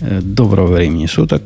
Доброго 0.00 0.74
времени 0.74 1.06
суток. 1.06 1.42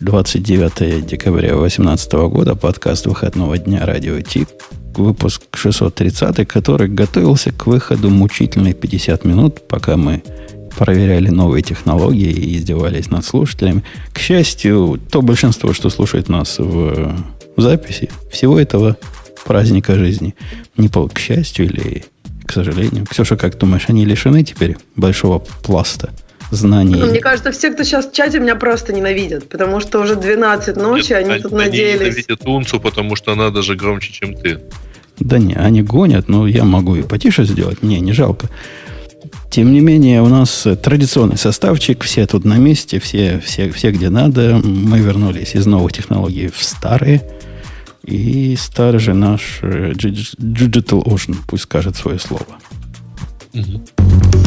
29 0.00 1.06
декабря 1.06 1.50
2018 1.50 2.12
года. 2.12 2.56
Подкаст 2.56 3.06
выходного 3.06 3.56
дня 3.58 3.86
Радио 3.86 4.20
Ти. 4.20 4.48
Выпуск 4.96 5.42
630, 5.54 6.48
который 6.48 6.88
готовился 6.88 7.52
к 7.52 7.66
выходу 7.66 8.10
мучительные 8.10 8.74
50 8.74 9.24
минут, 9.24 9.68
пока 9.68 9.96
мы 9.96 10.24
проверяли 10.76 11.28
новые 11.28 11.62
технологии 11.62 12.32
и 12.32 12.56
издевались 12.56 13.08
над 13.10 13.24
слушателями. 13.24 13.84
К 14.12 14.18
счастью, 14.18 15.00
то 15.10 15.22
большинство, 15.22 15.72
что 15.72 15.90
слушает 15.90 16.28
нас 16.28 16.58
в, 16.58 17.16
записи, 17.56 18.10
всего 18.32 18.58
этого 18.58 18.96
праздника 19.46 19.94
жизни, 19.94 20.34
не 20.76 20.88
по 20.88 21.06
к 21.06 21.20
счастью 21.20 21.66
или 21.66 22.04
к 22.46 22.52
сожалению. 22.52 23.06
Ксюша, 23.06 23.36
как 23.36 23.56
думаешь, 23.58 23.84
они 23.86 24.04
лишены 24.04 24.42
теперь 24.42 24.76
большого 24.96 25.38
пласта– 25.38 26.10
знаний. 26.54 27.02
Мне 27.02 27.20
кажется, 27.20 27.52
все, 27.52 27.70
кто 27.70 27.84
сейчас 27.84 28.06
в 28.06 28.12
чате, 28.12 28.40
меня 28.40 28.56
просто 28.56 28.92
ненавидят, 28.92 29.48
потому 29.48 29.80
что 29.80 30.00
уже 30.00 30.16
12 30.16 30.76
ночи, 30.76 31.10
Нет, 31.10 31.18
они, 31.18 31.32
они 31.32 31.42
тут 31.42 31.52
надеялись. 31.52 32.00
Они 32.00 32.10
ненавидят 32.10 32.46
Унцу, 32.46 32.80
потому 32.80 33.16
что 33.16 33.32
она 33.32 33.50
даже 33.50 33.76
громче, 33.76 34.12
чем 34.12 34.34
ты. 34.34 34.60
Да 35.18 35.38
не, 35.38 35.54
они 35.54 35.82
гонят, 35.82 36.28
но 36.28 36.46
я 36.46 36.64
могу 36.64 36.96
и 36.96 37.02
потише 37.02 37.44
сделать. 37.44 37.82
Не, 37.82 38.00
не 38.00 38.12
жалко. 38.12 38.48
Тем 39.50 39.72
не 39.72 39.80
менее, 39.80 40.20
у 40.20 40.26
нас 40.26 40.66
традиционный 40.82 41.36
составчик, 41.36 42.02
все 42.02 42.26
тут 42.26 42.44
на 42.44 42.56
месте, 42.56 42.98
все, 42.98 43.40
все, 43.44 43.70
все 43.70 43.92
где 43.92 44.10
надо. 44.10 44.60
Мы 44.64 44.98
вернулись 44.98 45.54
из 45.54 45.66
новых 45.66 45.92
технологий 45.92 46.48
в 46.48 46.62
старые. 46.62 47.22
И 48.02 48.56
старый 48.56 49.00
же 49.00 49.14
наш 49.14 49.60
э, 49.62 49.92
Digital 49.92 51.04
Ocean 51.04 51.36
пусть 51.46 51.62
скажет 51.62 51.96
свое 51.96 52.18
слово. 52.18 52.46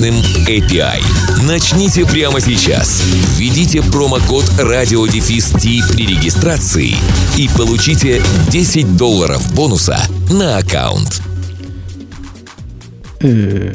мощным 0.00 0.14
API. 0.46 1.02
Начните 1.46 2.06
прямо 2.06 2.40
сейчас. 2.40 3.02
Введите 3.36 3.82
промокод 3.82 4.44
радиодефис 4.58 5.52
при 5.52 6.06
регистрации 6.06 6.94
и 7.36 7.48
получите 7.56 8.22
10 8.50 8.96
долларов 8.96 9.54
бонуса 9.54 9.98
на 10.30 10.58
аккаунт. 10.58 11.22
Э, 13.20 13.74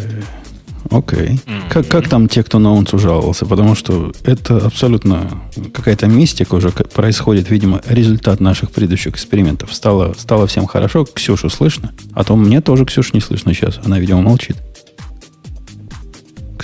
окей. 0.90 1.40
Как, 1.70 1.88
как 1.88 2.10
там 2.10 2.28
те, 2.28 2.42
кто 2.44 2.58
на 2.58 2.74
унцу 2.74 2.98
жаловался? 2.98 3.46
Потому 3.46 3.76
что 3.76 4.12
это 4.24 4.58
абсолютно 4.58 5.30
какая-то 5.74 6.08
мистика 6.08 6.56
уже 6.56 6.72
происходит, 6.72 7.52
видимо, 7.52 7.82
результат 7.88 8.40
наших 8.40 8.72
предыдущих 8.72 9.14
экспериментов. 9.14 9.74
Стало, 9.74 10.16
стало 10.18 10.48
всем 10.48 10.66
хорошо, 10.66 11.06
Ксюшу 11.06 11.50
слышно, 11.50 11.92
а 12.14 12.24
то 12.24 12.36
мне 12.36 12.62
тоже 12.62 12.86
Ксюшу 12.86 13.12
не 13.14 13.22
слышно 13.22 13.54
сейчас. 13.54 13.80
Она, 13.84 14.00
видимо, 14.00 14.22
молчит. 14.22 14.56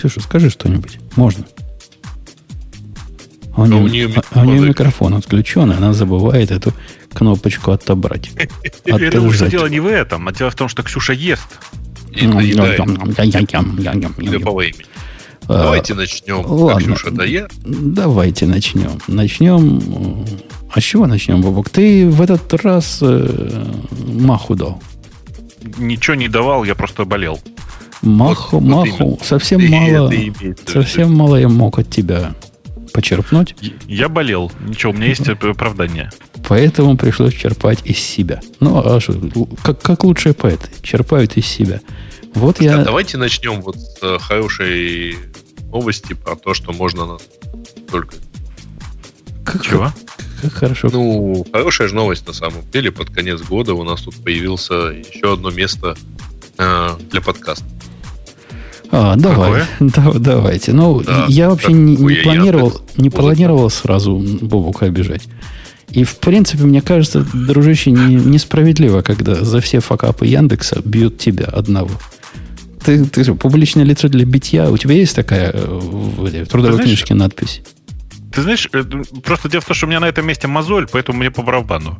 Ксюша, 0.02 0.20
скажи 0.20 0.50
что-нибудь. 0.50 0.98
Можно. 1.16 1.46
А 3.54 3.62
у, 3.62 3.66
нее, 3.68 3.84
у 3.84 3.88
нее, 3.88 4.24
а, 4.32 4.42
у 4.42 4.46
нее 4.46 4.62
микрофон 4.62 5.14
отключен, 5.14 5.72
и 5.72 5.76
она 5.76 5.94
забывает 5.94 6.50
эту 6.50 6.74
кнопочку 7.14 7.70
отобрать. 7.70 8.32
Думаю, 8.86 9.32
что 9.32 9.48
дело 9.48 9.68
не 9.68 9.80
в 9.80 9.86
этом, 9.86 10.28
а 10.28 10.32
дело 10.32 10.50
в 10.50 10.56
том, 10.56 10.70
что 10.70 10.82
Ксюша 10.82 11.14
ест. 11.14 11.60
Давайте 15.48 15.94
начнем. 15.94 16.46
Ладно, 16.48 16.96
Ксюша. 16.96 17.12
Давайте 17.64 18.48
начнем. 18.48 19.00
Начнем. 19.08 20.26
А 20.74 20.82
с 20.82 20.84
чего 20.84 21.06
начнем, 21.06 21.42
Бабок? 21.44 21.70
Ты 21.70 22.10
в 22.10 22.22
этот 22.22 22.52
раз 22.64 23.00
э, 23.02 23.66
маху 24.08 24.56
дал. 24.56 24.82
Ничего 25.78 26.16
не 26.16 26.28
давал, 26.28 26.64
я 26.64 26.74
просто 26.74 27.06
болел. 27.06 27.40
Маху, 28.02 28.60
вот, 28.60 28.68
маху, 28.68 29.10
вот 29.12 29.24
совсем 29.24 29.60
ты, 29.62 29.70
мало, 29.70 30.12
совсем 30.66 31.14
мало 31.14 31.36
я 31.36 31.50
мог 31.50 31.80
от 31.80 31.90
тебя 31.90 32.34
почерпнуть. 32.94 33.56
Я 33.88 34.10
болел. 34.10 34.52
Ничего, 34.60 34.92
у 34.92 34.96
меня 34.96 35.08
есть 35.08 35.28
оправдание. 35.30 36.12
Поэтому 36.48 36.98
пришлось 36.98 37.34
черпать 37.34 37.80
из 37.86 38.00
себя. 38.00 38.42
Ну, 38.60 38.82
а 38.84 39.00
что, 39.00 39.14
как, 39.64 39.82
как 39.82 40.04
лучшие 40.04 40.34
поэты, 40.34 40.70
черпают 40.82 41.38
из 41.38 41.46
себя. 41.46 41.82
Вот 42.34 42.58
да, 42.60 42.66
я... 42.66 42.78
Давайте 42.84 43.18
начнем 43.18 43.62
вот 43.62 43.78
с 43.78 43.98
э, 44.02 44.18
хорошей 44.20 45.18
новости 45.72 46.14
про 46.14 46.36
то, 46.36 46.54
что 46.54 46.72
можно 46.72 47.18
только... 47.90 48.16
Как, 49.44 49.64
Чего? 49.64 49.92
Как 50.42 50.54
хорошо. 50.54 50.90
Ну, 50.92 51.46
хорошая 51.52 51.88
же 51.88 51.96
новость 51.96 52.28
на 52.28 52.34
самом 52.34 52.70
деле. 52.72 52.92
Под 52.92 53.10
конец 53.10 53.42
года 53.42 53.74
у 53.74 53.84
нас 53.84 54.02
тут 54.02 54.16
появился 54.24 54.74
еще 54.74 55.34
одно 55.34 55.52
место 55.52 55.96
э, 56.58 56.90
для 57.10 57.22
подкаста. 57.22 57.66
А, 58.92 59.16
давай, 59.16 59.64
да, 59.80 60.12
давайте. 60.14 60.74
Ну, 60.74 61.02
да, 61.02 61.26
я 61.30 61.50
вообще 61.50 61.72
не, 61.72 61.96
не 61.96 62.16
планировал, 62.16 62.82
не 62.98 63.10
планировал 63.10 63.70
сразу 63.70 64.18
Бобука 64.42 64.86
обижать. 64.86 65.24
И, 65.92 66.04
в 66.04 66.18
принципе, 66.18 66.64
мне 66.64 66.82
кажется, 66.82 67.26
дружище, 67.34 67.92
не, 67.92 68.16
несправедливо, 68.16 69.02
когда 69.02 69.36
за 69.36 69.60
все 69.62 69.80
факапы 69.80 70.26
Яндекса 70.26 70.82
бьют 70.84 71.18
тебя 71.18 71.46
одного. 71.46 71.92
Ты, 72.84 73.06
ты 73.06 73.24
же 73.24 73.36
публичное 73.36 73.84
лицо 73.84 74.08
для 74.08 74.26
битья. 74.26 74.70
У 74.70 74.78
тебя 74.78 74.96
есть 74.96 75.16
такая 75.16 75.52
э, 75.52 75.66
в, 75.66 76.26
в 76.26 76.48
трудовой 76.48 76.76
знаешь, 76.76 76.90
книжке 76.90 77.14
надпись? 77.14 77.62
Ты 78.34 78.42
знаешь, 78.42 78.68
э, 78.72 78.84
просто 79.24 79.50
дело 79.50 79.62
в 79.62 79.66
том, 79.66 79.76
что 79.76 79.86
у 79.86 79.90
меня 79.90 80.00
на 80.00 80.08
этом 80.08 80.26
месте 80.26 80.48
мозоль, 80.48 80.88
поэтому 80.92 81.20
мне 81.20 81.30
по 81.30 81.44
барабану. 81.44 82.00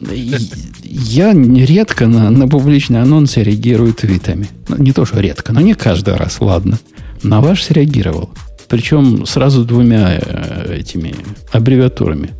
Я 0.00 1.32
редко 1.32 2.06
на, 2.06 2.30
на 2.30 2.48
публичные 2.48 3.02
анонсы 3.02 3.42
реагирую 3.42 3.92
твитами. 3.92 4.48
Ну, 4.68 4.76
не 4.78 4.92
то, 4.92 5.04
что 5.04 5.20
редко, 5.20 5.52
но 5.52 5.60
не 5.60 5.74
каждый 5.74 6.16
раз, 6.16 6.40
ладно. 6.40 6.78
На 7.22 7.40
ваш 7.40 7.62
среагировал. 7.62 8.30
Причем 8.68 9.26
сразу 9.26 9.64
двумя 9.64 10.18
э, 10.20 10.78
этими 10.78 11.14
аббревиатурами. 11.52 12.30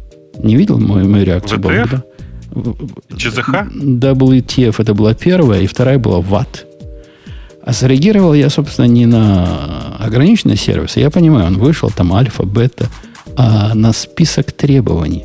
Не 0.43 0.57
видел 0.57 0.79
мою, 0.79 1.09
мою 1.09 1.25
реакцию? 1.25 1.61
Да? 1.61 2.05
ЧЗХ? 3.17 3.49
WTF 3.75 4.75
это 4.79 4.95
была 4.95 5.15
первая, 5.15 5.61
и 5.61 5.67
вторая 5.67 5.99
была 5.99 6.21
ВАТ. 6.21 6.67
А 7.63 7.73
среагировал 7.73 8.33
я, 8.33 8.49
собственно, 8.49 8.87
не 8.87 9.07
на 9.07 9.97
ограниченный 9.99 10.57
сервис. 10.57 10.97
Я 10.97 11.11
понимаю, 11.11 11.49
он 11.49 11.59
вышел, 11.59 11.91
там 11.91 12.13
альфа, 12.15 12.45
бета, 12.45 12.89
а 13.37 13.75
на 13.75 13.93
список 13.93 14.53
требований, 14.53 15.25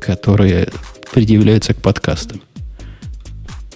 которые 0.00 0.68
предъявляются 1.12 1.74
к 1.74 1.76
подкастам. 1.76 2.40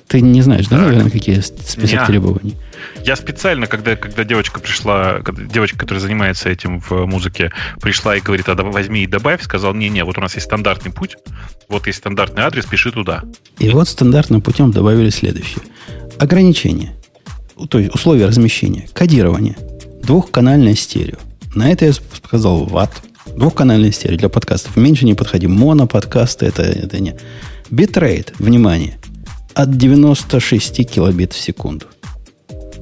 Ты 0.08 0.20
не 0.20 0.40
знаешь, 0.40 0.68
да, 0.68 0.78
наверное, 0.78 1.10
какие 1.10 1.40
список 1.40 1.90
Я. 1.90 2.06
требований? 2.06 2.56
Я 3.04 3.16
специально, 3.16 3.66
когда, 3.66 3.96
когда 3.96 4.22
девочка 4.22 4.60
пришла, 4.60 5.20
когда 5.20 5.42
девочка, 5.42 5.78
которая 5.78 6.00
занимается 6.00 6.48
этим 6.48 6.80
в 6.80 7.06
музыке, 7.06 7.52
пришла 7.80 8.16
и 8.16 8.20
говорит, 8.20 8.48
а 8.48 8.54
возьми 8.54 9.02
и 9.02 9.06
добавь, 9.06 9.42
сказал, 9.42 9.74
не-не, 9.74 10.04
вот 10.04 10.16
у 10.16 10.20
нас 10.20 10.34
есть 10.34 10.46
стандартный 10.46 10.92
путь, 10.92 11.16
вот 11.68 11.88
есть 11.88 11.98
стандартный 11.98 12.44
адрес, 12.44 12.66
пиши 12.66 12.92
туда. 12.92 13.24
И 13.58 13.68
вот 13.70 13.88
стандартным 13.88 14.40
путем 14.42 14.70
добавили 14.70 15.10
следующее. 15.10 15.64
Ограничение, 16.18 16.94
то 17.68 17.78
есть 17.80 17.92
условия 17.92 18.26
размещения, 18.26 18.88
кодирование, 18.92 19.56
двухканальное 20.04 20.76
стерео. 20.76 21.18
На 21.54 21.70
это 21.72 21.86
я 21.86 21.92
сказал 21.92 22.64
what, 22.64 22.92
Двухканальная 23.36 23.92
стерео 23.92 24.16
для 24.16 24.28
подкастов. 24.28 24.76
Меньше 24.76 25.04
не 25.04 25.14
подходим. 25.14 25.52
Моноподкасты 25.52 26.46
это, 26.46 26.62
это 26.62 27.00
не. 27.00 27.16
Битрейт, 27.70 28.32
внимание, 28.38 28.98
от 29.54 29.76
96 29.76 30.88
килобит 30.88 31.32
в 31.32 31.38
секунду. 31.38 31.86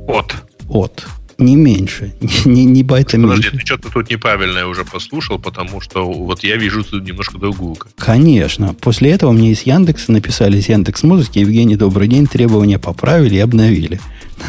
От. 0.07 0.35
От. 0.69 1.07
Не 1.39 1.57
меньше. 1.57 2.15
Не, 2.45 2.65
не 2.65 2.85
байта 2.85 3.17
Подожди, 3.17 3.49
меньше. 3.49 3.51
ты 3.51 3.67
что-то 3.67 3.91
тут 3.91 4.09
неправильное 4.09 4.67
уже 4.67 4.85
послушал, 4.85 5.41
потому 5.41 5.81
что 5.81 6.09
вот 6.09 6.45
я 6.45 6.57
вижу 6.57 6.85
тут 6.85 7.05
немножко 7.05 7.39
другую. 7.39 7.77
Конечно. 7.97 8.75
После 8.75 9.11
этого 9.11 9.33
мне 9.33 9.51
из 9.51 9.63
Яндекса 9.63 10.13
написали 10.13 10.59
из 10.59 10.69
Яндекс 10.69 11.03
Музыки, 11.03 11.41
Евгений, 11.41 11.75
добрый 11.75 12.07
день, 12.07 12.29
требования 12.29 12.79
поправили 12.79 13.35
и 13.35 13.41
обновили. 13.41 14.01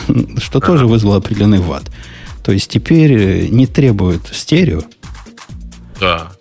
Что 0.38 0.60
тоже 0.60 0.86
вызвало 0.86 1.18
определенный 1.18 1.60
ват. 1.60 1.90
То 2.44 2.52
есть 2.52 2.70
теперь 2.70 3.50
не 3.50 3.66
требуют 3.66 4.30
стерео, 4.32 4.84
да. 6.00 6.32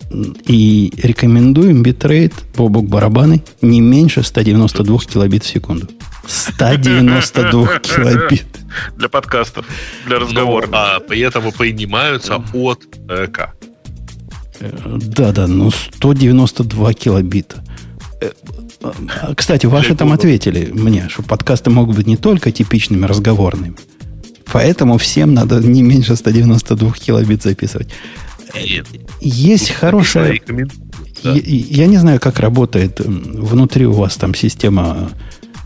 И 0.46 0.92
рекомендуем 1.02 1.82
битрейт, 1.82 2.34
бобок 2.56 2.88
барабаны, 2.88 3.42
не 3.62 3.80
меньше 3.80 4.22
192 4.22 4.98
килобит 5.00 5.44
в 5.44 5.46
секунду. 5.46 5.88
192 6.26 7.78
килобит. 7.82 8.46
Для 8.96 9.08
подкастов, 9.08 9.66
для 10.06 10.18
разговора. 10.18 10.66
Ну, 10.66 10.72
а 10.76 11.00
при 11.00 11.20
этом 11.20 11.50
принимаются 11.52 12.42
от 12.52 12.80
ЭК. 13.08 13.54
Да, 14.60 15.32
да, 15.32 15.46
ну 15.46 15.70
192 15.70 16.92
килобита. 16.94 17.62
Э, 18.20 18.30
кстати, 19.36 19.66
ваши 19.66 19.94
там 19.94 20.12
ответили 20.12 20.70
мне, 20.72 21.08
что 21.08 21.22
подкасты 21.22 21.70
могут 21.70 21.96
быть 21.96 22.06
не 22.06 22.16
только 22.16 22.50
типичными 22.52 23.06
разговорными. 23.06 23.74
Поэтому 24.52 24.98
всем 24.98 25.34
надо 25.34 25.60
не 25.60 25.82
меньше 25.82 26.16
192 26.16 26.92
килобит 26.92 27.42
записывать. 27.42 27.88
Есть 29.20 29.70
хорошая... 29.70 30.40
Да. 30.46 31.32
Я, 31.32 31.40
я 31.42 31.86
не 31.86 31.96
знаю, 31.96 32.20
как 32.20 32.38
работает 32.40 33.00
внутри 33.00 33.86
у 33.86 33.92
вас 33.92 34.16
там 34.16 34.34
система, 34.34 35.10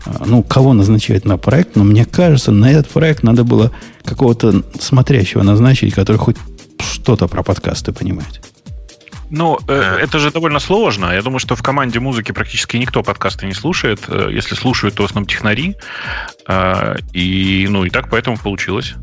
а, 0.05 0.23
ну, 0.25 0.41
кого 0.41 0.73
назначают 0.73 1.25
на 1.25 1.37
проект, 1.37 1.75
но 1.75 1.83
мне 1.83 2.05
кажется, 2.05 2.51
на 2.51 2.71
этот 2.71 2.89
проект 2.89 3.23
надо 3.23 3.43
было 3.43 3.71
какого-то 4.05 4.63
смотрящего 4.79 5.43
назначить, 5.43 5.93
который 5.93 6.17
хоть 6.17 6.37
что-то 6.79 7.27
про 7.27 7.43
подкасты 7.43 7.91
понимает. 7.91 8.41
Ну, 9.29 9.59
э, 9.67 9.97
это 10.01 10.17
же 10.19 10.31
довольно 10.31 10.59
сложно. 10.59 11.13
Я 11.13 11.21
думаю, 11.21 11.39
что 11.39 11.55
в 11.55 11.61
команде 11.61 11.99
музыки 11.99 12.31
практически 12.31 12.77
никто 12.77 13.03
подкасты 13.03 13.45
не 13.45 13.53
слушает. 13.53 13.99
Э, 14.07 14.29
если 14.31 14.55
слушают, 14.55 14.95
то 14.95 15.03
в 15.03 15.05
основном 15.05 15.27
технари. 15.27 15.75
Э, 16.47 16.95
и, 17.13 17.67
ну, 17.69 17.85
и 17.85 17.89
так 17.89 18.09
поэтому 18.09 18.37
получилось. 18.37 18.95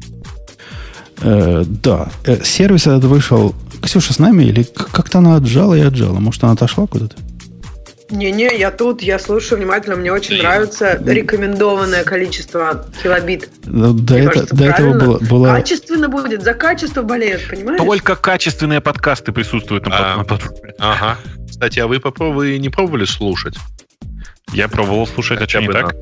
Э, 1.21 1.65
да. 1.67 2.09
Э, 2.25 2.43
сервис 2.43 2.87
этот 2.87 3.05
вышел... 3.05 3.55
Ксюша 3.87 4.13
с 4.13 4.19
нами 4.19 4.43
или 4.43 4.65
как-то 4.65 5.19
она 5.19 5.37
отжала 5.37 5.75
и 5.75 5.81
отжала? 5.81 6.19
Может, 6.19 6.43
она 6.43 6.55
отошла 6.55 6.87
куда-то? 6.89 7.17
Не-не, 8.11 8.57
я 8.57 8.71
тут, 8.71 9.01
я 9.01 9.19
слушаю 9.19 9.59
внимательно, 9.59 9.97
мне 9.97 10.13
очень 10.13 10.39
нравится 10.39 11.01
рекомендованное 11.05 12.05
количество 12.05 12.87
килобит. 13.03 13.49
До, 13.65 13.93
до, 13.93 14.17
это, 14.17 14.33
кажется, 14.33 14.57
до 14.57 14.65
этого 14.65 14.99
было, 14.99 15.19
было... 15.19 15.47
Качественно 15.49 16.09
будет, 16.09 16.43
за 16.43 16.55
качество 16.55 17.03
болеют, 17.03 17.49
понимаешь? 17.49 17.81
Только 17.81 18.17
качественные 18.17 18.81
подкасты 18.81 19.33
присутствуют 19.33 19.87
на, 19.87 20.15
а, 20.15 20.17
на 20.19 20.39
Ага. 20.79 21.19
Кстати, 21.49 21.79
а 21.79 21.87
вы 21.87 21.99
попробовали, 22.01 22.59
не 22.59 22.69
пробовали 22.69 23.05
слушать? 23.05 23.55
Я 24.53 24.69
пробовал 24.69 25.07
слушать, 25.07 25.41
а 25.41 25.49
что 25.49 25.61
не 25.61 25.69
так? 25.69 25.95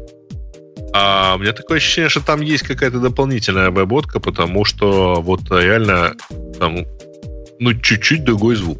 А 0.94 1.34
у 1.36 1.38
меня 1.38 1.52
такое 1.52 1.78
ощущение, 1.78 2.08
что 2.08 2.20
там 2.20 2.40
есть 2.40 2.64
какая-то 2.64 2.98
дополнительная 2.98 3.68
обработка, 3.68 4.20
потому 4.20 4.64
что 4.64 5.20
вот 5.22 5.40
реально 5.50 6.14
там 6.58 6.86
ну 7.58 7.74
чуть-чуть 7.74 8.24
другой 8.24 8.56
звук. 8.56 8.78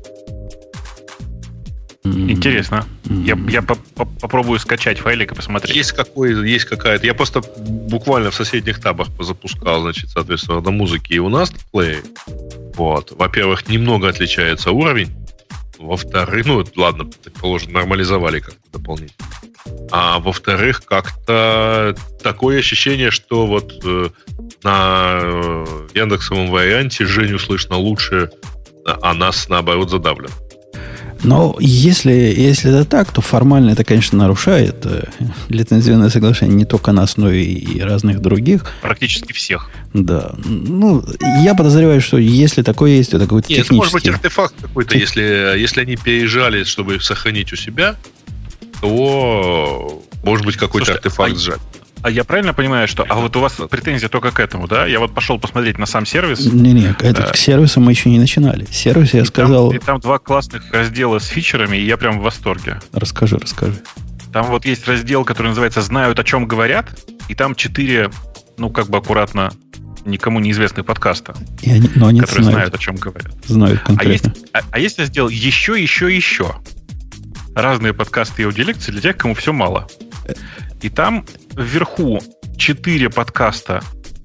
Интересно. 2.05 2.85
Я, 3.05 3.39
я 3.49 3.63
по 3.63 3.73
-по 3.73 4.07
попробую 4.21 4.59
скачать 4.59 4.99
файлик 4.99 5.33
и 5.33 5.35
посмотреть. 5.35 5.75
Есть, 5.75 5.93
какой, 5.93 6.49
есть 6.49 6.67
какая-то. 6.67 7.07
Я 7.07 7.15
просто 7.15 7.41
буквально 7.57 8.31
в 8.31 8.35
соседних 8.35 8.79
табах 8.79 9.09
запускал, 9.21 9.81
значит, 9.81 10.11
соответственно, 10.11 10.61
на 10.61 10.71
музыке 10.71 11.15
и 11.15 11.19
у 11.19 11.31
нас 11.31 11.51
плей. 11.73 11.99
Вот. 12.75 13.13
Во-первых, 13.13 13.69
немного 13.69 14.09
отличается 14.09 14.73
уровень. 14.73 15.15
Во-вторых, 15.79 16.47
ну, 16.47 16.65
ладно, 16.77 17.07
предположим, 17.23 17.73
нормализовали 17.73 18.41
как-то 18.41 18.79
дополнительно. 18.79 19.29
А 19.91 20.19
во-вторых, 20.19 20.85
как-то 20.85 21.97
такое 22.23 22.59
ощущение, 22.59 23.11
что 23.11 23.47
вот 23.47 23.73
э, 23.85 24.11
на 24.63 25.19
э, 25.23 25.89
Яндексовом 25.95 26.51
варианте 26.51 27.07
Женю 27.07 27.39
слышно 27.39 27.77
лучше, 27.77 28.31
а 28.87 29.15
нас, 29.15 29.49
наоборот, 29.49 29.91
задавлено. 29.91 30.29
Но 31.25 31.57
если, 31.59 32.13
если 32.13 32.71
это 32.71 32.85
так, 32.85 33.11
то 33.11 33.23
формально 33.23 33.71
это, 33.71 33.83
конечно, 33.83 34.19
нарушает 34.19 34.85
э, 34.85 35.05
лицензионное 35.49 36.11
соглашение 36.11 36.55
не 36.55 36.65
только 36.67 36.93
нас, 36.93 37.17
но 37.17 37.31
и, 37.31 37.45
и 37.45 37.81
разных 37.81 38.21
других. 38.21 38.67
Практически 38.83 39.33
всех. 39.33 39.71
Да. 39.95 40.35
Ну, 40.45 41.03
я 41.43 41.55
подозреваю, 41.55 42.03
что 42.03 42.19
если 42.19 42.63
такое 42.63 42.93
есть, 42.93 43.13
то 43.13 43.17
это 43.17 43.25
какой-то 43.25 43.49
Нет, 43.49 43.63
технический... 43.63 43.77
может 43.77 43.95
быть 43.95 44.09
артефакт 44.09 44.55
какой-то, 44.61 44.91
Тех... 44.91 45.01
если, 45.01 45.59
если 45.59 45.81
они 45.81 45.97
переезжали, 45.97 46.65
чтобы 46.65 47.01
сохранить 47.01 47.53
у 47.55 47.57
себя, 47.57 47.97
то 48.83 50.05
может 50.23 50.45
быть 50.45 50.57
какой-то 50.57 50.87
Слушайте, 50.87 51.09
артефакт 51.09 51.33
а, 51.33 51.39
сжать. 51.39 51.61
А 52.05 52.11
я 52.11 52.23
правильно 52.25 52.53
понимаю, 52.53 52.87
что... 52.87 53.07
А 53.09 53.15
вот 53.15 53.35
у 53.35 53.41
вас 53.41 53.55
претензия 53.71 54.11
только 54.11 54.31
к 54.31 54.39
этому, 54.39 54.69
да? 54.69 54.85
Я 54.85 55.01
вот 55.01 55.15
пошел 55.15 55.39
посмотреть 55.39 55.79
на 55.79 55.87
сам 55.87 56.05
сервис. 56.05 56.45
Не-не, 56.45 56.95
это 57.01 57.23
к 57.33 57.37
сервису 57.37 57.81
мы 57.81 57.93
еще 57.93 58.11
не 58.11 58.19
начинали. 58.19 58.67
Сервис, 58.71 59.15
я 59.15 59.23
и 59.23 59.25
сказал... 59.25 59.71
Там, 59.71 59.79
и 59.79 59.81
там 59.81 60.01
два 60.01 60.19
классных 60.19 60.71
раздела 60.71 61.19
с 61.19 61.25
фичерами, 61.25 61.79
и 61.79 61.87
я 61.87 61.97
прям 61.97 62.19
в 62.21 62.23
восторге. 62.23 62.79
Расскажи, 62.93 63.39
расскажи. 63.39 63.83
Там 64.35 64.45
вот 64.49 64.67
есть 64.67 64.87
раздел, 64.87 65.25
который 65.25 65.47
называется 65.49 65.81
«Знают, 65.81 66.19
о 66.19 66.25
чем 66.25 66.47
говорят», 66.47 66.91
и 67.29 67.35
там 67.35 67.55
четыре, 67.55 68.11
ну, 68.59 68.69
как 68.69 68.91
бы 68.91 68.99
аккуратно, 68.99 69.51
никому 70.05 70.41
неизвестных 70.41 70.85
подкаста, 70.85 71.35
и 71.63 71.71
они, 71.71 71.89
но 71.95 72.09
они 72.09 72.21
которые 72.21 72.43
знают. 72.43 72.59
знают, 72.59 72.75
о 72.75 72.79
чем 72.79 72.97
говорят. 72.97 73.33
Знают 73.47 73.81
конкретно. 73.81 74.35
А 74.35 74.37
есть, 74.37 74.49
а, 74.53 74.61
а 74.73 74.79
есть 74.79 74.99
раздел 74.99 75.31
«Еще, 75.31 75.83
еще, 75.83 76.15
еще». 76.15 76.55
Разные 77.55 77.95
подкасты 77.95 78.43
и 78.43 78.45
аудиолекции 78.45 78.93
для 78.93 79.01
тех, 79.01 79.17
кому 79.17 79.33
все 79.33 79.55
мало. 79.55 79.89
И 80.85 80.91
там 80.91 81.25
вверху 81.57 82.21
четыре 82.59 83.09
подкаста, 83.09 83.83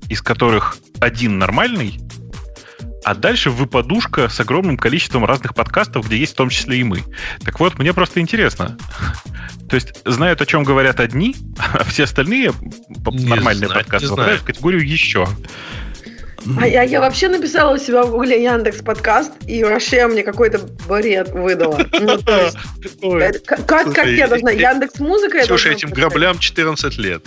из 0.10 0.22
которых 0.22 0.76
один 1.00 1.40
нормальный, 1.40 2.02
а 3.06 3.16
дальше 3.16 3.50
выпадушка 3.50 4.28
с 4.28 4.42
огромным 4.42 4.76
количеством 4.76 5.24
разных 5.24 5.56
подкастов, 5.56 6.08
где 6.08 6.18
есть 6.18 6.34
в 6.34 6.36
том 6.36 6.50
числе 6.50 6.80
и 6.80 6.84
мы. 6.84 7.06
Так 7.46 7.62
вот, 7.62 7.80
мне 7.80 7.94
просто 7.94 8.20
интересно. 8.20 8.78
То 9.70 9.76
есть 9.78 10.02
знают, 10.04 10.42
о 10.42 10.46
чем 10.46 10.66
говорят 10.66 11.00
одни, 11.00 11.34
а 11.58 11.86
все 11.86 12.04
остальные 12.04 12.52
не 13.06 13.26
нормальные 13.26 13.70
знаю, 13.70 13.82
подкасты 13.82 14.10
попадают 14.10 14.42
в 14.42 14.44
категорию 14.44 14.86
еще. 14.86 15.30
А 16.58 16.68
я, 16.68 16.84
я 16.84 17.00
вообще 17.00 17.28
написала 17.28 17.76
у 17.76 17.78
себя 17.78 18.04
в 18.04 18.12
гугле 18.12 18.42
Яндекс 18.44 18.82
подкаст, 18.82 19.32
и 19.48 19.64
вообще 19.64 20.08
мне 20.08 20.24
какой-то 20.24 20.60
бред 20.88 21.30
выдала. 21.32 21.80
Ну, 23.02 23.20
есть, 23.20 23.46
как, 23.46 23.66
как 23.66 24.08
я 24.08 24.28
должна? 24.28 24.52
Яндекс 24.52 25.00
музыка? 25.00 25.44
Слушай, 25.46 25.74
этим 25.74 25.90
граблям 25.90 26.38
14 26.38 26.98
лет. 26.98 27.24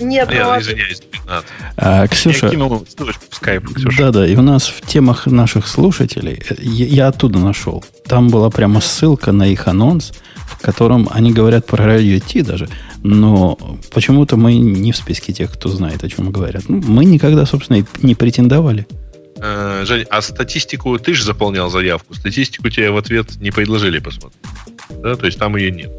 Нет, 0.00 0.28
ну, 0.30 0.58
извиняюсь, 0.58 1.00
15. 1.00 1.46
А, 1.76 2.06
Ксюша, 2.08 2.46
я 2.46 2.52
кинул 2.52 2.86
ссылочку 2.88 3.24
в 3.28 3.34
скайп, 3.34 3.68
Ксюша. 3.74 3.98
Да-да, 3.98 4.26
и 4.26 4.34
у 4.36 4.42
нас 4.42 4.66
в 4.66 4.80
темах 4.82 5.26
наших 5.26 5.66
слушателей, 5.66 6.42
я, 6.58 6.86
я 6.86 7.06
оттуда 7.08 7.38
нашел, 7.38 7.84
там 8.06 8.28
была 8.28 8.50
прямо 8.50 8.80
ссылка 8.80 9.32
на 9.32 9.46
их 9.46 9.68
анонс, 9.68 10.12
в 10.46 10.60
котором 10.60 11.08
они 11.12 11.32
говорят 11.32 11.66
про 11.66 11.84
радио 11.84 12.18
Ти 12.18 12.42
даже, 12.42 12.68
но 13.02 13.58
почему-то 13.92 14.36
мы 14.36 14.54
не 14.54 14.92
в 14.92 14.96
списке 14.96 15.32
тех, 15.32 15.52
кто 15.52 15.68
знает, 15.68 16.04
о 16.04 16.08
чем 16.08 16.30
говорят. 16.30 16.64
Ну, 16.68 16.80
мы 16.86 17.04
никогда, 17.04 17.46
собственно, 17.46 17.84
не 18.02 18.14
претендовали. 18.14 18.86
Э, 19.36 19.84
Жень, 19.84 20.06
а 20.10 20.22
статистику 20.22 20.98
ты 20.98 21.14
же 21.14 21.24
заполнял 21.24 21.68
заявку. 21.70 22.14
Статистику 22.14 22.68
тебе 22.68 22.90
в 22.90 22.96
ответ 22.96 23.40
не 23.40 23.50
предложили 23.50 23.98
посмотреть. 23.98 24.40
Да, 25.02 25.16
то 25.16 25.26
есть 25.26 25.38
там 25.38 25.56
ее 25.56 25.70
нет. 25.70 25.90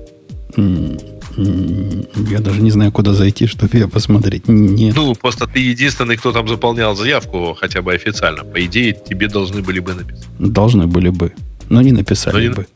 Я 0.56 2.40
даже 2.40 2.62
не 2.62 2.72
знаю, 2.72 2.92
куда 2.92 3.14
зайти, 3.14 3.48
чтобы 3.48 3.76
ее 3.78 3.88
посмотреть. 3.88 4.48
Нет. 4.48 4.96
Ну, 4.96 5.16
просто 5.16 5.48
ты 5.48 5.60
единственный, 5.60 6.16
кто 6.16 6.32
там 6.32 6.48
заполнял 6.48 6.96
заявку, 6.96 7.56
хотя 7.60 7.82
бы 7.82 7.94
официально. 7.94 8.44
По 8.44 8.64
идее, 8.64 8.94
тебе 8.94 9.28
должны 9.28 9.62
были 9.62 9.80
бы 9.80 9.94
написать. 9.94 10.28
Должны 10.38 10.86
были 10.86 11.10
бы. 11.10 11.34
Но 11.70 11.82
не 11.82 11.92
написали 11.92 12.36
но 12.36 12.40
не... 12.42 12.50
бы. 12.50 12.68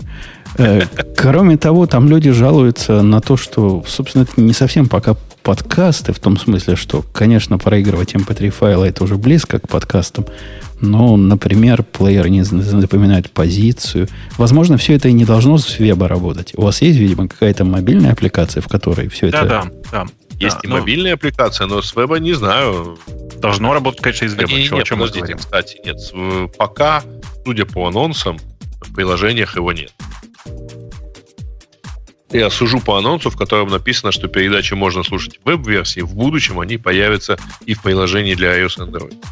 Э, 0.57 0.81
кроме 1.15 1.57
того, 1.57 1.85
там 1.87 2.07
люди 2.09 2.31
жалуются 2.31 3.01
на 3.01 3.21
то, 3.21 3.37
что, 3.37 3.83
собственно, 3.87 4.23
это 4.23 4.39
не 4.41 4.53
совсем 4.53 4.87
пока 4.87 5.15
подкасты, 5.43 6.11
в 6.11 6.19
том 6.19 6.37
смысле, 6.37 6.75
что, 6.75 7.05
конечно, 7.13 7.57
проигрывать 7.57 8.15
MP3 8.15 8.49
файлы 8.49 8.87
это 8.87 9.03
уже 9.03 9.15
близко 9.15 9.59
к 9.59 9.69
подкастам, 9.69 10.25
но, 10.81 11.15
например, 11.15 11.83
плеер 11.83 12.27
не 12.27 12.43
запоминает 12.43 13.31
позицию. 13.31 14.09
Возможно, 14.37 14.77
все 14.77 14.95
это 14.95 15.07
и 15.07 15.13
не 15.13 15.25
должно 15.25 15.57
с 15.57 15.79
веба 15.79 16.07
работать. 16.07 16.53
У 16.55 16.63
вас 16.63 16.81
есть, 16.81 16.99
видимо, 16.99 17.27
какая-то 17.29 17.63
мобильная 17.63 18.11
аппликация, 18.11 18.61
в 18.61 18.67
которой 18.67 19.07
все 19.07 19.29
да, 19.29 19.39
это... 19.39 19.47
Да, 19.47 19.71
да, 19.91 20.05
Есть 20.37 20.57
да, 20.57 20.61
и 20.63 20.67
но... 20.67 20.79
мобильная 20.79 21.13
аппликация, 21.13 21.65
но 21.67 21.81
с 21.81 21.95
веба 21.95 22.19
не 22.19 22.33
знаю. 22.33 22.97
Должно 23.39 23.73
работать, 23.73 24.01
конечно, 24.01 24.25
из 24.25 24.33
веба. 24.33 24.51
Не, 24.51 24.63
не, 24.63 24.69
нет, 24.69 24.89
подождите, 24.89 25.35
кстати, 25.35 25.79
нет. 25.85 25.97
Пока, 26.57 27.03
судя 27.45 27.65
по 27.65 27.87
анонсам, 27.87 28.37
в 28.81 28.93
приложениях 28.93 29.55
его 29.55 29.71
нет. 29.71 29.93
Я 32.31 32.49
сужу 32.49 32.81
по 32.81 32.97
анонсу, 32.97 33.29
в 33.29 33.37
котором 33.37 33.69
написано, 33.69 34.11
что 34.11 34.27
передачи 34.27 34.73
можно 34.73 35.03
слушать 35.03 35.39
в 35.39 35.45
веб-версии. 35.45 36.01
В 36.01 36.13
будущем 36.13 36.59
они 36.59 36.77
появятся 36.77 37.37
и 37.65 37.73
в 37.73 37.81
приложении 37.81 38.35
для 38.35 38.59
iOS 38.59 38.77
и 38.77 38.89
Android. 38.89 39.25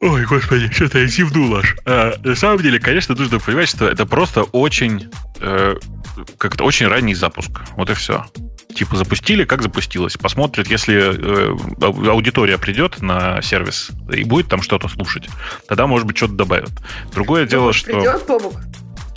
Ой, 0.00 0.24
господи, 0.26 0.70
что-то 0.72 1.00
я 1.00 1.06
зевнул 1.06 1.56
аж. 1.56 1.76
А, 1.84 2.14
на 2.22 2.36
самом 2.36 2.62
деле, 2.62 2.78
конечно, 2.78 3.16
нужно 3.16 3.40
понимать, 3.40 3.68
что 3.68 3.88
это 3.88 4.06
просто 4.06 4.44
очень, 4.44 5.10
э, 5.40 5.74
как-то 6.38 6.62
очень 6.62 6.86
ранний 6.86 7.14
запуск. 7.14 7.50
Вот 7.76 7.90
и 7.90 7.94
все. 7.94 8.24
Типа 8.74 8.96
запустили, 8.96 9.44
как 9.44 9.62
запустилось. 9.62 10.16
Посмотрят, 10.16 10.68
если 10.68 10.96
э, 10.96 12.08
аудитория 12.10 12.58
придет 12.58 13.00
на 13.00 13.40
сервис 13.42 13.90
и 14.12 14.24
будет 14.24 14.48
там 14.48 14.62
что-то 14.62 14.88
слушать, 14.88 15.28
тогда, 15.66 15.86
может 15.86 16.06
быть, 16.06 16.16
что-то 16.16 16.34
добавят. 16.34 16.70
Другое 17.12 17.46
Думаешь, 17.46 17.50
дело, 17.50 17.72
что... 17.72 17.92
Придет, 17.92 18.26
Бобук? 18.26 18.54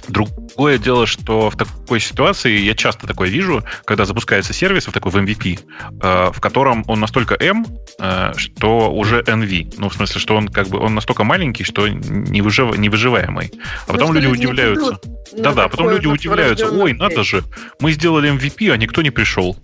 Другое 0.08 0.77
дело, 0.77 1.05
что 1.05 1.50
в 1.50 1.55
такой 1.55 2.00
ситуации 2.00 2.60
я 2.60 2.74
часто 2.74 3.08
такое 3.08 3.29
вижу, 3.29 3.63
когда 3.86 4.05
запускается 4.05 4.53
сервис 4.53 4.88
в 4.88 4.91
такой 4.91 5.12
в 5.12 5.17
MVP, 5.17 5.60
э, 6.01 6.31
в 6.31 6.39
котором 6.39 6.84
он 6.88 7.00
настолько 7.00 7.36
M, 7.36 7.65
э, 8.00 8.34
что 8.36 8.91
уже 8.91 9.22
NV. 9.22 9.75
Ну, 9.77 9.89
в 9.89 9.93
смысле, 9.93 10.20
что 10.20 10.36
он 10.36 10.48
как 10.48 10.67
бы 10.67 10.79
он 10.79 10.96
настолько 10.96 11.24
маленький, 11.24 11.63
что 11.63 11.88
не, 11.88 12.41
выжив, 12.41 12.77
не 12.77 12.89
выживаемый. 12.89 13.51
А 13.88 13.93
потом 13.93 14.13
ну, 14.13 14.20
люди 14.20 14.27
удивляются. 14.27 15.00
Да-да, 15.38 15.67
потом 15.67 15.89
люди 15.89 16.08
удивляются. 16.08 16.70
Ой, 16.70 16.93
надо 16.93 17.24
же, 17.24 17.43
мы 17.79 17.91
сделали 17.91 18.31
MVP, 18.31 18.72
а 18.72 18.77
никто 18.77 19.01
не 19.01 19.12
пришел. 19.12 19.58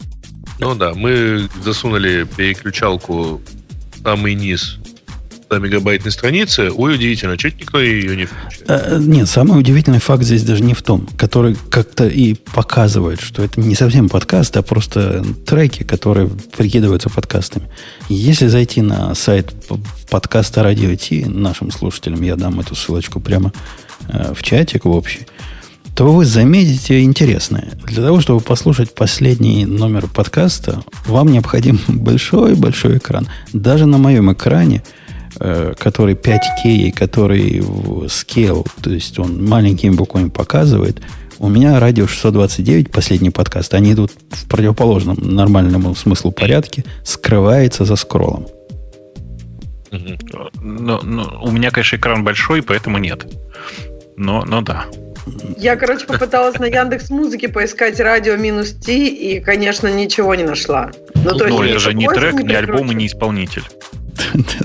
Ну 0.59 0.75
да, 0.75 0.93
мы 0.93 1.49
засунули 1.61 2.25
переключалку 2.35 3.41
в 3.95 4.03
самый 4.03 4.33
низ 4.35 4.79
100 4.85 4.86
мегабайтной 5.55 6.11
страницы, 6.11 6.69
ой, 6.71 6.95
удивительно, 6.95 7.37
чуть 7.37 7.59
никто 7.59 7.79
ее 7.79 8.15
не 8.15 8.25
включает. 8.25 8.65
А, 8.67 8.97
нет, 8.99 9.27
самый 9.29 9.59
удивительный 9.59 9.99
факт 9.99 10.23
здесь 10.23 10.43
даже 10.43 10.63
не 10.63 10.73
в 10.73 10.81
том, 10.81 11.07
который 11.17 11.55
как-то 11.69 12.07
и 12.07 12.33
показывает, 12.33 13.21
что 13.21 13.43
это 13.43 13.59
не 13.59 13.75
совсем 13.75 14.09
подкаст, 14.09 14.55
а 14.57 14.61
просто 14.61 15.23
треки, 15.45 15.83
которые 15.83 16.29
прикидываются 16.57 17.09
подкастами. 17.09 17.69
Если 18.09 18.47
зайти 18.47 18.81
на 18.81 19.15
сайт 19.15 19.53
подкаста 20.09 20.63
Радио 20.63 20.93
Ти, 20.95 21.25
нашим 21.25 21.71
слушателям 21.71 22.21
я 22.21 22.35
дам 22.35 22.59
эту 22.59 22.75
ссылочку 22.75 23.19
прямо 23.19 23.53
э, 24.09 24.33
в 24.33 24.43
чатик 24.43 24.85
в 24.85 24.89
общий, 24.89 25.27
то 25.95 26.11
вы 26.11 26.25
заметите 26.25 27.01
интересное. 27.01 27.69
Для 27.85 28.03
того, 28.03 28.21
чтобы 28.21 28.41
послушать 28.41 28.93
последний 28.93 29.65
номер 29.65 30.07
подкаста, 30.07 30.83
вам 31.05 31.31
необходим 31.31 31.79
большой-большой 31.87 32.97
экран. 32.97 33.27
Даже 33.53 33.85
на 33.85 33.97
моем 33.97 34.31
экране– 34.31 34.83
Э, 34.93 35.06
который 35.39 36.15
5К, 36.15 36.91
который 36.91 37.61
в 37.61 38.05
scale, 38.05 38.65
то 38.81 38.89
есть 38.89 39.19
он 39.19 39.45
маленькими 39.45 39.95
буквами 39.95 40.29
показывает, 40.29 41.01
у 41.39 41.49
меня 41.49 41.79
радио 41.79 42.07
629, 42.07 42.91
последний 42.91 43.29
подкаст, 43.29 43.73
они 43.73 43.93
идут 43.93 44.11
в 44.29 44.47
противоположном 44.47 45.17
нормальному 45.21 45.93
смыслу 45.95 46.31
порядке, 46.31 46.83
скрывается 47.03 47.85
за 47.85 47.95
скроллом. 47.95 48.47
Но, 50.61 50.99
но, 51.01 51.41
у 51.43 51.51
меня, 51.51 51.71
конечно, 51.71 51.95
экран 51.95 52.23
большой, 52.23 52.61
поэтому 52.61 52.97
нет. 52.97 53.25
Но, 54.17 54.43
но 54.45 54.61
да. 54.61 54.85
Я, 55.57 55.75
короче, 55.75 56.05
попыталась 56.05 56.57
на 56.59 56.65
Яндекс 56.65 57.09
Музыке 57.09 57.49
поискать 57.49 57.99
радио 57.99 58.35
минус 58.35 58.71
Ти, 58.73 59.07
и, 59.07 59.39
конечно, 59.39 59.87
ничего 59.93 60.35
не 60.35 60.43
нашла. 60.43 60.91
Ну, 61.15 61.31
то 61.31 61.45
есть, 61.45 61.57
Но 61.57 61.63
это 61.63 61.79
же 61.79 61.93
не 61.93 62.07
трек, 62.07 62.35
не 62.35 62.53
альбом 62.53 62.91
и 62.91 62.95
не 62.95 63.07
исполнитель. 63.07 63.63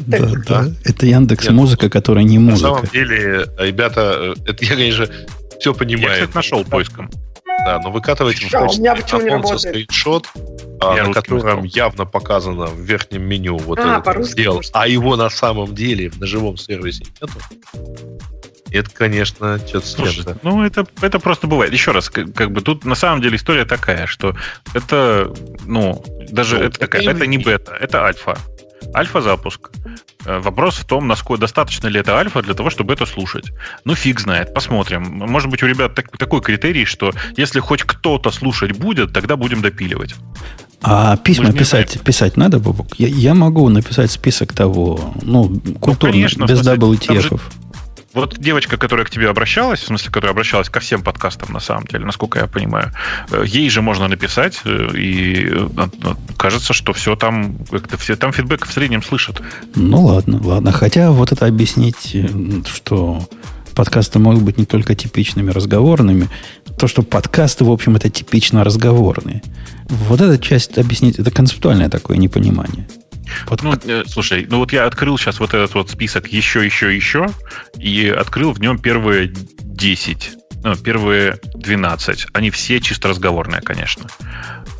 Да, 0.07 0.31
да. 0.47 0.67
Это 0.85 1.07
Яндекс 1.07 1.49
Музыка, 1.51 1.89
которая 1.89 2.25
не 2.25 2.39
музыка. 2.39 2.69
На 2.69 2.75
самом 2.77 2.91
деле, 2.91 3.47
ребята, 3.59 4.35
это 4.47 4.65
я, 4.65 4.71
конечно, 4.71 5.07
все 5.59 5.75
понимаю. 5.75 6.09
Я, 6.09 6.27
кстати, 6.27 6.35
нашел 6.35 6.65
поиском. 6.65 7.11
Да, 7.65 7.81
но 7.81 7.91
выкатывайте 7.91 8.47
в 8.47 8.51
качестве 8.51 9.59
скриншот, 9.59 10.27
а, 10.81 10.97
на 10.97 11.13
котором 11.13 11.65
явно 11.65 12.05
показано 12.07 12.67
в 12.67 12.81
верхнем 12.81 13.23
меню 13.23 13.57
вот 13.57 13.79
а, 13.79 14.01
этот 14.01 14.27
сделал, 14.27 14.63
а 14.73 14.89
его 14.89 15.17
на 15.17 15.31
самом 15.31 15.75
деле 15.75 16.11
на 16.19 16.27
живом 16.27 16.57
сервисе 16.57 17.05
нету. 17.21 17.39
Это, 18.73 18.91
конечно, 18.91 19.59
что-то 19.59 19.87
Слушай, 19.87 20.25
Ну, 20.43 20.65
это, 20.65 20.87
это 21.03 21.19
просто 21.19 21.47
бывает. 21.47 21.75
Еще 21.75 21.91
раз, 21.91 22.09
как, 22.09 22.33
как 22.33 22.53
бы 22.53 22.63
тут 22.63 22.87
на 22.87 22.95
самом 22.95 23.21
деле 23.21 23.37
история 23.37 23.67
такая, 23.67 24.07
что 24.07 24.35
это, 24.73 25.33
ну, 25.67 26.03
даже 26.31 26.57
ну, 26.57 26.63
это, 26.63 26.69
это, 26.69 26.79
такая, 26.79 27.03
это 27.03 27.27
не 27.27 27.37
бета, 27.37 27.77
это 27.79 28.07
альфа 28.07 28.39
альфа-запуск. 28.95 29.71
Э, 30.25 30.39
вопрос 30.39 30.77
в 30.77 30.85
том, 30.85 31.09
насколько 31.09 31.41
достаточно 31.41 31.89
ли 31.89 32.01
это 32.01 32.17
альфа 32.17 32.43
для 32.43 32.55
того, 32.55 32.71
чтобы 32.71 32.93
это 32.93 33.07
слушать. 33.07 33.53
Ну, 33.85 33.95
фиг 33.95 34.21
знает, 34.21 34.55
посмотрим. 34.55 35.03
Может 35.03 35.51
быть, 35.51 35.63
у 35.63 35.67
ребят 35.67 35.95
так, 35.95 36.17
такой 36.17 36.41
критерий, 36.41 36.85
что 36.85 37.13
если 37.37 37.61
хоть 37.61 37.83
кто-то 37.83 38.31
слушать 38.31 38.79
будет, 38.79 39.13
тогда 39.13 39.37
будем 39.37 39.63
допиливать. 39.63 40.15
А 40.83 41.17
письма 41.17 41.53
писать, 41.53 42.01
писать 42.01 42.37
надо, 42.37 42.59
Бобок? 42.59 42.89
Я, 42.99 43.07
я 43.07 43.35
могу 43.35 43.69
написать 43.69 44.11
список 44.11 44.53
того, 44.53 45.15
ну, 45.23 45.49
культурно, 45.81 45.97
ну, 46.09 46.13
конечно, 46.13 46.45
без 46.45 46.61
WTF. 46.61 47.41
Вот 48.15 48.39
девочка, 48.39 48.77
которая 48.77 49.07
к 49.07 49.11
тебе 49.11 49.29
обращалась, 49.29 49.81
в 49.81 49.87
смысле, 49.87 50.11
которая 50.11 50.33
обращалась 50.33 50.69
ко 50.69 50.81
всем 50.81 51.03
подкастам, 51.03 51.53
на 51.53 51.61
самом 51.61 51.87
деле, 51.87 52.05
насколько 52.05 52.39
я 52.39 52.47
понимаю, 52.47 52.93
э, 53.31 53.45
ей 53.47 53.71
же 53.71 53.81
можно 53.81 54.07
написать, 54.07 54.61
э, 54.65 54.89
и 54.95 55.49
э, 55.51 55.69
кажется, 56.37 56.75
что 56.75 56.93
все 56.93 57.17
там, 57.17 57.57
как-то 57.71 57.97
все 57.97 58.17
там 58.17 58.33
фидбэк 58.33 58.67
в 58.67 58.73
среднем 58.73 59.03
слышат. 59.03 59.41
Ну 59.75 60.05
ладно, 60.05 60.41
ладно. 60.43 60.73
Хотя 60.73 61.11
вот 61.11 61.33
это 61.33 61.47
объяснить, 61.47 62.15
что 62.67 63.27
подкасты 63.75 64.19
могут 64.19 64.43
быть 64.43 64.59
не 64.59 64.67
только 64.67 64.95
типичными 64.95 65.51
разговорными, 65.51 66.29
то, 66.79 66.89
что 66.89 67.03
подкасты, 67.03 67.65
в 67.65 67.71
общем, 67.71 67.97
это 67.97 68.11
типично 68.11 68.63
разговорные. 68.63 69.43
Вот 69.89 70.21
эта 70.21 70.39
часть 70.39 70.77
объяснить, 70.77 71.19
это 71.19 71.31
концептуальное 71.31 71.89
такое 71.89 72.19
непонимание. 72.19 72.87
Вот, 73.47 73.63
ну, 73.63 73.75
э, 73.85 74.05
слушай, 74.07 74.47
ну 74.49 74.59
вот 74.59 74.73
я 74.73 74.87
открыл 74.87 75.19
сейчас 75.19 75.41
вот 75.41 75.55
этот 75.55 75.75
вот 75.75 75.91
список 75.91 76.29
еще, 76.29 76.65
еще, 76.65 76.95
еще, 76.95 77.29
и 77.79 78.09
открыл 78.09 78.53
в 78.53 78.61
нем 78.61 78.79
первые 78.79 79.33
10, 79.33 80.31
ну, 80.65 80.77
первые 80.77 81.39
12. 81.55 82.27
Они 82.33 82.51
все 82.51 82.81
чисто 82.81 83.09
разговорные, 83.09 83.61
конечно. 83.61 84.07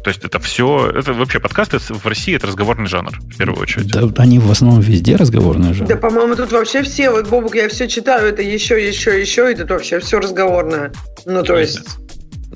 То 0.05 0.11
есть 0.11 0.25
это 0.25 0.41
все, 0.41 0.91
это 0.91 1.13
вообще 1.13 1.39
подкасты 1.39 1.79
в 1.79 2.07
России 2.07 2.35
это 2.35 2.49
разговорный 2.49 2.87
жанр, 2.87 3.13
в 3.21 3.37
первую 3.37 3.63
очередь. 3.63 3.89
Да, 3.89 4.09
они 4.23 4.39
в 4.39 4.51
основном 4.51 4.81
везде 4.81 5.17
разговорные 5.17 5.75
жанр. 5.75 5.89
Да, 5.89 5.97
по-моему, 5.97 6.35
тут 6.35 6.51
вообще 6.51 6.83
все, 6.83 7.11
вот, 7.11 7.29
Бобук, 7.29 7.55
я 7.55 7.69
все 7.69 7.89
читаю, 7.89 8.29
это 8.29 8.43
еще, 8.43 8.85
еще, 8.85 9.21
еще, 9.21 9.53
и 9.53 9.55
тут 9.55 9.71
вообще 9.71 10.01
все 10.01 10.19
разговорное. 10.19 10.93
Ну, 11.25 11.43
то 11.43 11.57
есть... 11.57 11.81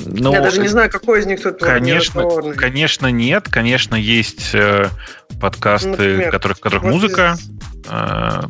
Но, 0.05 0.33
Я 0.33 0.41
даже 0.43 0.61
не 0.61 0.69
знаю, 0.69 0.91
какой 0.91 1.21
из 1.21 1.26
них 1.26 1.43
тут 1.43 1.59
конечно, 1.59 2.53
конечно 2.55 3.07
нет. 3.07 3.49
Конечно, 3.49 3.95
есть 3.95 4.55
э, 4.55 4.88
подкасты, 5.41 5.88
Например, 5.88 6.31
которых, 6.31 6.59
в 6.59 6.61
которых 6.61 6.85
вот 6.85 6.93
музыка. 6.93 7.37
Из... 7.38 7.50
Э, 7.88 8.43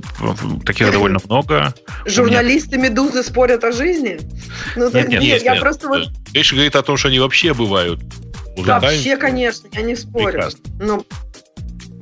таких 0.64 0.90
довольно 0.90 1.20
много. 1.28 1.72
Журналисты 2.04 2.78
Медузы 2.78 3.22
спорят 3.22 3.62
о 3.62 3.72
жизни? 3.72 4.18
Ну, 4.74 4.90
нет, 4.90 5.08
нет, 5.08 5.22
нет, 5.22 5.42
я 5.42 5.52
нет. 5.52 5.60
просто 5.60 5.88
вот... 5.88 6.08
Речь 6.32 6.52
говорит 6.52 6.74
о 6.74 6.82
том, 6.82 6.96
что 6.96 7.08
они 7.08 7.20
вообще 7.20 7.54
бывают. 7.54 8.00
Вообще, 8.56 9.16
конечно, 9.16 9.68
я 9.72 9.82
не 9.82 9.94
спорю. 9.94 10.32
Прекрасно. 10.32 10.60
Но 10.80 11.04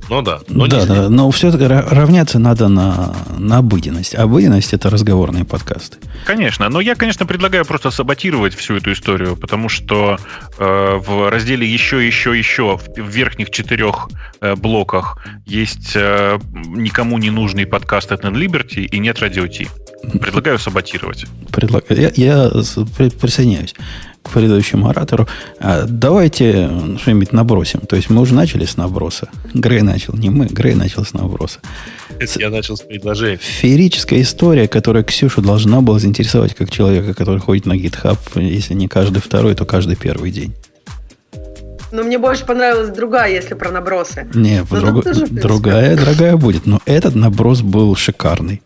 ну 0.09 0.21
да. 0.21 0.39
Но 0.47 0.67
да, 0.67 0.85
да, 0.85 1.09
но 1.09 1.29
все-таки 1.31 1.65
равняться 1.65 2.39
надо 2.39 2.67
на, 2.67 3.15
на 3.37 3.57
обыденность. 3.57 4.15
Обыденность 4.15 4.73
это 4.73 4.89
разговорные 4.89 5.45
подкасты. 5.45 5.97
Конечно. 6.25 6.69
Но 6.69 6.81
я, 6.81 6.95
конечно, 6.95 7.25
предлагаю 7.25 7.65
просто 7.65 7.91
саботировать 7.91 8.53
всю 8.55 8.75
эту 8.75 8.91
историю, 8.93 9.35
потому 9.35 9.69
что 9.69 10.17
э, 10.57 10.97
в 10.97 11.29
разделе 11.29 11.67
еще, 11.67 12.05
еще, 12.05 12.37
еще 12.37 12.77
в, 12.77 13.01
в 13.01 13.07
верхних 13.07 13.49
четырех 13.49 14.09
э, 14.41 14.55
блоках 14.55 15.17
есть 15.45 15.93
э, 15.95 16.39
никому 16.53 17.17
не 17.17 17.29
нужный 17.29 17.65
подкаст 17.65 18.11
от 18.11 18.23
Liberty 18.23 18.85
и 18.85 18.99
нет 18.99 19.19
радио 19.19 19.47
Ти. 19.47 19.67
Предлагаю 20.19 20.59
саботировать. 20.59 21.25
Предлагаю. 21.51 21.99
Я, 21.99 22.11
я 22.15 22.49
присоединяюсь 23.19 23.75
к 24.25 24.31
предыдущему 24.31 24.89
оратору. 24.89 25.27
А 25.59 25.85
давайте 25.87 26.69
что-нибудь 26.99 27.31
набросим. 27.31 27.81
То 27.81 27.95
есть 27.95 28.09
мы 28.09 28.21
уже 28.21 28.33
начали 28.33 28.65
с 28.65 28.75
наброса. 28.75 29.29
Грей 29.53 29.81
начал, 29.81 30.15
не 30.15 30.29
мы, 30.29 30.47
Грей 30.47 30.73
начал 30.73 31.05
с 31.05 31.13
наброса. 31.13 31.59
Это 32.19 32.39
я 32.39 32.49
начал 32.49 32.75
с 32.75 32.81
предложения. 32.81 33.37
Феерическая 33.37 34.21
история, 34.21 34.67
которая 34.67 35.03
Ксюшу 35.03 35.41
должна 35.41 35.81
была 35.81 35.99
заинтересовать 35.99 36.55
как 36.55 36.71
человека, 36.71 37.13
который 37.13 37.39
ходит 37.39 37.65
на 37.65 37.73
GitHub, 37.73 38.17
если 38.35 38.73
не 38.73 38.87
каждый 38.87 39.21
второй, 39.21 39.55
то 39.55 39.65
каждый 39.65 39.95
первый 39.95 40.31
день. 40.31 40.53
Но 41.91 42.03
мне 42.03 42.17
больше 42.17 42.45
понравилась 42.45 42.89
другая, 42.89 43.31
если 43.31 43.53
про 43.53 43.71
набросы. 43.71 44.27
Не, 44.33 44.63
друг, 44.63 45.05
другая, 45.31 45.95
другая 45.95 46.35
будет. 46.35 46.65
Но 46.65 46.81
этот 46.85 47.15
наброс 47.15 47.61
был 47.61 47.95
шикарный. 47.95 48.61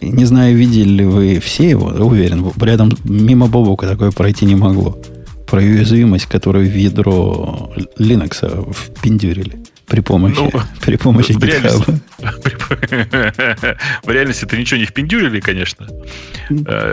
Не 0.00 0.24
знаю, 0.24 0.56
видели 0.56 0.88
ли 0.88 1.04
вы 1.04 1.40
все 1.40 1.68
его, 1.70 1.86
уверен, 1.86 2.50
рядом 2.60 2.92
мимо 3.04 3.46
Бобука 3.46 3.86
такое 3.86 4.10
пройти 4.10 4.44
не 4.46 4.54
могло. 4.54 4.98
Про 5.46 5.60
уязвимость, 5.60 6.26
которую 6.26 6.70
в 6.70 6.74
ядро 6.74 7.72
Linux 7.98 8.72
впендюрили 8.72 9.60
при 9.90 10.00
помощи, 10.00 10.36
ну, 10.38 10.50
при 10.80 10.96
помощи 10.96 11.32
в 11.32 11.42
реальности, 11.42 12.00
в 14.04 14.10
реальности 14.10 14.44
это 14.44 14.56
ничего 14.56 14.78
не 14.78 14.86
впендюрили, 14.86 15.40
конечно. 15.40 15.88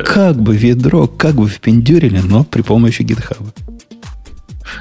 Как 0.06 0.42
бы 0.42 0.54
в 0.54 0.62
ядро, 0.64 1.08
как 1.08 1.36
бы 1.36 1.48
впендюрили, 1.48 2.20
но 2.20 2.44
при 2.44 2.64
помощи 2.64 3.02
GitHub. 3.02 3.46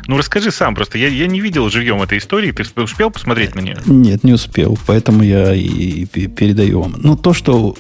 Ну, 0.07 0.17
расскажи 0.17 0.51
сам 0.51 0.75
просто. 0.75 0.99
Я, 0.99 1.09
я 1.09 1.27
не 1.27 1.41
видел 1.41 1.69
живьем 1.69 2.03
этой 2.03 2.19
истории. 2.19 2.53
Ты 2.53 2.65
успел 2.83 3.11
посмотреть 3.11 3.55
на 3.55 3.61
нее? 3.61 3.79
Нет, 3.87 4.25
не 4.25 4.33
успел. 4.33 4.79
Поэтому 4.87 5.23
я 5.23 5.55
и 5.55 6.07
передаю 6.07 6.83
вам. 6.83 6.95
Но 6.99 7.17
то, 7.17 7.33
что 7.33 7.77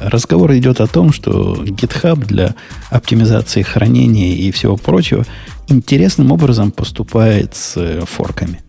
разговор 0.00 0.54
идет 0.54 0.80
о 0.80 0.86
том, 0.86 1.12
что 1.12 1.54
GitHub 1.64 2.24
для 2.24 2.54
оптимизации 2.90 3.62
хранения 3.62 4.34
и 4.34 4.50
всего 4.50 4.76
прочего 4.76 5.24
интересным 5.68 6.32
образом 6.32 6.70
поступает 6.70 7.54
с 7.54 8.04
форками. 8.06 8.60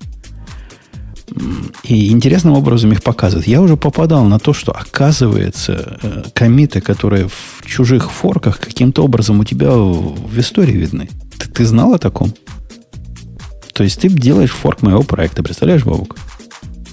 И 1.84 2.12
интересным 2.12 2.53
образом 2.53 2.92
их 2.92 3.01
показывают. 3.01 3.48
Я 3.48 3.62
уже 3.62 3.75
попадал 3.75 4.25
на 4.25 4.39
то, 4.39 4.53
что 4.53 4.72
оказывается 4.72 5.98
э, 6.01 6.24
комиты, 6.34 6.80
которые 6.80 7.27
в 7.27 7.65
чужих 7.65 8.12
форках 8.12 8.60
каким-то 8.60 9.03
образом 9.03 9.39
у 9.39 9.44
тебя 9.44 9.72
в 9.72 10.39
истории 10.39 10.74
видны. 10.74 11.10
Ты, 11.43 11.50
ты 11.50 11.65
знал 11.65 11.93
о 11.93 12.00
таком? 12.00 12.33
То 13.73 13.83
есть 13.83 14.00
ты 14.00 14.09
делаешь 14.09 14.51
форк 14.51 14.81
моего 14.81 15.03
проекта, 15.03 15.43
представляешь, 15.43 15.83
Бобук? 15.83 16.15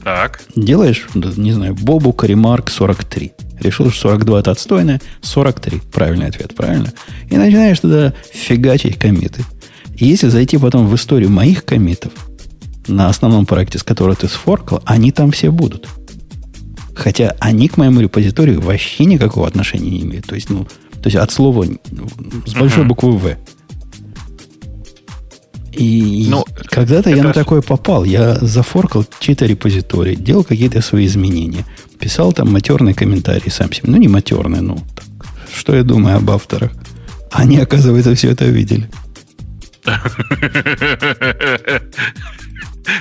Так. 0.03 0.43
Делаешь, 0.57 1.09
не 1.15 1.53
знаю, 1.53 1.75
Бобук 1.75 2.25
Ремарк 2.25 2.71
43. 2.71 3.33
Решил, 3.61 3.91
что 3.91 4.09
42 4.11 4.41
это 4.41 4.51
отстойное, 4.51 5.01
43. 5.21 5.83
Правильный 5.93 6.29
ответ, 6.29 6.55
правильно? 6.55 6.93
И 7.29 7.37
начинаешь 7.37 7.79
туда 7.81 8.15
фигачить 8.33 8.99
комиты. 8.99 9.45
И 9.97 10.07
если 10.07 10.29
зайти 10.29 10.57
потом 10.57 10.87
в 10.87 10.95
историю 10.95 11.31
моих 11.31 11.67
комитов, 11.67 12.13
на 12.89 13.09
основном 13.09 13.45
проекте, 13.45 13.79
с 13.79 13.83
которого 13.83 14.17
ты 14.17 14.29
сфоркал, 14.29 14.83
они 14.87 15.13
там 15.13 15.31
все 15.33 15.51
будут. 15.51 15.89
Хотя 16.95 17.37
они 17.39 17.69
к 17.69 17.77
моему 17.77 18.01
репозиторию 18.01 18.63
вообще 18.63 19.05
никакого 19.05 19.47
отношения 19.47 19.91
не 19.91 20.01
имеют. 20.01 20.27
То 20.27 20.35
есть, 20.35 20.49
ну, 20.49 20.65
то 20.65 21.07
есть 21.07 21.17
от 21.17 21.31
слова 21.31 21.67
с 22.47 22.55
большой 22.55 22.85
буквы 22.85 23.13
В. 23.13 23.37
И 25.73 26.27
ну, 26.29 26.45
когда-то 26.67 27.11
я 27.11 27.23
на 27.23 27.33
такое 27.33 27.63
попал. 27.63 28.05
Я 28.05 28.35
зафоркал 28.37 29.05
чьи-то 29.21 29.47
репозитории, 29.47 30.15
делал 30.15 30.45
какие-то 30.45 30.81
свои 30.81 31.07
изменения. 31.07 31.65
Писал 31.99 32.33
там 32.33 32.53
матерные 32.53 32.95
комментарии 32.95 33.51
сам 33.51 33.73
себе. 33.73 33.91
Ну, 33.91 33.97
не 33.99 34.09
матерные, 34.09 34.63
ну, 34.63 34.79
так, 34.95 35.07
что 35.55 35.75
я 35.77 35.83
думаю 35.83 36.17
об 36.17 36.31
авторах. 36.31 36.73
Они, 37.31 37.59
оказывается, 37.59 38.15
все 38.15 38.31
это 38.31 38.47
видели. 38.47 38.91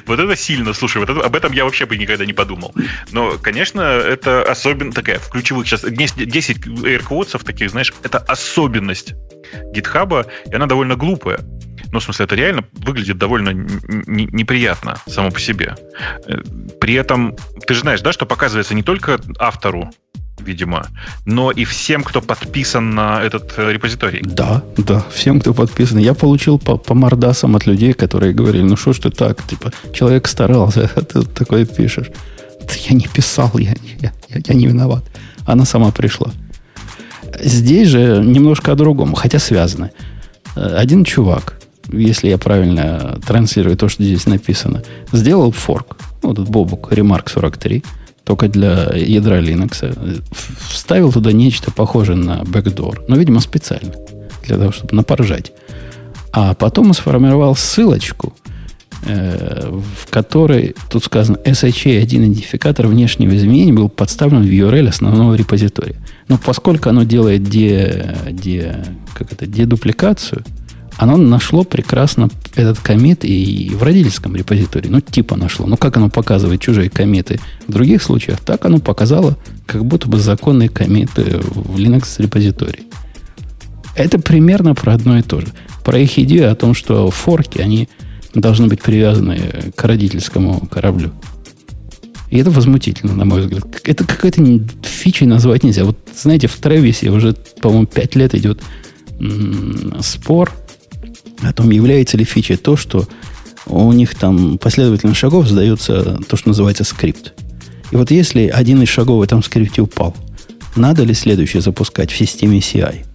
Вот 0.06 0.20
это 0.20 0.36
сильно, 0.36 0.74
слушай, 0.74 0.98
вот 0.98 1.10
это, 1.10 1.22
об 1.22 1.36
этом 1.36 1.52
я 1.54 1.64
вообще 1.64 1.86
бы 1.86 1.98
никогда 1.98 2.26
не 2.26 2.34
подумал. 2.34 2.74
Но, 3.12 3.38
конечно, 3.38 3.82
это 3.82 4.44
особенно 4.44 4.92
такая, 4.92 5.20
в 5.20 5.30
ключевых 5.30 5.68
сейчас, 5.68 5.82
10 5.82 6.58
AirQuotes 6.58 7.44
таких, 7.44 7.72
знаешь, 7.72 7.94
это 8.04 8.20
особенность 8.20 9.14
гитхаба, 9.74 10.26
и 10.52 10.56
она 10.56 10.66
довольно 10.66 10.96
глупая. 10.96 11.40
Ну, 11.92 12.00
в 12.00 12.04
смысле, 12.04 12.26
это 12.26 12.36
реально 12.36 12.66
выглядит 12.74 13.18
довольно 13.18 13.50
неприятно 13.50 14.98
само 15.08 15.32
по 15.32 15.40
себе. 15.40 15.76
Э, 16.28 16.42
при 16.80 16.94
этом, 16.94 17.36
ты 17.66 17.74
же 17.74 17.82
знаешь, 17.82 18.02
да, 18.02 18.14
что 18.14 18.26
показывается 18.26 18.76
не 18.76 18.84
только 18.84 19.20
автору 19.40 19.92
видимо, 20.42 20.88
но 21.26 21.52
и 21.52 21.66
всем, 21.66 22.04
кто 22.04 22.22
подписан 22.22 22.96
на 22.96 23.22
этот 23.22 23.54
э, 23.58 23.72
репозиторий. 23.72 24.22
Да, 24.24 24.64
да, 24.78 25.04
всем, 25.14 25.40
кто 25.40 25.54
подписан. 25.54 25.98
Я 26.00 26.14
получил 26.14 26.60
по, 26.60 26.78
по 26.78 26.94
мордасам 26.94 27.56
от 27.56 27.68
людей, 27.68 27.94
которые 27.94 28.34
говорили, 28.34 28.64
ну 28.64 28.78
что 28.78 28.94
ж 28.94 29.00
ты 29.00 29.10
так, 29.10 29.44
типа, 29.44 29.72
человек 29.94 30.28
старался, 30.28 30.90
а 30.96 31.02
ты 31.02 31.24
такое 31.24 31.66
пишешь. 31.66 32.08
Да 32.62 32.74
я 32.90 32.96
не 32.96 33.08
писал, 33.08 33.52
я, 33.58 33.74
я, 34.00 34.12
я, 34.30 34.56
не 34.56 34.68
виноват. 34.68 35.04
Она 35.46 35.66
сама 35.66 35.92
пришла. 35.92 36.32
Здесь 37.44 37.90
же 37.90 38.22
немножко 38.24 38.72
о 38.72 38.76
другом, 38.76 39.14
хотя 39.16 39.40
связано. 39.40 39.92
Э, 40.56 40.76
один 40.76 41.04
чувак, 41.04 41.59
если 41.92 42.30
я 42.30 42.38
правильно 42.38 43.20
транслирую 43.26 43.78
то, 43.78 43.90
что 43.90 44.04
здесь 44.04 44.26
написано, 44.26 44.84
сделал 45.12 45.52
форк. 45.52 45.98
Вот 46.22 46.40
этот 46.40 46.50
Бобук, 46.50 46.92
Remark 46.92 47.30
43– 47.30 47.84
только 48.30 48.48
для 48.48 48.92
ядра 48.94 49.42
Linux, 49.42 50.22
вставил 50.70 51.12
туда 51.12 51.32
нечто 51.32 51.72
похожее 51.72 52.16
на 52.16 52.44
backdoor, 52.44 53.06
но, 53.08 53.16
видимо, 53.16 53.40
специально, 53.40 53.92
для 54.46 54.58
того, 54.58 54.72
чтобы 54.72 54.96
напоржать. 54.96 55.52
А 56.32 56.54
потом 56.54 56.94
сформировал 56.94 57.56
ссылочку, 57.56 58.36
э, 59.08 59.72
в 59.72 60.12
которой, 60.12 60.76
тут 60.92 61.06
сказано, 61.06 61.38
SHA-1 61.38 62.04
идентификатор 62.04 62.86
внешнего 62.86 63.36
изменения 63.36 63.74
был 63.74 63.90
подставлен 63.90 64.44
в 64.44 64.52
URL 64.52 64.90
основного 64.90 65.34
репозитория. 65.34 65.96
Но 66.28 66.38
поскольку 66.38 66.90
оно 66.90 67.02
делает 67.06 67.46
де, 67.46 68.16
де, 68.30 68.86
как 69.16 69.32
это, 69.34 69.48
дедупликацию, 69.48 70.44
оно 71.00 71.16
нашло 71.16 71.64
прекрасно 71.64 72.30
этот 72.56 72.80
комит 72.80 73.24
и 73.24 73.72
в 73.74 73.84
родительском 73.84 74.36
репозитории. 74.36 74.90
Ну, 74.90 75.00
типа 75.00 75.38
нашло. 75.38 75.66
Ну, 75.66 75.78
как 75.78 75.96
оно 75.96 76.10
показывает 76.10 76.60
чужие 76.60 76.90
комиты 76.90 77.40
в 77.68 77.72
других 77.72 78.04
случаях, 78.04 78.42
так 78.42 78.66
оно 78.66 78.80
показало, 78.80 79.38
как 79.66 79.86
будто 79.86 80.10
бы 80.10 80.20
законные 80.20 80.68
комиты 80.68 81.40
в 81.40 81.80
Linux 81.80 82.22
репозитории. 82.22 82.84
Это 83.96 84.20
примерно 84.20 84.76
про 84.76 84.94
одно 84.94 85.18
и 85.18 85.22
то 85.22 85.40
же. 85.40 85.48
Про 85.86 86.00
их 86.00 86.20
идею 86.20 86.52
о 86.52 86.56
том, 86.56 86.74
что 86.74 87.10
форки, 87.10 87.60
они 87.60 87.88
должны 88.34 88.68
быть 88.68 88.82
привязаны 88.82 89.72
к 89.74 89.82
родительскому 89.82 90.68
кораблю. 90.70 91.14
И 92.30 92.38
это 92.38 92.52
возмутительно, 92.52 93.14
на 93.14 93.24
мой 93.24 93.40
взгляд. 93.40 93.64
Это 93.86 94.04
какая-то 94.04 94.44
фичей 94.84 95.28
назвать 95.28 95.64
нельзя. 95.64 95.86
Вот, 95.86 95.98
знаете, 96.14 96.48
в 96.48 96.58
Тревисе 96.58 97.10
уже, 97.10 97.36
по-моему, 97.62 97.86
пять 97.86 98.16
лет 98.16 98.36
идет 98.36 98.62
спор 100.02 100.52
о 101.42 101.54
том, 101.54 101.70
является 101.70 102.18
ли 102.18 102.26
фичей 102.26 102.58
то, 102.58 102.76
что 102.76 103.08
у 103.66 103.92
них 103.92 104.16
там 104.16 104.58
последовательно 104.58 105.14
шагов 105.14 105.48
сдается 105.48 106.20
то, 106.28 106.36
что 106.36 106.50
называется 106.50 106.84
скрипт. 106.84 107.34
И 107.92 107.96
вот 107.96 108.12
если 108.12 108.48
один 108.48 108.82
из 108.82 108.90
шагов 108.90 109.20
в 109.20 109.22
этом 109.22 109.44
скрипте 109.44 109.82
упал, 109.82 110.16
надо 110.76 111.04
ли 111.04 111.14
следующий 111.14 111.60
запускать 111.60 112.12
в 112.12 112.18
системе 112.18 112.60
CI? 112.60 113.06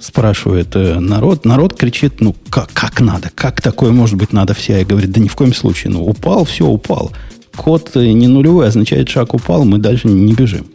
Спрашивает 0.00 0.76
э, 0.76 0.98
народ. 1.00 1.44
Народ 1.44 1.76
кричит, 1.76 2.20
ну 2.20 2.36
как, 2.50 2.70
как 2.72 3.00
надо? 3.00 3.30
Как 3.34 3.60
такое 3.60 3.90
может 3.90 4.16
быть 4.16 4.32
надо 4.32 4.54
в 4.54 4.58
CI? 4.58 4.84
Говорит, 4.84 5.10
да 5.10 5.20
ни 5.20 5.28
в 5.28 5.34
коем 5.34 5.54
случае. 5.54 5.92
Ну 5.92 6.04
упал, 6.04 6.44
все, 6.44 6.66
упал. 6.66 7.12
Код 7.56 7.92
э, 7.94 8.12
не 8.12 8.28
нулевой, 8.28 8.68
означает 8.68 9.08
шаг 9.08 9.34
упал, 9.34 9.64
мы 9.64 9.78
дальше 9.78 10.08
не 10.08 10.34
бежим. 10.34 10.66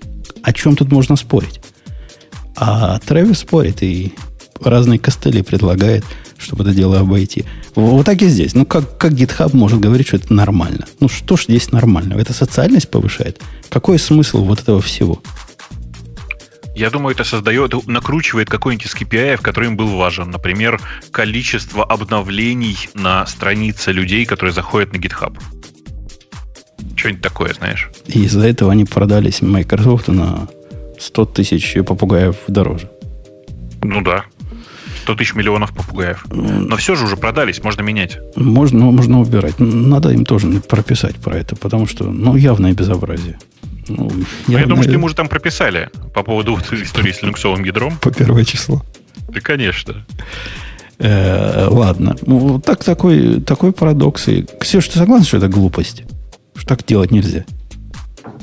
О 0.42 0.52
чем 0.52 0.76
тут 0.76 0.92
можно 0.92 1.16
спорить? 1.16 1.62
А 2.56 3.00
Трэвис 3.00 3.40
спорит 3.40 3.84
и 3.84 4.14
разные 4.62 5.00
костыли 5.00 5.42
предлагает– 5.42 6.04
чтобы 6.40 6.64
это 6.64 6.74
дело 6.74 7.00
обойти. 7.00 7.46
Вот 7.76 8.06
так 8.06 8.22
и 8.22 8.28
здесь. 8.28 8.56
Ну, 8.56 8.66
как, 8.66 8.98
как 8.98 9.12
GitHub 9.12 9.56
может 9.56 9.80
говорить, 9.80 10.08
что 10.08 10.18
это 10.18 10.34
нормально? 10.34 10.86
Ну, 11.00 11.10
что 11.10 11.38
ж 11.38 11.44
здесь 11.44 11.72
нормально? 11.72 12.16
Это 12.16 12.34
социальность 12.34 12.90
повышает? 12.90 13.42
Какой 13.70 14.00
смысл 14.00 14.44
вот 14.44 14.62
этого 14.62 14.82
всего? 14.82 15.22
Я 16.76 16.90
думаю, 16.90 17.14
это 17.14 17.26
создает, 17.26 17.74
накручивает 17.88 18.50
какой-нибудь 18.50 18.86
из 18.86 18.96
KPI, 18.96 19.42
который 19.42 19.68
им 19.68 19.76
был 19.76 19.98
важен. 19.98 20.32
Например, 20.32 20.82
количество 21.12 21.84
обновлений 21.84 22.78
на 22.94 23.26
странице 23.26 23.92
людей, 23.92 24.26
которые 24.26 24.54
заходят 24.54 24.94
на 24.94 24.98
GitHub. 24.98 25.38
Что-нибудь 26.96 27.22
такое, 27.22 27.54
знаешь. 27.54 27.90
И 28.08 28.24
из-за 28.24 28.48
этого 28.48 28.72
они 28.72 28.86
продались 28.86 29.42
Microsoft 29.42 30.08
на 30.08 30.48
100 30.98 31.26
тысяч 31.26 31.74
попугаев 31.86 32.38
дороже. 32.48 32.90
Ну 33.82 34.02
да. 34.02 34.26
100 35.10 35.16
тысяч 35.16 35.34
миллионов 35.34 35.74
попугаев. 35.74 36.24
Но 36.30 36.78
все 36.78 36.94
же 36.94 37.06
уже 37.06 37.18
продались, 37.18 37.64
можно 37.64 37.82
менять. 37.82 38.20
Можно, 38.36 38.92
можно 38.92 39.20
убирать. 39.20 39.56
Надо 39.58 40.12
им 40.12 40.24
тоже 40.24 40.48
прописать 40.62 41.16
про 41.16 41.36
это, 41.36 41.56
потому 41.56 41.88
что, 41.88 42.04
ну, 42.04 42.36
явное 42.36 42.74
безобразие. 42.74 43.40
Ну. 43.88 44.12
Ну, 44.48 44.58
я 44.58 44.68
думаю, 44.68 44.84
что 44.84 44.94
им 44.94 45.04
уже 45.04 45.16
там 45.16 45.28
прописали 45.28 45.90
по 46.14 46.22
поводу 46.22 46.60
истории 46.72 47.12
с 47.12 47.24
линуксовым 47.24 47.64
ядром. 47.64 47.98
По 47.98 48.12
первое 48.12 48.46
число. 48.46 48.86
Да, 49.30 49.40
конечно. 49.40 50.06
Э, 51.00 51.66
ладно. 51.72 52.16
Ну, 52.22 52.60
так, 52.60 52.84
такой, 52.84 53.42
такой 53.42 53.72
парадокс. 53.72 54.28
И, 54.28 54.46
Ксюш, 54.60 54.90
ты 54.90 55.00
согласен, 55.00 55.26
что 55.26 55.38
это 55.38 55.48
глупость? 55.48 56.04
Что 56.56 56.68
так 56.68 56.86
делать 56.86 57.10
нельзя? 57.10 57.46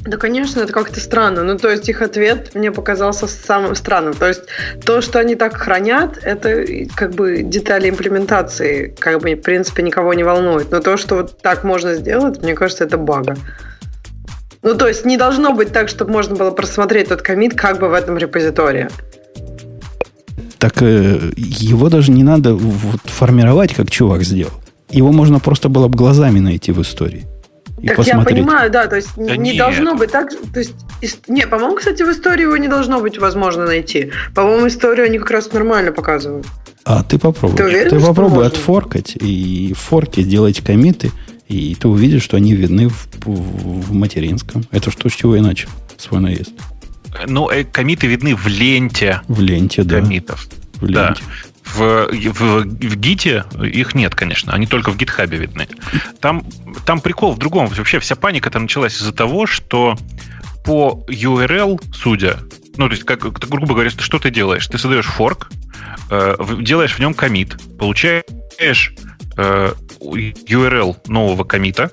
Да, 0.07 0.19
конечно, 0.19 0.61
это 0.61 0.73
как-то 0.73 1.01
странно. 1.01 1.43
Ну, 1.43 1.59
то 1.59 1.69
есть 1.69 1.89
их 1.89 2.01
ответ 2.01 2.55
мне 2.55 2.71
показался 2.71 3.27
самым 3.27 3.75
странным. 3.75 4.15
То 4.15 4.29
есть 4.29 4.43
то, 4.85 5.01
что 5.01 5.19
они 5.19 5.35
так 5.35 5.57
хранят, 5.57 6.19
это 6.23 6.65
как 6.95 7.13
бы 7.15 7.43
детали 7.43 7.91
имплементации, 7.91 8.95
как 8.99 9.21
бы, 9.21 9.35
в 9.35 9.43
принципе, 9.43 9.83
никого 9.83 10.15
не 10.15 10.23
волнует. 10.23 10.71
Но 10.71 10.81
то, 10.81 10.97
что 10.97 11.17
вот 11.17 11.39
так 11.43 11.65
можно 11.65 11.95
сделать, 11.95 12.41
мне 12.41 12.55
кажется, 12.55 12.85
это 12.85 12.99
бага. 12.99 13.37
Ну, 14.63 14.75
то 14.75 14.87
есть 14.87 15.05
не 15.05 15.17
должно 15.17 15.53
быть 15.53 15.73
так, 15.73 15.89
чтобы 15.89 16.13
можно 16.13 16.37
было 16.37 16.51
просмотреть 16.51 17.09
тот 17.09 17.23
комит 17.23 17.55
как 17.55 17.81
бы 17.81 17.89
в 17.89 17.93
этом 17.93 18.17
репозитории. 18.17 18.89
Так 20.59 20.83
э, 20.83 21.33
его 21.37 21.89
даже 21.89 22.13
не 22.13 22.23
надо 22.23 22.55
вот 22.55 23.01
формировать, 23.05 23.75
как 23.75 23.91
чувак 23.91 24.23
сделал. 24.23 24.55
Его 24.89 25.11
можно 25.11 25.41
просто 25.41 25.69
было 25.69 25.89
бы 25.89 25.99
глазами 25.99 26.39
найти 26.39 26.71
в 26.71 26.81
истории 26.81 27.27
и 27.81 27.89
так 27.89 27.97
посмотреть. 27.97 28.39
я 28.39 28.43
понимаю, 28.43 28.71
да, 28.71 28.87
то 28.87 28.97
есть 28.97 29.11
да 29.17 29.37
не 29.37 29.51
нет. 29.51 29.59
должно 29.59 29.95
быть 29.95 30.11
так, 30.11 30.31
то 30.31 30.61
есть, 30.61 30.75
не, 31.29 31.47
по-моему, 31.47 31.77
кстати, 31.77 32.03
в 32.03 32.11
истории 32.11 32.43
его 32.43 32.57
не 32.57 32.69
должно 32.69 33.01
быть 33.01 33.19
возможно 33.19 33.67
найти. 33.67 34.13
По-моему, 34.35 34.69
историю 34.69 35.07
они 35.07 35.19
как 35.19 35.31
раз 35.31 35.53
нормально 35.53 35.93
показывают. 35.93 36.47
А 36.85 37.03
ты 37.03 37.19
попробуй. 37.19 37.57
Ты, 37.57 37.65
уверен, 37.65 37.91
ты 37.91 38.01
попробуй 38.01 38.45
можно? 38.45 38.47
отфоркать 38.47 39.17
и 39.17 39.75
в 39.75 39.79
форке 39.79 40.23
сделать 40.23 40.61
комиты, 40.61 41.11
и 41.49 41.75
ты 41.75 41.89
увидишь, 41.89 42.23
что 42.23 42.37
они 42.37 42.55
видны 42.55 42.89
в, 42.89 43.09
в, 43.25 43.91
в 43.91 43.93
материнском. 43.93 44.65
Это 44.71 44.91
что, 44.91 45.09
с 45.09 45.13
чего 45.13 45.37
я 45.37 45.43
начал 45.43 45.69
свой 45.99 46.21
наезд? 46.21 46.53
Ну, 47.27 47.51
э, 47.51 47.65
комиты 47.65 48.07
видны 48.07 48.35
в 48.35 48.47
ленте. 48.47 49.21
В 49.29 49.41
ленте, 49.41 49.83
да. 49.83 50.01
Комитов. 50.01 50.47
В 50.77 50.87
ленте. 50.87 50.95
Да 50.95 51.17
В, 51.67 52.09
в, 52.09 52.63
в 52.63 52.97
Гите 52.97 53.45
их 53.61 53.95
нет, 53.95 54.15
конечно. 54.15 54.53
Они 54.53 54.67
только 54.67 54.91
в 54.91 54.97
гитхабе 54.97 55.39
видны. 55.39 55.69
Там, 56.21 56.47
там 56.87 57.01
прикол 57.01 57.33
в 57.33 57.39
другом. 57.39 57.67
Вообще 57.67 57.99
вся 57.99 58.17
паника 58.17 58.51
там 58.51 58.63
началась 58.63 58.97
из-за 58.97 59.13
того, 59.13 59.47
что 59.47 59.97
по 60.65 61.05
URL, 61.09 61.81
судя, 61.93 62.39
ну, 62.77 62.89
то 62.89 62.95
есть, 62.95 63.05
как, 63.05 63.21
грубо 63.21 63.75
говоря, 63.75 63.91
что 63.91 64.19
ты 64.19 64.31
делаешь? 64.31 64.67
Ты 64.67 64.79
создаешь 64.79 65.07
форк, 65.07 65.51
э, 66.11 66.37
делаешь 66.61 66.95
в 66.95 66.99
нем 66.99 67.15
комит, 67.15 67.57
получаешь 67.79 68.95
э, 69.37 69.73
URL 70.01 70.97
нового 71.07 71.45
комита, 71.45 71.91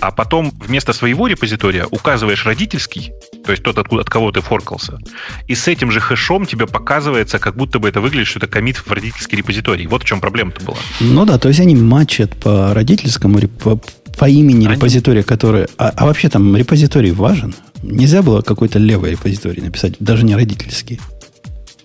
а 0.00 0.10
потом 0.10 0.52
вместо 0.58 0.92
своего 0.92 1.26
репозитория 1.26 1.86
указываешь 1.90 2.44
родительский, 2.46 3.12
то 3.44 3.52
есть 3.52 3.62
тот, 3.62 3.78
откуда, 3.78 4.02
от 4.02 4.10
кого 4.10 4.30
ты 4.32 4.40
форкался, 4.40 4.98
и 5.46 5.54
с 5.54 5.68
этим 5.68 5.90
же 5.90 6.00
хэшом 6.00 6.46
тебе 6.46 6.66
показывается, 6.66 7.38
как 7.38 7.56
будто 7.56 7.78
бы 7.78 7.88
это 7.88 8.00
выглядит, 8.00 8.28
что 8.28 8.38
это 8.38 8.46
комит 8.46 8.76
в 8.76 8.90
родительский 8.90 9.38
репозиторий. 9.38 9.86
Вот 9.86 10.02
в 10.02 10.06
чем 10.06 10.20
проблема-то 10.20 10.64
была. 10.64 10.78
Ну 11.00 11.24
да, 11.24 11.38
то 11.38 11.48
есть 11.48 11.60
они 11.60 11.74
матчат 11.74 12.36
по 12.36 12.74
родительскому, 12.74 13.40
по, 13.40 13.80
по 14.18 14.28
имени 14.28 14.66
они... 14.66 14.76
репозитория, 14.76 15.22
который... 15.22 15.66
А, 15.78 15.92
а 15.96 16.06
вообще 16.06 16.28
там 16.28 16.56
репозиторий 16.56 17.10
важен? 17.10 17.54
Нельзя 17.82 18.22
было 18.22 18.42
какой-то 18.42 18.78
левый 18.78 19.12
репозиторий 19.12 19.62
написать, 19.62 19.94
даже 20.00 20.24
не 20.24 20.34
родительский. 20.34 21.00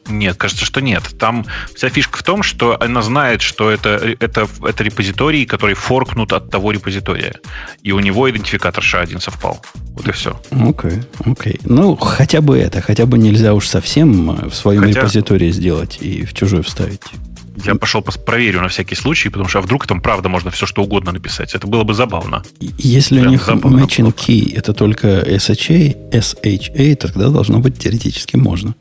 Нет, 0.08 0.38
кажется, 0.38 0.66
что 0.66 0.82
нет. 0.82 1.04
Там 1.18 1.46
вся 1.76 1.90
фишка 1.90 2.20
в 2.20 2.24
том, 2.24 2.44
что 2.44 2.82
она 2.82 3.02
знает, 3.02 3.42
что 3.42 3.72
это, 3.72 4.16
это, 4.20 4.48
это 4.64 4.84
репозиторий, 4.84 5.46
который 5.46 5.76
форкнут 5.76 6.34
от 6.34 6.50
того 6.50 6.72
репозитория. 6.72 7.36
И 7.82 7.92
у 7.92 8.00
него 8.00 8.30
идентификатор 8.30 8.84
SHA-1 8.84 9.22
совпал. 9.22 9.62
Вот 9.96 10.08
и 10.08 10.12
все. 10.12 10.40
Окей, 10.52 10.64
okay, 10.64 11.06
окей. 11.26 11.54
Okay. 11.54 11.62
Ну, 11.66 11.96
хотя 11.96 12.42
бы 12.42 12.58
это. 12.58 12.82
Хотя 12.82 13.06
бы 13.06 13.18
нельзя 13.18 13.54
уж 13.54 13.68
совсем 13.68 14.32
э, 14.32 14.50
в 14.50 14.56
своем 14.56 14.82
хотя... 14.82 15.02
репозитории 15.02 15.52
сделать 15.52 15.98
и 16.02 16.26
в 16.26 16.34
чужой 16.34 16.64
вставить. 16.64 17.02
Я 17.66 17.76
пошел 17.76 18.02
проверю 18.02 18.62
на 18.62 18.68
всякий 18.68 18.96
случай, 18.96 19.30
потому 19.30 19.48
что 19.48 19.60
а 19.60 19.62
вдруг 19.62 19.86
там 19.86 20.02
правда 20.02 20.28
можно 20.28 20.50
все 20.50 20.66
что 20.66 20.84
угодно 20.84 21.12
написать. 21.12 21.54
Это 21.54 21.68
было 21.68 21.84
бы 21.84 21.94
забавно. 21.94 22.44
Если 22.60 23.20
Прям 23.20 23.28
у 23.28 23.32
них 23.32 23.48
matching 23.48 24.14
key 24.14 24.58
это 24.58 24.74
только 24.74 25.08
SHA, 25.22 26.12
SHA, 26.12 26.96
тогда 26.96 27.30
должно 27.30 27.60
быть 27.60 27.78
теоретически 27.78 28.38
можно. 28.38 28.76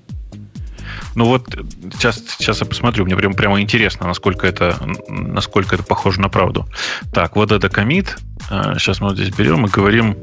Ну 1.15 1.27
вот 1.27 1.47
сейчас, 1.93 2.23
сейчас 2.39 2.61
я 2.61 2.67
посмотрю, 2.67 3.05
мне 3.05 3.17
прям, 3.17 3.35
прямо 3.35 3.61
интересно, 3.61 4.07
насколько 4.07 4.47
это, 4.47 4.77
насколько 5.09 5.75
это 5.75 5.85
похоже 5.85 6.21
на 6.21 6.29
правду. 6.29 6.67
Так, 7.13 7.37
вот 7.37 7.53
это 7.53 7.69
комит. 7.69 8.17
Сейчас 8.49 9.01
мы 9.01 9.09
вот 9.09 9.19
здесь 9.19 9.35
берем 9.35 9.67
и 9.67 9.69
говорим 9.69 10.17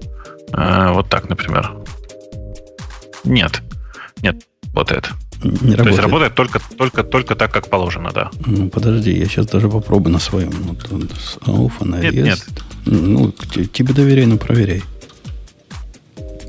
а, 0.52 0.94
вот 0.94 1.10
так, 1.10 1.30
например. 1.30 1.72
Нет. 3.24 3.62
Нет, 4.22 4.44
вот 4.74 4.92
это. 4.92 5.10
Не 5.42 5.52
То 5.52 5.60
работает. 5.60 5.88
есть 5.88 6.00
работает 6.00 6.36
только, 6.36 6.60
только, 6.78 7.04
только 7.04 7.36
так, 7.36 7.54
как 7.54 7.70
положено, 7.70 8.12
да. 8.14 8.30
Ну, 8.46 8.70
подожди, 8.70 9.12
я 9.12 9.26
сейчас 9.26 9.46
даже 9.46 9.70
попробую 9.70 10.12
на 10.12 10.20
своем. 10.20 10.52
Вот, 10.52 10.88
вот, 11.46 11.86
нет, 11.86 12.14
нет. 12.14 12.46
Ну, 12.86 13.32
тебе 13.32 13.94
доверяй, 13.94 14.26
но 14.26 14.38
проверяй. 14.38 14.84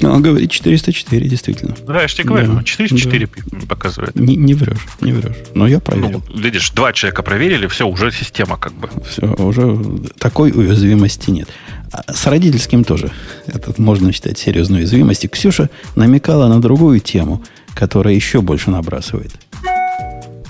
Ну, 0.01 0.13
он 0.13 0.23
говорит 0.23 0.51
404, 0.51 1.29
действительно. 1.29 1.77
Да, 1.87 2.03
я 2.03 2.09
же 2.09 2.15
тебе 2.15 2.29
говорю, 2.29 2.55
да. 2.55 2.65
404 2.65 3.29
да. 3.47 3.59
показывает. 3.69 4.17
Не, 4.17 4.37
не 4.37 4.55
врешь, 4.55 4.87
не 5.01 5.13
врешь. 5.13 5.37
Но 5.55 5.67
я 5.67 5.81
проверил. 5.81 6.23
Ну, 6.29 6.41
видишь, 6.41 6.71
два 6.71 6.93
человека 6.93 7.23
проверили, 7.23 7.67
все, 7.67 7.87
уже 7.87 8.11
система 8.11 8.57
как 8.57 8.73
бы. 8.73 8.89
Все, 9.09 9.27
уже 9.27 9.79
такой 10.19 10.53
уязвимости 10.53 11.31
нет. 11.31 11.49
А 11.93 12.13
с 12.13 12.27
родительским 12.27 12.85
тоже. 12.85 13.11
Это 13.47 13.75
можно 13.79 14.13
считать 14.13 14.39
серьезной 14.39 14.81
уязвимостью. 14.81 15.29
Ксюша 15.29 15.69
намекала 15.97 16.49
на 16.49 16.61
другую 16.61 17.01
тему, 17.01 17.43
которая 17.75 18.15
еще 18.15 18.41
больше 18.41 18.71
набрасывает. 18.71 19.33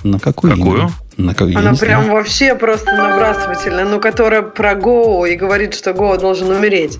На 0.03 0.19
какую? 0.19 0.55
Какую? 0.55 0.91
На 1.17 1.33
как, 1.33 1.49
Она 1.49 1.73
прям 1.73 2.03
знаю. 2.03 2.11
вообще 2.11 2.55
просто 2.55 2.95
набрасывательная, 2.95 3.85
ну, 3.85 3.99
которая 3.99 4.41
про 4.41 4.73
Go 4.73 5.29
и 5.29 5.35
говорит, 5.35 5.73
что 5.73 5.91
Go 5.91 6.17
должен 6.19 6.49
умереть. 6.49 6.99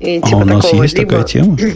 И, 0.00 0.20
типа, 0.20 0.28
а 0.32 0.36
у 0.36 0.44
нас 0.44 0.64
такого, 0.64 0.82
есть 0.84 0.98
либо... 0.98 1.10
такая 1.10 1.26
тема? 1.26 1.58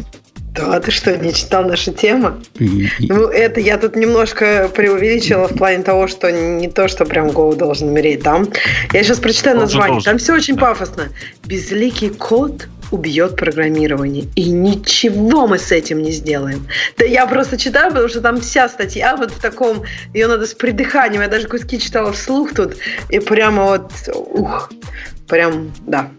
Да, 0.54 0.78
ты 0.80 0.90
что, 0.90 1.16
не 1.16 1.32
читал 1.32 1.64
нашу 1.64 1.92
тему? 1.94 2.34
И, 2.58 2.86
и... 2.98 3.08
Ну, 3.08 3.26
это 3.26 3.58
я 3.58 3.78
тут 3.78 3.96
немножко 3.96 4.70
преувеличила 4.74 5.48
в 5.48 5.54
плане 5.54 5.82
того, 5.82 6.08
что 6.08 6.30
не 6.30 6.68
то, 6.68 6.88
что 6.88 7.06
прям 7.06 7.28
Go 7.28 7.56
должен 7.56 7.88
умереть. 7.88 8.22
Там, 8.22 8.46
я 8.92 9.02
сейчас 9.02 9.18
прочитаю 9.18 9.56
название. 9.56 10.02
Там 10.02 10.18
все 10.18 10.34
очень 10.34 10.58
пафосно. 10.58 11.08
Безликий 11.46 12.10
код 12.10 12.68
убьет 12.92 13.36
программирование. 13.36 14.26
И 14.36 14.50
ничего 14.50 15.48
мы 15.48 15.58
с 15.58 15.72
этим 15.72 16.02
не 16.02 16.12
сделаем. 16.12 16.66
Да 16.98 17.04
я 17.04 17.26
просто 17.26 17.56
читаю, 17.56 17.90
потому 17.90 18.08
что 18.08 18.20
там 18.20 18.40
вся 18.40 18.68
статья 18.68 19.16
вот 19.16 19.32
в 19.32 19.40
таком, 19.40 19.82
ее 20.14 20.28
надо 20.28 20.46
с 20.46 20.54
придыханием. 20.54 21.22
Я 21.22 21.28
даже 21.28 21.48
куски 21.48 21.80
читала 21.80 22.12
вслух 22.12 22.54
тут, 22.54 22.76
и 23.08 23.18
прямо 23.18 23.64
вот, 23.64 23.92
ух, 24.14 24.70
прям, 25.26 25.72
да. 25.86 26.10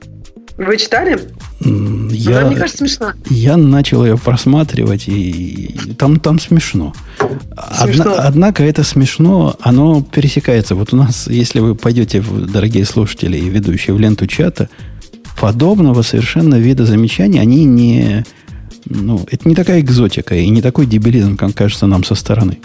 Вы 0.58 0.78
читали? 0.78 1.20
Я, 1.62 2.40
Она, 2.40 2.48
мне 2.50 2.58
кажется, 2.58 2.80
смешно. 2.80 3.14
Я 3.30 3.58
начал 3.58 4.06
ее 4.06 4.18
просматривать, 4.18 5.08
и 5.08 5.76
там, 5.98 6.20
там 6.20 6.40
смешно. 6.40 6.94
смешно. 7.80 8.04
Одна, 8.04 8.16
однако 8.24 8.64
это 8.64 8.84
смешно, 8.84 9.56
оно 9.62 10.04
пересекается. 10.04 10.76
Вот 10.76 10.94
у 10.94 10.98
нас, 10.98 11.28
если 11.28 11.60
вы 11.60 11.76
пойдете, 11.76 12.22
дорогие 12.22 12.86
слушатели 12.86 13.38
и 13.38 13.50
ведущие, 13.50 13.96
в 13.96 14.00
ленту 14.00 14.28
чата, 14.28 14.70
подобного 15.44 16.04
совершенно 16.04 16.56
вида 16.56 16.86
замечаний, 16.86 17.38
они 17.40 17.66
не... 17.66 18.24
Ну, 18.86 19.26
это 19.30 19.46
не 19.46 19.56
такая 19.56 19.82
экзотика 19.82 20.36
и 20.36 20.48
не 20.48 20.62
такой 20.62 20.86
дебилизм, 20.86 21.36
как 21.36 21.54
кажется 21.54 21.86
нам 21.86 22.06
со 22.06 22.16
стороны. 22.16 22.60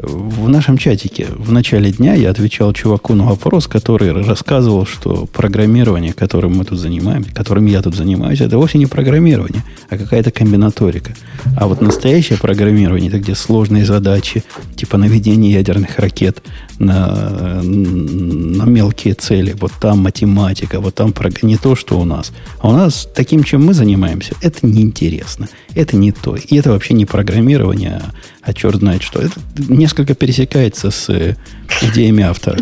В 0.00 0.48
нашем 0.48 0.78
чатике 0.78 1.26
в 1.36 1.50
начале 1.50 1.90
дня 1.90 2.14
я 2.14 2.30
отвечал 2.30 2.72
чуваку 2.72 3.14
на 3.14 3.24
вопрос, 3.24 3.66
который 3.66 4.12
рассказывал, 4.12 4.86
что 4.86 5.26
программирование, 5.26 6.12
которым 6.12 6.56
мы 6.56 6.64
тут 6.64 6.78
занимаемся, 6.78 7.34
которым 7.34 7.66
я 7.66 7.82
тут 7.82 7.96
занимаюсь, 7.96 8.40
это 8.40 8.58
вовсе 8.58 8.78
не 8.78 8.86
программирование, 8.86 9.64
а 9.90 9.98
какая-то 9.98 10.30
комбинаторика. 10.30 11.14
А 11.56 11.66
вот 11.66 11.80
настоящее 11.80 12.38
программирование, 12.38 13.08
это 13.08 13.18
где 13.18 13.34
сложные 13.34 13.84
задачи, 13.84 14.44
типа 14.76 14.98
наведения 14.98 15.50
ядерных 15.50 15.98
ракет 15.98 16.44
на, 16.78 17.60
на 17.60 18.64
мелкие 18.64 19.14
цели, 19.14 19.56
вот 19.58 19.72
там 19.80 19.98
математика, 19.98 20.78
вот 20.78 20.94
там 20.94 21.12
не 21.42 21.56
то, 21.56 21.74
что 21.74 21.98
у 21.98 22.04
нас. 22.04 22.32
А 22.60 22.68
у 22.68 22.72
нас 22.72 23.08
таким, 23.12 23.42
чем 23.42 23.66
мы 23.66 23.74
занимаемся, 23.74 24.36
это 24.42 24.64
неинтересно, 24.64 25.48
это 25.74 25.96
не 25.96 26.12
то. 26.12 26.36
И 26.36 26.56
это 26.56 26.70
вообще 26.70 26.94
не 26.94 27.04
программирование, 27.04 28.00
а 28.00 28.12
а 28.48 28.54
черт 28.54 28.76
знает 28.76 29.02
что. 29.02 29.20
Это 29.20 29.34
несколько 29.68 30.14
пересекается 30.14 30.90
с 30.90 31.10
э, 31.10 31.36
идеями 31.82 32.24
автора. 32.24 32.58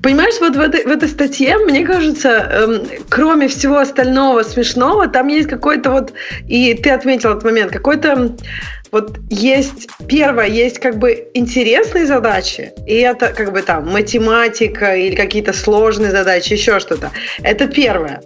Понимаешь, 0.00 0.34
вот 0.40 0.54
в 0.54 0.60
этой, 0.60 0.84
в 0.84 0.88
этой 0.88 1.08
статье, 1.08 1.58
мне 1.58 1.84
кажется, 1.84 2.28
эм, 2.28 2.82
кроме 3.08 3.48
всего 3.48 3.78
остального 3.78 4.44
смешного, 4.44 5.08
там 5.08 5.26
есть 5.26 5.48
какой-то 5.48 5.90
вот, 5.90 6.12
и 6.46 6.74
ты 6.74 6.90
отметил 6.90 7.30
этот 7.30 7.42
момент, 7.42 7.72
какой-то 7.72 8.36
вот 8.92 9.18
есть, 9.30 9.88
первое, 10.06 10.46
есть 10.46 10.78
как 10.78 10.98
бы 10.98 11.26
интересные 11.32 12.06
задачи, 12.06 12.72
и 12.86 12.94
это 12.96 13.28
как 13.28 13.52
бы 13.52 13.62
там 13.62 13.88
математика 13.88 14.94
или 14.94 15.16
какие-то 15.16 15.54
сложные 15.54 16.10
задачи, 16.10 16.52
еще 16.52 16.78
что-то. 16.78 17.10
Это 17.42 17.66
первое. 17.68 18.20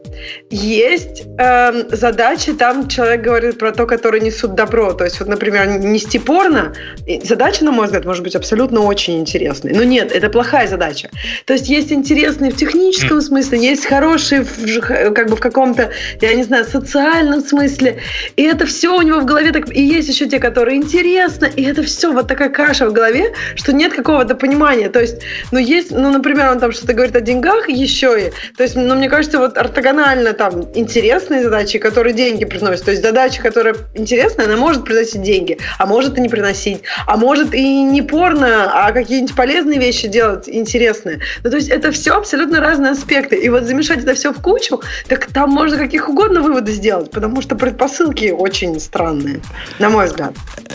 Есть 0.50 1.22
э, 1.38 1.84
задачи, 1.96 2.52
там 2.52 2.88
человек 2.88 3.20
говорит 3.20 3.58
про 3.58 3.70
то, 3.70 3.86
которые 3.86 4.20
несут 4.20 4.56
добро. 4.56 4.92
То 4.92 5.04
есть, 5.04 5.20
вот, 5.20 5.28
например, 5.28 5.68
нести 5.68 6.18
порно, 6.18 6.74
задача, 7.22 7.64
на 7.64 7.70
мой 7.70 7.86
взгляд, 7.86 8.04
может 8.04 8.24
быть 8.24 8.34
абсолютно 8.34 8.80
очень 8.80 9.20
интересной. 9.20 9.72
Но 9.72 9.84
нет, 9.84 10.10
это 10.10 10.28
плохая 10.30 10.66
задача. 10.66 11.10
То 11.44 11.52
есть, 11.52 11.68
есть 11.68 11.92
интересные 11.92 12.50
в 12.50 12.56
техническом 12.56 13.20
смысле, 13.20 13.60
есть 13.60 13.86
хорошие 13.86 14.42
в, 14.42 14.80
как 15.12 15.30
бы 15.30 15.36
в 15.36 15.40
каком-то, 15.40 15.92
я 16.20 16.34
не 16.34 16.42
знаю, 16.42 16.64
социальном 16.64 17.40
смысле. 17.40 18.00
И 18.34 18.42
это 18.42 18.66
все 18.66 18.98
у 18.98 19.02
него 19.02 19.20
в 19.20 19.26
голове 19.26 19.52
так... 19.52 19.72
И 19.72 19.80
есть 19.80 20.08
еще 20.08 20.26
те, 20.26 20.40
которые 20.40 20.55
которые 20.56 20.78
интересно, 20.78 21.44
и 21.44 21.64
это 21.64 21.82
все 21.82 22.10
вот 22.10 22.28
такая 22.28 22.48
каша 22.48 22.88
в 22.88 22.92
голове, 22.94 23.34
что 23.56 23.74
нет 23.74 23.92
какого-то 23.92 24.34
понимания. 24.34 24.88
То 24.88 25.00
есть, 25.00 25.20
ну, 25.52 25.58
есть, 25.58 25.90
ну, 25.90 26.10
например, 26.10 26.50
он 26.50 26.60
там 26.60 26.72
что-то 26.72 26.94
говорит 26.94 27.14
о 27.14 27.20
деньгах 27.20 27.68
еще 27.68 28.28
и, 28.28 28.32
то 28.56 28.62
есть, 28.62 28.74
ну, 28.74 28.94
мне 28.94 29.10
кажется, 29.10 29.38
вот 29.38 29.58
ортогонально 29.58 30.32
там 30.32 30.62
интересные 30.74 31.42
задачи, 31.42 31.78
которые 31.78 32.14
деньги 32.14 32.46
приносят. 32.46 32.86
То 32.86 32.90
есть, 32.90 33.02
задача, 33.02 33.42
которая 33.42 33.76
интересная, 33.94 34.46
она 34.46 34.56
может 34.56 34.86
приносить 34.86 35.20
деньги, 35.20 35.58
а 35.78 35.84
может 35.84 36.16
и 36.16 36.22
не 36.22 36.30
приносить, 36.30 36.80
а 37.06 37.18
может 37.18 37.52
и 37.52 37.82
не 37.82 38.00
порно, 38.00 38.70
а 38.72 38.92
какие-нибудь 38.92 39.36
полезные 39.36 39.78
вещи 39.78 40.08
делать 40.08 40.48
интересные. 40.48 41.20
Ну, 41.44 41.50
то 41.50 41.56
есть, 41.56 41.68
это 41.68 41.92
все 41.92 42.16
абсолютно 42.16 42.60
разные 42.60 42.92
аспекты. 42.92 43.36
И 43.36 43.50
вот 43.50 43.64
замешать 43.64 43.98
это 43.98 44.14
все 44.14 44.32
в 44.32 44.40
кучу, 44.40 44.80
так 45.06 45.26
там 45.26 45.50
можно 45.50 45.76
каких 45.76 46.08
угодно 46.08 46.40
выводы 46.40 46.72
сделать, 46.72 47.10
потому 47.10 47.42
что 47.42 47.56
предпосылки 47.56 48.30
очень 48.30 48.80
странные, 48.80 49.42
на 49.78 49.90
мой 49.90 50.06
взгляд. 50.06 50.32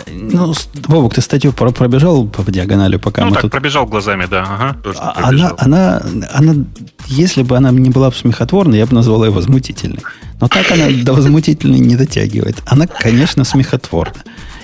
Ну, 0.07 0.53
Бобок, 0.87 1.13
ты 1.13 1.21
статью 1.21 1.53
пробежал 1.53 2.27
по 2.27 2.49
диагонали, 2.51 2.97
пока 2.97 3.21
ну, 3.21 3.29
мы 3.29 3.33
так, 3.33 3.41
тут... 3.43 3.51
пробежал 3.51 3.85
глазами, 3.85 4.27
да. 4.29 4.43
Ага, 4.43 4.77
а, 4.99 5.29
она, 5.29 5.53
она, 5.57 6.01
она, 6.33 6.65
если 7.07 7.43
бы 7.43 7.57
она 7.57 7.71
не 7.71 7.89
была 7.89 8.09
бы 8.09 8.15
смехотворной, 8.15 8.77
я 8.77 8.85
бы 8.85 8.93
назвал 8.93 9.23
ее 9.23 9.31
возмутительной. 9.31 10.03
Но 10.39 10.47
так 10.47 10.71
она 10.71 10.87
до 11.03 11.13
возмутительной 11.13 11.79
не 11.79 11.95
дотягивает. 11.95 12.57
Она, 12.65 12.87
конечно, 12.87 13.43
смехотворна. 13.43 14.23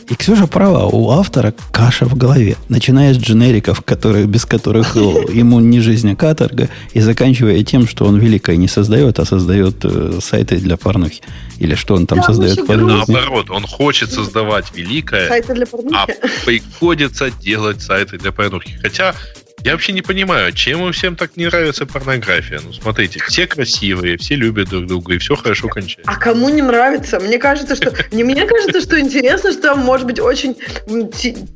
И 0.09 0.15
Ксюша 0.15 0.47
права, 0.47 0.85
у 0.85 1.09
автора 1.11 1.53
каша 1.71 2.05
в 2.05 2.15
голове. 2.15 2.55
Начиная 2.69 3.13
с 3.13 3.17
дженериков, 3.17 3.81
которые, 3.81 4.25
без 4.25 4.45
которых 4.45 4.95
ему 4.95 5.59
не 5.59 5.81
жизнь, 5.81 6.11
а 6.11 6.15
каторга, 6.15 6.69
и 6.93 7.01
заканчивая 7.01 7.61
тем, 7.63 7.87
что 7.87 8.05
он 8.05 8.17
великое 8.17 8.55
не 8.55 8.69
создает, 8.69 9.19
а 9.19 9.25
создает 9.25 9.83
э, 9.83 10.19
сайты 10.21 10.57
для 10.57 10.77
порнухи. 10.77 11.21
Или 11.59 11.75
что 11.75 11.95
он 11.95 12.07
там 12.07 12.19
да, 12.19 12.23
создает 12.23 12.65
по 12.65 12.75
Наоборот, 12.75 13.49
он 13.49 13.63
хочет 13.67 14.11
создавать 14.11 14.73
великое, 14.73 15.27
сайты 15.27 15.53
для 15.53 15.65
порнухи. 15.65 15.95
а 15.95 16.07
приходится 16.45 17.29
делать 17.29 17.81
сайты 17.81 18.17
для 18.17 18.31
порнухи. 18.31 18.79
Хотя 18.81 19.13
я 19.63 19.71
вообще 19.71 19.91
не 19.91 20.03
понимаю, 20.03 20.53
чем 20.53 20.85
им 20.85 20.91
всем 20.93 21.15
так 21.15 21.35
не 21.35 21.47
нравится 21.47 21.85
порнография. 21.85 22.59
Ну, 22.63 22.71
смотрите, 22.73 23.19
все 23.27 23.47
красивые, 23.47 24.17
все 24.17 24.35
любят 24.35 24.69
друг 24.69 24.85
друга, 24.85 25.15
и 25.15 25.17
все 25.17 25.35
хорошо 25.35 25.67
кончается. 25.67 26.03
А 26.05 26.15
кому 26.15 26.49
не 26.49 26.61
нравится? 26.61 27.19
Мне 27.19 27.39
кажется, 27.39 27.75
что... 27.75 27.91
Не 28.11 28.23
мне 28.23 28.45
кажется, 28.45 28.81
что 28.81 28.99
интересно, 28.99 29.51
что 29.51 29.75
может 29.75 30.05
быть 30.05 30.19
очень... 30.19 30.55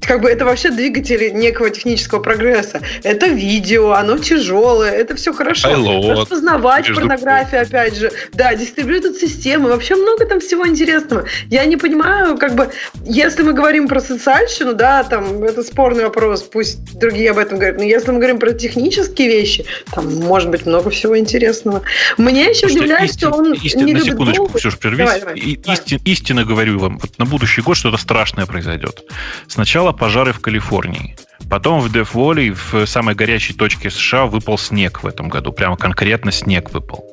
Как 0.01 0.21
бы 0.21 0.29
это 0.29 0.45
вообще 0.45 0.71
двигатель 0.71 1.33
некого 1.33 1.69
технического 1.69 2.19
прогресса. 2.19 2.81
Это 3.03 3.27
видео, 3.27 3.91
оно 3.91 4.17
тяжелое, 4.17 4.91
это 4.91 5.15
все 5.15 5.31
хорошо. 5.31 5.69
Распознавать 6.11 6.87
порнографию, 6.93 7.61
опять 7.61 7.95
же. 7.95 8.11
Да, 8.33 8.55
дистрибьютор 8.55 9.13
системы. 9.13 9.69
Вообще 9.69 9.95
много 9.95 10.25
там 10.25 10.39
всего 10.39 10.67
интересного. 10.67 11.25
Я 11.49 11.65
не 11.65 11.77
понимаю, 11.77 12.37
как 12.37 12.55
бы, 12.55 12.71
если 13.05 13.43
мы 13.43 13.53
говорим 13.53 13.87
про 13.87 14.01
социальщину, 14.01 14.73
да, 14.73 15.03
там, 15.03 15.43
это 15.43 15.63
спорный 15.63 16.05
вопрос, 16.05 16.41
пусть 16.41 16.97
другие 16.97 17.31
об 17.31 17.37
этом 17.37 17.57
говорят, 17.59 17.77
но 17.77 17.90
если 17.91 18.11
мы 18.11 18.17
говорим 18.17 18.39
про 18.39 18.53
технические 18.53 19.27
вещи, 19.27 19.65
там 19.91 20.13
может 20.15 20.49
быть 20.49 20.65
много 20.65 20.89
всего 20.89 21.17
интересного. 21.17 21.81
Мне 22.17 22.49
еще 22.49 22.67
Потому 22.67 22.79
удивляет, 22.79 23.11
что, 23.11 23.15
истин, 23.15 23.27
что 23.29 23.37
он 23.37 23.53
истин, 23.53 23.85
не 23.85 23.93
на 23.93 23.97
любит 23.97 24.13
секундочку, 24.13 24.45
Go. 24.45 24.57
Ксюша, 24.57 24.77
прервись. 24.77 25.05
Давай, 25.05 25.19
давай, 25.19 25.37
и, 25.37 25.57
давай. 25.57 25.77
Истин, 25.77 25.99
истинно 26.05 26.43
говорю 26.45 26.79
вам, 26.79 26.97
вот 26.97 27.17
на 27.17 27.25
будущий 27.25 27.61
год 27.61 27.77
что-то 27.77 27.97
страшное 27.97 28.45
произойдет. 28.45 29.03
Сначала 29.47 29.91
пожары 29.91 30.33
в 30.33 30.39
Калифорнии. 30.39 31.15
Потом 31.49 31.81
в 31.81 31.91
Death 31.91 32.13
Valley, 32.13 32.51
в 32.53 32.85
самой 32.85 33.13
горячей 33.13 33.53
точке 33.53 33.89
США, 33.89 34.25
выпал 34.25 34.57
снег 34.57 35.03
в 35.03 35.07
этом 35.07 35.27
году. 35.27 35.51
Прямо 35.51 35.75
конкретно 35.75 36.31
снег 36.31 36.71
выпал. 36.71 37.05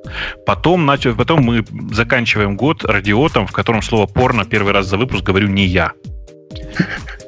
Потом, 0.46 0.88
потом 1.16 1.42
мы 1.42 1.64
заканчиваем 1.90 2.56
год 2.56 2.84
радиотом, 2.84 3.46
в 3.46 3.52
котором 3.52 3.82
слово 3.82 4.06
порно 4.06 4.44
первый 4.44 4.72
раз 4.72 4.86
за 4.86 4.96
выпуск 4.96 5.24
говорю 5.24 5.48
не 5.48 5.66
я 5.66 5.92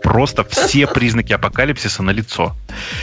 просто 0.03 0.45
все 0.45 0.87
признаки 0.87 1.33
апокалипсиса 1.33 2.03
на 2.03 2.11
лицо. 2.11 2.55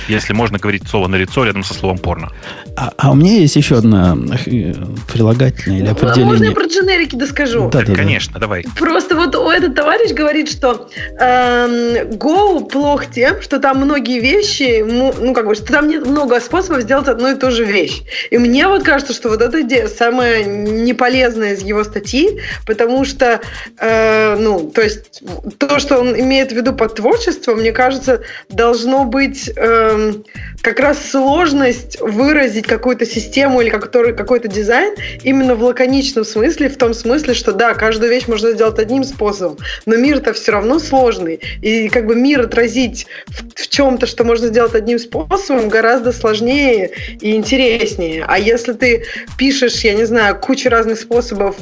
Если 0.07 0.33
можно 0.33 0.57
говорить 0.57 0.87
слово 0.87 1.07
на 1.07 1.15
лицо 1.15 1.45
рядом 1.45 1.63
со 1.63 1.73
словом 1.73 1.97
порно. 1.97 2.31
А, 2.75 2.91
а 2.97 3.11
у 3.11 3.15
меня 3.15 3.33
есть 3.33 3.55
еще 3.55 3.77
одна 3.77 4.17
э, 4.45 4.73
прилагательное 5.11 5.79
или 5.79 5.87
определение. 5.87 6.23
А 6.23 6.27
можно 6.27 6.43
я 6.43 6.51
про 6.51 6.65
дженерики 6.65 7.15
доскажу? 7.15 7.69
Да, 7.69 7.81
да, 7.83 7.93
конечно, 7.93 8.33
да. 8.33 8.39
давай. 8.41 8.65
Просто 8.77 9.15
вот 9.15 9.35
этот 9.35 9.75
товарищ 9.75 10.11
говорит, 10.11 10.49
что 10.49 10.89
э, 11.19 12.05
Go 12.13 12.67
плох 12.67 13.07
тем, 13.11 13.41
что 13.41 13.59
там 13.59 13.77
многие 13.77 14.19
вещи, 14.19 14.83
ну 14.83 15.33
как 15.33 15.47
бы, 15.47 15.55
что 15.55 15.65
там 15.65 15.87
нет 15.87 16.05
много 16.05 16.39
способов 16.39 16.81
сделать 16.81 17.07
одну 17.07 17.31
и 17.31 17.35
ту 17.35 17.51
же 17.51 17.63
вещь. 17.63 18.01
И 18.31 18.37
мне 18.37 18.67
вот 18.67 18.83
кажется, 18.83 19.13
что 19.13 19.29
вот 19.29 19.41
эта 19.41 19.61
идея 19.61 19.87
самая 19.87 20.43
неполезная 20.43 21.53
из 21.53 21.61
его 21.61 21.83
статьи, 21.83 22.39
потому 22.65 23.05
что, 23.05 23.39
э, 23.79 24.35
ну, 24.39 24.71
то 24.73 24.81
есть 24.81 25.23
то, 25.57 25.79
что 25.79 25.99
он 25.99 26.06
имеет 26.15 26.51
в 26.51 26.55
виду 26.55 26.73
под 26.73 26.95
творчество, 26.95 27.55
мне 27.55 27.71
кажется, 27.71 28.21
должно 28.49 29.05
быть 29.05 29.49
э, 29.55 30.13
как 30.61 30.79
раз 30.79 31.09
сложность 31.09 31.99
выразить 31.99 32.67
какую-то 32.67 33.05
систему 33.05 33.61
или 33.61 33.69
который, 33.69 34.13
какой-то 34.15 34.47
дизайн 34.47 34.93
именно 35.23 35.55
в 35.55 35.63
лаконичном 35.63 36.25
смысле, 36.25 36.69
в 36.69 36.77
том 36.77 36.93
смысле, 36.93 37.33
что 37.33 37.51
да, 37.51 37.73
каждую 37.73 38.09
вещь 38.09 38.27
можно 38.27 38.51
сделать 38.51 38.79
одним 38.79 39.03
способом, 39.03 39.57
но 39.85 39.95
мир-то 39.95 40.33
все 40.33 40.51
равно 40.51 40.79
сложный. 40.79 41.39
И 41.61 41.89
как 41.89 42.05
бы 42.05 42.15
мир 42.15 42.41
отразить 42.41 43.07
в, 43.27 43.61
в 43.61 43.67
чем-то, 43.69 44.05
что 44.05 44.23
можно 44.23 44.47
сделать 44.47 44.75
одним 44.75 44.99
способом, 44.99 45.69
гораздо 45.69 46.11
сложнее 46.11 46.91
и 47.21 47.35
интереснее. 47.35 48.25
А 48.27 48.39
если 48.39 48.73
ты 48.73 49.05
пишешь, 49.37 49.81
я 49.81 49.93
не 49.93 50.05
знаю, 50.05 50.39
кучу 50.39 50.69
разных 50.69 50.99
способов, 50.99 51.55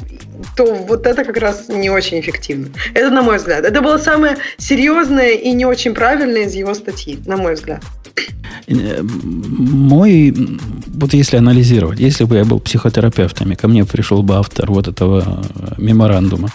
то 0.56 0.74
вот 0.74 1.06
это 1.06 1.24
как 1.24 1.36
раз 1.36 1.68
не 1.68 1.90
очень 1.90 2.20
эффективно. 2.20 2.68
Это 2.94 3.10
на 3.10 3.22
мой 3.22 3.38
взгляд. 3.38 3.64
Это 3.64 3.80
было 3.80 3.98
самое 3.98 4.36
серьезное 4.58 5.32
и 5.32 5.52
не 5.52 5.66
очень 5.66 5.94
правильное 5.94 6.44
из 6.44 6.54
его 6.54 6.74
статьи, 6.74 7.18
на 7.26 7.36
мой 7.36 7.54
взгляд. 7.54 7.82
Э, 8.66 9.02
мой, 9.02 10.34
вот 10.86 11.14
если 11.14 11.36
анализировать, 11.36 12.00
если 12.00 12.24
бы 12.24 12.36
я 12.36 12.44
был 12.44 12.60
психотерапевтом, 12.60 13.52
и 13.52 13.56
ко 13.56 13.68
мне 13.68 13.84
пришел 13.84 14.22
бы 14.22 14.36
автор 14.36 14.70
вот 14.70 14.88
этого 14.88 15.42
э, 15.54 15.74
меморандума 15.78 16.50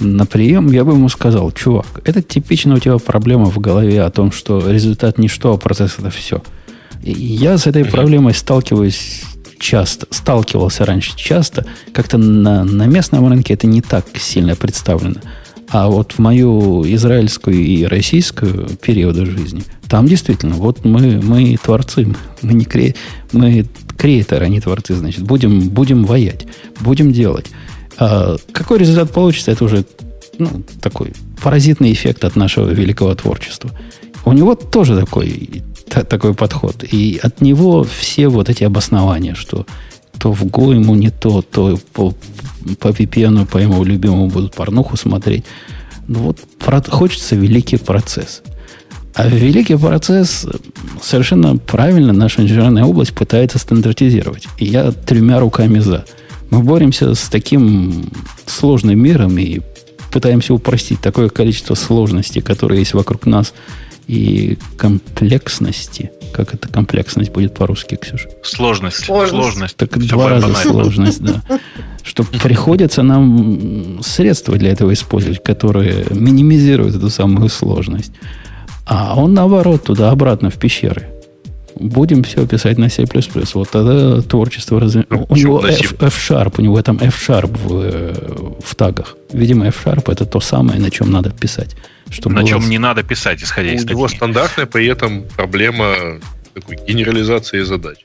на 0.00 0.24
прием, 0.26 0.70
я 0.72 0.84
бы 0.84 0.92
ему 0.92 1.08
сказал, 1.08 1.52
чувак, 1.52 2.00
это 2.04 2.22
типично 2.22 2.74
у 2.74 2.78
тебя 2.78 2.98
проблема 2.98 3.46
в 3.46 3.58
голове 3.58 4.02
о 4.02 4.10
том, 4.10 4.32
что 4.32 4.70
результат 4.70 5.18
не 5.18 5.28
что, 5.28 5.52
а 5.52 5.58
процесс 5.58 5.96
это 5.98 6.10
все. 6.10 6.42
И 7.02 7.12
я 7.12 7.58
с 7.58 7.66
этой 7.66 7.84
проблемой 7.84 8.34
сталкиваюсь 8.34 9.22
часто, 9.60 10.06
сталкивался 10.10 10.84
раньше 10.84 11.16
часто, 11.16 11.66
как-то 11.92 12.18
на, 12.18 12.64
на 12.64 12.86
местном 12.86 13.28
рынке 13.28 13.54
это 13.54 13.66
не 13.66 13.82
так 13.82 14.06
сильно 14.18 14.56
представлено. 14.56 15.20
А 15.68 15.88
вот 15.88 16.12
в 16.12 16.18
мою 16.18 16.82
израильскую 16.94 17.56
и 17.56 17.84
российскую 17.84 18.70
периоды 18.82 19.24
жизни, 19.24 19.62
там 19.88 20.06
действительно, 20.06 20.56
вот 20.56 20.84
мы, 20.84 21.20
мы 21.22 21.56
творцы, 21.62 22.12
мы 22.42 22.54
не 22.54 22.64
кре, 22.64 22.96
мы 23.30 23.66
креаторы, 23.96 24.46
а 24.46 24.48
не 24.48 24.60
творцы, 24.60 24.94
значит, 24.94 25.22
будем, 25.22 25.68
будем 25.68 26.04
воять, 26.04 26.46
будем 26.80 27.12
делать. 27.12 27.46
А 27.98 28.36
какой 28.52 28.78
результат 28.78 29.12
получится, 29.12 29.52
это 29.52 29.64
уже 29.64 29.84
ну, 30.38 30.64
такой 30.80 31.12
паразитный 31.40 31.92
эффект 31.92 32.24
от 32.24 32.34
нашего 32.34 32.70
великого 32.70 33.14
творчества. 33.14 33.70
У 34.24 34.32
него 34.32 34.54
тоже 34.54 34.98
такой, 34.98 35.62
такой 35.90 36.34
подход. 36.34 36.84
И 36.84 37.20
от 37.22 37.40
него 37.40 37.84
все 37.84 38.28
вот 38.28 38.48
эти 38.48 38.64
обоснования, 38.64 39.34
что 39.34 39.66
то 40.18 40.32
в 40.32 40.44
Go 40.44 40.74
ему 40.74 40.94
не 40.94 41.10
то, 41.10 41.42
то 41.42 41.78
по, 41.92 42.14
по 42.78 42.88
VPN, 42.88 43.46
по 43.46 43.58
ему 43.58 43.82
любимому 43.84 44.28
будут 44.28 44.54
порнуху 44.54 44.96
смотреть. 44.96 45.44
Ну 46.08 46.20
вот 46.20 46.38
хочется 46.90 47.36
великий 47.36 47.78
процесс. 47.78 48.42
А 49.14 49.26
великий 49.28 49.76
процесс 49.76 50.46
совершенно 51.02 51.56
правильно 51.56 52.12
наша 52.12 52.42
инженерная 52.42 52.84
область 52.84 53.14
пытается 53.14 53.58
стандартизировать. 53.58 54.46
И 54.58 54.66
я 54.66 54.92
тремя 54.92 55.40
руками 55.40 55.78
за. 55.78 56.04
Мы 56.50 56.62
боремся 56.62 57.14
с 57.14 57.28
таким 57.28 58.10
сложным 58.46 58.98
миром 58.98 59.38
и 59.38 59.60
пытаемся 60.10 60.54
упростить 60.54 61.00
такое 61.00 61.28
количество 61.28 61.74
сложностей, 61.74 62.42
которые 62.42 62.80
есть 62.80 62.94
вокруг 62.94 63.26
нас, 63.26 63.54
и 64.10 64.58
комплексности. 64.76 66.10
Как 66.32 66.52
это 66.52 66.68
комплексность 66.68 67.30
будет 67.30 67.54
по-русски, 67.54 67.94
Ксюша? 67.94 68.28
Сложность. 68.42 69.04
Сложность. 69.04 69.30
сложность. 69.30 69.76
Так 69.76 69.96
Все 69.96 70.08
два 70.08 70.28
раза 70.28 70.48
банально. 70.48 70.70
сложность, 70.70 71.22
да. 71.22 71.42
Что 72.02 72.24
приходится 72.24 73.02
нам 73.04 74.00
средства 74.02 74.56
для 74.56 74.70
этого 74.72 74.92
использовать, 74.92 75.44
которые 75.44 76.06
минимизируют 76.10 76.96
эту 76.96 77.08
самую 77.08 77.48
сложность. 77.50 78.12
А 78.84 79.14
он, 79.16 79.32
наоборот, 79.32 79.84
туда-обратно 79.84 80.50
в 80.50 80.56
пещеры. 80.56 81.08
Будем 81.80 82.22
все 82.24 82.46
писать 82.46 82.76
на 82.76 82.90
C++. 82.90 83.06
Вот 83.54 83.70
тогда 83.70 84.20
творчество 84.20 84.78
разве... 84.78 85.06
Ну, 85.08 85.24
у 85.30 85.36
него 85.36 85.66
F, 85.66 85.94
F-Sharp, 85.98 86.56
у 86.58 86.62
него 86.62 86.82
там 86.82 86.98
F-Sharp 86.98 87.56
в, 87.56 87.82
э, 87.82 88.58
в 88.62 88.74
тагах. 88.74 89.16
Видимо, 89.32 89.66
F-Sharp 89.68 90.12
это 90.12 90.26
то 90.26 90.40
самое, 90.40 90.78
на 90.78 90.90
чем 90.90 91.10
надо 91.10 91.30
писать. 91.30 91.74
Чтобы 92.10 92.34
на 92.34 92.44
чем 92.44 92.68
не 92.68 92.78
надо 92.78 93.02
писать, 93.02 93.42
исходя 93.42 93.72
из 93.72 93.84
У 93.86 93.88
него 93.88 94.08
стандартная 94.08 94.66
при 94.66 94.86
этом 94.86 95.24
проблема 95.36 96.20
такой 96.52 96.76
генерализации 96.86 97.62
задач. 97.62 97.98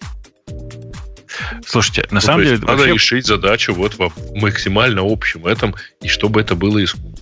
Слушайте, 1.65 2.03
на 2.11 2.15
ну, 2.15 2.21
самом 2.21 2.43
деле... 2.45 2.57
Надо 2.59 2.71
вообще... 2.73 2.93
решить 2.93 3.25
задачу 3.25 3.73
вот 3.73 3.95
в 3.99 4.09
максимально 4.35 5.01
общем 5.03 5.45
этом, 5.45 5.75
и 6.01 6.07
чтобы 6.07 6.39
это 6.39 6.55
было 6.55 6.81
искусство. 6.81 7.14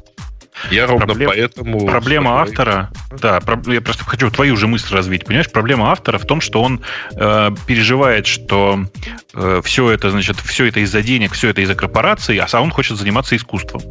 Я 0.71 0.87
ровно 0.87 1.05
Проблем... 1.05 1.29
поэтому... 1.29 1.85
Проблема 1.85 2.41
автора... 2.41 2.91
Да, 3.11 3.41
я 3.67 3.81
просто 3.81 4.03
хочу 4.05 4.29
твою 4.29 4.55
же 4.57 4.67
мысль 4.67 4.93
развить. 4.93 5.25
Понимаешь, 5.25 5.51
проблема 5.51 5.91
автора 5.91 6.17
в 6.17 6.25
том, 6.25 6.41
что 6.41 6.61
он 6.61 6.81
э, 7.15 7.51
переживает, 7.67 8.27
что 8.27 8.85
э, 9.33 9.61
все 9.63 9.89
это, 9.91 10.09
значит, 10.11 10.39
все 10.39 10.65
это 10.65 10.79
из-за 10.81 11.01
денег, 11.01 11.33
все 11.33 11.49
это 11.49 11.61
из-за 11.61 11.75
корпорации, 11.75 12.37
а 12.37 12.47
сам 12.47 12.63
он 12.63 12.71
хочет 12.71 12.97
заниматься 12.97 13.35
искусством. 13.35 13.81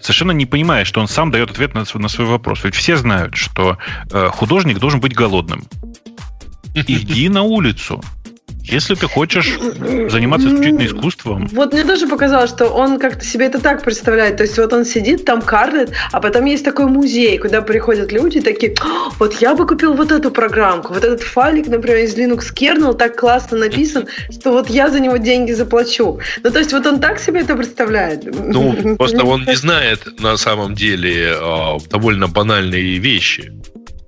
Совершенно 0.00 0.32
не 0.32 0.46
понимая, 0.46 0.84
что 0.84 1.00
он 1.00 1.08
сам 1.08 1.30
дает 1.30 1.50
ответ 1.50 1.74
на, 1.74 1.84
на 1.94 2.08
свой 2.08 2.26
вопрос. 2.26 2.64
Ведь 2.64 2.74
все 2.74 2.96
знают, 2.96 3.36
что 3.36 3.78
э, 4.10 4.28
художник 4.28 4.78
должен 4.78 5.00
быть 5.00 5.14
голодным. 5.14 5.64
Иди 6.74 7.28
на 7.28 7.42
улицу 7.42 8.02
Если 8.64 8.94
ты 8.94 9.06
хочешь 9.06 9.58
заниматься 10.10 10.48
исключительно 10.48 10.86
искусством. 10.86 11.48
Вот 11.52 11.72
мне 11.72 11.84
тоже 11.84 12.06
показалось, 12.06 12.50
что 12.50 12.68
он 12.68 12.98
как-то 12.98 13.24
себе 13.24 13.46
это 13.46 13.60
так 13.60 13.82
представляет. 13.82 14.36
То 14.36 14.44
есть 14.44 14.56
вот 14.58 14.72
он 14.72 14.84
сидит 14.84 15.24
там, 15.24 15.42
карлит, 15.42 15.92
а 16.12 16.20
потом 16.20 16.44
есть 16.44 16.64
такой 16.64 16.86
музей, 16.86 17.38
куда 17.38 17.62
приходят 17.62 18.12
люди 18.12 18.40
такие, 18.40 18.74
вот 19.18 19.40
я 19.40 19.54
бы 19.54 19.66
купил 19.66 19.94
вот 19.94 20.12
эту 20.12 20.30
программку, 20.30 20.94
вот 20.94 21.04
этот 21.04 21.22
файлик, 21.22 21.66
например, 21.66 21.98
из 21.98 22.16
Linux 22.16 22.54
kernel 22.54 22.94
так 22.94 23.16
классно 23.16 23.58
написан, 23.58 24.06
что 24.30 24.52
вот 24.52 24.70
я 24.70 24.90
за 24.90 25.00
него 25.00 25.16
деньги 25.16 25.52
заплачу. 25.52 26.20
Ну, 26.42 26.50
то 26.50 26.58
есть 26.58 26.72
вот 26.72 26.86
он 26.86 27.00
так 27.00 27.18
себе 27.18 27.40
это 27.40 27.56
представляет. 27.56 28.24
Ну, 28.24 28.96
просто 28.96 29.24
он 29.24 29.44
не 29.44 29.56
знает 29.56 30.20
на 30.20 30.36
самом 30.36 30.74
деле 30.74 31.34
а, 31.36 31.78
довольно 31.90 32.28
банальные 32.28 32.98
вещи 32.98 33.52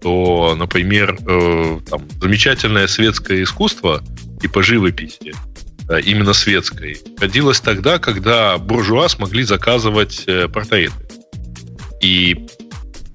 то, 0.04 0.54
например, 0.54 1.16
э, 1.26 1.80
там, 1.88 2.06
замечательное 2.20 2.86
светское 2.88 3.42
искусство 3.42 4.04
типа 4.38 4.62
живописи, 4.62 5.32
э, 5.88 6.00
именно 6.02 6.34
светской, 6.34 6.98
родилась 7.18 7.58
тогда, 7.58 7.98
когда 7.98 8.58
буржуа 8.58 9.08
смогли 9.08 9.44
заказывать 9.44 10.24
э, 10.26 10.46
портреты. 10.48 10.92
И 12.02 12.36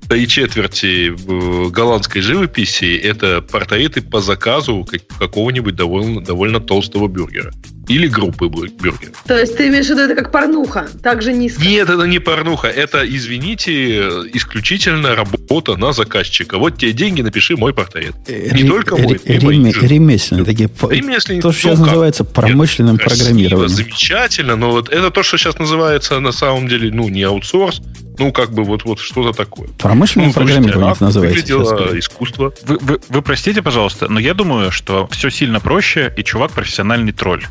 три 0.10 0.28
четверти 0.28 1.12
э, 1.12 1.70
голландской 1.70 2.22
живописи 2.22 2.98
это 2.98 3.44
портреты 3.44 4.02
по 4.02 4.20
заказу 4.20 4.84
какого-нибудь 5.20 5.76
довольно, 5.76 6.22
довольно 6.22 6.60
толстого 6.60 7.08
бюргера. 7.08 7.52
Или 7.90 8.08
группы 8.08 8.48
бюргеров. 8.48 9.22
То 9.26 9.38
есть 9.38 9.58
ты 9.58 9.68
имеешь 9.68 9.88
в 9.88 9.90
виду 9.90 10.02
это 10.02 10.16
как 10.16 10.32
порнуха, 10.32 10.88
так 11.04 11.22
же 11.22 11.34
низко? 11.34 11.62
Нет, 11.62 11.90
это 11.90 12.04
не 12.04 12.20
порнуха, 12.20 12.68
это, 12.68 13.04
извините, 13.04 14.00
исключительно 14.34 15.16
работа 15.16 15.76
на 15.76 15.92
заказчика. 15.92 16.60
Вот 16.60 16.78
тебе 16.78 16.94
деньги, 16.94 17.22
напиши 17.22 17.58
мой 17.58 17.74
портрет. 17.74 18.16
Не 18.28 18.64
только 18.64 18.96
мой, 18.96 19.20
Ремесленные 19.26 20.46
такие. 20.46 20.70
Ремесленные. 20.90 21.42
То, 21.42 21.52
что 21.52 21.62
сейчас 21.62 21.80
называется 21.80 22.24
промышленным 22.24 22.98
программированием. 22.98 23.70
Замечательно, 23.70 24.56
но 24.56 24.72
вот 24.72 24.90
это 24.90 25.10
то, 25.10 25.24
что 25.24 25.38
сейчас 25.38 25.58
называется 25.58 26.20
на 26.20 26.32
самом 26.32 26.68
деле, 26.68 26.92
ну, 26.92 27.10
не 27.10 27.24
аутсорс, 27.24 27.82
ну, 28.20 28.32
как 28.32 28.52
бы 28.52 28.64
вот, 28.64 28.84
вот 28.84 29.00
что-то 29.00 29.36
такое. 29.36 29.70
Промышленное 29.80 30.28
ну, 30.28 30.34
программирование 30.34 30.96
а 31.00 31.04
называется. 31.04 31.40
Выглядело 31.40 31.98
искусство. 31.98 32.54
Вы, 32.66 32.78
вы, 32.82 33.00
вы 33.08 33.22
простите, 33.22 33.62
пожалуйста, 33.62 34.10
но 34.10 34.20
я 34.20 34.34
думаю, 34.34 34.72
что 34.72 35.08
все 35.08 35.30
сильно 35.30 35.60
проще, 35.60 36.14
и 36.16 36.24
чувак 36.24 36.52
профессиональный 36.52 37.14
тролль. 37.14 37.46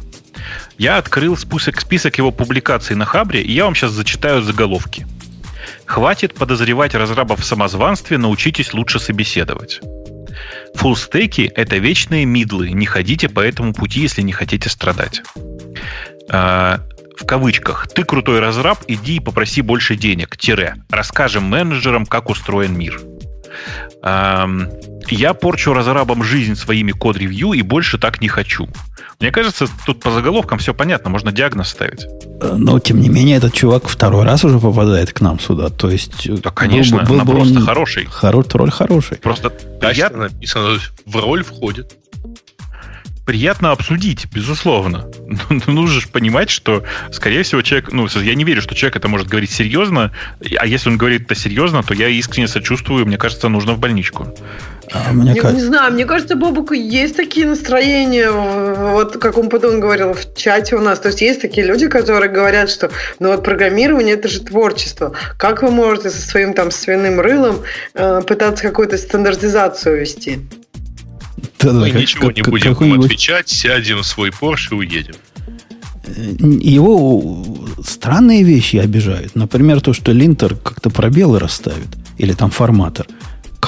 Я 0.78 0.98
открыл 0.98 1.36
список, 1.36 1.80
список 1.80 2.18
его 2.18 2.30
публикаций 2.30 2.96
на 2.96 3.04
Хабре, 3.04 3.42
и 3.42 3.52
я 3.52 3.64
вам 3.64 3.74
сейчас 3.74 3.92
зачитаю 3.92 4.42
заголовки. 4.42 5.06
Хватит 5.86 6.34
подозревать 6.34 6.94
разрабов 6.94 7.40
в 7.40 7.44
самозванстве, 7.44 8.18
научитесь 8.18 8.72
лучше 8.74 8.98
собеседовать. 8.98 9.80
Фуллстеки– 10.74 11.50
это 11.56 11.78
вечные 11.78 12.24
мидлы, 12.24 12.70
не 12.70 12.86
ходите 12.86 13.28
по 13.28 13.40
этому 13.40 13.72
пути, 13.72 14.00
если 14.00 14.22
не 14.22 14.32
хотите 14.32 14.68
страдать. 14.68 15.22
А, 16.30 16.80
в 17.18 17.26
кавычках, 17.26 17.88
ты 17.88 18.04
крутой 18.04 18.38
разраб, 18.38 18.78
иди 18.86 19.16
и 19.16 19.20
попроси 19.20 19.62
больше 19.62 19.96
денег, 19.96 20.36
тире. 20.36 20.76
Расскажем 20.90 21.44
менеджерам, 21.44 22.06
как 22.06 22.30
устроен 22.30 22.76
мир. 22.78 23.00
Я 25.10 25.34
порчу 25.34 25.72
разрабам 25.72 26.22
жизнь 26.22 26.54
своими 26.54 26.92
код-ревью 26.92 27.52
и 27.52 27.62
больше 27.62 27.98
так 27.98 28.20
не 28.20 28.28
хочу. 28.28 28.68
Мне 29.20 29.32
кажется, 29.32 29.66
тут 29.84 30.00
по 30.00 30.12
заголовкам 30.12 30.58
все 30.58 30.72
понятно, 30.72 31.10
можно 31.10 31.32
диагноз 31.32 31.68
ставить. 31.68 32.06
Э, 32.40 32.54
но, 32.56 32.78
тем 32.78 33.00
не 33.00 33.08
менее, 33.08 33.36
этот 33.36 33.52
чувак 33.52 33.88
второй 33.88 34.24
раз 34.24 34.44
уже 34.44 34.60
попадает 34.60 35.12
к 35.12 35.20
нам 35.20 35.40
сюда. 35.40 35.70
То 35.70 35.90
есть... 35.90 36.30
Да, 36.40 36.50
конечно, 36.50 36.98
был, 36.98 37.16
был, 37.16 37.24
был 37.24 37.34
просто 37.34 37.58
он 37.58 37.64
хороший. 37.64 38.06
Хоро, 38.06 38.44
роль 38.52 38.70
хороший. 38.70 39.16
Просто 39.16 39.50
приятно 39.50 40.28
написано, 40.28 40.78
в 41.04 41.16
роль 41.16 41.42
входит 41.42 41.97
приятно 43.28 43.72
обсудить, 43.72 44.26
безусловно. 44.32 45.04
Но 45.50 45.72
нужно 45.72 46.00
же 46.00 46.08
понимать, 46.08 46.48
что, 46.48 46.84
скорее 47.12 47.42
всего, 47.42 47.60
человек... 47.60 47.92
Ну, 47.92 48.06
я 48.06 48.34
не 48.34 48.42
верю, 48.42 48.62
что 48.62 48.74
человек 48.74 48.96
это 48.96 49.08
может 49.08 49.28
говорить 49.28 49.50
серьезно. 49.50 50.12
А 50.56 50.66
если 50.66 50.88
он 50.88 50.96
говорит 50.96 51.26
это 51.26 51.34
серьезно, 51.34 51.82
то 51.82 51.92
я 51.92 52.08
искренне 52.08 52.48
сочувствую. 52.48 53.04
Мне 53.04 53.18
кажется, 53.18 53.50
нужно 53.50 53.74
в 53.74 53.80
больничку. 53.80 54.34
А 54.92 55.12
мне 55.12 55.34
не, 55.34 55.40
кажется... 55.40 55.62
не 55.62 55.68
знаю, 55.68 55.92
мне 55.92 56.06
кажется, 56.06 56.36
Бобуку 56.36 56.72
есть 56.72 57.16
такие 57.16 57.46
настроения, 57.46 58.30
вот 58.30 59.18
как 59.18 59.36
он 59.36 59.50
потом 59.50 59.78
говорил 59.78 60.14
в 60.14 60.34
чате 60.34 60.76
у 60.76 60.80
нас. 60.80 60.98
То 60.98 61.08
есть 61.08 61.20
есть 61.20 61.42
такие 61.42 61.66
люди, 61.66 61.86
которые 61.86 62.30
говорят, 62.32 62.70
что 62.70 62.90
ну 63.18 63.28
вот 63.28 63.44
программирование 63.44 64.14
это 64.14 64.28
же 64.28 64.40
творчество. 64.40 65.12
Как 65.36 65.62
вы 65.62 65.70
можете 65.70 66.08
со 66.08 66.22
своим 66.26 66.54
там 66.54 66.70
свиным 66.70 67.20
рылом 67.20 67.60
э, 67.92 68.22
пытаться 68.26 68.62
какую-то 68.62 68.96
стандартизацию 68.96 70.00
вести? 70.00 70.38
Да, 71.60 71.72
Мы 71.72 71.90
как, 71.90 72.00
ничего 72.00 72.28
как, 72.28 72.36
не 72.36 72.42
будем 72.42 72.74
вам 72.74 73.00
отвечать, 73.00 73.48
сядем 73.48 73.98
в 73.98 74.06
свой 74.06 74.30
Porsche 74.30 74.68
и 74.72 74.74
уедем. 74.74 75.14
Его 76.60 77.44
странные 77.84 78.42
вещи 78.42 78.76
обижают. 78.76 79.34
Например, 79.34 79.80
то, 79.80 79.92
что 79.92 80.12
линтер 80.12 80.54
как-то 80.54 80.90
пробелы 80.90 81.38
расставит. 81.38 81.88
Или 82.16 82.32
там 82.32 82.50
форматор. 82.50 83.06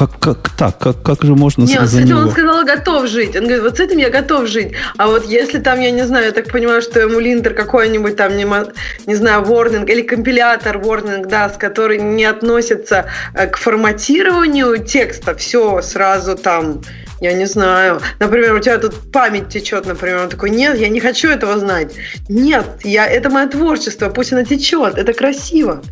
Как, 0.01 0.19
как 0.19 0.49
так? 0.57 0.79
Как, 0.79 1.03
как 1.03 1.23
же 1.25 1.35
можно 1.35 1.65
Нет, 1.65 1.87
за 1.87 2.03
него... 2.03 2.21
он 2.21 2.31
сказал, 2.31 2.65
готов 2.65 3.07
жить. 3.07 3.37
Он 3.37 3.43
говорит, 3.43 3.61
вот 3.61 3.77
с 3.77 3.81
этим 3.81 3.99
я 3.99 4.09
готов 4.09 4.47
жить. 4.47 4.73
А 4.97 5.09
вот 5.09 5.27
если 5.27 5.59
там, 5.59 5.79
я 5.79 5.91
не 5.91 6.07
знаю, 6.07 6.25
я 6.25 6.33
так 6.33 6.51
понимаю, 6.51 6.81
что 6.81 7.01
ему 7.01 7.21
линтер 7.21 7.53
какой-нибудь 7.53 8.17
там, 8.17 8.35
не, 8.35 8.47
не 9.07 9.15
знаю, 9.15 9.43
warning 9.43 9.87
или 9.87 10.01
компилятор 10.01 10.79
warning 10.79 11.27
даст, 11.27 11.59
который 11.59 11.99
не 11.99 12.25
относится 12.25 13.11
э, 13.35 13.47
к 13.47 13.59
форматированию 13.59 14.79
текста, 14.83 15.35
все 15.35 15.83
сразу 15.83 16.35
там 16.35 16.81
я 17.21 17.35
не 17.35 17.45
знаю. 17.45 18.01
Например, 18.21 18.55
у 18.55 18.59
тебя 18.61 18.79
тут 18.79 19.13
память 19.13 19.51
течет, 19.51 19.85
например. 19.85 20.23
Он 20.23 20.29
такой, 20.31 20.49
нет, 20.49 20.79
я 20.79 20.89
не 20.89 21.01
хочу 21.01 21.29
этого 21.29 21.59
знать. 21.59 21.93
Нет, 22.31 22.65
я, 22.85 23.07
это 23.07 23.29
мое 23.29 23.47
творчество, 23.49 24.09
пусть 24.09 24.33
оно 24.33 24.45
течет, 24.45 24.97
это 24.97 25.13
красиво. 25.13 25.83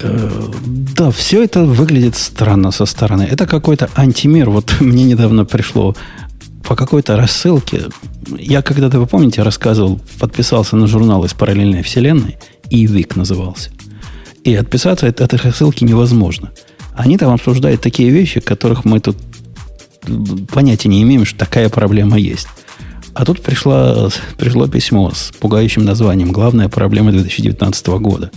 Э, 0.00 0.50
да, 0.96 1.10
все 1.10 1.42
это 1.42 1.64
выглядит 1.64 2.16
странно 2.16 2.70
со 2.70 2.86
стороны. 2.86 3.22
Это 3.22 3.46
какой-то 3.46 3.90
антимир. 3.94 4.50
Вот 4.50 4.76
мне 4.80 5.04
недавно 5.04 5.44
пришло 5.44 5.94
по 6.66 6.74
какой-то 6.76 7.16
рассылке. 7.16 7.82
Я 8.38 8.62
когда-то, 8.62 8.98
вы 8.98 9.06
помните, 9.06 9.42
рассказывал, 9.42 10.00
подписался 10.18 10.76
на 10.76 10.86
журнал 10.86 11.24
из 11.24 11.32
параллельной 11.32 11.82
вселенной, 11.82 12.36
и 12.70 12.86
Вик 12.86 13.16
назывался. 13.16 13.70
И 14.44 14.54
отписаться 14.54 15.06
от 15.06 15.20
этой 15.20 15.38
рассылки 15.38 15.84
невозможно. 15.84 16.50
Они 16.94 17.18
там 17.18 17.32
обсуждают 17.32 17.80
такие 17.82 18.10
вещи, 18.10 18.40
которых 18.40 18.84
мы 18.84 19.00
тут 19.00 19.16
понятия 20.52 20.88
не 20.88 21.02
имеем, 21.02 21.24
что 21.24 21.38
такая 21.38 21.68
проблема 21.68 22.18
есть. 22.18 22.48
А 23.14 23.24
тут 23.24 23.42
пришло, 23.42 24.10
пришло 24.36 24.66
письмо 24.68 25.10
с 25.10 25.32
пугающим 25.40 25.84
названием 25.84 26.32
«Главная 26.32 26.68
проблема 26.68 27.12
2019 27.12 27.86
года». 27.86 28.30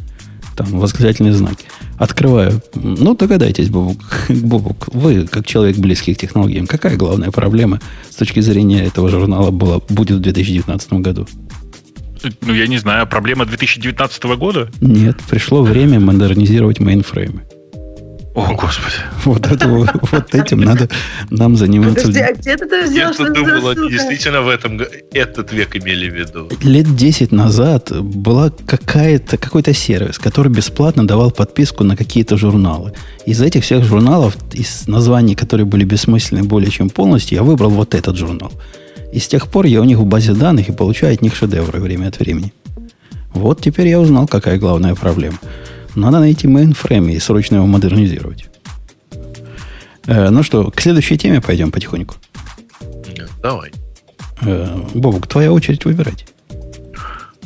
Там 0.60 0.78
восклицательные 0.78 1.32
знаки. 1.32 1.68
Открываю. 1.98 2.62
Ну, 2.76 3.16
догадайтесь, 3.16 3.70
Бубук, 3.70 4.04
Бубук, 4.30 4.90
вы, 4.94 5.26
как 5.26 5.48
человек 5.48 5.78
близкий 5.78 6.14
к 6.14 6.18
технологиям, 6.18 6.68
какая 6.68 6.98
главная 6.98 7.32
проблема 7.32 7.80
с 8.10 8.16
точки 8.18 8.42
зрения 8.42 8.84
этого 8.84 9.08
журнала 9.08 9.52
была, 9.52 9.80
будет 9.88 10.18
в 10.18 10.20
2019 10.20 10.94
году? 10.96 11.26
Ну, 12.42 12.54
я 12.54 12.68
не 12.68 12.78
знаю, 12.78 13.08
проблема 13.08 13.46
2019 13.46 14.22
года? 14.38 14.70
Нет, 14.82 15.16
пришло 15.30 15.64
время 15.64 16.02
модернизировать 16.02 16.82
мейнфреймы. 16.82 17.44
О, 18.36 18.54
Господи. 18.54 18.96
Вот, 19.26 19.52
это, 19.52 19.68
вот 19.68 20.36
этим 20.36 20.62
надо 20.62 20.88
нам 21.30 21.56
заниматься. 21.56 22.08
Подожди, 22.08 22.20
а 22.20 22.34
где 22.34 22.58
ты 22.58 22.84
взял, 22.84 23.14
что 23.14 23.34
думал, 23.34 23.70
они 23.70 23.90
действительно 23.90 24.42
в 24.42 24.50
этом 24.50 24.80
этот 25.12 25.52
век 25.52 25.76
имели 25.76 26.10
в 26.10 26.14
виду. 26.14 26.50
Лет 26.64 26.96
10 26.96 27.32
назад 27.32 27.92
была 28.02 28.52
какая-то, 28.66 29.38
какой-то 29.38 29.74
сервис, 29.74 30.20
который 30.20 30.52
бесплатно 30.52 31.08
давал 31.08 31.32
подписку 31.32 31.84
на 31.84 31.98
какие-то 31.98 32.38
журналы. 32.38 32.94
Из 33.26 33.42
этих 33.42 33.64
всех 33.64 33.84
журналов, 33.84 34.38
из 34.54 34.88
названий, 34.88 35.36
которые 35.36 35.66
были 35.66 35.84
бессмысленны 35.84 36.44
более 36.44 36.72
чем 36.72 36.90
полностью, 36.90 37.38
я 37.38 37.44
выбрал 37.44 37.72
вот 37.72 37.96
этот 37.96 38.16
журнал. 38.16 38.52
И 39.12 39.20
с 39.20 39.28
тех 39.28 39.48
пор 39.48 39.66
я 39.66 39.82
у 39.82 39.86
них 39.86 39.98
в 39.98 40.06
базе 40.06 40.34
данных 40.34 40.70
и 40.70 40.72
получаю 40.72 41.14
от 41.14 41.22
них 41.22 41.36
шедевры 41.36 41.80
время 41.80 42.08
от 42.08 42.20
времени. 42.20 42.54
Вот 43.34 43.62
теперь 43.62 43.88
я 43.88 44.00
узнал, 44.00 44.28
какая 44.28 44.58
главная 44.58 44.96
проблема. 44.96 45.38
Надо 46.00 46.20
найти 46.20 46.48
мейнфрейм 46.48 47.10
и 47.10 47.20
срочно 47.20 47.56
его 47.56 47.66
модернизировать. 47.68 48.50
Э, 50.08 50.30
ну 50.30 50.44
что, 50.44 50.72
к 50.72 50.80
следующей 50.82 51.18
теме 51.18 51.42
пойдем 51.42 51.72
потихоньку. 51.72 52.16
Давай. 53.42 53.72
Э, 54.42 54.78
Бобук, 54.94 55.28
твоя 55.28 55.52
очередь 55.52 55.86
выбирать. 55.86 56.26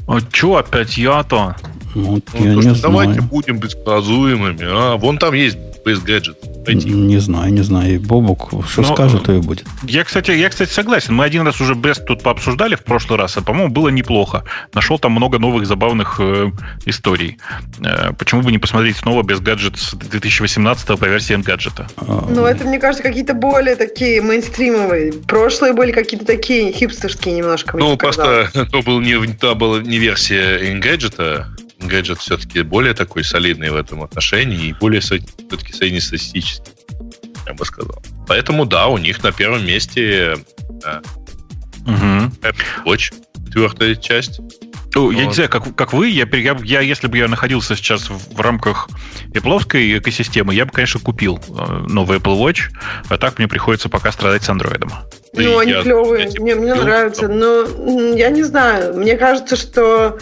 А 0.07 0.19
что 0.31 0.57
опять 0.57 0.97
я-то? 0.97 1.55
Ну, 1.95 2.21
Ну, 2.33 2.45
я 2.45 2.53
то, 2.55 2.61
не 2.69 2.73
что 2.75 2.81
давайте 2.83 3.13
знаю. 3.13 3.29
будем 3.29 3.59
предсказуемыми. 3.59 4.63
А, 4.63 4.97
вон 4.97 5.17
там 5.17 5.33
есть 5.33 5.57
Base 5.85 6.03
Gadget. 6.05 6.63
Пойди. 6.65 6.89
Не 6.89 7.17
знаю, 7.17 7.51
не 7.53 7.61
знаю. 7.61 7.99
Бобук, 7.99 8.49
что 8.69 8.81
Но- 8.81 8.93
скажет, 8.93 9.23
то 9.23 9.33
и 9.33 9.39
будет. 9.41 9.65
Я, 9.83 10.03
кстати, 10.03 10.31
я, 10.31 10.49
кстати, 10.49 10.69
согласен. 10.71 11.13
Мы 11.13 11.25
один 11.25 11.45
раз 11.45 11.59
уже 11.59 11.75
Брест 11.75 12.05
тут 12.05 12.23
пообсуждали 12.23 12.75
в 12.75 12.83
прошлый 12.83 13.19
раз, 13.19 13.37
а, 13.37 13.41
по-моему, 13.41 13.69
было 13.73 13.89
неплохо. 13.89 14.43
Нашел 14.73 14.97
там 14.97 15.11
много 15.11 15.39
новых 15.39 15.65
забавных 15.67 16.15
э, 16.19 16.51
историй. 16.85 17.37
Э, 17.83 18.13
почему 18.17 18.41
бы 18.41 18.51
не 18.51 18.59
посмотреть 18.59 18.97
снова 18.97 19.23
без 19.23 19.39
гаджет 19.41 19.77
с 19.77 19.93
2018 19.93 20.97
по 20.97 21.05
версии 21.05 21.35
гаджета? 21.35 21.87
А, 21.97 22.27
Ну, 22.29 22.45
это, 22.45 22.65
мне 22.65 22.79
кажется, 22.79 23.03
какие-то 23.03 23.33
более 23.33 23.75
такие 23.75 24.21
мейнстримовые. 24.21 25.13
Прошлые 25.27 25.73
были 25.73 25.91
какие-то 25.91 26.25
такие 26.25 26.71
хипстерские 26.71 27.35
немножко. 27.35 27.77
Ну, 27.77 27.97
просто 27.97 28.49
то, 28.71 28.81
был 28.81 29.01
не, 29.01 29.17
та 29.33 29.53
была 29.55 29.81
не 29.81 29.97
версия 29.97 30.71
Engadget, 30.73 31.45
Engadget 31.83 32.19
все-таки 32.19 32.61
более 32.61 32.93
такой 32.93 33.23
солидный 33.23 33.69
в 33.69 33.75
этом 33.75 34.03
отношении 34.03 34.67
и 34.67 34.73
более 34.73 35.01
все-таки 35.01 35.73
среднестатистический, 35.73 36.71
я 37.47 37.53
бы 37.53 37.65
сказал. 37.65 38.01
Поэтому, 38.27 38.65
да, 38.65 38.87
у 38.87 38.97
них 38.97 39.21
на 39.23 39.31
первом 39.31 39.65
месте 39.65 40.37
э. 40.85 41.01
Apple 41.85 42.31
Watch, 42.85 43.13
четвертая 43.45 43.95
часть. 43.95 44.39
Ну, 44.95 45.09
Я 45.09 45.21
Вот. 45.23 45.27
не 45.29 45.33
знаю, 45.33 45.49
как, 45.49 45.75
как 45.75 45.91
вы, 45.91 46.09
я, 46.09 46.27
я, 46.31 46.55
я, 46.63 46.81
если 46.81 47.07
бы 47.07 47.17
я 47.17 47.27
находился 47.27 47.75
сейчас 47.75 48.09
в, 48.11 48.35
в 48.35 48.39
рамках 48.39 48.87
Apple 49.33 49.97
экосистемы, 49.97 50.53
я 50.53 50.65
бы, 50.65 50.71
конечно, 50.71 50.99
купил 50.99 51.39
э, 51.49 51.85
новый 51.89 52.19
Apple 52.19 52.39
Watch, 52.39 52.69
а 53.09 53.17
так 53.17 53.39
мне 53.39 53.47
приходится 53.47 53.89
пока 53.89 54.11
страдать 54.11 54.43
с 54.43 54.49
андроидом. 54.49 54.91
Ну, 55.35 55.57
они 55.57 55.71
Я- 55.71 55.81
клевые. 55.81 56.25
я 56.25 56.29
типа 56.29 56.43
Мне, 56.43 56.55
мне 56.55 56.75
нравятся. 56.75 57.27
Но 57.27 57.63
я 58.15 58.29
не 58.29 58.43
знаю. 58.43 58.93
Мне 58.95 59.17
кажется, 59.17 59.55
что, 59.55 60.19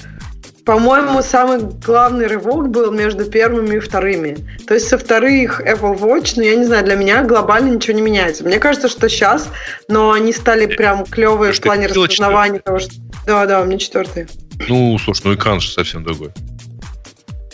по-моему, 0.65 1.21
самый 1.23 1.59
главный 1.59 2.27
рывок 2.27 2.69
был 2.69 2.91
между 2.91 3.25
первыми 3.25 3.77
и 3.77 3.79
вторыми. 3.79 4.37
То 4.67 4.75
есть 4.75 4.87
со 4.87 4.97
вторых 4.97 5.59
Apple 5.61 5.99
Watch, 5.99 6.33
ну, 6.35 6.43
я 6.43 6.55
не 6.55 6.65
знаю, 6.65 6.85
для 6.85 6.95
меня 6.95 7.23
глобально 7.23 7.75
ничего 7.75 7.95
не 7.95 8.01
меняется. 8.01 8.43
Мне 8.43 8.59
кажется, 8.59 8.87
что 8.87 9.09
сейчас, 9.09 9.49
но 9.87 10.11
они 10.11 10.33
стали 10.33 10.67
прям 10.67 11.05
клевые 11.05 11.51
в 11.53 11.61
плане 11.61 11.87
распознавания 11.87 12.59
того, 12.59 12.79
что... 12.79 12.93
Да, 13.25 13.45
да, 13.45 13.61
у 13.61 13.65
меня 13.65 13.77
четвертый. 13.77 14.27
Ну, 14.67 14.97
слушай, 14.99 15.21
ну 15.25 15.33
экран 15.33 15.59
же 15.59 15.69
совсем 15.71 16.03
другой. 16.03 16.31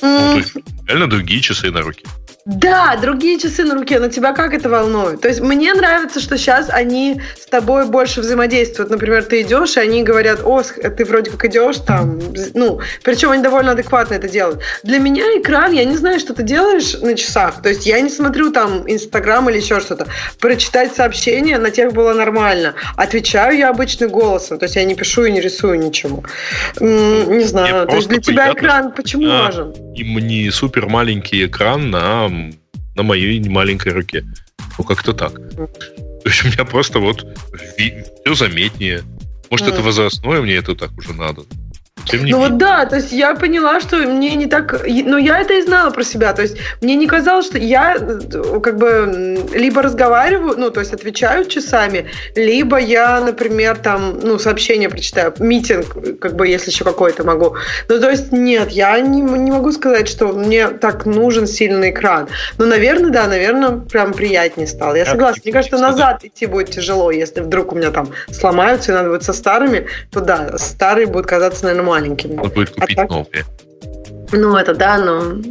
Ну, 0.01 0.08
М, 0.08 0.32
то 0.34 0.38
есть, 0.38 0.53
реально 0.88 1.10
другие 1.10 1.41
часы 1.41 1.72
на 1.72 1.82
руке. 1.82 2.05
Да, 2.48 2.95
другие 2.95 3.38
часы 3.38 3.66
на 3.66 3.76
руке, 3.76 4.00
но 4.00 4.08
тебя 4.08 4.32
как 4.32 4.54
это 4.54 4.70
волнует? 4.70 5.20
То 5.20 5.28
есть 5.28 5.41
мне 5.41 5.74
нравится, 5.74 6.22
что 6.22 6.38
сейчас 6.38 6.70
они 6.70 7.22
с 7.38 7.45
тобой 7.45 7.86
больше 7.86 8.22
взаимодействуют. 8.22 8.89
Например, 8.89 9.22
ты 9.22 9.41
идешь, 9.41 9.76
и 9.76 9.82
они 9.82 10.02
говорят, 10.02 10.39
о, 10.45 10.64
ты 10.64 11.04
вроде 11.04 11.30
как 11.30 11.43
идешь 11.43 11.76
там, 11.80 12.22
ну, 12.54 12.80
причем 13.04 13.32
они 13.32 13.43
довольно 13.43 13.74
адекватно 13.74 14.14
это 14.14 14.30
делают. 14.30 14.62
Для 14.84 15.00
меня 15.00 15.24
экран, 15.41 15.74
я 15.74 15.84
не 15.84 15.98
знаю, 15.98 16.22
что 16.22 16.34
ты 16.34 16.43
делаешь 16.43 16.98
на 17.02 17.16
часах. 17.16 17.62
То 17.62 17.68
есть 17.68 17.86
я 17.86 18.00
не 18.00 18.10
смотрю 18.10 18.54
там 18.54 18.89
Инстаграм 18.89 19.50
или 19.50 19.58
еще 19.58 19.82
что-то. 19.82 20.08
Прочитать 20.39 20.95
сообщение 20.95 21.58
на 21.58 21.70
тех 21.70 21.91
было 21.91 22.14
нормально. 22.14 22.76
Отвечаю 22.95 23.58
я 23.58 23.70
обычно 23.70 24.08
голосом, 24.08 24.58
то 24.58 24.64
есть 24.64 24.78
я 24.78 24.86
не 24.86 24.95
пишу 24.95 25.26
и 25.26 25.32
не 25.32 25.41
рисую 25.41 25.80
ничего. 25.80 26.24
Не 26.80 27.43
знаю, 27.43 27.88
то 27.88 27.95
есть 27.98 28.08
для 28.08 28.22
тебя 28.22 28.43
приятно, 28.54 28.60
экран 28.60 28.91
почему 28.93 29.28
важен? 29.28 29.74
И 29.95 30.04
не 30.04 30.50
супер 30.52 30.88
маленький 30.88 31.45
экран 31.45 31.89
на, 31.89 32.30
на 32.96 33.04
моей 33.04 33.40
маленькой 33.48 33.94
руке. 33.94 34.24
Ну, 34.78 34.84
как-то 34.84 35.14
так. 35.14 35.34
То 35.34 35.70
есть 36.26 36.44
у 36.44 36.48
меня 36.48 36.66
просто 36.66 37.00
вот 37.00 37.26
все 37.76 38.36
заметнее. 38.36 39.04
Может, 39.50 39.68
Мгм. 39.68 39.76
это 39.76 39.84
возрастное, 39.84 40.42
мне 40.42 40.56
это 40.56 40.76
так 40.76 40.92
уже 40.98 41.14
надо. 41.14 41.44
Тем 42.08 42.26
не 42.26 42.32
Ну 42.32 42.39
вот 42.39 42.58
да, 42.58 42.86
то 42.86 42.97
есть 42.97 43.12
я 43.12 43.36
поняла, 43.36 43.80
что 43.80 43.97
мне 43.97 44.36
не 44.36 44.45
так... 44.45 44.86
Но 44.86 45.18
я 45.18 45.39
это 45.39 45.53
и 45.53 45.62
знала 45.62 45.89
про 45.91 46.03
себя. 46.03 46.34
То 46.34 46.41
есть 46.41 46.58
мне 46.82 46.95
не 46.95 47.08
казалось, 47.08 47.45
что 47.45 47.58
я 47.58 47.95
э, 47.95 48.60
как 48.62 48.78
бы 48.78 49.38
либо 49.53 49.82
разговариваю, 49.82 50.55
ну, 50.58 50.70
то 50.70 50.80
есть 50.80 50.93
отвечаю 50.93 51.45
часами, 51.45 52.05
либо 52.36 52.78
я, 52.78 53.20
например, 53.20 53.78
там, 53.78 54.20
ну, 54.22 54.39
сообщение 54.39 54.89
прочитаю, 54.89 55.34
митинг, 55.39 56.20
как 56.20 56.36
бы, 56.36 56.47
если 56.47 56.72
еще 56.72 56.84
какой-то 56.84 57.24
могу. 57.24 57.55
Ну, 57.89 57.99
то 57.99 58.10
есть 58.10 58.32
нет, 58.32 58.70
я 58.70 58.99
не, 58.99 59.22
не 59.22 59.51
могу 59.51 59.72
сказать, 59.72 60.08
что 60.08 60.28
мне 60.28 60.68
так 60.68 61.05
нужен 61.05 61.47
сильный 61.47 61.89
экран. 61.89 62.28
Ну, 62.58 62.66
наверное, 62.66 63.10
да, 63.10 63.28
наверное, 63.28 63.72
прям 63.72 64.14
приятнее 64.14 64.68
стало. 64.68 64.95
Я 64.95 65.05
Я 65.08 65.12
согласна. 65.12 65.41
Мне 65.43 65.53
кажется, 65.53 65.78
назад 65.78 66.24
идти 66.24 66.45
будет 66.45 66.70
тяжело, 66.70 67.12
если 67.12 67.41
вдруг 67.41 67.72
у 67.72 67.76
меня 67.76 67.91
там 67.91 68.10
сломаются, 68.32 68.91
и 68.91 68.95
надо 68.95 69.10
будет 69.10 69.24
со 69.24 69.34
старыми, 69.34 69.88
то 70.12 70.22
да, 70.22 70.58
старые 70.58 71.08
будут 71.08 71.28
казаться, 71.28 71.66
наверное, 71.66 71.86
маленькими. 71.98 72.36
Надо 72.36 72.50
будет 72.50 72.74
А 72.78 72.82
купить 72.82 72.98
так? 72.98 73.10
новые. 73.10 73.45
Ну, 74.32 74.56
это 74.56 74.76
да, 74.76 74.98
но... 74.98 75.41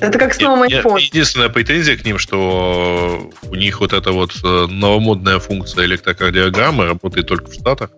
Это 0.00 0.18
как 0.18 0.34
с 0.34 0.40
новым 0.40 0.64
iPhone. 0.64 1.00
Единственная 1.00 1.48
претензия 1.48 1.96
к 1.96 2.04
ним, 2.04 2.18
что 2.18 3.30
у 3.42 3.54
них 3.54 3.80
вот 3.80 3.92
эта 3.92 4.10
вот 4.10 4.32
э, 4.42 4.66
новомодная 4.68 5.38
функция 5.38 5.84
электрокардиограммы 5.84 6.86
работает 6.86 7.28
только 7.28 7.50
в 7.50 7.54
Штатах. 7.54 7.90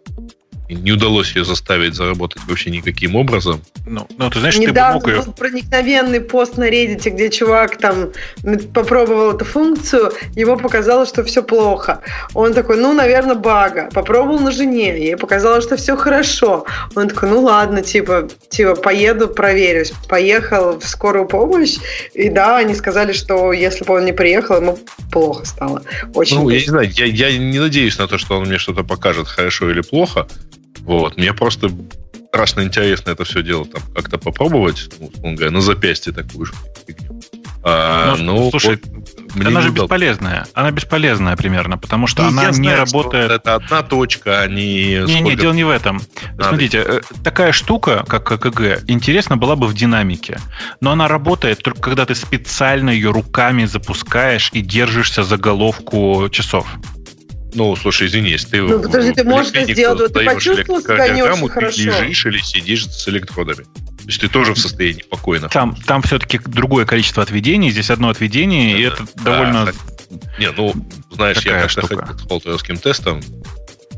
Не 0.69 0.93
удалось 0.93 1.35
ее 1.37 1.45
заставить 1.45 1.95
заработать 1.95 2.43
вообще 2.49 2.71
никаким 2.71 3.17
образом. 3.17 3.63
Ну, 3.87 4.07
ну, 4.19 4.31
ты 4.31 4.41
знаешь, 4.41 4.57
ты 4.57 4.63
бы 4.63 4.67
Недавно 4.69 4.95
мог 4.95 5.09
ее... 5.09 5.23
был 5.23 5.33
проникновенный 5.33 6.21
пост 6.21 6.57
на 6.57 6.69
Reddit, 6.69 7.09
где 7.09 7.31
чувак 7.31 7.77
там 7.79 8.11
попробовал 8.75 9.33
эту 9.33 9.45
функцию, 9.45 10.13
его 10.35 10.57
показалось, 10.57 11.09
что 11.09 11.23
все 11.25 11.43
плохо. 11.43 12.01
Он 12.35 12.53
такой, 12.53 12.79
ну, 12.79 12.93
наверное, 12.93 13.37
бага. 13.37 13.89
Попробовал 13.93 14.41
на 14.41 14.51
жене, 14.51 14.99
ей 14.99 15.17
показалось, 15.17 15.65
что 15.65 15.77
все 15.77 15.97
хорошо. 15.97 16.67
Он 16.95 17.09
такой, 17.09 17.31
ну 17.31 17.41
ладно, 17.43 17.83
типа, 17.83 18.29
типа, 18.49 18.75
поеду, 18.75 19.29
проверюсь. 19.29 19.93
Поехал 20.09 20.79
в 20.79 20.89
скорую 20.89 21.27
помощь, 21.27 21.77
и 22.15 22.29
да, 22.29 22.59
они 22.59 22.75
сказали, 22.75 23.13
что 23.13 23.53
если 23.53 23.85
бы 23.85 23.95
он 23.95 24.05
не 24.05 24.13
приехал, 24.13 24.57
ему 24.57 24.79
плохо 25.13 25.45
стало. 25.45 25.83
Очень 26.15 26.39
Ну, 26.39 26.49
я 26.49 26.59
не 26.59 26.67
знаю, 26.67 26.91
я, 26.91 27.07
я 27.07 27.37
не 27.39 27.59
надеюсь 27.59 27.99
на 27.99 28.09
то, 28.09 28.19
что 28.19 28.39
он 28.39 28.47
мне 28.47 28.59
что-то 28.59 28.83
покажет, 28.83 29.29
хорошо 29.29 29.71
или 29.71 29.81
плохо. 29.81 30.27
Вот. 30.81 31.17
Мне 31.17 31.33
просто 31.33 31.71
страшно 32.29 32.63
интересно 32.63 33.11
это 33.11 33.25
все 33.25 33.43
дело 33.43 33.65
там 33.65 33.83
как-то 33.95 34.19
попробовать, 34.19 34.91
ну, 34.99 35.35
говоря, 35.35 35.51
на 35.51 35.61
запястье 35.61 36.13
такую 36.13 36.47
же 36.47 36.53
фигню. 36.87 37.21
А, 37.63 38.15
Ну, 38.17 38.25
ну, 38.25 38.51
слушай, 38.51 38.79
вот 39.35 39.47
она 39.47 39.61
же 39.61 39.71
удалось. 39.71 39.91
бесполезная. 39.91 40.47
Она 40.55 40.71
бесполезная 40.71 41.37
примерно, 41.37 41.79
потому 41.79 42.07
что 42.07 42.23
Ну, 42.23 42.29
она 42.29 42.47
не 42.47 42.53
знаю, 42.53 42.79
работает... 42.79 43.31
Это 43.31 43.57
одна 43.57 43.83
точка, 43.83 44.43
а 44.43 44.47
не... 44.47 45.05
Не, 45.05 45.21
не, 45.21 45.35
дело 45.35 45.53
не 45.53 45.65
в 45.65 45.71
этом. 45.71 46.01
Надо. 46.33 46.49
Смотрите, 46.51 46.85
э, 46.87 47.01
такая 47.25 47.53
штука, 47.53 48.05
как 48.07 48.29
ККГ, 48.29 48.85
интересна 48.87 49.37
была 49.37 49.57
бы 49.57 49.67
в 49.67 49.75
динамике. 49.75 50.39
Но 50.81 50.93
она 50.93 51.09
работает 51.09 51.63
только 51.63 51.81
когда 51.81 52.07
ты 52.07 52.15
специально 52.15 52.91
ее 52.91 53.11
руками 53.11 53.65
запускаешь 53.65 54.51
и 54.53 54.61
держишься 54.61 55.25
за 55.25 55.37
головку 55.37 56.29
часов. 56.31 56.69
Ну, 57.57 57.75
слушай, 57.75 58.07
извини, 58.07 58.31
если 58.31 58.49
ты... 58.49 58.63
Ну, 58.63 58.83
подожди, 58.83 59.13
ты 59.13 59.25
можешь 59.25 59.51
это 59.55 59.73
сделать, 59.73 59.99
вот 59.99 60.13
ты 60.13 60.25
почувствовал 60.27 60.83
себя 60.83 61.09
не 61.09 61.23
очень 61.23 61.33
электрокардиограмму, 61.33 61.49
ты 61.49 61.55
хорошо. 61.55 61.83
лежишь 61.83 62.27
или 62.27 62.39
сидишь 62.39 62.87
с 62.87 63.09
электродами. 63.09 63.65
То 63.65 64.07
есть 64.07 64.21
ты 64.21 64.29
тоже 64.29 64.53
в 64.53 64.59
состоянии 64.59 65.03
покойно. 65.03 65.49
Там, 65.49 65.75
там 65.75 66.03
все-таки 66.03 66.39
другое 66.39 66.85
количество 66.85 67.23
отведений, 67.23 67.71
здесь 67.71 67.91
одно 67.91 68.11
отведение, 68.11 68.79
и 68.79 68.83
Да, 68.83 68.89
это 68.89 69.05
да, 69.17 69.23
довольно... 69.25 69.67
так. 69.67 69.75
Не, 70.39 70.51
ну, 70.51 70.75
знаешь, 71.11 71.39
Такая 71.39 71.55
я 71.55 71.63
как-то 71.63 71.81
штука. 71.87 72.07
ходил 72.07 72.19
с 72.19 72.29
холтерским 72.29 72.77
тестом, 72.77 73.23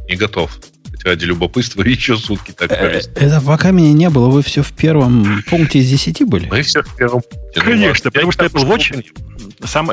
не 0.08 0.14
готов. 0.14 0.56
Хоть 0.98 1.04
Ради 1.04 1.24
любопытства 1.24 1.82
еще 1.86 2.16
сутки 2.16 2.52
так 2.52 2.70
Э, 2.72 2.76
провести. 2.76 3.10
Это 3.14 3.40
пока 3.40 3.70
меня 3.70 3.92
не 3.92 4.10
было, 4.10 4.28
вы 4.28 4.42
все 4.42 4.62
в 4.62 4.72
первом 4.72 5.42
пункте 5.48 5.78
из 5.78 5.88
10 5.88 6.24
были? 6.28 6.48
Мы 6.50 6.62
все 6.62 6.82
в 6.82 6.94
первом 6.96 7.22
пункте. 7.22 7.38
Ну, 7.56 7.62
Конечно, 7.62 8.10
потому 8.10 8.32
что 8.32 8.44
Apple 8.44 8.68
Watch-. 8.68 9.04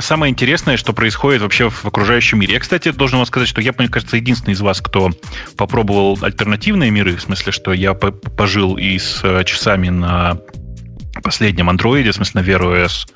Самое, 0.01 0.31
интересное, 0.31 0.77
что 0.77 0.93
происходит 0.93 1.41
вообще 1.41 1.69
в 1.69 1.85
окружающем 1.85 2.39
мире. 2.39 2.53
Я, 2.55 2.59
кстати, 2.59 2.91
должен 2.91 3.17
вам 3.17 3.25
сказать, 3.25 3.47
что 3.47 3.61
я, 3.61 3.73
мне 3.77 3.87
кажется, 3.87 4.17
единственный 4.17 4.53
из 4.53 4.61
вас, 4.61 4.81
кто 4.81 5.11
попробовал 5.57 6.17
альтернативные 6.21 6.91
миры, 6.91 7.15
в 7.15 7.21
смысле, 7.21 7.51
что 7.51 7.73
я 7.73 7.93
по- 7.93 8.11
пожил 8.11 8.77
и 8.77 8.97
с 8.99 9.21
э, 9.23 9.43
часами 9.45 9.89
на 9.89 10.39
последнем 11.21 11.69
андроиде, 11.69 12.11
в 12.11 12.15
смысле 12.15 12.41
на 12.41 12.45
Wear 12.45 12.61
OS, 12.61 13.07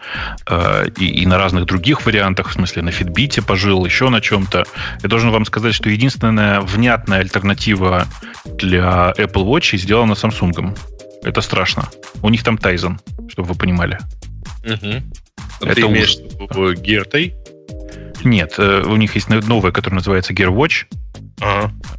э, 0.48 0.90
и, 0.98 1.22
и 1.22 1.26
на 1.26 1.38
разных 1.38 1.66
других 1.66 2.06
вариантах, 2.06 2.50
в 2.50 2.54
смысле 2.54 2.82
на 2.82 2.90
Fitbit 2.90 3.42
пожил, 3.46 3.86
еще 3.86 4.10
на 4.10 4.22
чем-то. 4.22 4.66
Я 5.02 5.10
должен 5.10 5.32
вам 5.32 5.46
сказать, 5.46 5.74
что 5.74 5.90
единственная 5.90 6.62
внятная 6.62 7.20
альтернатива 7.20 8.08
для 8.46 9.14
Apple 9.18 9.46
Watch 9.46 9.78
сделана 9.78 10.14
Samsung. 10.14 10.78
Это 11.24 11.42
страшно. 11.42 11.90
У 12.22 12.30
них 12.30 12.44
там 12.44 12.56
Tizen, 12.56 12.98
чтобы 13.30 13.50
вы 13.50 13.56
понимали. 13.56 14.00
Мгм. 14.64 15.12
Это 15.62 15.76
Ты 15.76 15.82
имеешь 15.82 16.18
в 16.18 16.46
Tay? 16.46 17.34
Нет, 18.24 18.56
э, 18.58 18.84
у 18.86 18.96
них 18.96 19.16
есть 19.16 19.30
новая, 19.30 19.72
которая 19.72 19.96
называется 19.96 20.34
Gear 20.34 20.50
Watch. 20.50 20.86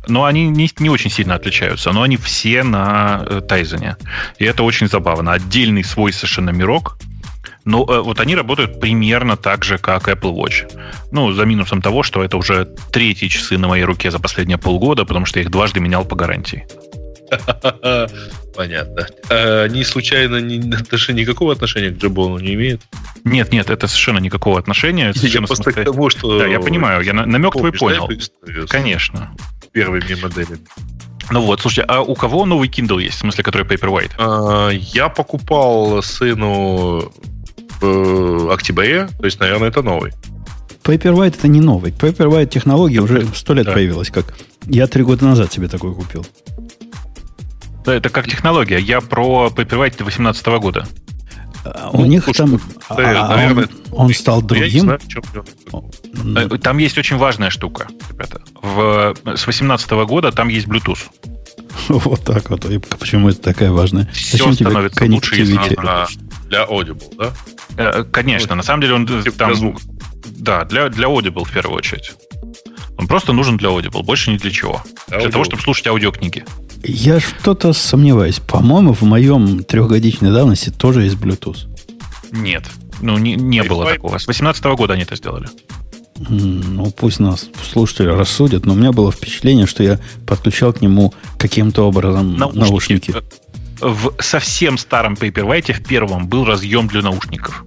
Но 0.06 0.24
они 0.24 0.48
не, 0.48 0.70
не 0.78 0.90
очень 0.90 1.10
сильно 1.10 1.34
отличаются, 1.34 1.92
но 1.92 2.02
они 2.02 2.16
все 2.16 2.62
на 2.62 3.24
э, 3.26 3.40
Тайзене. 3.40 3.96
И 4.38 4.44
это 4.44 4.62
очень 4.62 4.88
забавно. 4.88 5.32
Отдельный 5.32 5.84
свой 5.84 6.12
совершенно 6.12 6.50
мирок, 6.50 6.98
но 7.64 7.84
э, 7.84 8.00
вот 8.00 8.20
они 8.20 8.34
работают 8.34 8.80
примерно 8.80 9.36
так 9.36 9.64
же, 9.64 9.78
как 9.78 10.08
Apple 10.08 10.34
Watch. 10.34 10.70
Ну, 11.12 11.32
за 11.32 11.44
минусом 11.44 11.82
того, 11.82 12.02
что 12.02 12.24
это 12.24 12.36
уже 12.36 12.66
третьи 12.92 13.28
часы 13.28 13.58
на 13.58 13.68
моей 13.68 13.84
руке 13.84 14.10
за 14.10 14.18
последние 14.18 14.58
полгода, 14.58 15.04
потому 15.04 15.26
что 15.26 15.38
я 15.38 15.44
их 15.44 15.50
дважды 15.50 15.80
менял 15.80 16.04
по 16.04 16.16
гарантии. 16.16 16.66
Понятно. 18.54 19.06
А 19.28 19.62
они 19.64 19.84
случайно 19.84 20.40
не, 20.40 20.74
отношения, 20.74 21.22
никакого 21.22 21.52
отношения 21.52 21.90
к 21.90 21.98
Джибону 21.98 22.38
не 22.38 22.54
имеют? 22.54 22.82
Нет, 23.24 23.52
нет, 23.52 23.70
это 23.70 23.86
совершенно 23.86 24.18
никакого 24.18 24.58
отношения. 24.58 25.12
Я 25.14 25.42
просто 25.42 25.72
к 25.72 25.84
тому, 25.84 26.10
что... 26.10 26.38
Да, 26.38 26.46
я 26.46 26.60
понимаю, 26.60 27.02
я 27.02 27.12
намек 27.12 27.52
твой 27.52 27.72
понял. 27.72 28.08
Конечно. 28.68 29.34
Первыми 29.72 30.14
моделями. 30.20 30.60
Ну 31.30 31.42
вот, 31.42 31.60
слушай, 31.60 31.84
а 31.86 32.00
у 32.00 32.16
кого 32.16 32.44
новый 32.44 32.68
Kindle 32.68 33.00
есть, 33.00 33.16
в 33.16 33.20
смысле, 33.20 33.44
который 33.44 33.64
Paperwhite? 33.64 34.10
А, 34.18 34.70
я 34.70 35.08
покупал 35.08 36.02
сыну 36.02 37.12
в 37.80 38.52
октябре, 38.52 39.08
то 39.18 39.24
есть, 39.24 39.38
наверное, 39.38 39.68
это 39.68 39.82
новый. 39.82 40.12
Paperwhite 40.82 41.36
это 41.38 41.48
не 41.48 41.60
новый. 41.60 41.92
Paperwhite 41.92 42.46
технология 42.46 43.00
уже 43.00 43.26
сто 43.34 43.54
лет 43.54 43.66
да. 43.66 43.72
появилась. 43.72 44.10
Как 44.10 44.34
я 44.66 44.86
три 44.86 45.02
года 45.04 45.24
назад 45.24 45.52
себе 45.52 45.68
такой 45.68 45.94
купил. 45.94 46.26
Да, 47.84 47.94
это 47.94 48.08
как 48.10 48.26
технология. 48.26 48.78
Я 48.78 49.00
про 49.00 49.48
Paperwhite 49.48 49.96
2018 49.96 50.46
года. 50.60 50.86
А, 51.64 51.90
у 51.92 51.98
ну, 51.98 52.06
них 52.06 52.24
слушай, 52.24 52.38
там... 52.38 52.60
Да, 52.96 53.26
а, 53.26 53.36
наверное, 53.36 53.68
он, 53.90 54.06
он 54.06 54.14
стал 54.14 54.42
другим? 54.42 54.98
Знаю, 56.12 56.54
э, 56.54 56.58
там 56.58 56.78
есть 56.78 56.96
очень 56.96 57.16
важная 57.16 57.50
штука, 57.50 57.88
ребята. 58.08 58.40
В, 58.62 59.14
с 59.24 59.44
2018 59.44 59.90
года 59.90 60.32
там 60.32 60.48
есть 60.48 60.66
Bluetooth. 60.66 61.00
Вот 61.88 62.24
так 62.24 62.50
вот. 62.50 62.64
И 62.64 62.78
почему 62.78 63.28
это 63.28 63.40
такая 63.40 63.70
важная? 63.70 64.08
Все 64.12 64.38
Зачем 64.38 64.54
становится 64.54 65.04
лучше 65.04 65.40
из 65.40 65.50
для 65.50 66.64
Audible, 66.64 67.14
да? 67.16 67.32
Э, 67.76 68.04
конечно. 68.04 68.54
На 68.54 68.62
самом 68.62 68.82
деле 68.82 68.94
он 68.94 69.06
типа 69.06 69.36
там... 69.36 69.76
Да, 70.24 70.64
для, 70.64 70.88
для 70.88 71.06
Audible 71.06 71.44
в 71.44 71.52
первую 71.52 71.78
очередь. 71.78 72.12
Он 72.98 73.06
просто 73.06 73.32
нужен 73.32 73.56
для 73.56 73.68
Audible, 73.68 74.02
больше 74.02 74.30
ни 74.30 74.36
для 74.36 74.50
чего. 74.50 74.82
Audible. 75.08 75.20
Для 75.20 75.30
того, 75.30 75.44
чтобы 75.44 75.62
слушать 75.62 75.86
аудиокниги. 75.86 76.44
Я 76.82 77.20
что-то 77.20 77.72
сомневаюсь. 77.72 78.40
По-моему, 78.40 78.94
в 78.94 79.02
моем 79.02 79.64
трехгодичной 79.64 80.32
давности 80.32 80.70
тоже 80.70 81.04
есть 81.04 81.16
Bluetooth. 81.16 81.66
Нет. 82.32 82.64
Ну, 83.00 83.18
не, 83.18 83.34
не 83.34 83.62
было 83.62 83.86
такого. 83.86 84.18
С 84.18 84.24
2018 84.24 84.64
года 84.76 84.94
они 84.94 85.02
это 85.02 85.16
сделали. 85.16 85.48
Ну, 86.28 86.90
пусть 86.90 87.18
нас 87.18 87.48
слушатели 87.70 88.08
рассудят, 88.08 88.66
но 88.66 88.74
у 88.74 88.76
меня 88.76 88.92
было 88.92 89.10
впечатление, 89.10 89.66
что 89.66 89.82
я 89.82 89.98
подключал 90.26 90.72
к 90.72 90.82
нему 90.82 91.14
каким-то 91.38 91.82
образом 91.88 92.36
наушники. 92.36 92.58
наушники. 92.58 93.14
В 93.80 94.12
совсем 94.18 94.76
старом 94.76 95.14
Paperwhite, 95.14 95.72
в 95.72 95.82
первом, 95.82 96.28
был 96.28 96.44
разъем 96.44 96.88
для 96.88 97.00
наушников. 97.00 97.64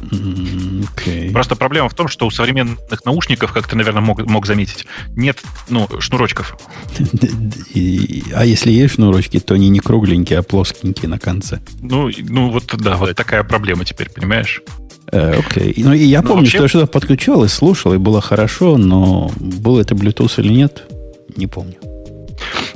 Okay. 0.00 1.32
Просто 1.32 1.56
проблема 1.56 1.88
в 1.88 1.94
том, 1.94 2.08
что 2.08 2.26
у 2.26 2.30
современных 2.30 3.04
наушников, 3.04 3.52
как 3.52 3.66
ты, 3.66 3.76
наверное, 3.76 4.02
мог, 4.02 4.24
мог 4.26 4.46
заметить, 4.46 4.86
нет 5.16 5.42
ну, 5.68 5.88
шнурочков. 5.98 6.56
а 8.34 8.44
если 8.44 8.70
есть 8.70 8.94
шнурочки, 8.94 9.40
то 9.40 9.54
они 9.54 9.68
не 9.68 9.80
кругленькие, 9.80 10.38
а 10.38 10.42
плоскенькие 10.42 11.08
на 11.08 11.18
конце. 11.18 11.60
Ну, 11.80 12.10
ну 12.18 12.50
вот 12.50 12.64
да, 12.78 12.96
вот 12.96 13.14
такая 13.16 13.42
проблема 13.44 13.84
теперь, 13.84 14.10
понимаешь? 14.10 14.62
Э, 15.10 15.38
окей. 15.38 15.72
Okay. 15.72 15.84
Ну, 15.84 15.92
и 15.92 16.04
я 16.04 16.22
но 16.22 16.28
помню, 16.28 16.42
вообще... 16.42 16.58
что 16.58 16.62
я 16.64 16.68
что-то 16.68 16.86
подключал 16.86 17.44
и 17.44 17.48
слушал, 17.48 17.94
и 17.94 17.98
было 17.98 18.20
хорошо, 18.20 18.76
но 18.76 19.30
был 19.38 19.78
это 19.78 19.94
Bluetooth 19.94 20.40
или 20.40 20.52
нет, 20.52 20.84
не 21.36 21.46
помню. 21.46 21.76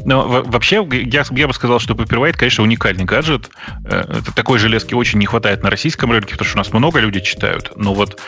Но 0.04 0.42
вообще, 0.44 0.86
я, 0.90 1.24
я 1.30 1.48
бы 1.48 1.54
сказал, 1.54 1.78
что 1.78 1.94
Paperwhite, 1.94 2.36
конечно, 2.36 2.64
уникальный 2.64 3.04
гаджет. 3.04 3.50
Э, 3.84 4.00
это 4.00 4.34
такой 4.34 4.58
железки 4.58 4.94
очень 4.94 5.18
не 5.18 5.26
хватает 5.26 5.62
на 5.62 5.70
российском 5.70 6.10
рынке, 6.10 6.32
потому 6.32 6.48
что 6.48 6.58
у 6.58 6.60
нас 6.60 6.72
много 6.72 7.00
людей 7.00 7.22
читают. 7.22 7.72
Но 7.76 7.94
вот 7.94 8.20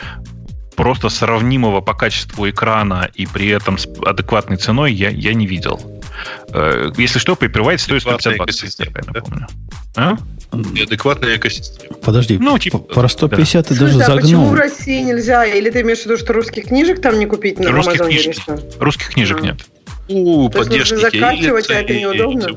просто 0.75 1.09
сравнимого 1.09 1.81
по 1.81 1.93
качеству 1.93 2.49
экрана 2.49 3.09
и 3.13 3.25
при 3.25 3.47
этом 3.47 3.77
с 3.77 3.87
адекватной 4.05 4.57
ценой 4.57 4.93
я, 4.93 5.09
я 5.09 5.33
не 5.33 5.47
видел. 5.47 5.79
Э, 6.49 6.91
если 6.97 7.19
что, 7.19 7.33
Paperwhite 7.33 7.77
стоит 7.77 8.01
150 8.01 8.37
баксов, 8.37 8.63
если 8.63 8.85
я 8.85 8.91
правильно 8.91 9.21
помню. 9.21 9.47
А? 9.95 10.17
Неадекватная 10.51 11.37
экосистема. 11.37 11.95
Подожди, 11.97 12.37
ну, 12.37 12.57
типа, 12.57 12.79
про 12.79 13.07
150 13.07 13.63
да. 13.63 13.67
ты 13.67 13.79
даже 13.79 14.01
а 14.01 14.05
загнул. 14.05 14.21
почему 14.21 14.45
в 14.47 14.53
России 14.53 15.01
нельзя? 15.01 15.45
Или 15.45 15.69
ты 15.69 15.81
имеешь 15.81 15.99
в 15.99 16.05
виду, 16.05 16.17
что 16.17 16.33
русских 16.33 16.65
книжек 16.65 17.01
там 17.01 17.19
не 17.19 17.25
купить 17.25 17.59
на 17.59 17.71
русских 17.71 18.05
Книж... 18.05 18.37
Русских 18.79 19.09
книжек 19.09 19.39
а. 19.39 19.41
нет. 19.41 19.65
У, 20.07 20.49
поддержки 20.49 20.95
закачивать, 20.95 21.69
а 21.69 21.75
это 21.75 21.93
неудобно? 21.93 22.47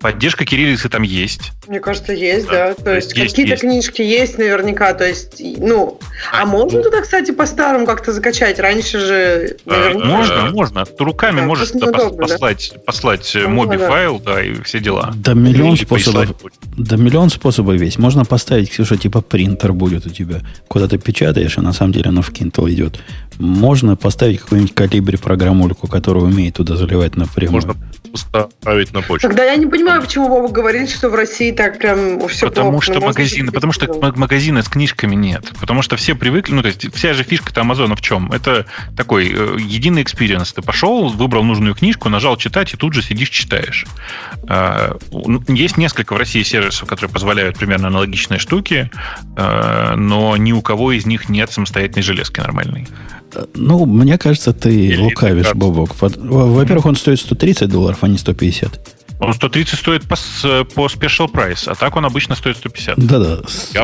Поддержка 0.00 0.44
кириллицы 0.44 0.88
там 0.88 1.02
есть. 1.02 1.52
Мне 1.66 1.80
кажется, 1.80 2.12
есть, 2.12 2.46
да. 2.46 2.68
да. 2.68 2.74
То 2.74 2.94
есть, 2.94 3.16
есть 3.16 3.30
какие-то 3.30 3.52
есть. 3.52 3.62
книжки 3.62 4.02
есть 4.02 4.38
наверняка. 4.38 4.92
То 4.94 5.06
есть, 5.06 5.40
ну, 5.40 5.98
а, 6.32 6.42
а 6.42 6.46
можно 6.46 6.78
ну. 6.78 6.84
туда, 6.84 7.00
кстати, 7.00 7.30
по-старому 7.30 7.86
как-то 7.86 8.12
закачать? 8.12 8.58
Раньше 8.58 9.00
же 9.00 9.56
наверняка... 9.64 10.06
Можно, 10.06 10.50
можно. 10.50 10.84
Ты 10.84 11.04
руками 11.04 11.40
да, 11.40 11.46
можешь 11.46 11.70
туда 11.70 11.86
неудобно, 11.86 12.26
послать, 12.26 12.72
да? 12.74 12.80
послать 12.84 13.32
ну, 13.34 13.48
моби 13.48 13.78
да. 13.78 13.88
файл, 13.88 14.20
да, 14.20 14.42
и 14.42 14.60
все 14.62 14.80
дела. 14.80 15.12
Да 15.16 15.34
миллион 15.34 15.76
способов. 15.76 16.36
Да 16.76 16.96
миллион 16.96 17.30
способов 17.30 17.80
есть. 17.80 17.98
Можно 17.98 18.24
поставить, 18.24 18.70
Ксюша, 18.70 18.96
типа 18.96 19.22
принтер 19.22 19.72
будет 19.72 20.06
у 20.06 20.10
тебя. 20.10 20.42
Куда 20.68 20.88
ты 20.88 20.98
печатаешь, 20.98 21.56
и 21.56 21.60
на 21.60 21.72
самом 21.72 21.92
деле 21.92 22.10
оно 22.10 22.22
в 22.22 22.30
Kindle 22.30 22.70
идет. 22.70 23.00
Можно 23.38 23.96
поставить 23.96 24.40
какую-нибудь 24.40 24.74
калибре 24.74 25.18
программульку, 25.18 25.88
которая 25.88 26.24
умеет 26.24 26.54
туда 26.54 26.76
заливать 26.76 27.16
напрямую. 27.16 27.52
Можно 27.52 27.76
поставить 28.10 28.92
на 28.92 29.02
почту. 29.02 29.28
Тогда 29.28 29.44
я 29.44 29.56
не 29.56 29.66
понимаю, 29.66 29.85
почему 30.00 30.28
Вова 30.28 30.48
говорит, 30.48 30.90
что 30.90 31.08
в 31.08 31.14
России 31.14 31.52
так 31.52 31.78
прям 31.78 32.26
все 32.28 32.46
Потому 32.48 32.72
плохо. 32.72 32.84
что 32.84 33.00
магазины, 33.00 33.52
потому 33.52 33.72
что 33.72 33.92
магазины 34.16 34.62
с 34.62 34.68
книжками 34.68 35.14
нет. 35.14 35.52
Потому 35.60 35.82
что 35.82 35.96
все 35.96 36.14
привыкли, 36.14 36.54
ну, 36.54 36.62
то 36.62 36.68
есть 36.68 36.94
вся 36.94 37.14
же 37.14 37.22
фишка-то 37.22 37.60
Амазона 37.62 37.96
в 37.96 38.00
чем? 38.00 38.32
Это 38.32 38.66
такой 38.96 39.30
э, 39.32 39.56
единый 39.60 40.02
experience. 40.02 40.52
Ты 40.52 40.62
пошел, 40.62 41.08
выбрал 41.08 41.44
нужную 41.44 41.74
книжку, 41.74 42.08
нажал 42.08 42.36
читать, 42.36 42.74
и 42.74 42.76
тут 42.76 42.94
же 42.94 43.02
сидишь, 43.02 43.30
читаешь. 43.30 43.86
Э, 44.48 44.96
есть 45.48 45.76
несколько 45.76 46.14
в 46.14 46.16
России 46.16 46.42
сервисов, 46.42 46.88
которые 46.88 47.12
позволяют 47.12 47.58
примерно 47.58 47.88
аналогичные 47.88 48.38
штуки, 48.38 48.90
э, 49.36 49.94
но 49.96 50.36
ни 50.36 50.52
у 50.52 50.62
кого 50.62 50.92
из 50.92 51.06
них 51.06 51.28
нет 51.28 51.50
самостоятельной 51.50 52.02
железки 52.02 52.40
нормальной. 52.40 52.86
Ну, 53.54 53.84
мне 53.86 54.18
кажется, 54.18 54.52
ты 54.52 54.74
Или 54.74 54.96
лукавишь, 54.96 55.52
Бобок. 55.54 55.90
Во-первых, 56.00 56.86
он 56.86 56.96
стоит 56.96 57.20
130 57.20 57.68
долларов, 57.68 57.98
а 58.02 58.08
не 58.08 58.18
150. 58.18 58.95
Он 59.18 59.32
130 59.32 59.78
стоит 59.78 60.02
по, 60.02 60.16
по 60.74 60.86
special 60.86 61.30
price, 61.30 61.68
а 61.68 61.74
так 61.74 61.96
он 61.96 62.04
обычно 62.04 62.34
стоит 62.34 62.58
150. 62.58 62.98
Да-да. 62.98 63.40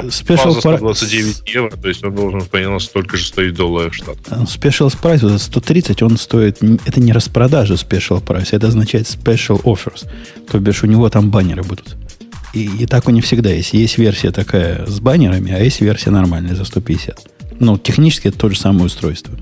Special 0.08 0.58
129 0.58 1.42
евро, 1.54 1.70
то 1.70 1.88
есть 1.88 2.04
он 2.04 2.14
должен, 2.14 2.42
понятно, 2.42 2.78
столько 2.78 3.16
же 3.16 3.24
стоить 3.24 3.54
долларов 3.54 3.92
в 3.92 3.96
штат. 3.96 4.18
Э, 4.30 4.42
special 4.42 4.94
price, 5.00 5.20
вот 5.26 5.40
130, 5.40 6.02
он 6.02 6.18
стоит... 6.18 6.58
Это 6.84 7.00
не 7.00 7.12
распродажа 7.12 7.74
special 7.74 8.22
price, 8.22 8.48
это 8.52 8.68
означает 8.68 9.06
special 9.06 9.62
offers. 9.62 10.06
То 10.50 10.58
бишь 10.58 10.82
у 10.82 10.86
него 10.86 11.08
там 11.08 11.30
баннеры 11.30 11.62
будут. 11.62 11.96
И, 12.52 12.68
и 12.80 12.86
так 12.86 13.08
у 13.08 13.10
них 13.10 13.24
всегда 13.24 13.50
есть. 13.50 13.72
Есть 13.72 13.96
версия 13.96 14.30
такая 14.30 14.84
с 14.86 15.00
баннерами, 15.00 15.52
а 15.52 15.58
есть 15.58 15.80
версия 15.80 16.10
нормальная 16.10 16.54
за 16.54 16.64
150. 16.64 17.18
Ну, 17.58 17.78
технически 17.78 18.28
это 18.28 18.38
то 18.38 18.48
же 18.50 18.58
самое 18.58 18.86
устройство. 18.86 19.34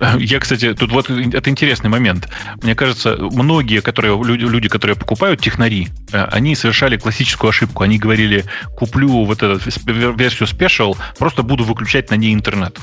Я, 0.18 0.40
кстати, 0.40 0.74
тут 0.74 0.92
вот 0.92 1.10
это 1.10 1.50
интересный 1.50 1.90
момент. 1.90 2.28
Мне 2.62 2.74
кажется, 2.74 3.16
многие, 3.18 3.80
которые, 3.80 4.20
люди, 4.22 4.44
люди, 4.44 4.68
которые 4.68 4.96
покупают 4.96 5.40
технари, 5.40 5.88
э, 6.12 6.24
они 6.24 6.54
совершали 6.54 6.96
классическую 6.96 7.50
ошибку. 7.50 7.82
Они 7.82 7.98
говорили, 7.98 8.44
куплю 8.76 9.24
вот 9.24 9.42
эту 9.42 9.58
версию 9.86 10.48
Special, 10.48 10.96
просто 11.18 11.42
буду 11.42 11.64
выключать 11.64 12.10
на 12.10 12.16
ней 12.16 12.34
интернет. 12.34 12.78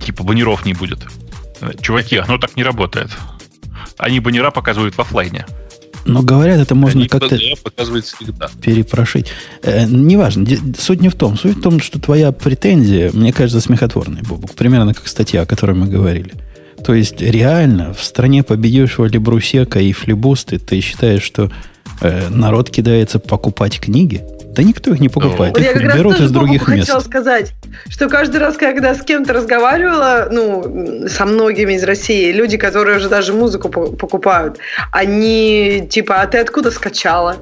Типа 0.00 0.22
баннеров 0.22 0.64
не 0.64 0.74
будет. 0.74 1.00
Э, 1.60 1.72
чуваки, 1.80 2.16
оно 2.16 2.38
так 2.38 2.56
не 2.56 2.64
работает. 2.64 3.10
Они 3.98 4.20
баннера 4.20 4.50
показывают 4.50 4.94
в 4.94 5.00
офлайне. 5.00 5.46
Но 6.04 6.22
говорят, 6.22 6.60
это 6.60 6.74
можно 6.74 7.08
как-то 7.08 7.38
перепрошить. 8.60 9.26
Э, 9.62 9.86
неважно. 9.86 10.46
Суть 10.78 11.00
не 11.00 11.08
в 11.08 11.14
том. 11.14 11.38
Суть 11.38 11.58
в 11.58 11.62
том, 11.62 11.80
что 11.80 11.98
твоя 11.98 12.32
претензия, 12.32 13.10
мне 13.12 13.32
кажется, 13.32 13.60
смехотворная, 13.60 14.22
Бобук. 14.22 14.54
Примерно 14.54 14.94
как 14.94 15.08
статья, 15.08 15.42
о 15.42 15.46
которой 15.46 15.74
мы 15.74 15.86
говорили. 15.86 16.32
То 16.84 16.92
есть, 16.92 17.20
реально, 17.20 17.94
в 17.94 18.02
стране 18.02 18.42
победившего 18.42 19.06
Лебрусека 19.06 19.80
и 19.80 19.92
Флибусты 19.92 20.58
ты 20.58 20.80
считаешь, 20.80 21.22
что 21.22 21.50
э, 22.00 22.28
народ 22.28 22.70
кидается 22.70 23.18
покупать 23.18 23.80
книги? 23.80 24.22
Да 24.54 24.62
никто 24.62 24.92
их 24.92 25.00
не 25.00 25.08
покупает. 25.08 25.56
Ну, 25.56 25.62
их 25.62 25.80
я 25.82 25.96
берут 25.96 26.20
из 26.20 26.30
других 26.30 26.68
мест. 26.68 26.88
хотела 26.88 27.00
сказать, 27.00 27.52
что 27.88 28.08
каждый 28.08 28.36
раз, 28.36 28.56
когда 28.56 28.94
с 28.94 29.02
кем-то 29.02 29.32
разговаривала, 29.32 30.28
ну, 30.30 31.08
со 31.08 31.26
многими 31.26 31.74
из 31.74 31.82
России, 31.82 32.30
люди, 32.32 32.56
которые 32.56 32.98
уже 32.98 33.08
даже 33.08 33.32
музыку 33.32 33.68
покупают, 33.68 34.58
они 34.92 35.86
типа, 35.90 36.20
а 36.20 36.26
ты 36.26 36.38
откуда 36.38 36.70
скачала? 36.70 37.36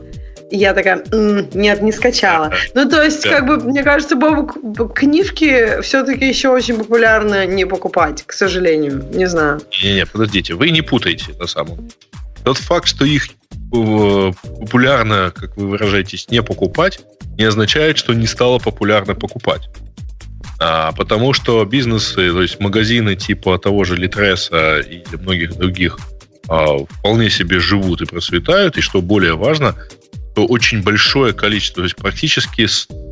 И 0.50 0.58
я 0.58 0.74
такая, 0.74 1.02
М, 1.12 1.48
нет, 1.54 1.80
не 1.80 1.92
скачала. 1.92 2.52
Ну, 2.74 2.88
то 2.88 3.02
есть, 3.02 3.22
как 3.22 3.46
бы, 3.46 3.56
мне 3.56 3.82
кажется, 3.82 4.16
Бобу, 4.16 4.46
книжки 4.88 5.80
все-таки 5.80 6.28
еще 6.28 6.50
очень 6.50 6.76
популярно 6.76 7.46
не 7.46 7.64
покупать, 7.64 8.22
к 8.26 8.32
сожалению. 8.32 9.02
Не 9.14 9.26
знаю. 9.26 9.60
Не-не, 9.82 10.04
подождите, 10.04 10.54
вы 10.54 10.70
не 10.70 10.82
путаете 10.82 11.32
на 11.38 11.46
самом 11.46 11.76
деле. 11.76 11.90
Тот 12.44 12.58
факт, 12.58 12.86
что 12.86 13.04
их 13.04 13.28
популярно, 13.72 15.32
как 15.34 15.56
вы 15.56 15.68
выражаетесь, 15.68 16.28
не 16.28 16.42
покупать, 16.42 17.00
не 17.38 17.44
означает, 17.44 17.98
что 17.98 18.12
не 18.12 18.26
стало 18.26 18.58
популярно 18.58 19.14
покупать. 19.14 19.68
А, 20.60 20.92
потому 20.92 21.32
что 21.32 21.64
бизнесы, 21.64 22.30
то 22.30 22.42
есть 22.42 22.60
магазины 22.60 23.16
типа 23.16 23.58
того 23.58 23.84
же 23.84 23.96
Литреса 23.96 24.80
и 24.80 25.02
многих 25.16 25.56
других 25.56 25.98
а, 26.48 26.78
вполне 26.88 27.30
себе 27.30 27.58
живут 27.58 28.02
и 28.02 28.06
процветают, 28.06 28.76
и 28.76 28.80
что 28.80 29.02
более 29.02 29.34
важно, 29.34 29.74
то 30.34 30.46
очень 30.46 30.82
большое 30.82 31.32
количество, 31.32 31.82
то 31.82 31.84
есть 31.84 31.96
практически, 31.96 32.66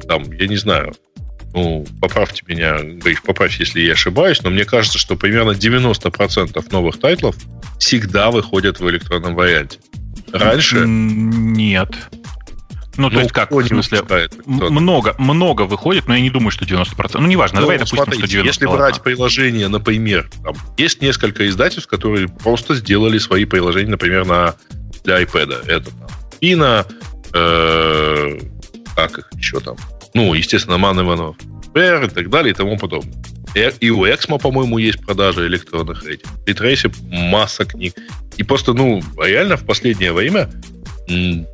там, 0.07 0.31
я 0.33 0.47
не 0.47 0.57
знаю, 0.57 0.95
ну, 1.53 1.87
поправьте 2.01 2.43
меня, 2.47 2.79
Гриш, 2.81 3.23
поправь, 3.23 3.59
если 3.59 3.81
я 3.81 3.95
ошибаюсь, 3.95 4.43
но 4.43 4.51
мне 4.51 4.65
кажется, 4.65 4.99
что 4.99 5.17
примерно 5.17 5.51
90% 5.51 6.73
новых 6.73 7.01
тайтлов 7.01 7.35
всегда 7.79 8.31
выходят 8.31 8.79
в 8.79 8.89
электронном 8.89 9.35
варианте. 9.35 9.79
Раньше... 10.33 10.85
Нет. 10.87 11.95
Ну, 12.97 13.09
то 13.09 13.15
ну, 13.15 13.21
есть 13.21 13.33
как, 13.33 13.51
в 13.51 13.67
смысле, 13.67 14.03
много, 14.47 15.15
много 15.19 15.63
выходит, 15.63 16.07
но 16.07 16.15
я 16.15 16.21
не 16.21 16.29
думаю, 16.29 16.51
что 16.51 16.65
90%. 16.65 17.19
Ну, 17.19 17.27
неважно, 17.27 17.61
ну, 17.61 17.63
давай 17.63 17.79
допустим, 17.79 18.05
смотрите, 18.05 18.27
что 18.27 18.39
90%. 18.41 18.47
Если 18.47 18.67
брать 18.67 19.01
приложение, 19.01 19.69
например, 19.69 20.29
там, 20.43 20.55
есть 20.77 21.01
несколько 21.01 21.49
издательств, 21.49 21.89
которые 21.89 22.29
просто 22.29 22.75
сделали 22.75 23.19
свои 23.19 23.47
приложения, 23.47 23.91
например, 23.91 24.27
на, 24.27 24.55
для 25.05 25.23
iPad. 25.23 25.67
Это 25.67 25.91
там, 25.91 26.09
Пина, 26.41 26.85
э, 27.33 28.39
как 28.95 29.19
их 29.19 29.31
еще 29.35 29.61
там, 29.61 29.77
ну, 30.13 30.35
естественно, 30.35 30.77
Ман 30.77 31.01
Иванов, 31.01 31.37
Пэр 31.73 32.05
и 32.05 32.09
так 32.09 32.29
далее 32.29 32.53
и 32.53 32.55
тому 32.55 32.77
подобное. 32.77 33.15
И 33.55 33.91
у 33.91 34.07
Эксмо, 34.07 34.39
по-моему, 34.39 34.79
есть 34.79 35.01
продажи 35.01 35.47
электронных 35.47 36.05
этих. 36.05 36.27
И 36.47 36.53
Трейси 36.53 36.91
масса 37.11 37.65
книг. 37.65 37.95
И 38.37 38.43
просто, 38.43 38.73
ну, 38.73 39.03
реально 39.19 39.57
в 39.57 39.65
последнее 39.65 40.13
время 40.13 40.51
ну, 41.11 41.47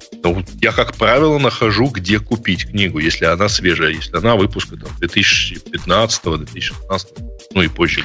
я, 0.61 0.73
как 0.73 0.95
правило, 0.95 1.39
нахожу, 1.39 1.89
где 1.89 2.19
купить 2.19 2.69
книгу, 2.69 2.99
если 2.99 3.25
она 3.25 3.49
свежая, 3.49 3.91
если 3.91 4.15
она 4.17 4.37
выпуска 4.37 4.77
там, 4.77 4.91
2015-2016, 5.01 7.07
ну 7.55 7.63
и 7.63 7.69
позже. 7.69 8.05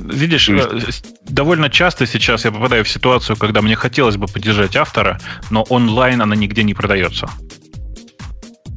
Видишь, 0.00 0.48
есть... 0.48 1.04
Э, 1.04 1.08
довольно 1.28 1.70
часто 1.70 2.06
сейчас 2.06 2.44
я 2.44 2.50
попадаю 2.50 2.84
в 2.84 2.88
ситуацию, 2.88 3.36
когда 3.36 3.62
мне 3.62 3.76
хотелось 3.76 4.16
бы 4.16 4.26
поддержать 4.26 4.74
автора, 4.76 5.20
но 5.50 5.62
онлайн 5.62 6.20
она 6.22 6.34
нигде 6.34 6.64
не 6.64 6.74
продается. 6.74 7.30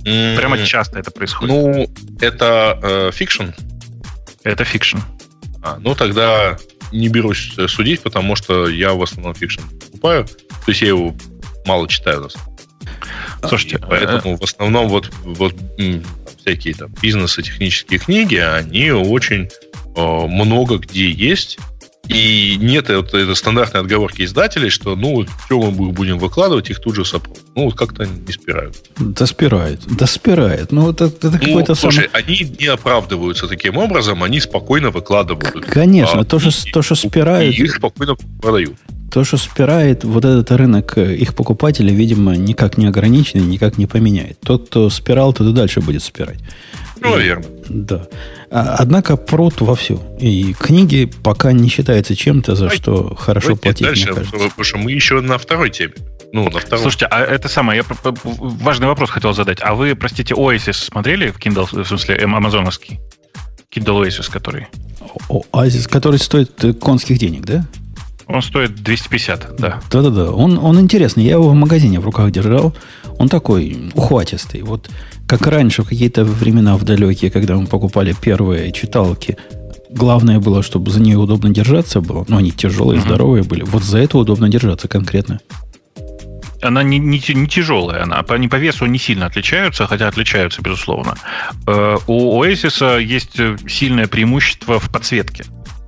Прямо 0.03 0.63
часто 0.65 0.99
это 0.99 1.11
происходит. 1.11 1.55
Ну, 1.55 1.87
это 2.19 3.11
fiction? 3.13 3.45
Э, 4.43 4.51
это 4.51 4.63
fiction. 4.63 4.99
А, 5.61 5.77
ну, 5.79 5.95
тогда 5.95 6.57
не 6.91 7.07
берусь 7.09 7.55
судить, 7.67 8.01
потому 8.01 8.35
что 8.35 8.67
я 8.67 8.93
в 8.93 9.01
основном 9.01 9.33
fiction 9.33 9.61
покупаю. 9.85 10.25
То 10.25 10.69
есть 10.69 10.81
я 10.81 10.89
его 10.89 11.15
мало 11.65 11.87
читаю. 11.87 12.21
Нас. 12.21 12.35
Слушайте, 13.47 13.77
и 13.77 13.79
поэтому 13.79 14.35
э, 14.35 14.37
в 14.37 14.43
основном 14.43 14.89
вот, 14.89 15.11
вот 15.23 15.55
всякие 16.37 16.73
там 16.75 16.91
бизнесы, 17.01 17.41
технические 17.41 17.99
книги, 17.99 18.35
они 18.35 18.91
очень 18.91 19.49
э, 19.95 20.27
много 20.27 20.77
где 20.77 21.09
есть. 21.09 21.57
И 22.09 22.57
нет 22.59 22.89
это, 22.89 23.17
это 23.17 23.33
стандартной 23.33 23.79
отговорки 23.79 24.23
издателей, 24.23 24.69
что 24.69 24.97
ну, 24.97 25.25
что 25.45 25.71
мы 25.71 25.91
будем 25.91 26.17
выкладывать, 26.17 26.69
их 26.69 26.81
тут 26.81 26.95
же 26.95 27.05
сопрут. 27.05 27.37
Ну, 27.55 27.65
вот 27.65 27.75
как-то 27.75 28.05
не 28.05 28.33
спирают. 28.33 28.75
Да 28.97 29.25
спирает, 29.25 29.79
да 29.87 30.05
спирает. 30.05 30.73
Ну, 30.73 30.91
это, 30.91 31.05
это 31.05 31.31
ну, 31.31 31.39
какой-то 31.39 31.75
слушай, 31.75 32.09
самый... 32.11 32.23
они 32.23 32.55
не 32.59 32.65
оправдываются 32.65 33.47
таким 33.47 33.77
образом, 33.77 34.21
они 34.21 34.41
спокойно 34.41 34.89
выкладывают. 34.89 35.65
Конечно, 35.65 36.21
а, 36.21 36.25
то, 36.25 36.39
что, 36.39 36.51
то, 36.73 36.81
что 36.81 36.95
спирают... 36.95 37.55
И 37.55 37.63
их 37.63 37.75
спокойно 37.75 38.15
продают. 38.41 38.75
То, 39.09 39.23
что 39.23 39.37
спирает 39.37 40.03
вот 40.03 40.25
этот 40.25 40.51
рынок 40.51 40.97
э, 40.97 41.15
их 41.15 41.35
покупателей, 41.35 41.93
видимо, 41.93 42.35
никак 42.35 42.77
не 42.77 42.87
ограниченный, 42.87 43.45
никак 43.45 43.77
не 43.77 43.85
поменяет. 43.85 44.39
Тот, 44.41 44.67
кто 44.67 44.89
спирал, 44.89 45.33
тот 45.33 45.47
и 45.47 45.53
дальше 45.53 45.79
будет 45.79 46.03
спирать. 46.03 46.39
Ну. 47.03 47.43
Да. 47.69 48.07
А, 48.49 48.75
однако 48.79 49.17
прут 49.17 49.61
вовсю. 49.61 50.01
И 50.19 50.53
книги 50.53 51.11
пока 51.23 51.51
не 51.51 51.69
считается 51.69 52.15
чем-то, 52.15 52.55
за 52.55 52.69
что 52.69 53.15
хорошо 53.15 53.55
платить, 53.55 53.85
дальше, 53.85 54.05
мне 54.05 54.15
кажется. 54.15 54.37
Потому 54.37 54.63
что 54.63 54.77
мы 54.77 54.91
еще 54.91 55.21
на 55.21 55.37
второй 55.37 55.69
теме. 55.69 55.93
Ну, 56.31 56.49
на 56.49 56.59
втором. 56.59 56.81
Слушайте, 56.81 57.05
а 57.07 57.21
это 57.21 57.47
самое, 57.49 57.83
я 57.83 58.13
важный 58.13 58.87
вопрос 58.87 59.09
хотел 59.09 59.33
задать. 59.33 59.59
А 59.61 59.75
вы, 59.75 59.95
простите, 59.95 60.33
Oasis 60.33 60.73
смотрели 60.73 61.31
в 61.31 61.37
Kindle, 61.37 61.67
в 61.83 61.87
смысле, 61.87 62.15
амазоновский? 62.15 62.99
Kindle 63.73 64.03
Oasis, 64.03 64.31
который? 64.31 64.67
Oasis, 65.29 65.89
который 65.89 66.19
стоит 66.19 66.79
конских 66.79 67.17
денег, 67.17 67.45
да? 67.45 67.65
Он 68.27 68.41
стоит 68.41 68.75
250, 68.75 69.55
да. 69.57 69.81
Да-да-да. 69.91 70.31
Он, 70.31 70.57
он 70.57 70.79
интересный. 70.79 71.23
Я 71.25 71.33
его 71.33 71.49
в 71.49 71.55
магазине 71.55 71.99
в 71.99 72.05
руках 72.05 72.31
держал. 72.31 72.73
Он 73.17 73.29
такой 73.29 73.91
ухватистый. 73.93 74.61
Вот 74.61 74.89
как 75.37 75.47
раньше, 75.47 75.83
в 75.83 75.89
какие-то 75.89 76.23
времена 76.23 76.77
в 76.77 76.83
далекие, 76.83 77.31
когда 77.31 77.55
мы 77.55 77.65
покупали 77.65 78.13
первые 78.13 78.71
читалки, 78.71 79.35
главное 79.89 80.39
было, 80.39 80.61
чтобы 80.61 80.91
за 80.91 81.01
нее 81.01 81.17
удобно 81.17 81.49
держаться 81.49 82.01
было. 82.01 82.23
Но 82.27 82.37
они 82.37 82.51
тяжелые, 82.51 82.99
uh-huh. 82.99 83.05
здоровые 83.05 83.43
были. 83.43 83.63
Вот 83.63 83.83
за 83.83 83.97
это 83.97 84.17
удобно 84.19 84.47
держаться 84.47 84.87
конкретно. 84.87 85.39
Она 86.61 86.83
не, 86.83 86.99
не, 86.99 87.21
не 87.33 87.47
тяжелая, 87.47 88.03
она 88.03 88.21
по, 88.21 88.35
не 88.35 88.47
по 88.47 88.55
весу 88.55 88.85
не 88.85 88.99
сильно 88.99 89.25
отличаются, 89.25 89.87
хотя 89.87 90.07
отличаются, 90.07 90.61
безусловно. 90.61 91.15
Э, 91.67 91.97
у 92.07 92.41
Oasis 92.41 93.01
есть 93.01 93.35
сильное 93.67 94.07
преимущество 94.07 94.79
в 94.79 94.89
подсветке. 94.91 95.45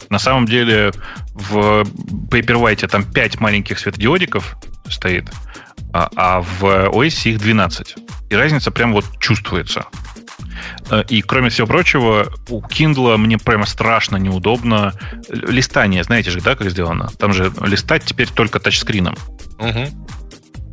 На 0.10 0.20
самом 0.20 0.48
деле 0.48 0.91
в 1.34 1.86
Paperwhite 2.32 2.88
там 2.88 3.04
5 3.04 3.39
маленьких 3.39 3.78
светодиодиков 3.78 4.58
стоит, 4.89 5.30
а, 5.94 6.10
а 6.16 6.42
в 6.42 6.64
OS 6.64 7.30
их 7.30 7.40
12. 7.40 7.96
И 8.30 8.36
разница 8.36 8.72
прям 8.72 8.94
вот 8.94 9.06
чувствуется. 9.20 9.86
Э, 10.90 11.04
и, 11.08 11.22
кроме 11.22 11.50
всего 11.50 11.68
прочего, 11.68 12.28
у 12.50 12.62
Kindle 12.62 13.18
мне 13.18 13.38
прямо 13.38 13.66
страшно 13.66 14.18
неудобно 14.18 14.94
листание. 15.30 16.04
Знаете 16.04 16.32
же, 16.32 16.42
да, 16.42 16.56
как 16.56 16.70
сделано? 16.70 17.10
Там 17.18 17.34
же 17.34 17.52
листать 17.62 18.04
теперь 18.04 18.30
только 18.30 18.60
тачскрином. 18.60 19.16
Угу 19.60 20.08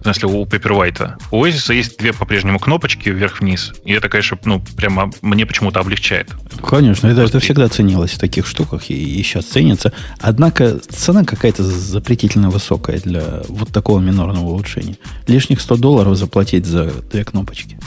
в 0.02 0.04
смысле 0.04 0.28
у 0.28 0.44
Paperwhite. 0.44 1.14
У 1.30 1.44
Oasis 1.44 1.74
есть 1.74 1.98
две 1.98 2.12
по-прежнему 2.12 2.58
кнопочки 2.58 3.08
вверх-вниз. 3.08 3.72
И 3.84 3.92
это, 3.92 4.08
конечно, 4.08 4.36
ну, 4.44 4.62
прямо 4.76 5.10
мне 5.22 5.46
почему-то 5.46 5.80
облегчает. 5.80 6.30
Конечно, 6.66 7.06
это, 7.06 7.22
это 7.22 7.38
всегда 7.40 7.68
ценилось 7.68 8.12
в 8.12 8.18
таких 8.18 8.46
штуках 8.46 8.90
и, 8.90 8.94
и 8.94 9.22
сейчас 9.22 9.44
ценится. 9.44 9.92
Однако 10.20 10.78
цена 10.78 11.24
какая-то 11.24 11.62
запретительно 11.62 12.50
высокая 12.50 12.98
для 12.98 13.42
вот 13.48 13.68
такого 13.68 14.00
минорного 14.00 14.46
улучшения. 14.46 14.96
Лишних 15.28 15.60
100 15.60 15.76
долларов 15.76 16.16
заплатить 16.16 16.66
за 16.66 16.90
две 17.10 17.24
кнопочки. 17.24 17.78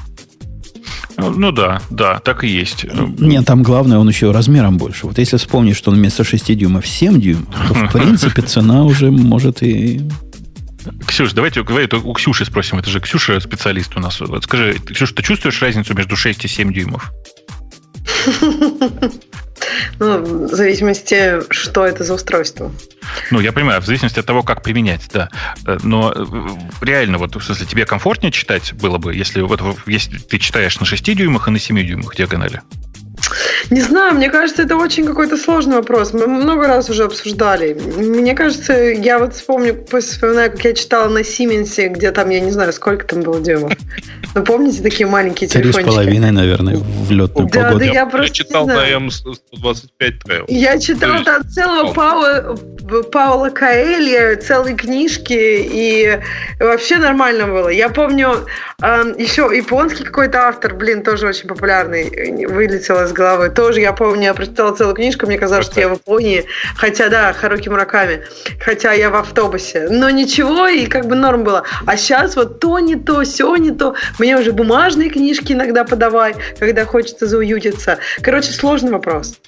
Ну, 1.17 1.29
ну 1.31 1.51
да, 1.51 1.81
да, 1.89 2.19
так 2.19 2.43
и 2.43 2.47
есть. 2.47 2.85
Нет, 3.19 3.45
там 3.45 3.63
главное, 3.63 3.97
он 3.99 4.07
еще 4.07 4.31
размером 4.31 4.77
больше. 4.77 5.07
Вот 5.07 5.17
если 5.17 5.37
вспомнить, 5.37 5.75
что 5.75 5.91
он 5.91 5.97
вместо 5.97 6.23
6 6.23 6.55
дюймов 6.57 6.85
7 6.85 7.19
дюймов, 7.21 7.47
то 7.67 7.73
в 7.73 7.91
принципе 7.93 8.41
цена 8.41 8.83
уже 8.83 9.11
может 9.11 9.63
и 9.63 10.01
Ксюш, 11.07 11.33
давайте 11.33 11.63
давай, 11.63 11.87
у 11.87 12.13
Ксюши 12.13 12.45
спросим. 12.45 12.79
Это 12.79 12.89
же 12.89 12.99
Ксюша 12.99 13.39
специалист 13.39 13.95
у 13.95 13.99
нас. 13.99 14.19
Вот 14.19 14.43
скажи, 14.43 14.73
Ксюша, 14.73 15.15
ты 15.15 15.23
чувствуешь 15.23 15.61
разницу 15.61 15.93
между 15.93 16.15
6 16.15 16.45
и 16.45 16.47
7 16.47 16.73
дюймов? 16.73 17.11
Ну, 19.99 20.21
в 20.21 20.53
зависимости, 20.53 21.41
что 21.51 21.85
это 21.85 22.03
за 22.03 22.13
устройство. 22.13 22.71
Ну, 23.31 23.39
я 23.39 23.51
понимаю, 23.51 23.81
в 23.81 23.85
зависимости 23.85 24.19
от 24.19 24.25
того, 24.25 24.43
как 24.43 24.61
применять, 24.61 25.09
да. 25.11 25.29
Но 25.83 26.11
э, 26.13 26.85
реально, 26.85 27.17
вот, 27.17 27.35
в 27.35 27.41
смысле, 27.41 27.65
тебе 27.65 27.85
комфортнее 27.85 28.31
читать 28.31 28.73
было 28.73 28.97
бы, 28.97 29.15
если, 29.15 29.41
вот, 29.41 29.61
если 29.85 30.17
ты 30.17 30.37
читаешь 30.37 30.79
на 30.79 30.85
6 30.85 31.15
дюймах 31.15 31.47
и 31.47 31.51
на 31.51 31.59
7 31.59 31.85
дюймах 31.85 32.15
диагонали? 32.15 32.61
Не 33.69 33.81
знаю, 33.81 34.15
мне 34.15 34.29
кажется, 34.29 34.63
это 34.63 34.75
очень 34.75 35.05
какой-то 35.05 35.37
сложный 35.37 35.77
вопрос. 35.77 36.13
Мы 36.13 36.27
много 36.27 36.67
раз 36.67 36.89
уже 36.89 37.05
обсуждали. 37.05 37.73
Мне 37.73 38.33
кажется, 38.33 38.73
я 38.73 39.19
вот 39.19 39.33
вспомню, 39.33 39.85
вспоминаю, 39.85 40.51
как 40.51 40.63
я 40.63 40.73
читала 40.73 41.09
на 41.09 41.23
Сименсе, 41.23 41.87
где 41.87 42.11
там, 42.11 42.29
я 42.29 42.39
не 42.39 42.51
знаю, 42.51 42.73
сколько 42.73 43.05
там 43.05 43.21
было 43.21 43.39
дюймов. 43.39 43.73
Но 44.35 44.43
помните 44.43 44.81
такие 44.83 45.07
маленькие 45.07 45.47
телефончики? 45.47 45.83
Три 45.83 45.91
с 45.91 45.95
половиной, 45.95 46.31
наверное, 46.31 46.77
в 46.77 47.11
летную 47.11 47.49
да, 47.49 47.63
погоду. 47.63 47.79
Да, 47.79 47.85
я, 47.85 48.05
просто 48.05 48.27
я 48.27 48.33
читал 48.33 48.67
на 48.67 48.91
М125 48.91 50.11
Trail. 50.25 50.45
Я 50.47 50.77
читал 50.79 51.23
там 51.23 51.47
целого 51.49 51.93
Паула, 51.93 52.57
Паула 53.11 53.49
Каэлья, 53.49 54.35
целые 54.35 54.75
книжки, 54.75 55.33
и 55.33 56.19
вообще 56.59 56.97
нормально 56.97 57.47
было. 57.47 57.69
Я 57.69 57.89
помню, 57.89 58.45
еще 58.81 59.49
японский 59.55 60.03
какой-то 60.03 60.47
автор, 60.47 60.75
блин, 60.75 61.03
тоже 61.03 61.27
очень 61.27 61.47
популярный, 61.47 62.45
вылетел 62.47 63.01
из 63.03 63.13
головы. 63.15 63.49
Тоже, 63.49 63.81
я 63.81 63.93
помню, 63.93 64.23
я 64.23 64.33
прочитала 64.33 64.75
целую 64.75 64.95
книжку, 64.95 65.25
мне 65.25 65.37
казалось, 65.37 65.65
что 65.65 65.79
я 65.79 65.89
в 65.89 65.93
Японии. 65.93 66.45
Хотя, 66.75 67.09
да, 67.09 67.33
Харуки 67.33 67.69
Мураками. 67.69 68.23
Хотя 68.59 68.93
я 68.93 69.09
в 69.09 69.15
автобусе. 69.15 69.87
Но 69.89 70.09
ничего, 70.09 70.67
и 70.67 70.85
как 70.85 71.07
бы 71.07 71.15
норм 71.15 71.43
было. 71.43 71.63
А 71.85 71.97
сейчас 71.97 72.35
вот 72.35 72.59
то 72.59 72.79
не 72.79 72.95
то, 72.95 73.23
все 73.23 73.55
не 73.55 73.71
то. 73.71 73.95
Мне 74.19 74.37
уже 74.37 74.51
бумажные 74.51 75.09
книжки 75.09 75.53
иногда 75.53 75.83
подавай, 75.83 76.35
когда 76.59 76.85
хочется 76.85 77.27
зауютиться. 77.27 77.99
Короче, 78.21 78.51
сложный 78.51 78.91
вопрос. 78.91 79.39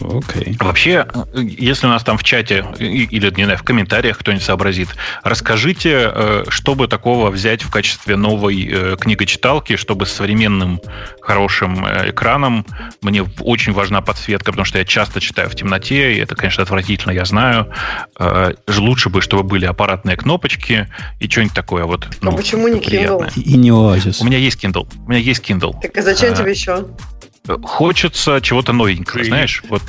Окей. 0.00 0.56
Вообще, 0.60 1.06
если 1.34 1.86
у 1.86 1.90
нас 1.90 2.02
там 2.02 2.18
в 2.18 2.24
чате 2.24 2.64
или, 2.78 3.32
не 3.36 3.44
знаю, 3.44 3.58
в 3.58 3.62
комментариях 3.62 4.18
кто-нибудь 4.18 4.44
сообразит, 4.44 4.88
расскажите, 5.22 6.10
э, 6.12 6.44
чтобы 6.48 6.88
такого 6.88 7.30
взять 7.30 7.62
в 7.62 7.70
качестве 7.70 8.16
новой 8.16 8.68
э, 8.70 8.96
книгочиталки, 8.98 9.76
чтобы 9.76 10.06
с 10.06 10.12
современным 10.12 10.80
хорошим 11.20 11.84
э, 11.84 12.10
экраном. 12.10 12.66
Мне 13.02 13.24
очень 13.40 13.72
важна 13.72 14.00
подсветка, 14.00 14.52
потому 14.52 14.64
что 14.64 14.78
я 14.78 14.84
часто 14.84 15.20
читаю 15.20 15.48
в 15.48 15.54
темноте, 15.54 16.14
и 16.14 16.18
это, 16.18 16.34
конечно, 16.34 16.62
отвратительно, 16.62 17.12
я 17.12 17.24
знаю. 17.24 17.72
Лучше 18.68 19.08
бы, 19.08 19.20
чтобы 19.20 19.42
были 19.42 19.66
аппаратные 19.66 20.16
кнопочки 20.16 20.88
и 21.20 21.28
что-нибудь 21.28 21.54
такое 21.54 21.84
вот. 21.84 22.06
Ну, 22.20 22.32
а 22.32 22.36
почему 22.36 22.68
не 22.68 22.80
Kindle? 22.80 23.30
И 23.36 23.56
не 23.56 23.70
Oasis. 23.70 24.18
У 24.20 24.24
меня 24.24 24.38
есть 24.38 24.62
Kindle. 24.62 24.88
У 25.06 25.10
меня 25.10 25.20
есть 25.20 25.48
Kindle. 25.48 25.74
Так 25.80 25.96
а 25.96 26.02
зачем 26.02 26.32
а, 26.32 26.36
тебе 26.36 26.50
еще? 26.50 26.86
Хочется 27.62 28.40
чего-то 28.40 28.72
новенького, 28.72 29.14
Крылья. 29.14 29.28
знаешь? 29.28 29.62
Вот 29.68 29.82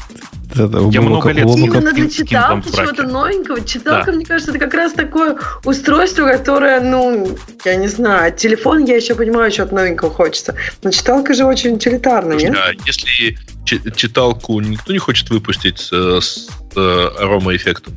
да, 0.56 0.68
да, 0.68 0.80
я 0.92 1.02
много 1.02 1.32
лет 1.32 1.46
Именно 1.46 1.92
для 1.92 2.10
читалки 2.10 2.70
чего-то 2.72 3.04
новенького. 3.04 3.64
Читалка, 3.64 4.12
да. 4.12 4.12
мне 4.14 4.26
кажется, 4.26 4.52
это 4.52 4.60
как 4.60 4.74
раз 4.74 4.94
такое 4.94 5.38
устройство, 5.66 6.26
которое, 6.26 6.80
ну, 6.80 7.38
я 7.66 7.76
не 7.76 7.88
знаю, 7.88 8.34
телефон 8.34 8.86
я 8.86 8.96
еще 8.96 9.14
понимаю, 9.16 9.52
что-то 9.52 9.76
новенького 9.76 10.10
хочется. 10.10 10.56
Но 10.84 10.92
читалка 10.92 11.34
же 11.34 11.46
очень 11.46 11.76
утилитарная, 11.76 12.38
нет? 12.38 12.56
А 12.56 12.72
если 12.86 13.38
читалку 13.66 14.60
никто 14.62 14.94
не 14.94 15.00
хочет 15.00 15.30
выпустить 15.30 15.80
с, 15.80 15.92
с 15.92 16.50
э, 16.76 17.10
аромаэффектом? 17.20 17.94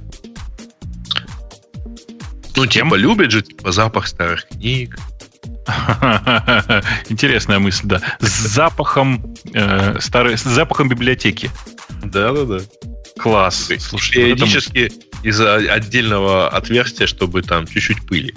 Ну, 2.57 2.67
типа, 2.67 2.95
любят 2.97 3.31
же 3.31 3.43
типа, 3.43 3.73
запах 3.73 4.07
старых 4.07 4.47
книг. 4.49 4.99
Интересная 7.09 7.59
мысль, 7.59 7.87
да. 7.87 8.01
С 8.21 8.49
запахом 8.49 9.35
э, 9.53 9.99
старой, 10.01 10.37
с 10.37 10.43
запахом 10.43 10.89
библиотеки. 10.89 11.51
Да, 12.03 12.33
да, 12.33 12.45
да. 12.45 12.59
Класс. 13.19 13.71
Слушай, 13.79 14.15
периодически 14.15 14.79
этом... 14.87 14.99
из 15.23 15.41
отдельного 15.41 16.49
отверстия, 16.49 17.07
чтобы 17.07 17.43
там 17.43 17.67
чуть-чуть 17.67 18.07
пыли. 18.07 18.35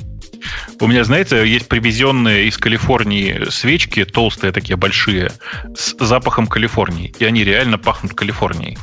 У 0.79 0.87
меня, 0.87 1.03
знаете, 1.03 1.47
есть 1.47 1.67
привезенные 1.69 2.47
из 2.47 2.57
Калифорнии 2.57 3.49
свечки, 3.49 4.03
толстые 4.03 4.51
такие, 4.51 4.75
большие, 4.75 5.31
с 5.75 5.95
запахом 5.99 6.47
Калифорнии. 6.47 7.13
И 7.19 7.25
они 7.25 7.43
реально 7.43 7.77
пахнут 7.77 8.13
Калифорнией. 8.13 8.77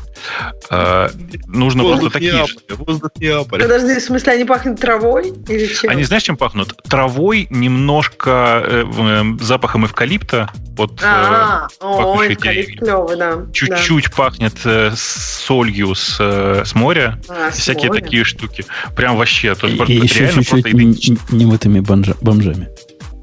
А, 0.71 1.11
нужно 1.47 1.83
воздух 1.83 2.13
просто 2.13 2.19
такие 2.19 2.47
же. 2.47 2.55
Воздух 2.77 3.11
Неаполя. 3.17 3.63
Подожди, 3.63 3.99
в 3.99 4.03
смысле, 4.03 4.33
они 4.35 4.45
пахнут 4.45 4.81
травой 4.81 5.33
или 5.49 5.67
чем? 5.67 5.91
Они, 5.91 6.05
знаешь, 6.05 6.23
чем 6.23 6.37
пахнут? 6.37 6.77
Травой, 6.85 7.47
немножко 7.51 8.63
э, 8.65 8.85
э, 8.87 9.25
запахом 9.41 9.87
эвкалипта. 9.87 10.51
Вот, 10.77 11.01
а, 11.03 11.69
э, 11.69 11.85
о, 11.85 12.27
эвкалипт 12.27 12.79
клевый, 12.79 13.17
да. 13.17 13.47
Чуть-чуть 13.53 14.07
да. 14.07 14.17
пахнет 14.17 14.55
э, 14.65 14.93
солью 14.97 15.95
с, 15.95 16.17
э, 16.19 16.63
с 16.65 16.75
моря. 16.75 17.21
А, 17.29 17.51
всякие 17.51 17.89
моря. 17.89 18.01
такие 18.01 18.25
штуки. 18.25 18.65
Прям 18.97 19.17
вообще. 19.17 19.55
То, 19.55 19.67
и, 19.67 19.77
и 19.85 20.01
еще 20.01 20.33
чуть-чуть 20.33 20.73
немытыми 21.31 21.81
бомжами. 21.81 22.69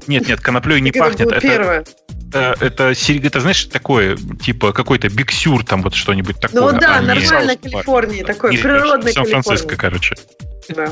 Нет, 0.08 0.28
нет, 0.28 0.40
коноплей 0.40 0.80
не 0.80 0.90
пахнет. 0.90 1.30
Это, 1.30 1.40
первое. 1.40 1.84
это, 2.32 2.56
это, 2.60 2.92
это, 2.92 3.40
знаешь, 3.40 3.64
такое, 3.66 4.16
типа 4.16 4.72
какой-то 4.72 5.08
биксюр, 5.08 5.64
там 5.64 5.82
вот 5.82 5.94
что-нибудь 5.94 6.40
такое. 6.40 6.72
Ну 6.72 6.80
да, 6.80 6.96
а 6.96 7.00
нормально 7.02 7.56
Калифорнии, 7.56 8.22
такой 8.22 8.56
природный 8.56 9.12
Сан-Франциско, 9.12 9.76
короче. 9.76 10.16
Да. 10.68 10.90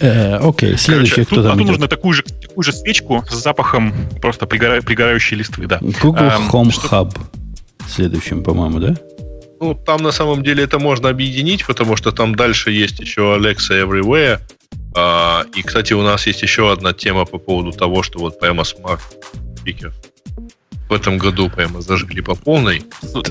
Э, 0.00 0.36
окей, 0.36 0.76
следующий, 0.76 1.24
кто 1.24 1.42
там 1.42 1.58
идет? 1.58 1.68
нужно 1.68 1.88
такую 1.88 2.14
же, 2.14 2.22
такую 2.22 2.62
же 2.62 2.72
свечку 2.72 3.24
с 3.28 3.34
запахом 3.34 3.92
просто 4.20 4.46
пригора, 4.46 4.80
пригорающей 4.80 5.36
листвы, 5.36 5.66
да. 5.66 5.78
Google 5.80 6.22
эм, 6.22 6.48
Home 6.50 6.70
что... 6.70 6.86
Hub 6.88 7.18
следующим, 7.88 8.42
по-моему, 8.42 8.78
да? 8.78 8.94
Ну, 9.60 9.74
там 9.74 10.02
на 10.02 10.12
самом 10.12 10.44
деле 10.44 10.62
это 10.62 10.78
можно 10.78 11.08
объединить, 11.08 11.66
потому 11.66 11.96
что 11.96 12.12
там 12.12 12.34
дальше 12.34 12.70
есть 12.70 13.00
еще 13.00 13.36
Alexa 13.36 13.84
Everywhere, 13.84 14.40
и, 14.94 15.62
кстати, 15.62 15.92
у 15.92 16.02
нас 16.02 16.26
есть 16.26 16.42
еще 16.42 16.72
одна 16.72 16.92
тема 16.92 17.24
по 17.24 17.38
поводу 17.38 17.72
того, 17.72 18.02
что 18.02 18.18
вот 18.18 18.40
прямо 18.40 18.64
смарт 18.64 19.02
спикер 19.58 19.92
в 20.88 20.92
этом 20.92 21.18
году 21.18 21.50
прямо 21.50 21.80
зажгли 21.80 22.22
по 22.22 22.34
полной. 22.34 22.82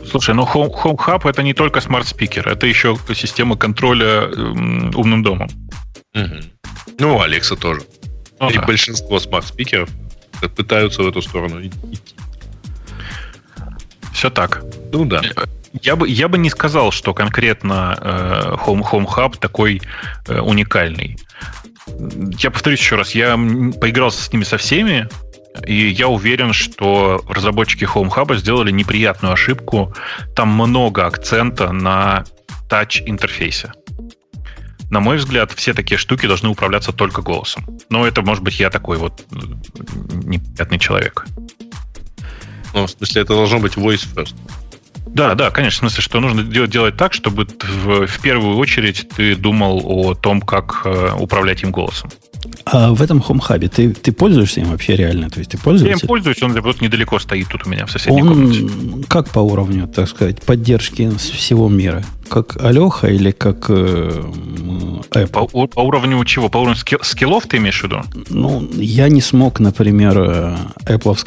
Слушай, 0.10 0.36
ну 0.36 0.44
Home, 0.44 0.72
Home 0.84 0.96
Hub 0.96 1.28
это 1.30 1.42
не 1.44 1.54
только 1.54 1.82
smart 1.82 2.07
speaker, 2.07 2.48
это 2.48 2.68
еще 2.68 2.98
система 3.16 3.58
контроля 3.58 4.30
э, 4.30 4.32
умным 4.96 5.24
домом. 5.24 5.50
Угу. 6.14 6.36
Ну, 7.00 7.22
Alexa 7.22 7.56
тоже. 7.56 7.82
Ну, 8.40 8.50
И 8.50 8.56
да. 8.56 8.62
большинство 8.62 9.20
smart 9.20 9.45
speaker 9.45 9.80
ов 9.80 9.90
пытаются 10.56 11.02
в 11.02 11.08
эту 11.08 11.22
сторону 11.22 11.66
идти. 11.66 12.16
Все 14.14 14.30
так. 14.30 14.64
Ну 14.92 15.06
да. 15.06 15.22
Я 15.74 15.96
бы, 15.96 16.08
я 16.08 16.28
бы 16.28 16.38
не 16.38 16.50
сказал, 16.50 16.92
что 16.92 17.14
конкретно 17.14 17.98
э, 18.00 18.56
Home, 18.66 18.84
Home 18.92 19.06
Hub 19.06 19.38
такой 19.40 19.82
э, 20.28 20.40
уникальный. 20.40 21.18
Я 22.40 22.52
повторюсь 22.52 22.80
еще 22.80 22.96
раз, 22.96 23.16
я 23.16 23.36
поигрался 23.36 24.22
с 24.22 24.32
ними 24.32 24.44
со 24.44 24.58
всеми, 24.58 25.08
и 25.66 25.88
я 25.88 26.08
уверен, 26.08 26.54
что 26.54 27.24
разработчики 27.28 27.86
Home 27.86 28.10
Hub 28.10 28.36
сделали 28.38 28.72
неприятную 28.72 29.34
ошибку. 29.34 29.94
Там 30.36 30.50
много 30.50 31.06
акцента 31.06 31.72
на 31.72 32.26
тач-интерфейсе. 32.70 33.72
На 34.90 35.00
мой 35.02 35.18
взгляд, 35.18 35.52
все 35.52 35.74
такие 35.74 35.98
штуки 35.98 36.28
должны 36.28 36.50
управляться 36.50 36.94
только 36.94 37.22
голосом. 37.22 37.66
Но 37.90 38.08
это, 38.08 38.22
может 38.22 38.44
быть, 38.44 38.60
я 38.60 38.70
такой 38.70 38.98
вот 38.98 39.26
неприятный 39.32 40.80
человек. 40.80 41.26
Ну, 42.74 42.86
в 42.86 42.92
смысле, 42.92 43.22
это 43.22 43.34
должно 43.34 43.60
быть 43.60 43.74
voice 43.74 44.08
first. 44.14 44.36
Да, 45.18 45.34
да, 45.34 45.50
конечно, 45.50 45.78
в 45.78 45.92
смысле, 45.92 46.04
что 46.04 46.20
нужно 46.20 46.44
делать, 46.44 46.70
делать 46.70 46.96
так, 46.96 47.12
чтобы 47.12 47.48
в, 47.48 48.06
в 48.06 48.22
первую 48.22 48.56
очередь 48.58 49.10
ты 49.10 49.36
думал 49.36 49.82
о 49.84 50.14
том, 50.14 50.42
как 50.42 50.84
э, 50.86 51.14
управлять 51.18 51.64
им 51.64 51.72
голосом. 51.72 52.12
А 52.66 52.94
в 52.94 53.02
этом 53.02 53.20
Home 53.20 53.40
Hub 53.40 53.68
ты, 53.70 53.94
ты 53.94 54.12
пользуешься 54.12 54.60
им 54.60 54.68
вообще 54.72 54.96
реально? 54.96 55.30
То 55.30 55.40
есть 55.40 55.52
ты 55.52 55.58
пользуешься? 55.58 55.98
Я 55.98 56.02
им 56.02 56.08
пользуюсь, 56.08 56.42
он 56.42 56.60
вот 56.60 56.82
недалеко 56.82 57.18
стоит 57.20 57.48
тут 57.48 57.66
у 57.66 57.70
меня 57.70 57.86
в 57.86 57.92
соседней 57.92 58.22
он 58.22 58.28
комнате. 58.28 59.06
Как 59.08 59.30
по 59.30 59.40
уровню, 59.40 59.88
так 59.88 60.10
сказать, 60.10 60.42
поддержки 60.42 61.10
всего 61.18 61.70
мира? 61.70 62.04
Как 62.30 62.62
Алеха 62.62 63.08
или 63.08 63.32
как 63.32 63.70
э, 63.70 64.22
Apple? 65.12 65.50
По, 65.50 65.68
по 65.68 65.80
уровню 65.80 66.24
чего? 66.26 66.50
По 66.50 66.58
уровню 66.58 66.76
скилл, 66.76 67.00
скиллов 67.04 67.48
ты 67.48 67.58
имеешь 67.58 67.80
в 67.80 67.84
виду? 67.86 68.02
Ну, 68.30 68.70
я 68.74 69.08
не 69.08 69.22
смог, 69.22 69.62
например, 69.62 70.20
э, 70.20 70.58
Apple 70.86 71.18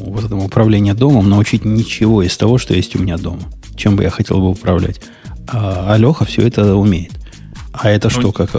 вот 0.00 0.24
этому 0.24 0.46
управлению 0.46 0.96
домом 0.96 1.30
научить 1.30 1.64
ничего 1.64 2.22
из 2.22 2.36
того, 2.36 2.58
что 2.58 2.74
есть 2.74 2.96
у 2.96 2.98
меня 2.98 3.18
дома. 3.18 3.42
Чем 3.76 3.94
бы 3.94 4.02
я 4.02 4.10
хотел 4.10 4.38
бы 4.38 4.50
управлять. 4.50 5.00
А 5.46 5.94
Алеха 5.94 6.24
все 6.24 6.42
это 6.42 6.74
умеет. 6.74 7.12
А 7.72 7.90
это 7.90 8.08
ну, 8.08 8.20
что, 8.20 8.32
как? 8.32 8.50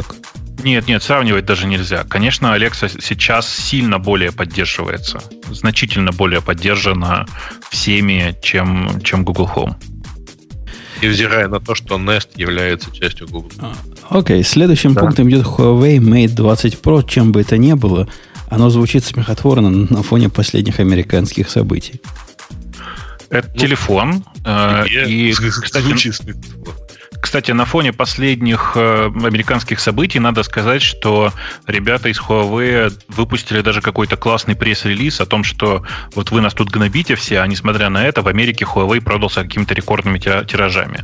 Нет, 0.63 0.87
нет, 0.87 1.03
сравнивать 1.03 1.45
даже 1.45 1.67
нельзя. 1.67 2.03
Конечно, 2.03 2.47
Alexa 2.55 2.89
сейчас 3.01 3.47
сильно 3.47 3.99
более 3.99 4.31
поддерживается, 4.31 5.21
значительно 5.51 6.11
более 6.11 6.41
поддержана 6.41 7.25
всеми, 7.69 8.35
чем, 8.41 9.01
чем 9.03 9.23
Google 9.23 9.49
Home. 9.55 9.75
Невзирая 11.01 11.47
на 11.47 11.59
то, 11.59 11.75
что 11.75 11.97
Nest 11.97 12.29
является 12.35 12.91
частью 12.91 13.27
Google. 13.27 13.51
А, 13.59 13.73
окей, 14.09 14.41
okay. 14.41 14.43
следующим 14.43 14.93
да. 14.93 15.01
пунктом 15.01 15.29
идет 15.29 15.45
Huawei 15.45 15.97
Mate 15.97 16.29
20 16.29 16.81
Pro, 16.81 17.07
чем 17.07 17.31
бы 17.31 17.41
это 17.41 17.57
ни 17.57 17.73
было. 17.73 18.07
Оно 18.49 18.69
звучит 18.69 19.03
смехотворно 19.03 19.69
на 19.69 20.01
фоне 20.01 20.29
последних 20.29 20.79
американских 20.79 21.49
событий. 21.49 22.01
Это 23.29 23.49
ну, 23.53 23.59
телефон. 23.59 24.23
Э, 24.43 24.85
и, 24.87 25.31
кстати, 25.63 25.83
звучит 25.83 26.15
смехотворно. 26.15 26.86
Кстати, 27.21 27.51
на 27.51 27.65
фоне 27.65 27.93
последних 27.93 28.73
э, 28.75 29.05
американских 29.05 29.79
событий 29.79 30.19
надо 30.19 30.43
сказать, 30.43 30.81
что 30.81 31.33
ребята 31.65 32.09
из 32.09 32.19
Huawei 32.19 32.91
выпустили 33.09 33.61
даже 33.61 33.81
какой-то 33.81 34.17
классный 34.17 34.55
пресс-релиз 34.55 35.21
о 35.21 35.25
том, 35.25 35.43
что 35.43 35.83
вот 36.15 36.31
вы 36.31 36.41
нас 36.41 36.53
тут 36.53 36.69
гнобите 36.69 37.15
все, 37.15 37.39
а 37.39 37.47
несмотря 37.47 37.89
на 37.89 38.05
это, 38.05 38.21
в 38.21 38.27
Америке 38.27 38.65
Huawei 38.65 39.01
продался 39.01 39.43
какими-то 39.43 39.73
рекордными 39.73 40.19
тиражами. 40.19 41.03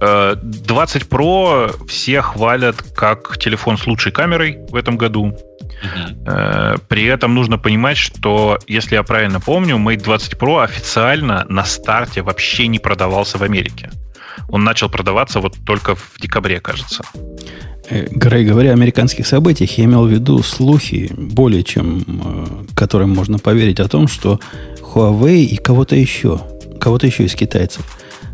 20 0.00 1.02
э, 1.02 1.06
Pro 1.06 1.86
все 1.86 2.22
хвалят 2.22 2.82
как 2.94 3.38
телефон 3.38 3.78
с 3.78 3.86
лучшей 3.86 4.12
камерой 4.12 4.58
в 4.70 4.76
этом 4.76 4.96
году. 4.96 5.36
Uh-huh. 5.78 6.80
При 6.88 7.04
этом 7.04 7.34
нужно 7.34 7.56
понимать, 7.56 7.96
что, 7.96 8.58
если 8.66 8.96
я 8.96 9.02
правильно 9.04 9.38
помню, 9.38 9.76
Mate 9.76 10.02
20 10.02 10.34
Pro 10.34 10.62
официально 10.62 11.46
на 11.48 11.64
старте 11.64 12.22
вообще 12.22 12.66
не 12.66 12.78
продавался 12.78 13.38
в 13.38 13.42
Америке. 13.42 13.90
Он 14.48 14.64
начал 14.64 14.88
продаваться 14.88 15.40
вот 15.40 15.56
только 15.64 15.94
в 15.94 16.14
декабре, 16.20 16.60
кажется. 16.60 17.04
Э, 17.90 18.06
Грей, 18.10 18.44
говоря 18.44 18.70
о 18.70 18.74
американских 18.74 19.26
событиях, 19.26 19.78
я 19.78 19.84
имел 19.84 20.06
в 20.06 20.10
виду 20.10 20.42
слухи, 20.42 21.10
более 21.16 21.62
чем 21.62 22.04
э, 22.06 22.74
которым 22.74 23.10
можно 23.10 23.38
поверить, 23.38 23.80
о 23.80 23.88
том, 23.88 24.08
что 24.08 24.40
Huawei 24.80 25.44
и 25.44 25.56
кого-то 25.56 25.96
еще, 25.96 26.40
кого-то 26.80 27.06
еще 27.06 27.24
из 27.24 27.34
китайцев, 27.34 27.84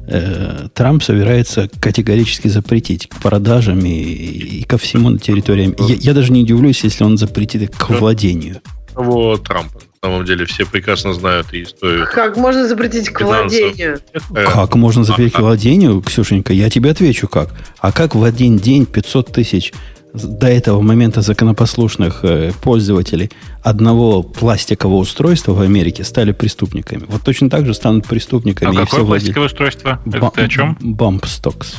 э, 0.09 0.69
Трамп 0.75 1.03
собирается 1.03 1.69
категорически 1.81 2.49
запретить 2.49 3.09
к 3.09 3.17
продажам 3.17 3.85
и, 3.85 3.91
и 3.91 4.65
ко 4.65 4.77
всему 4.79 5.11
на 5.11 5.19
территории. 5.19 5.75
Я, 5.89 5.95
я 5.97 6.15
даже 6.15 6.33
не 6.33 6.43
удивлюсь, 6.43 6.83
если 6.83 7.05
он 7.05 7.17
запретит 7.17 7.63
их 7.63 7.71
к 7.71 7.91
владению. 7.91 8.61
Кого 8.95 9.37
Трампа? 9.37 9.81
Самом 10.05 10.25
деле 10.27 10.45
все 10.45 10.67
прекрасно 10.67 11.15
знают 11.15 11.53
и 11.55 11.63
историю. 11.63 12.07
Как 12.13 12.37
можно 12.37 12.69
запретить 12.69 13.09
к 13.09 13.23
владению? 13.23 14.01
Э, 14.13 14.45
Как 14.45 14.75
можно 14.75 15.03
запретить 15.03 15.35
а- 15.35 15.39
к 15.39 15.41
владению, 15.41 16.03
Ксюшенька? 16.03 16.53
Я 16.53 16.69
тебе 16.69 16.91
отвечу 16.91 17.27
как. 17.27 17.55
А 17.79 17.91
как 17.91 18.15
в 18.15 18.23
один 18.23 18.59
день 18.59 18.85
500 18.85 19.33
тысяч 19.33 19.73
до 20.13 20.47
этого 20.47 20.81
момента 20.83 21.23
законопослушных 21.23 22.21
э, 22.23 22.53
пользователей 22.63 23.31
одного 23.63 24.23
пластикового 24.23 24.99
устройства 24.99 25.53
в 25.55 25.61
Америке 25.63 26.05
стали 26.05 26.33
преступниками? 26.33 27.05
Вот 27.09 27.23
точно 27.23 27.49
так 27.49 27.65
же 27.65 27.73
станут 27.73 28.07
преступниками 28.07 28.69
А 28.69 28.73
все 28.73 28.85
какое 28.85 29.05
пластиковое 29.07 29.47
устройство? 29.47 30.01
Это 30.07 30.31
ты 30.35 30.43
о 30.43 30.49
чем? 30.49 30.77
Stocks. 30.83 31.77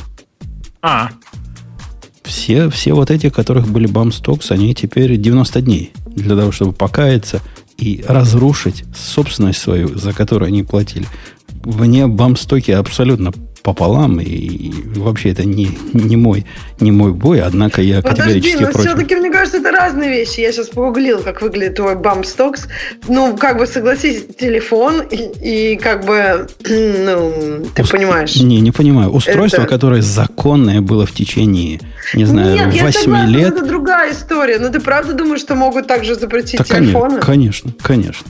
А, 0.82 1.10
Все, 2.24 2.68
все 2.70 2.92
вот 2.92 3.10
эти, 3.12 3.28
у 3.28 3.30
которых 3.30 3.68
были 3.68 3.88
stocks, 3.88 4.50
они 4.50 4.74
теперь 4.74 5.16
90 5.16 5.60
дней 5.62 5.92
для 6.16 6.36
того, 6.36 6.50
чтобы 6.50 6.72
покаяться 6.72 7.40
и 7.78 8.04
разрушить 8.06 8.84
собственность 8.94 9.60
свою, 9.60 9.96
за 9.96 10.12
которую 10.12 10.48
они 10.48 10.62
платили. 10.62 11.06
Вне 11.62 12.06
бамстоки 12.06 12.70
абсолютно 12.70 13.32
пополам, 13.66 14.20
и, 14.20 14.70
вообще 14.94 15.30
это 15.30 15.44
не, 15.44 15.76
не, 15.92 16.14
мой, 16.16 16.46
не 16.78 16.92
мой 16.92 17.12
бой, 17.12 17.40
однако 17.40 17.82
я 17.82 18.00
Подожди, 18.00 18.22
категорически 18.22 18.62
но 18.62 18.70
против. 18.70 18.90
все-таки, 18.90 19.16
мне 19.16 19.28
кажется, 19.32 19.58
это 19.58 19.72
разные 19.72 20.08
вещи. 20.08 20.38
Я 20.38 20.52
сейчас 20.52 20.68
погуглил, 20.68 21.18
как 21.18 21.42
выглядит 21.42 21.74
твой 21.74 21.94
Stocks. 21.96 22.68
Ну, 23.08 23.36
как 23.36 23.58
бы, 23.58 23.66
согласись, 23.66 24.22
телефон 24.38 25.02
и, 25.10 25.72
и 25.72 25.76
как 25.78 26.06
бы, 26.06 26.46
ну, 26.68 27.64
ты 27.74 27.82
Ус- 27.82 27.90
понимаешь. 27.90 28.36
Не, 28.36 28.60
не 28.60 28.70
понимаю. 28.70 29.10
Устройство, 29.10 29.62
Это- 29.62 29.68
которое 29.70 30.00
законное 30.00 30.80
было 30.80 31.04
в 31.04 31.10
течение, 31.12 31.80
не 32.14 32.24
знаю, 32.24 32.54
Нет, 32.54 32.72
я 32.72 32.84
8 32.84 33.00
согласна, 33.00 33.26
лет. 33.28 33.52
это 33.54 33.66
другая 33.66 34.12
история. 34.12 34.60
Но 34.60 34.68
ты 34.68 34.78
правда 34.78 35.12
думаешь, 35.12 35.40
что 35.40 35.56
могут 35.56 35.88
также 35.88 36.14
запретить 36.14 36.60
конечно, 36.60 36.78
телефоны? 36.78 37.20
конечно, 37.20 37.72
конечно. 37.82 38.26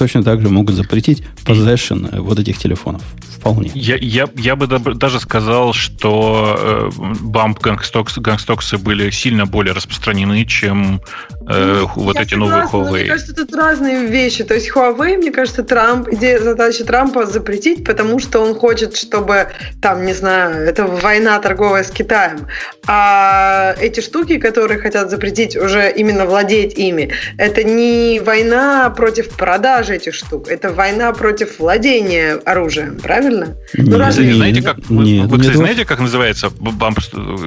Точно 0.00 0.22
так 0.22 0.40
же 0.40 0.48
могут 0.48 0.76
запретить 0.76 1.22
possession 1.44 2.08
э, 2.10 2.20
вот 2.20 2.38
этих 2.38 2.56
телефонов. 2.56 3.02
Вполне. 3.36 3.70
я, 3.74 3.96
я, 3.96 4.26
я 4.34 4.56
бы 4.56 4.66
даже 4.94 5.20
сказал, 5.20 5.74
что 5.74 6.56
э, 6.58 6.90
bump 7.20 7.58
gun 7.60 7.77
stocks, 7.77 8.16
gun 8.16 8.35
stocks 8.35 8.72
ы 8.72 8.78
были 8.78 9.10
сильно 9.10 9.44
более 9.44 9.74
распространены, 9.74 10.46
чем 10.46 11.02
э, 11.50 11.84
вот 11.96 12.16
Я 12.16 12.22
эти 12.22 12.34
новые 12.34 12.64
согласна, 12.66 12.78
но 12.78 12.90
Мне 12.90 13.02
Huawei. 13.02 13.08
кажется, 13.08 13.34
тут 13.34 13.54
разные 13.54 14.06
вещи. 14.06 14.44
То 14.44 14.54
есть 14.54 14.70
Huawei, 14.74 15.16
мне 15.16 15.30
кажется, 15.30 15.62
Трамп, 15.62 16.08
идея 16.12 16.38
задачи 16.40 16.84
Трампа 16.84 17.26
запретить, 17.26 17.84
потому 17.84 18.18
что 18.18 18.40
он 18.40 18.54
хочет, 18.54 18.96
чтобы 18.96 19.48
там, 19.82 20.04
не 20.06 20.12
знаю, 20.14 20.66
это 20.66 20.86
война 20.86 21.38
торговая 21.40 21.82
с 21.84 21.90
Китаем. 21.90 22.46
А 22.86 23.74
эти 23.80 24.00
штуки, 24.00 24.38
которые 24.38 24.80
хотят 24.80 25.10
запретить 25.10 25.56
уже 25.56 25.90
именно 25.90 26.26
владеть 26.26 26.76
ими, 26.78 27.10
это 27.38 27.62
не 27.64 28.20
война 28.24 28.90
против 28.90 29.30
продажи 29.30 29.94
этих 29.96 30.14
штук, 30.14 30.48
это 30.48 30.70
война 30.72 31.12
против 31.12 31.58
владения 31.58 32.34
оружием, 32.44 32.98
правильно? 33.00 33.56
Ну, 33.74 33.84
Нет, 33.84 33.94
разве- 33.98 34.22
Вы 34.24 34.28
нет, 34.28 34.36
знаете, 34.36 34.62
как, 34.62 34.76
вы, 34.88 35.04
нет, 35.04 35.26
вы, 35.26 35.36
нет, 35.36 35.40
кстати, 35.40 35.56
вот- 35.56 35.56
знаете, 35.56 35.84
как 35.84 36.00
называется 36.00 36.50
bump 36.50 36.98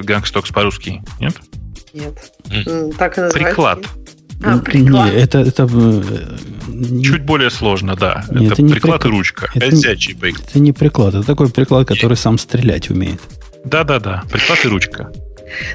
gun 0.02 0.18
stocks 0.18 0.50
по-русски? 0.50 1.02
Нет? 1.20 1.34
Нет. 1.94 2.14
Так 2.98 3.16
и 3.18 3.20
называется. 3.22 3.38
Приклад. 3.38 3.78
А, 4.42 4.58
приклад. 4.58 5.12
Не, 5.12 5.18
это, 5.20 5.38
это, 5.38 5.62
э, 5.72 6.02
не- 6.68 7.04
Чуть 7.04 7.22
более 7.22 7.50
сложно, 7.50 7.94
да. 7.96 8.24
Нет, 8.30 8.42
это 8.44 8.52
это 8.54 8.62
не 8.62 8.72
приклад 8.72 9.02
прик- 9.02 9.08
и 9.08 9.10
ручка. 9.10 9.48
это 9.54 9.66
не- 9.74 9.82
Ходячий 9.82 10.14
байк. 10.14 10.36
это 10.40 10.58
не 10.58 10.72
приклад, 10.72 11.14
это 11.14 11.24
такой 11.24 11.48
приклад, 11.48 11.88
который 11.88 12.16
сам 12.16 12.36
стрелять 12.36 12.90
умеет. 12.90 13.20
Да-да-да, 13.64 14.24
приклад 14.30 14.58
и 14.64 14.68
ручка. 14.68 15.10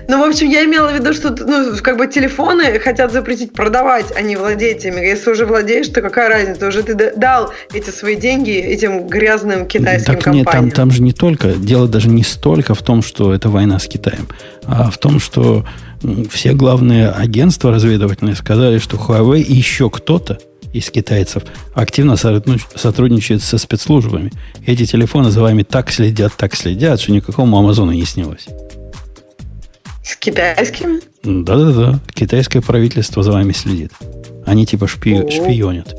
Ну, 0.09 0.19
в 0.19 0.29
общем, 0.29 0.49
я 0.49 0.65
имела 0.65 0.89
в 0.91 0.93
виду, 0.93 1.13
что 1.13 1.29
ну, 1.29 1.73
как 1.81 1.97
бы 1.97 2.07
телефоны 2.07 2.79
хотят 2.79 3.13
запретить 3.13 3.53
продавать, 3.53 4.07
а 4.15 4.21
не 4.21 4.35
владеть 4.35 4.83
ими. 4.83 4.99
Если 4.99 5.31
уже 5.31 5.45
владеешь, 5.45 5.87
то 5.87 6.01
какая 6.01 6.27
разница? 6.27 6.67
Уже 6.67 6.83
ты 6.83 7.15
дал 7.15 7.53
эти 7.73 7.89
свои 7.89 8.15
деньги 8.17 8.51
этим 8.51 9.07
грязным 9.07 9.65
китайским 9.67 10.15
так 10.15 10.33
нет, 10.33 10.45
компаниям. 10.45 10.71
там, 10.71 10.71
там 10.71 10.91
же 10.91 11.01
не 11.01 11.13
только, 11.13 11.53
дело 11.53 11.87
даже 11.87 12.09
не 12.09 12.23
столько 12.23 12.75
в 12.75 12.81
том, 12.81 13.01
что 13.01 13.33
это 13.33 13.49
война 13.49 13.79
с 13.79 13.87
Китаем, 13.87 14.27
а 14.65 14.91
в 14.91 14.97
том, 14.97 15.19
что 15.19 15.65
все 16.29 16.53
главные 16.53 17.09
агентства 17.09 17.71
разведывательные 17.71 18.35
сказали, 18.35 18.79
что 18.79 18.97
Huawei 18.97 19.41
и 19.41 19.53
еще 19.53 19.89
кто-то 19.89 20.39
из 20.73 20.89
китайцев 20.91 21.43
активно 21.73 22.15
сотрудничает 22.15 23.41
со 23.41 23.57
спецслужбами. 23.57 24.31
Эти 24.65 24.85
телефоны 24.85 25.31
за 25.31 25.41
вами 25.41 25.63
так 25.63 25.91
следят, 25.91 26.33
так 26.37 26.55
следят, 26.55 26.99
что 27.01 27.11
никакому 27.11 27.57
Амазону 27.57 27.91
не 27.91 28.05
снилось. 28.05 28.47
С 30.03 30.15
китайским? 30.15 31.01
Да-да-да, 31.23 31.99
китайское 32.13 32.61
правительство 32.61 33.23
за 33.23 33.31
вами 33.31 33.51
следит. 33.51 33.91
Они 34.45 34.65
типа 34.65 34.85
шпи- 34.85 35.29
шпионят. 35.29 35.95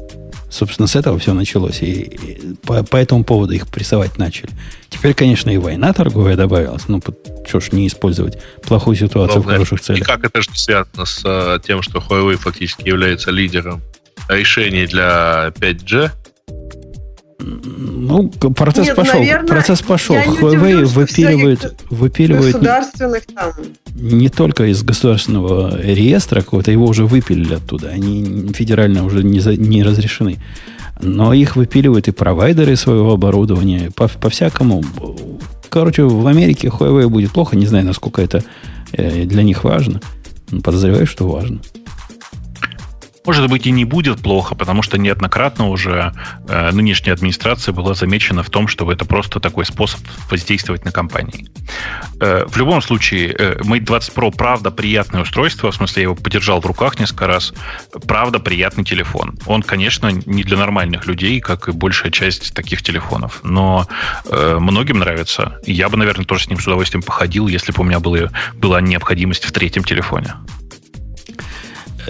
Собственно, 0.50 0.88
с 0.88 0.96
этого 0.96 1.18
все 1.18 1.32
началось. 1.32 1.80
И, 1.82 2.02
и 2.02 2.54
по, 2.66 2.82
по 2.82 2.96
этому 2.96 3.24
поводу 3.24 3.52
их 3.52 3.68
прессовать 3.68 4.18
начали. 4.18 4.50
Теперь, 4.88 5.14
конечно, 5.14 5.50
и 5.50 5.56
война 5.56 5.92
торговая 5.92 6.36
добавилась. 6.36 6.88
Ну, 6.88 7.00
что 7.46 7.60
ж 7.60 7.72
не 7.72 7.86
использовать 7.86 8.38
плохую 8.62 8.96
ситуацию 8.96 9.40
в 9.40 9.44
Главное, 9.44 9.54
хороших 9.54 9.80
целях. 9.80 10.00
Никак 10.00 10.24
это 10.24 10.42
же 10.42 10.50
связано 10.54 11.04
с 11.04 11.22
э, 11.24 11.58
тем, 11.64 11.82
что 11.82 11.98
Huawei 12.00 12.36
фактически 12.36 12.88
является 12.88 13.30
лидером 13.30 13.80
решений 14.28 14.86
для 14.86 15.52
5G. 15.54 16.10
Ну, 17.42 18.28
процесс 18.28 18.88
Нет, 18.88 18.96
пошел. 18.96 19.18
наверное, 19.20 19.46
процесс 19.48 19.80
пошел. 19.82 20.16
Huawei 20.16 20.48
удивлюсь, 20.48 20.90
выпиливает, 20.92 21.58
всяких 21.60 21.90
выпиливает 21.90 22.44
не, 22.46 22.52
Государственных 22.52 23.26
там. 23.26 23.52
не 23.94 24.28
только 24.28 24.66
из 24.66 24.82
государственного 24.82 25.80
реестра 25.80 26.40
какого-то, 26.42 26.70
его 26.70 26.86
уже 26.86 27.06
выпилили 27.06 27.54
оттуда. 27.54 27.88
Они 27.88 28.50
федерально 28.54 29.04
уже 29.04 29.22
не, 29.22 29.40
за- 29.40 29.56
не 29.56 29.82
разрешены. 29.82 30.38
Но 31.02 31.32
их 31.32 31.56
выпиливают 31.56 32.08
и 32.08 32.12
провайдеры 32.12 32.76
своего 32.76 33.12
оборудования, 33.12 33.90
по, 33.94 34.08
по-всякому. 34.08 34.84
Короче, 35.70 36.02
в 36.02 36.26
Америке 36.26 36.68
Huawei 36.68 37.08
будет 37.08 37.30
плохо. 37.30 37.56
Не 37.56 37.66
знаю, 37.66 37.86
насколько 37.86 38.20
это 38.20 38.44
э, 38.92 39.24
для 39.24 39.42
них 39.42 39.64
важно. 39.64 40.00
Но 40.50 40.60
подозреваю, 40.60 41.06
что 41.06 41.26
важно. 41.26 41.60
Может 43.30 43.48
быть, 43.48 43.64
и 43.64 43.70
не 43.70 43.84
будет 43.84 44.20
плохо, 44.22 44.56
потому 44.56 44.82
что 44.82 44.98
неоднократно 44.98 45.68
уже 45.68 46.12
э, 46.48 46.72
нынешняя 46.72 47.14
администрация 47.14 47.72
была 47.72 47.94
замечена 47.94 48.42
в 48.42 48.50
том, 48.50 48.66
что 48.66 48.90
это 48.90 49.04
просто 49.04 49.38
такой 49.38 49.64
способ 49.64 50.00
воздействовать 50.28 50.84
на 50.84 50.90
компании. 50.90 51.46
Э, 52.20 52.44
в 52.48 52.56
любом 52.56 52.82
случае, 52.82 53.32
э, 53.32 53.60
Mate 53.60 53.84
20 53.84 54.14
Pro 54.16 54.36
правда 54.36 54.72
приятное 54.72 55.22
устройство, 55.22 55.70
в 55.70 55.76
смысле, 55.76 56.02
я 56.02 56.08
его 56.08 56.16
подержал 56.16 56.60
в 56.60 56.66
руках 56.66 56.98
несколько 56.98 57.28
раз, 57.28 57.54
правда 58.04 58.40
приятный 58.40 58.82
телефон. 58.82 59.38
Он, 59.46 59.62
конечно, 59.62 60.10
не 60.10 60.42
для 60.42 60.56
нормальных 60.56 61.06
людей, 61.06 61.38
как 61.38 61.68
и 61.68 61.70
большая 61.70 62.10
часть 62.10 62.52
таких 62.52 62.82
телефонов, 62.82 63.38
но 63.44 63.86
э, 64.28 64.58
многим 64.58 64.98
нравится. 64.98 65.60
Я 65.64 65.88
бы, 65.88 65.96
наверное, 65.96 66.24
тоже 66.24 66.46
с 66.46 66.48
ним 66.48 66.58
с 66.58 66.66
удовольствием 66.66 67.04
походил, 67.04 67.46
если 67.46 67.70
бы 67.70 67.82
у 67.82 67.84
меня 67.84 68.00
было, 68.00 68.32
была 68.56 68.80
необходимость 68.80 69.44
в 69.44 69.52
третьем 69.52 69.84
телефоне. 69.84 70.34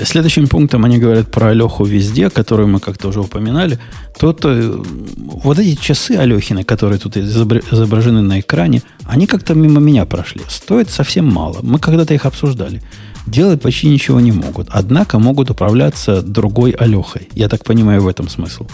Следующим 0.04 0.48
пунктом 0.48 0.84
они 0.84 0.98
говорят 0.98 1.30
про 1.30 1.48
Алеху 1.48 1.84
везде, 1.84 2.30
которую 2.30 2.68
мы 2.68 2.80
как-то 2.80 3.08
уже 3.08 3.20
упоминали. 3.20 3.78
Тут 4.18 4.40
э, 4.44 4.82
вот 5.16 5.58
эти 5.58 5.74
часы 5.80 6.12
Алехины, 6.12 6.64
которые 6.64 6.98
тут 6.98 7.16
изобр- 7.16 7.64
изображены 7.70 8.22
на 8.22 8.40
экране, 8.40 8.82
они 9.04 9.26
как-то 9.26 9.54
мимо 9.54 9.80
меня 9.80 10.04
прошли. 10.06 10.42
Стоят 10.48 10.90
совсем 10.90 11.26
мало. 11.26 11.58
Мы 11.62 11.78
когда-то 11.78 12.14
их 12.14 12.26
обсуждали. 12.26 12.82
Делать 13.26 13.60
почти 13.60 13.88
ничего 13.88 14.20
не 14.20 14.32
могут. 14.32 14.68
Однако 14.70 15.18
могут 15.18 15.50
управляться 15.50 16.22
другой 16.22 16.72
Алехой. 16.72 17.28
Я 17.34 17.48
так 17.48 17.64
понимаю, 17.64 18.02
в 18.02 18.08
этом 18.08 18.28
смысл. 18.28 18.66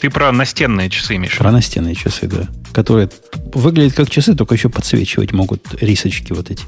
Ты 0.00 0.10
про 0.10 0.32
настенные 0.32 0.88
часы 0.88 1.16
имеешь? 1.16 1.36
Про 1.36 1.52
настенные 1.52 1.94
часы, 1.94 2.26
да. 2.26 2.48
Которые 2.72 3.10
выглядят 3.54 3.94
как 3.94 4.10
часы, 4.10 4.34
только 4.34 4.54
еще 4.54 4.68
подсвечивать 4.68 5.32
могут 5.32 5.62
рисочки 5.80 6.32
вот 6.32 6.50
эти. 6.50 6.64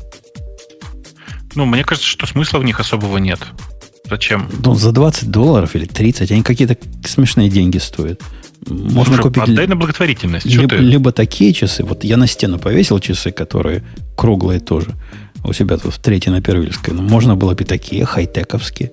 Ну, 1.55 1.65
мне 1.67 1.85
кажется, 1.85 2.09
что 2.09 2.27
смысла 2.27 2.59
в 2.59 2.65
них 2.65 2.81
особого 2.81 3.19
нет. 3.19 3.41
Зачем? 4.13 4.47
Ну, 4.63 4.75
за 4.75 4.93
20 4.93 5.31
долларов 5.31 5.75
или 5.75 5.87
30, 5.87 6.31
они 6.33 6.43
какие-то 6.43 6.77
смешные 7.09 7.49
деньги 7.49 7.79
стоят. 7.79 8.21
Можно 8.69 9.05
Слушай, 9.05 9.23
купить... 9.23 9.43
Отдай 9.45 9.67
на 9.67 9.75
благотворительность. 9.75 10.45
Либо, 10.45 10.69
ты? 10.69 10.77
либо 10.77 11.13
такие 11.13 11.55
часы. 11.55 11.83
Вот 11.83 12.05
я 12.05 12.19
на 12.19 12.27
стену 12.27 12.59
повесил 12.59 12.99
часы, 12.99 13.31
которые 13.31 13.83
круглые 14.15 14.61
тоже. 14.61 14.89
У 15.45 15.55
себя 15.55 15.79
тут 15.79 15.95
в 15.95 15.99
третьей 15.99 16.31
на 16.31 16.43
Первильской. 16.43 16.93
Но 16.93 17.01
можно 17.01 17.37
было 17.37 17.55
бы 17.55 17.65
такие 17.65 18.05
хай-тековские. 18.05 18.93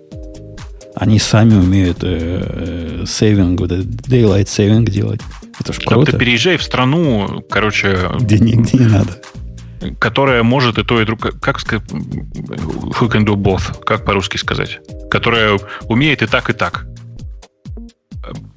Они 0.96 1.20
сами 1.20 1.56
умеют 1.56 1.98
э, 2.02 3.02
э, 3.02 3.06
сейвинг, 3.06 3.60
вот 3.60 3.74
этот 3.74 3.88
daylight 3.88 4.46
saving 4.46 4.90
делать. 4.90 5.20
Это 5.60 5.74
ж 5.74 5.80
круто. 5.86 6.14
ты 6.14 6.18
переезжай 6.18 6.56
в 6.56 6.64
страну, 6.64 7.44
короче, 7.50 8.10
Где 8.22 8.40
нигде 8.40 8.78
не 8.78 8.86
надо. 8.86 9.22
Которая 10.00 10.44
может 10.44 10.78
и 10.78 10.84
то, 10.84 11.02
и 11.02 11.06
другое. 11.06 11.32
Как 11.32 11.60
сказать? 11.60 11.90
Who 11.92 13.10
can 13.10 13.26
do 13.26 13.36
both? 13.36 13.84
Как 13.84 14.06
по-русски 14.06 14.38
сказать? 14.38 14.80
Которая 15.10 15.60
умеет 15.84 16.22
и 16.22 16.28
так, 16.28 16.50
и 16.50 16.54
так. 16.54 16.86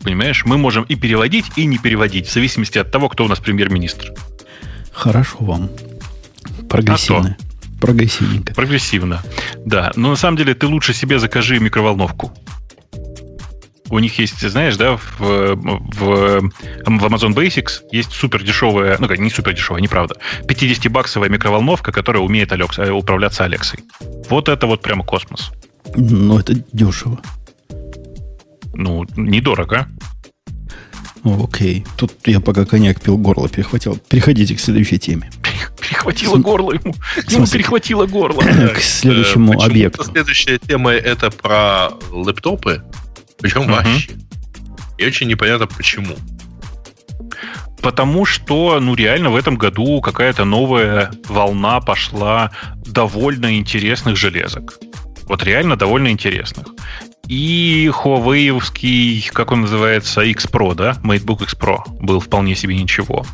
Понимаешь? 0.03 0.45
Мы 0.45 0.59
можем 0.59 0.85
и 0.85 0.97
переводить, 0.97 1.47
и 1.57 1.64
не 1.64 1.79
переводить, 1.79 2.27
в 2.27 2.33
зависимости 2.33 2.79
от 2.79 2.91
того, 2.91 3.09
кто 3.09 3.25
у 3.25 3.29
нас 3.29 3.39
премьер-министр. 3.39 4.12
Хорошо 4.93 5.39
вам. 5.41 5.70
Прогрессивно. 6.68 7.37
Прогрессивненько. 7.81 8.55
Прогрессивно. 8.55 9.23
Да. 9.64 9.93
Но 9.97 10.11
на 10.11 10.16
самом 10.16 10.37
деле 10.37 10.55
ты 10.55 10.66
лучше 10.66 10.95
себе 10.95 11.18
закажи 11.18 11.59
микроволновку. 11.59 12.33
У 13.93 13.99
них 13.99 14.18
есть, 14.18 14.40
знаешь, 14.40 14.78
да, 14.78 14.97
в, 14.97 15.20
в, 15.20 15.55
в 15.55 16.51
Amazon 16.86 17.34
Basics 17.34 17.82
есть 17.90 18.12
супер 18.12 18.43
дешевая, 18.43 18.97
ну 18.99 19.07
как, 19.07 19.18
не 19.18 19.28
супер 19.28 19.53
дешевая, 19.53 19.82
неправда, 19.82 20.16
50-баксовая 20.45 21.28
микроволновка, 21.28 21.93
которая 21.93 22.22
умеет 22.22 22.51
Алекс, 22.53 22.78
э, 22.78 22.90
управляться 22.90 23.45
Алексой. 23.45 23.80
Вот 24.30 24.49
это 24.49 24.66
вот 24.66 24.80
прямо 24.80 25.05
космос. 25.05 25.53
Ну, 25.95 26.38
это 26.38 26.55
дешево. 26.72 27.20
Ну, 28.72 29.05
недорого. 29.14 29.86
Окей. 31.22 31.84
Тут 31.99 32.14
я 32.24 32.40
пока 32.40 32.64
коньяк 32.64 32.99
пил, 32.99 33.18
горло 33.18 33.47
перехватил. 33.51 33.99
Переходите 34.09 34.55
к 34.55 34.61
следующей 34.61 34.99
теме. 34.99 35.30
Перехватило 35.78 36.38
горло 36.38 36.72
ему. 36.72 36.95
Ему 37.28 37.47
перехватило 37.47 38.07
горло. 38.07 38.40
К 38.40 38.80
следующему 38.80 39.49
Почему-то 39.49 39.66
объекту. 39.66 40.05
Следующая 40.05 40.59
тема 40.59 40.93
это 40.93 41.30
про 41.30 41.90
лэптопы. 42.11 42.82
Причем 43.43 43.62
Мгм. 43.62 43.72
вообще. 43.72 44.12
И 44.99 45.07
очень 45.07 45.28
непонятно 45.28 45.66
почему. 45.66 46.16
Потому 47.82 48.24
что, 48.24 48.78
ну, 48.80 48.95
реально 48.95 49.30
в 49.30 49.36
этом 49.36 49.57
году 49.57 50.01
какая-то 50.01 50.45
новая 50.45 51.11
волна 51.28 51.80
пошла 51.80 52.53
довольно 52.86 53.59
интересных 53.59 54.16
железок. 54.16 54.78
Вот 55.24 55.43
реально 55.43 55.76
довольно 55.76 56.09
интересных. 56.09 56.66
И 57.28 57.90
Huawei, 57.93 59.30
как 59.32 59.53
он 59.53 59.62
называется, 59.62 60.20
X 60.22 60.47
Pro, 60.47 60.74
да? 60.74 60.93
MateBook 61.03 61.43
X 61.45 61.55
Pro 61.55 61.78
был 62.01 62.20
вполне 62.20 62.55
себе 62.55 62.76
ничего. 62.76 63.24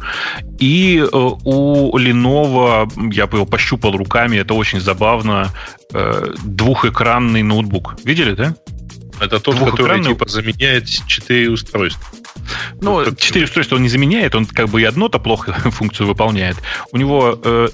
И 0.61 0.99
э, 0.99 1.07
у 1.13 1.99
Lenovo, 1.99 2.91
я 3.13 3.25
его 3.25 3.45
пощупал 3.47 3.97
руками, 3.97 4.37
это 4.37 4.55
очень 4.55 4.81
забавно, 4.81 5.51
э, 5.93 6.35
двухэкранный 6.45 7.43
ноутбук. 7.43 7.97
Видели, 8.05 8.35
да? 8.35 8.55
Это 9.21 9.41
тот, 9.41 9.57
который 9.59 10.03
типа 10.05 10.29
заменяет 10.29 10.87
четыре 11.07 11.51
устройства. 11.51 12.03
Ну, 12.81 13.05
как- 13.05 13.19
четыре 13.19 13.45
устройства 13.45 13.77
он 13.77 13.83
не 13.83 13.89
заменяет, 13.89 14.35
он 14.35 14.47
как 14.47 14.69
бы 14.69 14.81
и 14.81 14.85
одно-то 14.85 15.19
плохо 15.19 15.53
функцию 15.71 16.07
выполняет. 16.07 16.57
У 16.93 16.97
него, 16.97 17.39
э, 17.43 17.69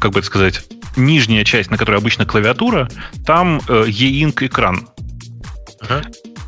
как 0.00 0.12
бы 0.12 0.18
это 0.20 0.26
сказать, 0.26 0.62
нижняя 0.96 1.44
часть, 1.44 1.70
на 1.70 1.76
которой 1.78 1.96
обычно 1.98 2.26
клавиатура, 2.26 2.88
там 3.26 3.60
э, 3.68 3.84
E-Ink 3.88 4.46
экран. 4.46 4.88
Ага. 5.80 6.02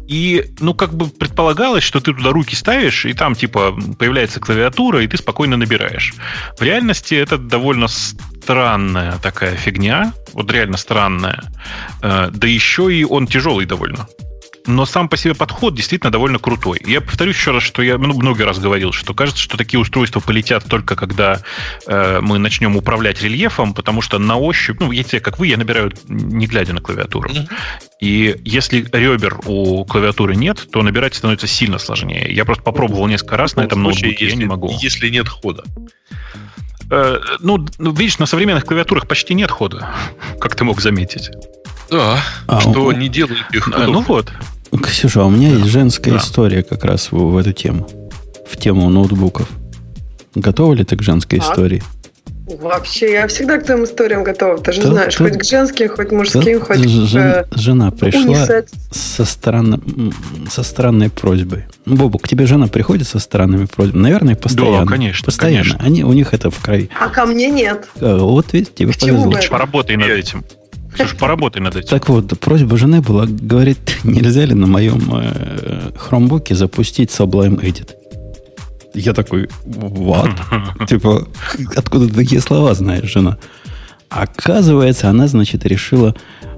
И, 0.09 0.53
ну, 0.61 0.75
как 0.75 0.95
бы 0.95 1.07
предполагалось, 1.07 1.85
что 1.85 2.01
ты 2.01 2.13
туда 2.13 2.31
руки 2.31 2.55
ставишь, 2.55 3.07
и 3.07 3.15
там, 3.15 3.35
типа, 3.35 3.77
появляется 3.99 4.41
клавиатура, 4.41 5.03
и 5.03 5.09
ты 5.09 5.17
спокойно 5.17 5.57
набираешь. 5.57 6.15
В 6.59 6.63
реальности 6.63 7.15
это 7.15 7.39
довольно 7.39 7.89
странная 7.89 9.19
такая 9.23 9.57
фигня, 9.57 10.13
вот 10.33 10.53
реально 10.53 10.77
странная. 10.77 11.43
Э, 12.03 12.31
Да 12.33 12.47
еще 12.47 12.95
и 12.95 13.05
он 13.05 13.27
тяжелый 13.27 13.67
довольно. 13.67 14.07
Но 14.67 14.87
сам 14.87 15.09
по 15.09 15.17
себе 15.17 15.35
подход 15.35 15.75
действительно 15.75 16.11
довольно 16.11 16.39
крутой. 16.39 16.81
Я 16.87 17.01
повторюсь 17.01 17.37
еще 17.37 17.51
раз, 17.51 17.63
что 17.63 17.83
я 17.83 17.99
ну, 17.99 18.15
много 18.15 18.45
раз 18.45 18.59
говорил, 18.59 18.93
что 18.93 19.13
кажется, 19.13 19.43
что 19.43 19.59
такие 19.59 19.79
устройства 19.79 20.21
полетят 20.21 20.65
только 20.67 20.97
когда 20.97 21.43
э, 21.87 22.21
мы 22.23 22.39
начнем 22.39 22.75
управлять 22.77 23.21
рельефом, 23.23 23.75
потому 23.75 24.01
что 24.01 24.19
на 24.19 24.37
ощупь, 24.37 24.81
ну, 24.81 24.91
я 24.91 25.05
тебе, 25.05 25.21
как 25.21 25.39
вы, 25.39 25.49
я 25.49 25.59
набираю 25.59 25.93
не 26.09 26.47
глядя 26.47 26.73
на 26.73 26.81
клавиатуру. 26.81 27.31
Мгм. 27.31 27.49
И 28.01 28.41
если 28.45 28.81
ребер 28.93 29.41
у 29.45 29.85
клавиатуры 29.85 30.35
нет, 30.35 30.67
то 30.73 30.83
набирать 30.83 31.15
становится 31.15 31.47
сильно 31.47 31.79
сложнее. 31.79 32.33
Я 32.33 32.45
просто 32.45 32.63
попробовал 32.63 33.07
несколько 33.07 33.37
раз 33.37 33.53
В 33.53 33.57
на 33.57 33.63
этом 33.63 33.83
случае, 33.83 34.09
ноутбуке, 34.09 34.25
я 34.25 34.31
если, 34.31 34.43
не 34.43 34.49
могу. 34.49 34.79
Если 34.81 35.09
нет 35.11 35.29
хода. 35.29 35.65
Э, 36.91 37.19
ну, 37.41 37.67
ну, 37.79 37.93
видишь, 37.93 38.19
на 38.19 38.27
современных 38.27 38.65
клавиатурах 38.65 39.07
почти 39.07 39.35
нет 39.35 39.51
хода, 39.51 39.95
как 40.41 40.55
ты 40.55 40.65
мог 40.65 40.81
заметить. 40.81 41.31
Да. 41.91 42.23
А, 42.47 42.61
что 42.61 42.87
у- 42.87 42.93
не 42.93 43.09
делает 43.09 43.45
их 43.53 43.69
Э, 43.69 43.87
ну 43.87 44.01
вот. 44.01 44.33
Ксюша, 44.83 45.23
а 45.23 45.27
у 45.27 45.31
меня 45.31 45.51
есть 45.51 45.67
женская 45.67 46.13
Да. 46.13 46.17
история 46.19 46.63
как 46.63 46.85
раз 46.85 47.11
в, 47.13 47.17
в 47.17 47.37
эту 47.37 47.53
тему. 47.53 47.87
В 48.49 48.57
тему 48.57 48.89
ноутбуков. 48.89 49.49
Готова 50.35 50.75
ли 50.75 50.85
ты 50.85 50.97
к 50.97 51.03
женской 51.03 51.39
Так. 51.39 51.51
истории? 51.51 51.83
Вообще, 52.61 53.13
я 53.13 53.27
всегда 53.27 53.57
к 53.57 53.65
твоим 53.65 53.85
историям 53.85 54.23
готова. 54.23 54.59
Ты 54.59 54.73
же 54.73 54.83
Да, 54.83 54.89
знаешь, 54.89 55.17
да. 55.17 55.25
хоть 55.25 55.39
к 55.39 55.45
женским, 55.45 55.89
хоть 55.89 56.13
мужским, 56.13 56.59
Тут 56.59 56.67
хоть 56.69 56.79
жен- 56.81 57.23
э, 57.23 57.45
жена 57.55 57.91
пришла 57.91 58.21
унисекс. 58.21 58.71
со, 58.91 59.25
странно- 59.25 59.81
м, 59.87 60.13
со 60.51 60.63
странной 60.63 61.09
просьбой. 61.09 61.65
Ну, 61.87 61.97
Бобу, 61.97 62.19
к 62.19 62.29
тебе 62.29 62.45
жена 62.45 62.67
приходит 62.67 63.09
со 63.09 63.19
странными 63.19 63.65
просьбами? 63.65 64.03
Наверное, 64.03 64.37
постоянно. 64.37 64.85
конечно, 64.87 65.25
Постоянно. 65.25 65.63
конечно. 65.71 65.79
Они, 65.87 66.05
у 66.05 66.13
них 66.13 66.35
это 66.35 66.51
в 66.51 66.59
крови. 66.61 66.91
А 67.01 67.09
ко 67.09 67.25
мне 67.25 67.51
нет. 67.51 67.89
А, 68.01 68.19
Вот 68.19 68.53
видите, 68.53 68.73
тебе 68.75 68.93
К 68.93 68.99
повезло. 68.99 69.33
Поработай 69.51 69.97
над 69.97 70.11
этим. 70.11 70.45
Слушай, 70.97 71.19
поработай 71.19 71.61
над 71.63 71.77
этим. 71.77 71.89
Так 71.89 72.09
вот, 72.09 72.39
просьба 72.39 72.77
жены 72.77 73.01
была, 73.01 73.27
говорит, 73.27 73.79
нельзя 74.05 74.45
ли 74.45 74.55
на 74.55 74.67
моем 74.67 75.03
э, 75.13 75.91
хромбуке 75.97 76.55
запустить 76.55 77.11
Sublime 77.11 77.61
Edit? 77.61 77.91
Я 78.95 79.13
такой, 79.13 79.49
what? 79.67 80.37
Типа, 80.87 81.27
откуда 81.77 82.09
ты 82.09 82.15
такие 82.15 82.41
слова 82.41 82.75
знаешь, 82.75 83.11
жена? 83.13 83.39
Оказывается, 84.09 85.09
она, 85.11 85.27
значит, 85.27 85.67
решила 85.67 86.15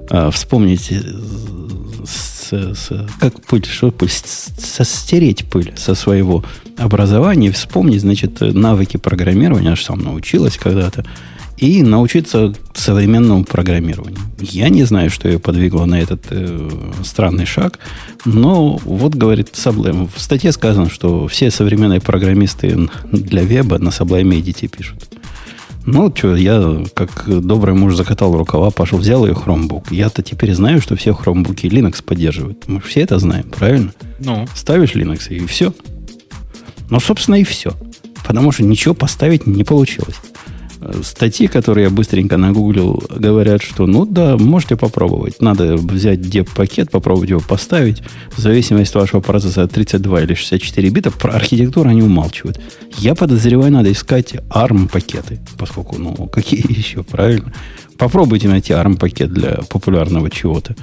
э, 0.09 0.29
вспомнить, 0.31 0.91
э, 0.91 1.01
с- 2.05 2.53
с- 2.75 3.07
как 3.19 3.41
пыль, 3.45 3.65
что 3.65 3.89
пыль, 3.91 4.11
со- 4.11 4.83
стереть 4.85 5.45
пыль 5.45 5.73
со 5.75 5.95
своего 5.95 6.45
образования, 6.77 7.51
вспомнить, 7.51 8.01
значит, 8.01 8.39
навыки 8.41 8.97
программирования, 8.97 9.69
она 9.69 9.75
же 9.75 9.83
сам 9.83 9.99
научилась 9.99 10.57
когда-то, 10.57 11.03
и 11.57 11.81
научиться 11.83 12.53
современному 12.73 13.43
программированию. 13.43 14.19
Я 14.39 14.69
не 14.69 14.83
знаю, 14.83 15.09
что 15.09 15.27
ее 15.27 15.39
подвигло 15.39 15.85
на 15.85 15.99
этот 15.99 16.25
э, 16.29 16.69
странный 17.03 17.45
шаг, 17.45 17.79
но 18.25 18.77
вот, 18.77 19.15
говорит, 19.15 19.49
Sublime. 19.53 20.09
В 20.15 20.21
статье 20.21 20.51
сказано, 20.51 20.89
что 20.89 21.27
все 21.27 21.49
современные 21.49 21.99
программисты 21.99 22.89
для 23.11 23.43
веба 23.43 23.79
на 23.79 23.89
Sublime 23.89 24.39
Edit 24.39 24.67
пишут. 24.67 25.03
Ну, 25.87 26.13
что, 26.13 26.35
я, 26.35 26.83
как 26.93 27.23
добрый 27.27 27.73
муж, 27.73 27.95
закатал 27.95 28.37
рукава, 28.37 28.71
пошел, 28.71 28.99
взял 28.99 29.25
ее 29.25 29.33
хромбук. 29.33 29.89
Я-то 29.89 30.21
теперь 30.21 30.53
знаю, 30.53 30.81
что 30.81 30.97
все 30.97 31.13
хромбуки 31.13 31.65
Linux 31.65 32.03
поддерживают. 32.03 32.67
Мы 32.67 32.81
все 32.81 33.01
это 33.01 33.17
знаем, 33.19 33.45
правильно? 33.45 33.93
Ну, 34.19 34.45
Ставишь 34.53 34.95
Linux, 34.95 35.29
и 35.29 35.45
все. 35.47 35.73
Ну, 36.89 36.99
собственно, 36.99 37.35
и 37.35 37.45
все. 37.45 37.71
Потому 38.25 38.51
что 38.51 38.63
ничего 38.63 38.93
поставить 38.93 39.47
не 39.47 39.63
получилось. 39.63 40.17
Статьи, 41.03 41.47
которые 41.47 41.85
я 41.85 41.89
быстренько 41.89 42.37
нагуглил, 42.37 43.03
говорят, 43.09 43.63
что 43.63 43.87
ну 43.87 44.05
да, 44.05 44.37
можете 44.37 44.75
попробовать. 44.75 45.41
Надо 45.41 45.75
взять 45.75 46.21
деп-пакет, 46.21 46.91
попробовать 46.91 47.29
его 47.29 47.39
поставить. 47.39 48.03
В 48.35 48.39
зависимости 48.39 48.95
от 48.95 49.01
вашего 49.01 49.21
процесса 49.21 49.67
32 49.67 50.21
или 50.21 50.33
64 50.35 50.89
бита, 50.89 51.11
про 51.11 51.33
архитектуру 51.33 51.89
они 51.89 52.03
умалчивают. 52.03 52.61
Я 52.97 53.15
подозреваю, 53.15 53.71
надо 53.71 53.91
искать 53.91 54.35
ARM-пакеты, 54.49 55.39
поскольку, 55.57 55.97
ну, 55.97 56.13
какие 56.27 56.63
еще, 56.77 57.03
правильно? 57.03 57.53
Попробуйте 57.97 58.47
найти 58.47 58.73
ARM-пакет 58.73 59.33
для 59.33 59.59
популярного 59.69 60.29
чего-то. 60.29 60.75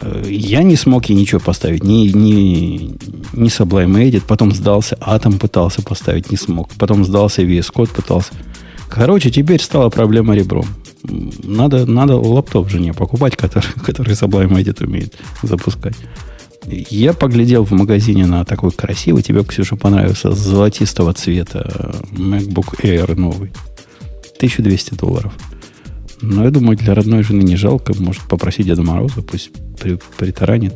Э, 0.00 0.24
Я 0.28 0.62
не 0.62 0.76
смог 0.76 1.06
ей 1.06 1.16
ничего 1.16 1.40
поставить. 1.40 1.82
Ни, 1.82 2.08
ни, 2.08 2.96
ни 3.32 3.48
Sublime 3.48 4.10
Edit. 4.10 4.22
Потом 4.26 4.52
сдался 4.52 4.96
Atom, 4.96 5.38
пытался 5.38 5.82
поставить, 5.82 6.30
не 6.30 6.36
смог. 6.36 6.68
Потом 6.78 7.04
сдался 7.04 7.42
VS 7.42 7.72
Code, 7.72 7.94
пытался. 7.94 8.34
Короче, 8.88 9.30
теперь 9.30 9.60
стала 9.60 9.90
проблема 9.90 10.34
ребром. 10.34 10.66
Надо, 11.02 11.86
надо 11.86 12.16
лаптоп 12.16 12.68
жене 12.68 12.92
покупать, 12.92 13.36
который, 13.36 13.68
который 13.84 14.14
Sublime 14.14 14.60
Edit 14.60 14.84
умеет 14.84 15.16
запускать. 15.42 15.96
Я 16.66 17.12
поглядел 17.12 17.64
в 17.64 17.70
магазине 17.70 18.26
на 18.26 18.44
такой 18.44 18.72
красивый, 18.72 19.22
тебе, 19.22 19.42
Ксюша, 19.44 19.76
понравился, 19.76 20.32
золотистого 20.32 21.14
цвета 21.14 21.70
э, 21.72 21.92
MacBook 22.12 22.82
Air 22.82 23.14
новый. 23.14 23.52
1200 24.36 24.94
долларов. 24.94 25.32
Но 26.20 26.44
я 26.44 26.50
думаю, 26.50 26.76
для 26.76 26.94
родной 26.94 27.22
жены 27.22 27.42
не 27.42 27.56
жалко. 27.56 27.94
Может 27.98 28.22
попросить 28.22 28.66
Деда 28.66 28.82
Мороза, 28.82 29.22
пусть 29.22 29.50
при, 29.80 29.98
притаранит. 30.18 30.74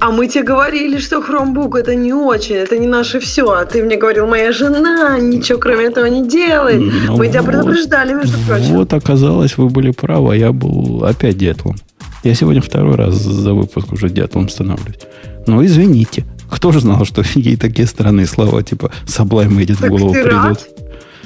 А 0.00 0.10
мы 0.10 0.28
тебе 0.28 0.44
говорили, 0.44 0.98
что 0.98 1.20
хромбук 1.20 1.76
это 1.76 1.94
не 1.94 2.14
очень, 2.14 2.54
это 2.54 2.78
не 2.78 2.86
наше 2.86 3.20
все. 3.20 3.50
А 3.50 3.66
ты 3.66 3.82
мне 3.82 3.96
говорил, 3.96 4.26
моя 4.26 4.50
жена 4.50 5.18
ничего 5.18 5.58
кроме 5.58 5.84
этого 5.84 6.06
не 6.06 6.26
делает. 6.26 6.80
Ну 7.06 7.18
мы 7.18 7.28
тебя 7.28 7.42
вот. 7.42 7.50
предупреждали, 7.50 8.14
между 8.14 8.38
прочим. 8.46 8.76
Вот 8.76 8.94
оказалось, 8.94 9.58
вы 9.58 9.68
были 9.68 9.90
правы, 9.90 10.32
а 10.32 10.36
я 10.36 10.52
был 10.52 11.04
опять 11.04 11.36
дятлом. 11.36 11.76
Я 12.24 12.34
сегодня 12.34 12.62
второй 12.62 12.96
раз 12.96 13.14
за 13.14 13.52
выпуск 13.52 13.92
уже 13.92 14.08
дятлом 14.08 14.48
становлюсь. 14.48 14.98
Ну, 15.46 15.62
извините. 15.64 16.24
Кто 16.50 16.72
же 16.72 16.80
знал, 16.80 17.04
что 17.04 17.22
ей 17.34 17.56
такие 17.56 17.86
странные 17.86 18.26
слова, 18.26 18.62
типа 18.62 18.90
Sublime 19.06 19.58
Edit 19.58 19.74
в 19.74 19.80
Так 19.82 19.90
голову 19.90 20.14
ты 20.14 20.22
придут? 20.22 20.42
рад, 20.42 20.68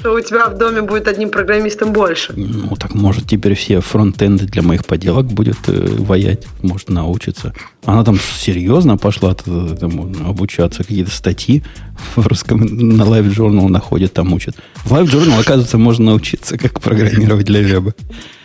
что 0.05 0.13
у 0.13 0.21
тебя 0.21 0.49
в 0.49 0.57
доме 0.59 0.83
будет 0.83 1.07
одним 1.07 1.31
программистом 1.31 1.91
больше? 1.91 2.31
Ну, 2.35 2.75
так 2.75 2.93
может 2.93 3.27
теперь 3.27 3.55
все 3.55 3.79
фронтенды 3.79 4.45
для 4.45 4.61
моих 4.61 4.85
поделок 4.85 5.25
будет 5.25 5.57
э, 5.67 5.87
ваять, 5.97 6.45
может 6.61 6.89
научиться. 6.89 7.55
Она 7.85 8.03
там 8.03 8.19
серьезно 8.19 8.97
пошла 8.97 9.33
т- 9.33 9.49
этому 9.49 10.13
обучаться, 10.27 10.83
какие-то 10.83 11.09
статьи 11.09 11.63
в 12.15 12.27
русском 12.27 12.59
на 12.59 13.01
Live 13.01 13.33
Journal 13.35 13.67
находит, 13.67 14.13
там 14.13 14.31
учат. 14.33 14.55
В 14.83 14.93
Live 14.93 15.05
Journal, 15.07 15.39
оказывается, 15.39 15.79
можно 15.79 16.05
научиться, 16.05 16.59
как 16.59 16.79
программировать 16.81 17.47
для 17.47 17.61
веба. 17.61 17.95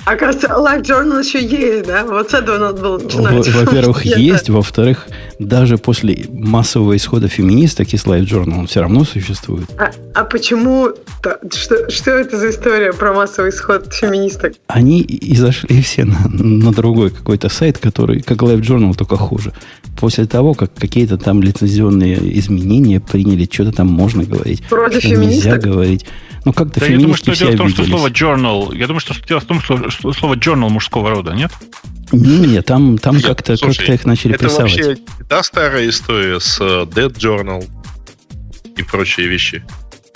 Оказывается, 0.05 0.49
Live 0.49 0.83
Journal 0.83 1.23
еще 1.23 1.45
есть, 1.45 1.87
да? 1.87 2.05
Вот 2.05 2.31
с 2.31 2.35
этого 2.35 2.59
надо 2.59 2.81
было 2.81 2.99
начинать. 2.99 3.49
Во-первых, 3.49 4.05
есть. 4.05 4.49
Во-вторых, 4.49 5.07
даже 5.39 5.79
после 5.79 6.27
массового 6.31 6.97
исхода 6.97 7.29
феминисток 7.29 7.93
из 7.93 8.05
Live 8.05 8.27
Journal 8.27 8.61
он 8.61 8.67
все 8.67 8.81
равно 8.81 9.05
существует. 9.05 9.69
А, 9.79 9.91
а 10.15 10.25
почему? 10.25 10.89
Что, 11.53 11.91
что 11.91 12.11
это 12.13 12.39
за 12.39 12.51
история 12.51 12.93
про 12.93 13.13
массовый 13.13 13.51
исход 13.51 13.93
феминисток? 13.93 14.55
Они 14.69 15.01
и 15.01 15.37
зашли 15.37 15.83
все 15.83 16.05
на, 16.05 16.29
на 16.29 16.73
другой 16.73 17.11
какой-то 17.11 17.49
сайт, 17.49 17.79
который 17.79 18.21
как 18.21 18.39
Live 18.39 18.61
Journal, 18.61 18.95
только 18.97 19.17
хуже. 19.17 19.53
После 19.99 20.25
того, 20.25 20.55
как 20.55 20.73
какие-то 20.75 21.19
там 21.19 21.43
лицензионные 21.43 22.39
изменения 22.39 23.01
приняли, 23.01 23.49
что-то 23.51 23.73
там 23.73 23.89
можно 23.89 24.25
говорить. 24.25 24.63
Против 24.65 25.03
феминисток? 25.03 25.31
Нельзя 25.31 25.57
говорить. 25.59 26.07
Ну, 26.45 26.53
как-то 26.53 26.81
да 26.81 26.87
я 26.87 26.99
думаю, 26.99 27.15
что 27.15 27.37
дело 27.37 27.51
в 27.51 27.57
том, 27.57 27.69
что 27.69 27.85
слово 27.85 28.09
journal, 28.09 28.75
я 28.75 28.87
думаю, 28.87 29.01
что 29.01 29.15
дело 29.27 29.41
в 29.41 29.45
том, 29.45 29.61
что 29.61 29.90
слово 29.91 30.35
journal 30.35 30.69
мужского 30.69 31.11
рода, 31.11 31.33
нет? 31.33 31.51
Не-не, 32.13 32.63
там, 32.63 32.99
там 32.99 33.21
как-то 33.21 33.57
как 33.57 33.71
их 33.71 34.05
начали 34.05 34.35
это 34.35 34.45
прессовать. 34.45 34.77
Это 34.77 34.89
вообще 34.89 35.03
та 35.29 35.43
старая 35.43 35.89
история 35.89 36.41
с 36.41 36.61
э, 36.61 36.85
Dead 36.85 37.13
Journal 37.13 37.65
и 38.77 38.83
прочие 38.83 39.29
вещи. 39.29 39.63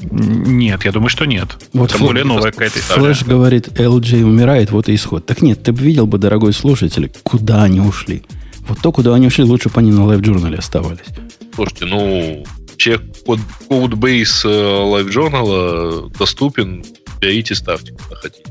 Нет, 0.00 0.84
я 0.84 0.92
думаю, 0.92 1.08
что 1.08 1.24
нет. 1.24 1.56
Вот 1.72 1.90
это 1.90 1.98
более 1.98 2.24
новая 2.24 2.50
какая-то 2.50 2.80
история. 2.80 3.00
Флэш 3.00 3.22
говорит, 3.22 3.68
LJ 3.68 4.24
умирает, 4.24 4.70
вот 4.70 4.88
и 4.88 4.94
исход. 4.94 5.24
Так 5.24 5.40
нет, 5.40 5.62
ты 5.62 5.72
бы 5.72 5.82
видел 5.82 6.06
бы, 6.06 6.18
дорогой 6.18 6.52
слушатель, 6.52 7.12
куда 7.22 7.62
они 7.62 7.80
ушли. 7.80 8.24
Вот 8.68 8.80
то, 8.80 8.90
куда 8.90 9.14
они 9.14 9.28
ушли, 9.28 9.44
лучше 9.44 9.68
бы 9.68 9.80
они 9.80 9.92
на 9.92 10.00
Live 10.00 10.20
Journal 10.20 10.56
оставались. 10.56 11.06
Слушайте, 11.54 11.84
ну, 11.86 12.44
Че 12.76 12.98
код, 13.24 13.40
кодбейс 13.68 14.44
э, 14.44 14.48
LiveJournal 14.48 16.12
доступен. 16.18 16.84
Берите, 17.20 17.54
ставьте, 17.54 17.92
куда 17.92 18.16
хотите. 18.16 18.44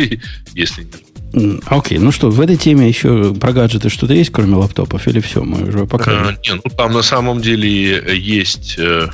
Если 0.54 0.84
нет. 0.84 1.60
Окей, 1.66 1.98
okay. 1.98 2.00
ну 2.00 2.10
что, 2.10 2.28
в 2.28 2.40
этой 2.40 2.56
теме 2.56 2.88
еще 2.88 3.32
про 3.34 3.52
гаджеты 3.52 3.88
что-то 3.88 4.14
есть, 4.14 4.30
кроме 4.30 4.56
лаптопов, 4.56 5.06
или 5.06 5.20
все, 5.20 5.44
мы 5.44 5.68
уже 5.68 5.86
показали? 5.86 6.36
А, 6.36 6.48
не, 6.48 6.54
ну 6.54 6.76
там 6.76 6.92
на 6.92 7.02
самом 7.02 7.40
деле 7.40 8.02
есть 8.18 8.74
э, 8.78 9.08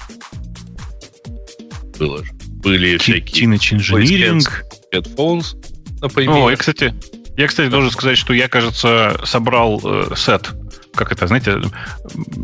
было 1.99 2.24
же. 2.24 2.32
Были 2.62 2.97
всякие 2.97 3.47
Engineering. 3.47 4.43
Headphones, 4.93 5.57
например. 6.01 6.37
О, 6.37 6.51
я, 6.51 6.57
кстати, 6.57 6.95
я, 7.37 7.47
кстати, 7.47 7.68
должен 7.68 7.91
сказать, 7.91 8.16
что 8.16 8.32
я, 8.32 8.49
кажется, 8.49 9.20
собрал 9.24 9.80
э, 9.84 10.14
сет 10.16 10.53
как 10.97 11.12
это, 11.12 11.26
знаете, 11.26 11.61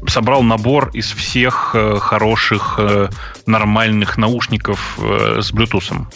собрал 0.06 0.42
набор 0.42 0.90
из 0.92 1.10
всех 1.10 1.72
э, 1.74 1.98
хороших, 2.00 2.76
э, 2.78 3.08
нормальных 3.46 4.18
наушников 4.18 4.98
э, 5.02 5.40
с 5.42 5.52
Bluetooth. 5.52 6.06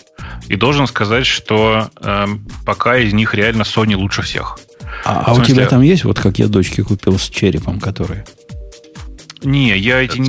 И 0.48 0.56
должен 0.56 0.86
сказать, 0.86 1.26
что 1.26 1.90
пока 2.64 2.96
из 2.98 3.12
них 3.12 3.34
реально 3.34 3.62
Sony 3.62 3.96
лучше 3.96 4.22
всех. 4.22 4.58
А, 5.04 5.24
а 5.26 5.34
у 5.34 5.42
тебя 5.42 5.66
там 5.66 5.82
есть, 5.82 6.04
вот 6.04 6.20
как 6.20 6.38
я 6.38 6.46
дочке 6.46 6.82
купил 6.82 7.18
с 7.18 7.28
черепом, 7.28 7.80
которые? 7.80 8.24
Не, 9.42 9.76
я 9.78 10.02
эти, 10.02 10.20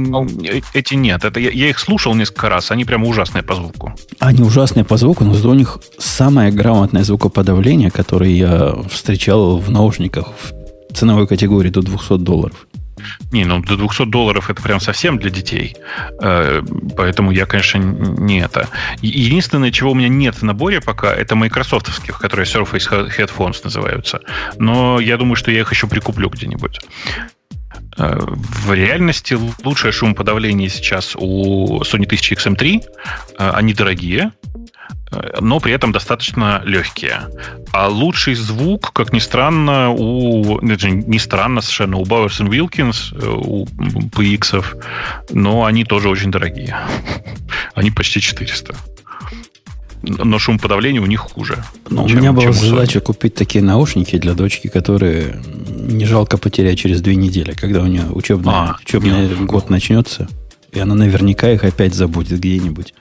эти 0.77 0.93
нет. 0.95 1.23
Это 1.23 1.39
я, 1.39 1.49
я 1.49 1.69
их 1.69 1.79
слушал 1.79 2.13
несколько 2.13 2.49
раз, 2.49 2.71
они 2.71 2.85
прямо 2.85 3.07
ужасные 3.07 3.43
по 3.43 3.55
звуку. 3.55 3.93
Они 4.19 4.43
ужасные 4.43 4.83
по 4.83 4.97
звуку, 4.97 5.23
но 5.23 5.33
зато 5.33 5.49
у 5.49 5.53
них 5.53 5.79
самое 5.97 6.51
грамотное 6.51 7.03
звукоподавление, 7.03 7.89
которое 7.89 8.31
я 8.31 8.75
встречал 8.89 9.57
в 9.57 9.71
наушниках 9.71 10.27
в 10.27 10.66
ценовой 10.93 11.27
категории 11.27 11.69
до 11.69 11.81
200 11.81 12.17
долларов. 12.17 12.67
Не, 13.31 13.45
ну 13.45 13.61
до 13.61 13.77
200 13.77 14.05
долларов 14.05 14.49
это 14.49 14.61
прям 14.61 14.79
совсем 14.79 15.17
для 15.17 15.29
детей. 15.29 15.75
Э, 16.21 16.61
поэтому 16.95 17.31
я, 17.31 17.45
конечно, 17.45 17.77
не 17.77 18.39
это. 18.41 18.67
Единственное, 19.01 19.71
чего 19.71 19.91
у 19.91 19.95
меня 19.95 20.09
нет 20.09 20.35
в 20.35 20.43
наборе 20.43 20.81
пока, 20.81 21.13
это 21.13 21.35
майкрософтовских, 21.35 22.19
которые 22.19 22.45
Surface 22.45 23.09
Headphones 23.17 23.61
называются. 23.63 24.19
Но 24.57 24.99
я 24.99 25.17
думаю, 25.17 25.35
что 25.35 25.51
я 25.51 25.61
их 25.61 25.71
еще 25.71 25.87
прикуплю 25.87 26.29
где-нибудь. 26.29 26.79
Э, 27.97 28.17
в 28.19 28.73
реальности 28.73 29.37
лучшее 29.63 29.91
шумоподавление 29.91 30.69
сейчас 30.69 31.15
у 31.15 31.81
Sony 31.81 32.05
1000 32.05 32.35
XM3. 32.35 32.83
Э, 33.37 33.51
они 33.51 33.73
дорогие, 33.73 34.31
но 35.39 35.59
при 35.59 35.73
этом 35.73 35.91
достаточно 35.91 36.61
легкие. 36.65 37.21
А 37.71 37.87
лучший 37.87 38.35
звук, 38.35 38.91
как 38.93 39.13
ни 39.13 39.19
странно, 39.19 39.91
у... 39.91 40.59
Не 40.61 41.19
странно 41.19 41.61
совершенно, 41.61 41.97
у 41.97 42.03
Bowers 42.03 42.39
Wilkins, 42.47 43.13
э, 43.13 43.27
у 43.27 43.65
PX, 43.65 44.65
но 45.31 45.65
они 45.65 45.83
тоже 45.83 46.09
очень 46.09 46.31
дорогие. 46.31 46.75
Они 47.73 47.91
почти 47.91 48.19
400 48.19 48.75
но 50.03 50.39
шумоподавление 50.39 51.01
у 51.01 51.05
них 51.05 51.19
хуже. 51.19 51.63
Но 51.89 52.05
у 52.05 52.07
меня 52.07 52.31
была 52.31 52.51
задача 52.51 52.99
купить 53.01 53.33
такие 53.33 53.63
наушники 53.63 54.17
для 54.17 54.33
дочки, 54.33 54.67
которые 54.67 55.41
не 55.67 56.05
жалко 56.05 56.37
потерять 56.37 56.77
через 56.77 57.01
две 57.01 57.15
недели, 57.15 57.53
когда 57.53 57.81
у 57.81 57.87
нее 57.87 58.05
учебный, 58.11 58.53
а, 58.53 58.77
учебный 58.81 59.27
год 59.45 59.69
начнется. 59.69 60.27
И 60.71 60.79
она 60.79 60.95
наверняка 60.95 61.51
их 61.51 61.63
опять 61.63 61.93
забудет 61.95 62.39
где-нибудь. 62.39 62.93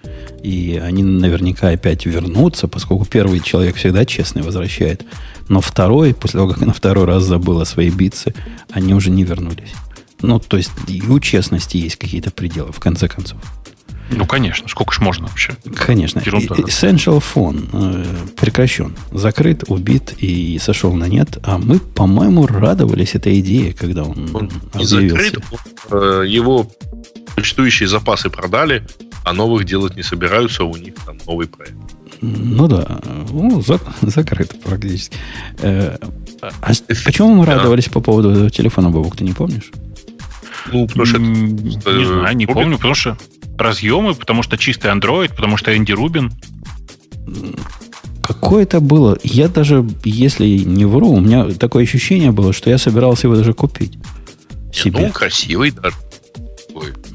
И 0.43 0.81
они 0.83 1.03
наверняка 1.03 1.69
опять 1.69 2.07
вернутся, 2.07 2.69
поскольку 2.69 3.05
первый 3.05 3.41
человек 3.41 3.77
всегда 3.77 4.05
честный 4.05 4.43
возвращает. 4.43 5.05
Но 5.49 5.61
второй, 5.61 6.15
после 6.15 6.39
того, 6.39 6.53
как 6.53 6.63
она 6.63 6.73
второй 6.73 7.05
раз 7.05 7.25
забыла 7.25 7.65
свои 7.65 7.91
битсы, 7.91 8.35
они 8.71 8.95
уже 8.95 9.11
не 9.11 9.25
вернулись. 9.25 9.73
Ну, 10.23 10.39
то 10.39 10.57
есть 10.57 10.71
и 10.89 11.03
у 11.03 11.21
честности 11.21 11.77
есть 11.77 11.97
какие-то 11.97 12.31
пределы, 12.31 12.73
в 12.73 12.81
конце 12.81 13.09
концов. 13.09 13.39
Ну, 14.11 14.25
конечно. 14.25 14.69
Сколько 14.69 14.95
ж 14.95 15.01
можно 15.01 15.27
вообще? 15.27 15.57
Конечно. 15.75 16.23
Ерунда. 16.25 16.55
Essential 16.55 17.23
Phone 17.23 17.69
э, 17.73 18.05
прекращен. 18.37 18.95
Закрыт, 19.11 19.65
убит 19.67 20.15
и 20.19 20.59
сошел 20.63 20.95
на 20.95 21.07
нет. 21.07 21.39
А 21.43 21.59
мы, 21.59 21.81
по-моему, 21.81 22.47
радовались 22.47 23.15
этой 23.15 23.41
идее, 23.41 23.73
когда 23.73 24.05
он, 24.05 24.31
он 24.33 24.51
объявился. 24.73 25.25
закрыт. 25.25 25.45
Э, 25.91 26.23
его 26.27 26.71
существующие 27.37 27.89
запасы 27.89 28.31
продали, 28.31 28.87
а 29.25 29.33
новых 29.33 29.65
делать 29.65 29.97
не 29.97 30.03
собираются, 30.03 30.65
у 30.65 30.77
них 30.77 30.95
там 31.05 31.19
новый 31.27 31.47
проект. 31.47 31.77
Ну 32.21 32.67
да, 32.67 33.01
ну, 33.31 33.61
за, 33.61 33.79
закрыто 34.03 34.57
практически. 34.57 35.17
Э, 35.61 35.97
а 36.41 36.73
почему 37.05 37.35
мы 37.35 37.47
радовались 37.47 37.87
по 37.87 38.01
поводу 38.01 38.31
этого 38.31 38.51
телефона, 38.51 38.91
Бобок, 38.91 39.17
ты 39.17 39.25
не 39.25 39.33
помнишь? 39.33 39.71
Ну, 40.73 40.87
потому 40.87 41.07
что... 41.07 41.19
Не 41.19 41.81
знаю, 41.81 42.37
не 42.37 42.47
помню, 42.47 42.77
потому 42.77 42.95
что 42.95 43.17
разъемы, 43.59 44.15
потому 44.15 44.43
что 44.43 44.57
чистый 44.59 44.91
Android, 44.91 45.35
потому 45.35 45.57
что 45.57 45.77
Энди 45.77 45.93
Рубин. 45.93 46.33
Какое 48.23 48.65
это 48.65 48.81
было? 48.81 49.19
Я 49.23 49.49
даже, 49.49 49.87
если 50.05 50.47
не 50.47 50.85
вру, 50.85 51.13
у 51.13 51.21
меня 51.21 51.45
такое 51.51 51.85
ощущение 51.85 52.33
было, 52.33 52.53
что 52.53 52.71
я 52.71 52.79
собирался 52.79 53.29
его 53.29 53.37
даже 53.37 53.53
купить. 53.53 53.99
Себе. 54.73 55.07
Ну, 55.07 55.13
красивый 55.13 55.71
даже. 55.71 55.97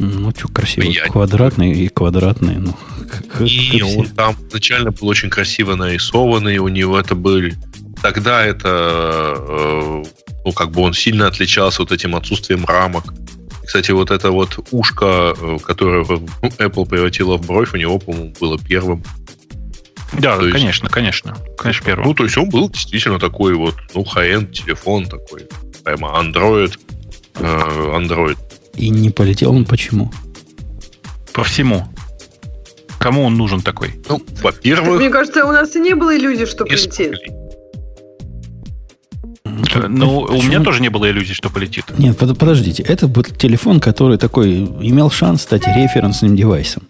Ну, 0.02 0.32
что 0.36 0.48
красивый. 0.48 0.92
Я... 0.92 1.06
Квадратный 1.06 1.72
и 1.72 1.88
квадратный. 1.88 2.56
Ну, 2.56 2.76
как, 3.08 3.42
и 3.42 3.80
как 3.80 3.98
он 3.98 4.06
там 4.08 4.36
изначально 4.48 4.92
был 4.92 5.08
очень 5.08 5.30
красиво 5.30 5.76
нарисованный. 5.76 6.58
У 6.58 6.68
него 6.70 7.00
это 7.00 7.14
были... 7.14 7.56
Тогда 8.02 8.44
это... 8.44 9.36
Э, 9.38 10.04
ну, 10.44 10.52
как 10.54 10.72
бы 10.72 10.82
он 10.82 10.94
сильно 10.94 11.28
отличался 11.28 11.84
вот 11.84 11.92
этим 11.92 12.16
отсутствием 12.16 12.66
рамок. 12.66 13.14
Кстати, 13.64 13.92
вот 13.92 14.10
это 14.10 14.32
вот 14.32 14.58
ушко, 14.72 15.36
э, 15.40 15.58
которое 15.64 16.04
ну, 16.10 16.28
Apple 16.58 16.90
превратила 16.90 17.38
в 17.38 17.46
бровь, 17.46 17.74
у 17.74 17.78
него, 17.78 18.00
по-моему, 18.00 18.34
было 18.40 18.58
первым. 18.58 19.04
Да, 20.14 20.38
то 20.38 20.50
конечно, 20.50 20.86
есть, 20.86 20.94
конечно. 20.94 21.38
Конечно, 21.60 21.86
первым. 21.86 22.08
Ну, 22.08 22.14
то 22.16 22.24
есть 22.24 22.38
он 22.38 22.50
был 22.50 22.72
действительно 22.72 23.20
такой 23.20 23.54
вот, 23.54 23.76
ну, 23.94 24.02
high-end 24.02 24.52
телефон 24.52 25.06
такой. 25.06 25.48
Прямо 25.84 26.20
Android. 26.20 26.76
Э, 27.36 27.96
Android 27.96 28.38
и 28.76 28.90
не 28.90 29.10
полетел 29.10 29.54
он 29.54 29.66
почему? 29.66 30.12
По 31.34 31.44
всему. 31.44 31.88
Кому 33.00 33.24
он 33.24 33.36
нужен 33.36 33.62
такой? 33.62 34.00
Ну, 34.08 34.22
во-первых... 34.42 35.00
Мне 35.00 35.10
кажется, 35.10 35.46
у 35.46 35.52
нас 35.52 35.76
и 35.76 35.80
не 35.80 35.96
было 35.96 36.16
иллюзий, 36.16 36.46
что 36.46 36.66
полетит. 36.66 37.16
Ну, 39.44 40.20
у 40.20 40.42
меня 40.42 40.60
тоже 40.62 40.82
не 40.82 40.90
было 40.90 41.10
иллюзий, 41.10 41.34
что 41.34 41.50
полетит. 41.50 41.86
Нет, 41.98 42.18
подождите. 42.18 42.84
Это 42.84 43.08
был 43.08 43.24
телефон, 43.24 43.80
который 43.80 44.18
такой 44.18 44.66
имел 44.82 45.10
шанс 45.10 45.42
стать 45.44 45.66
референсным 45.66 46.36
девайсом. 46.36 46.84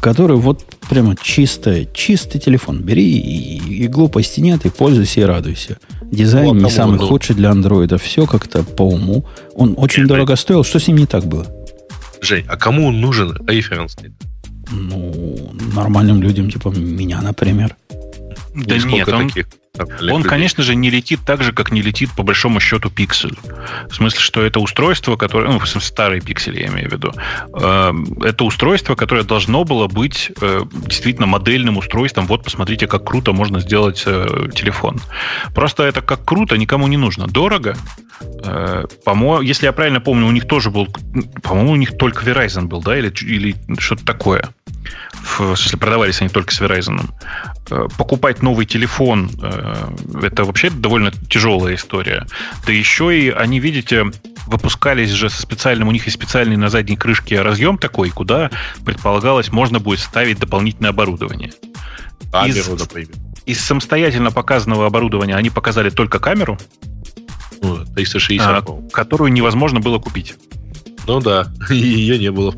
Который 0.00 0.36
вот 0.36 0.64
прямо 0.88 1.16
чистый, 1.20 1.88
чистый 1.92 2.38
телефон. 2.38 2.82
Бери 2.82 3.18
и, 3.18 3.84
и 3.84 3.88
глупости 3.88 4.40
нет, 4.40 4.64
и 4.66 4.70
пользуйся 4.70 5.20
и 5.20 5.24
радуйся. 5.24 5.78
Дизайн 6.12 6.48
вот, 6.48 6.62
не 6.62 6.70
самый 6.70 6.98
был. 6.98 7.08
худший 7.08 7.34
для 7.34 7.50
андроида. 7.50 7.96
Все 7.96 8.26
как-то 8.26 8.62
по 8.62 8.82
уму. 8.82 9.24
Он 9.54 9.74
очень 9.78 10.06
дорого 10.06 10.36
стоил. 10.36 10.62
Что 10.62 10.78
с 10.78 10.86
ним 10.86 10.98
не 10.98 11.06
так 11.06 11.24
было? 11.24 11.46
Жень, 12.20 12.44
а 12.48 12.56
кому 12.56 12.88
он 12.88 13.00
нужен 13.00 13.36
референсный? 13.48 14.12
Ну, 14.70 15.52
нормальным 15.74 16.22
людям, 16.22 16.50
типа 16.50 16.68
меня, 16.68 17.20
например. 17.22 17.76
Да 18.54 18.76
нет, 18.76 19.08
он, 19.08 19.28
таких? 19.28 19.46
Он, 20.02 20.22
конечно 20.22 20.62
же, 20.62 20.74
не 20.74 20.90
летит 20.90 21.20
так 21.24 21.42
же, 21.42 21.52
как 21.54 21.72
не 21.72 21.80
летит 21.80 22.10
по 22.14 22.22
большому 22.22 22.60
счету 22.60 22.90
пиксель. 22.90 23.34
В 23.88 23.94
смысле, 23.94 24.20
что 24.20 24.42
это 24.42 24.60
устройство, 24.60 25.16
которое, 25.16 25.50
ну, 25.50 25.58
в 25.58 25.66
смысле, 25.66 25.88
старый 25.88 26.20
пиксель, 26.20 26.60
я 26.60 26.66
имею 26.66 26.90
в 26.90 26.92
виду, 26.92 27.14
э, 27.54 27.92
это 28.22 28.44
устройство, 28.44 28.96
которое 28.96 29.24
должно 29.24 29.64
было 29.64 29.88
быть 29.88 30.30
э, 30.42 30.62
действительно 30.86 31.26
модельным 31.26 31.78
устройством. 31.78 32.26
Вот, 32.26 32.44
посмотрите, 32.44 32.86
как 32.86 33.06
круто 33.06 33.32
можно 33.32 33.60
сделать 33.60 34.02
э, 34.04 34.50
телефон. 34.54 35.00
Просто 35.54 35.84
это 35.84 36.02
как 36.02 36.22
круто 36.26 36.58
никому 36.58 36.86
не 36.86 36.98
нужно. 36.98 37.26
Дорого. 37.26 37.74
По-моему, 39.04 39.40
если 39.40 39.66
я 39.66 39.72
правильно 39.72 40.00
помню, 40.00 40.26
у 40.26 40.30
них 40.30 40.46
тоже 40.46 40.70
был, 40.70 40.86
по-моему, 41.42 41.72
у 41.72 41.76
них 41.76 41.96
только 41.96 42.24
Verizon 42.24 42.66
был, 42.66 42.80
да, 42.80 42.96
или, 42.96 43.12
или 43.22 43.56
что-то 43.78 44.04
такое 44.04 44.50
в 45.22 45.56
смысле, 45.56 45.78
продавались 45.78 46.20
они 46.20 46.30
только 46.30 46.52
с 46.52 46.60
Verizon. 46.60 47.10
Э, 47.70 47.86
покупать 47.96 48.42
новый 48.42 48.66
телефон 48.66 49.30
э, 49.42 49.86
это 50.22 50.44
вообще 50.44 50.70
довольно 50.70 51.10
тяжелая 51.10 51.74
история. 51.74 52.26
Да 52.66 52.72
еще 52.72 53.16
и 53.18 53.30
они, 53.30 53.60
видите, 53.60 54.06
выпускались 54.46 55.10
же 55.10 55.30
со 55.30 55.40
специальным, 55.40 55.88
у 55.88 55.92
них 55.92 56.06
есть 56.06 56.16
специальный 56.16 56.56
на 56.56 56.68
задней 56.68 56.96
крышке 56.96 57.40
разъем 57.40 57.78
такой, 57.78 58.10
куда 58.10 58.50
предполагалось 58.84 59.52
можно 59.52 59.78
будет 59.78 60.00
ставить 60.00 60.38
дополнительное 60.38 60.90
оборудование. 60.90 61.52
Камеру, 62.30 62.74
из, 62.74 62.80
например. 62.80 63.08
Из 63.46 63.60
самостоятельно 63.60 64.30
показанного 64.30 64.86
оборудования 64.86 65.36
они 65.36 65.50
показали 65.50 65.90
только 65.90 66.18
камеру, 66.18 66.58
360, 67.94 68.68
а, 68.68 68.90
которую 68.92 69.32
невозможно 69.32 69.80
было 69.80 69.98
купить. 69.98 70.34
Ну 71.06 71.20
да, 71.20 71.52
ее 71.70 72.18
не 72.18 72.30
было. 72.30 72.54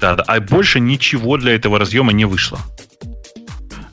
Да, 0.00 0.14
да. 0.14 0.22
А 0.26 0.40
больше 0.40 0.80
ничего 0.80 1.36
для 1.36 1.54
этого 1.54 1.78
разъема 1.78 2.12
не 2.12 2.24
вышло. 2.24 2.58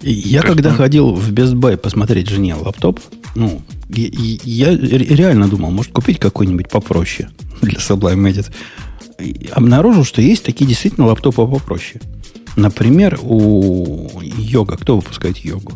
Я 0.02 0.42
Просто... 0.42 0.56
когда 0.56 0.76
ходил 0.76 1.14
в 1.14 1.32
Best 1.32 1.54
Buy 1.56 1.78
посмотреть 1.78 2.30
жене 2.30 2.54
лаптоп, 2.54 3.00
ну, 3.34 3.62
я, 3.90 4.70
я 4.72 4.78
реально 4.78 5.48
думал, 5.48 5.72
может 5.72 5.92
купить 5.92 6.20
какой-нибудь 6.20 6.70
попроще 6.70 7.30
для 7.62 7.80
Sublime 7.80 8.32
Edit. 8.32 8.52
Обнаружил, 9.52 10.04
что 10.04 10.22
есть 10.22 10.44
такие 10.44 10.68
действительно 10.68 11.08
лаптопы 11.08 11.46
попроще. 11.48 12.02
Например, 12.56 13.20
у 13.22 14.22
Йога. 14.22 14.78
Кто 14.78 14.98
выпускает 14.98 15.38
Йогу? 15.38 15.74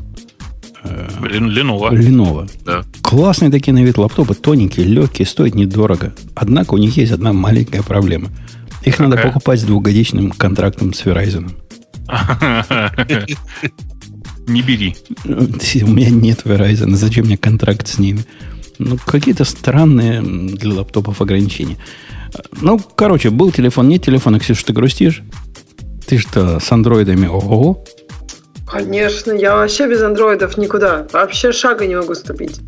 Lenovo. 0.83 1.89
Lenovo. 1.91 2.49
Да. 2.65 2.83
Классные 3.01 3.51
такие 3.51 3.73
на 3.73 3.83
вид 3.83 3.97
лаптопы, 3.97 4.33
тоненькие, 4.33 4.85
легкие, 4.85 5.25
стоят 5.25 5.55
недорого. 5.55 6.13
Однако 6.35 6.73
у 6.73 6.77
них 6.77 6.95
есть 6.97 7.11
одна 7.11 7.33
маленькая 7.33 7.83
проблема. 7.83 8.29
Их 8.83 8.95
Какая? 8.95 9.09
надо 9.09 9.21
покупать 9.21 9.59
с 9.59 9.63
двухгодичным 9.63 10.31
контрактом 10.31 10.93
с 10.93 11.03
Verizon. 11.03 11.51
Не 14.47 14.61
бери. 14.61 14.95
У 15.25 15.91
меня 15.91 16.09
нет 16.09 16.41
Verizon. 16.43 16.95
Зачем 16.95 17.25
мне 17.25 17.37
контракт 17.37 17.87
с 17.87 17.99
ними? 17.99 18.23
Ну, 18.79 18.97
какие-то 18.97 19.43
странные 19.43 20.21
для 20.21 20.73
лаптопов 20.73 21.21
ограничения. 21.21 21.77
Ну, 22.61 22.79
короче, 22.79 23.29
был 23.29 23.51
телефон, 23.51 23.89
нет 23.89 24.03
телефона. 24.03 24.39
Ксюша, 24.39 24.65
ты 24.65 24.73
грустишь? 24.73 25.21
Ты 26.07 26.17
что, 26.17 26.59
с 26.59 26.71
андроидами? 26.71 27.27
Ого! 27.27 27.83
Конечно, 28.71 29.31
я 29.31 29.55
вообще 29.55 29.87
без 29.87 30.01
андроидов 30.01 30.57
никуда. 30.57 31.07
Вообще 31.11 31.51
шага 31.51 31.87
не 31.87 31.95
могу 31.95 32.13
ступить. 32.15 32.59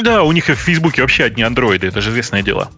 Да, 0.00 0.22
у 0.22 0.32
них 0.32 0.48
и 0.50 0.54
в 0.54 0.58
Фейсбуке 0.58 1.02
вообще 1.02 1.24
одни 1.24 1.42
андроиды, 1.42 1.88
это 1.88 2.00
же 2.00 2.10
известное 2.10 2.42
дело. 2.42 2.70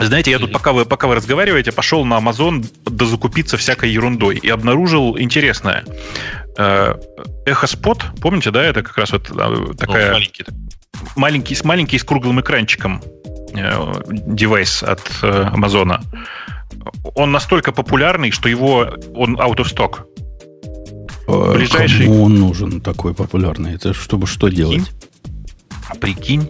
Знаете, 0.00 0.30
я 0.30 0.38
тут, 0.38 0.52
пока 0.52 0.72
вы, 0.72 0.86
пока 0.86 1.06
вы 1.06 1.16
разговариваете, 1.16 1.70
пошел 1.70 2.04
на 2.04 2.18
Amazon 2.18 2.64
дозакупиться 2.86 3.58
всякой 3.58 3.90
ерундой 3.90 4.36
и 4.36 4.48
обнаружил 4.48 5.18
интересное. 5.18 5.84
Эхо 6.56 7.66
Спот, 7.66 8.04
помните, 8.20 8.50
да, 8.50 8.64
это 8.64 8.82
как 8.82 8.96
раз 8.96 9.12
вот 9.12 9.30
а, 9.30 9.74
такая... 9.74 10.08
Ну, 10.08 10.12
маленький. 10.14 10.44
Маленький, 11.16 11.54
с 11.54 11.64
маленький 11.64 11.98
с 11.98 12.04
круглым 12.04 12.40
экранчиком 12.40 13.02
э, 13.54 13.94
девайс 14.08 14.82
от 14.82 15.02
э, 15.22 15.48
Амазона. 15.52 16.00
Он 17.14 17.32
настолько 17.32 17.72
популярный, 17.72 18.30
что 18.30 18.48
его 18.48 18.88
он 19.14 19.36
out 19.36 19.56
of 19.56 19.66
stock. 19.66 20.06
А 21.32 21.54
Ближайший... 21.54 22.06
Кому 22.06 22.24
он 22.24 22.34
нужен 22.34 22.80
такой 22.80 23.14
популярный? 23.14 23.74
Это 23.74 23.94
чтобы 23.94 24.26
что 24.26 24.48
прикинь? 24.48 24.58
делать? 24.58 24.92
А 25.88 25.94
прикинь? 25.94 26.48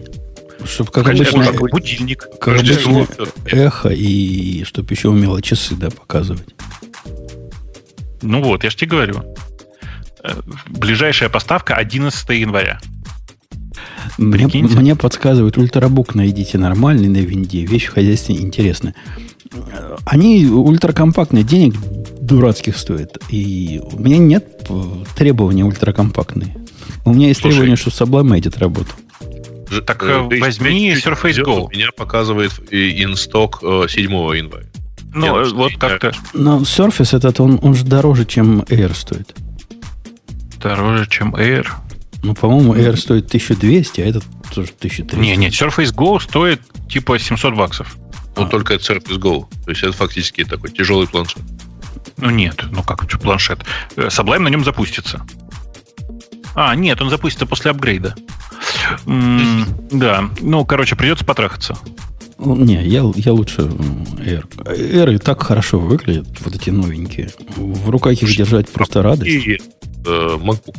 Чтобы 0.64 0.90
как 0.90 1.08
обычно, 1.08 1.44
как 1.44 1.70
будильник. 1.70 2.28
Как 2.40 2.58
обычно 2.58 3.06
эхо 3.46 3.90
и 3.90 4.64
чтобы 4.64 4.92
еще 4.92 5.08
умело 5.08 5.40
часы 5.40 5.76
да, 5.76 5.90
показывать. 5.90 6.54
Ну 8.22 8.42
вот, 8.42 8.64
я 8.64 8.70
же 8.70 8.76
тебе 8.76 8.90
говорю. 8.90 9.22
Э, 10.24 10.40
ближайшая 10.68 11.28
поставка 11.28 11.74
11 11.74 12.28
января. 12.30 12.80
Мне, 14.18 14.46
мне 14.46 14.96
подсказывают, 14.96 15.58
ультрабук 15.58 16.14
найдите 16.14 16.58
нормальный 16.58 17.08
на 17.08 17.18
винде. 17.18 17.64
Вещь 17.64 17.86
в 17.86 17.94
хозяйстве 17.94 18.36
интересная. 18.36 18.94
Они 20.04 20.46
ультракомпактные, 20.46 21.44
денег 21.44 21.74
дурацких 22.20 22.76
стоят. 22.76 23.18
И 23.28 23.80
у 23.92 23.98
меня 23.98 24.18
нет 24.18 24.68
требований 25.16 25.64
ультракомпактные. 25.64 26.56
У 27.04 27.12
меня 27.12 27.28
есть 27.28 27.40
Слушай, 27.40 27.54
требование, 27.54 27.76
что 27.76 27.90
Sublime 27.90 28.38
Edit 28.38 28.58
работал. 28.58 28.94
Так 29.86 30.02
э, 30.02 30.40
возьми 30.40 30.92
Surface 30.92 31.42
Go. 31.44 31.66
У 31.66 31.70
меня 31.70 31.88
показывает 31.96 32.52
инсток 32.70 33.60
7 33.60 34.12
января. 34.36 34.66
Ну, 35.14 35.26
Я 35.26 35.54
вот 35.54 35.72
как-то. 35.78 36.12
Но 36.32 36.60
Surface 36.60 37.16
этот, 37.16 37.40
он, 37.40 37.58
он 37.62 37.74
же 37.74 37.84
дороже, 37.84 38.24
чем 38.24 38.60
Air 38.60 38.94
стоит. 38.94 39.34
Дороже, 40.60 41.06
чем 41.08 41.34
Air? 41.34 41.68
Ну, 42.22 42.34
по-моему, 42.34 42.74
Air 42.74 42.96
стоит 42.96 43.26
1200, 43.26 44.00
а 44.00 44.06
этот 44.06 44.24
тоже 44.54 44.70
1300. 44.78 45.16
Не, 45.16 45.36
не, 45.36 45.48
Surface 45.48 45.94
Go 45.94 46.20
стоит 46.20 46.60
типа 46.88 47.18
700 47.18 47.54
баксов. 47.54 47.96
Ну, 48.36 48.44
а. 48.44 48.46
только 48.46 48.74
это 48.74 48.84
Surface 48.84 49.18
Go. 49.18 49.46
То 49.64 49.70
есть 49.70 49.82
это 49.82 49.92
фактически 49.92 50.44
такой 50.44 50.70
тяжелый 50.70 51.06
планшет. 51.06 51.42
Ну 52.16 52.30
нет, 52.30 52.64
ну 52.70 52.82
как 52.82 53.06
планшет. 53.20 53.60
Э, 53.96 54.08
Sublime 54.08 54.40
на 54.40 54.48
нем 54.48 54.64
запустится. 54.64 55.24
А, 56.54 56.74
нет, 56.74 57.00
он 57.00 57.10
запустится 57.10 57.46
после 57.46 57.70
апгрейда. 57.70 58.14
М-м, 59.06 59.66
да, 59.90 60.28
ну, 60.40 60.64
короче, 60.64 60.96
придется 60.96 61.24
потрахаться. 61.24 61.76
Не, 62.38 62.82
я, 62.84 63.04
я 63.14 63.32
лучше 63.32 63.62
Air. 63.62 64.46
Air 64.64 65.14
и 65.14 65.18
так 65.18 65.42
хорошо 65.42 65.78
выглядят, 65.78 66.26
вот 66.40 66.54
эти 66.54 66.70
новенькие. 66.70 67.30
В 67.56 67.88
руках 67.88 68.14
их 68.14 68.36
держать 68.36 68.68
просто 68.68 69.02
радость. 69.02 69.30
И 69.30 69.54
э, 69.54 70.38
MacBook, 70.40 70.76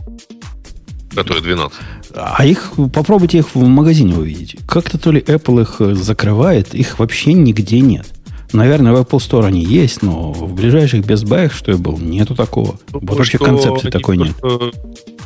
который 1.14 1.41
12. 1.41 1.77
А 2.15 2.45
их, 2.45 2.73
попробуйте 2.94 3.40
их 3.40 3.56
в 3.56 3.65
магазине 3.65 4.15
увидеть. 4.15 4.57
Как-то 4.68 4.98
то 4.98 5.11
ли 5.11 5.19
Apple 5.22 5.61
их 5.61 5.98
закрывает, 5.98 6.73
их 6.73 6.99
вообще 6.99 7.34
нигде 7.34 7.80
нет. 7.80 8.06
Наверное, 8.52 8.91
в 8.94 9.02
Apple 9.02 9.18
Store 9.18 9.45
они 9.45 9.64
есть, 9.64 10.03
но 10.03 10.31
в 10.31 10.53
ближайших 10.53 11.06
Best 11.06 11.26
Buy, 11.26 11.52
что 11.52 11.72
я 11.72 11.77
был, 11.77 11.98
нету 11.98 12.35
такого. 12.35 12.80
Ну, 12.91 12.99
вот 13.02 13.18
вообще 13.18 13.40
концепции 13.40 13.90
такой 13.90 14.18
нет. 14.18 14.35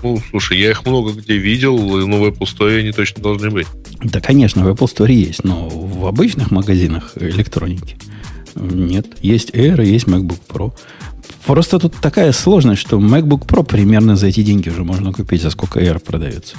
Ну, 0.03 0.22
слушай, 0.30 0.57
я 0.59 0.69
их 0.69 0.85
много 0.85 1.11
где 1.11 1.38
видел, 1.38 1.77
но 1.77 2.19
в 2.19 2.26
Apple 2.26 2.45
Store 2.45 2.80
они 2.80 2.91
точно 2.93 3.22
должны 3.22 3.49
быть. 3.49 3.68
Да, 4.01 4.22
конечно, 4.22 4.64
в 4.64 4.69
Apple 4.69 4.88
Store 4.88 5.11
есть, 5.11 5.43
но 5.43 5.68
в 5.68 6.05
обычных 6.05 6.51
магазинах 6.51 7.14
электроники 7.19 7.97
нет. 8.55 9.07
Есть 9.22 9.49
Air, 9.49 9.84
есть 9.85 10.05
MacBook 10.05 10.39
Pro. 10.47 10.72
Просто 11.48 11.80
тут 11.80 11.95
такая 11.95 12.34
сложность, 12.34 12.82
что 12.82 12.99
MacBook 12.99 13.45
Pro 13.45 13.64
примерно 13.64 14.18
за 14.18 14.28
эти 14.28 14.44
деньги 14.44 14.68
уже 14.68 14.84
можно 14.84 15.14
купить, 15.14 15.41
за 15.41 15.49
сколько 15.49 15.80
Air 15.80 15.99
продается. 15.99 16.57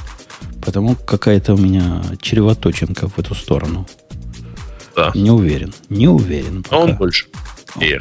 Потому 0.65 0.97
какая-то 0.97 1.55
у 1.55 1.59
меня 1.59 2.03
чревоточинка 2.23 3.07
в 3.07 3.19
эту 3.19 3.35
сторону. 3.35 3.87
Да. 4.97 5.13
Не 5.15 5.31
уверен. 5.31 5.75
Не 5.91 6.09
уверен. 6.09 6.63
Пока. 6.63 6.77
А 6.77 6.79
он 6.81 6.97
больше. 6.97 7.27
Air. 7.77 8.01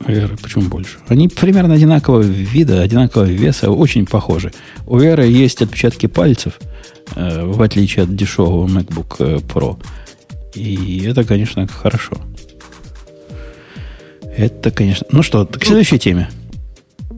Air, 0.00 0.36
почему 0.42 0.64
больше? 0.68 0.98
Они 1.06 1.28
примерно 1.28 1.74
одинакового 1.74 2.22
вида, 2.22 2.82
одинакового 2.82 3.28
веса, 3.28 3.70
очень 3.70 4.06
похожи. 4.06 4.52
У 4.86 4.98
Air 4.98 5.24
есть 5.24 5.62
отпечатки 5.62 6.06
пальцев, 6.06 6.58
э, 7.14 7.44
в 7.44 7.62
отличие 7.62 8.02
от 8.02 8.16
дешевого 8.16 8.66
MacBook 8.66 9.16
э, 9.20 9.36
Pro. 9.36 9.76
И 10.54 11.04
это, 11.06 11.22
конечно, 11.22 11.68
хорошо. 11.68 12.16
Это, 14.38 14.70
конечно... 14.70 15.04
Ну 15.10 15.22
что, 15.24 15.44
к 15.44 15.64
следующей 15.64 15.98
теме. 15.98 16.30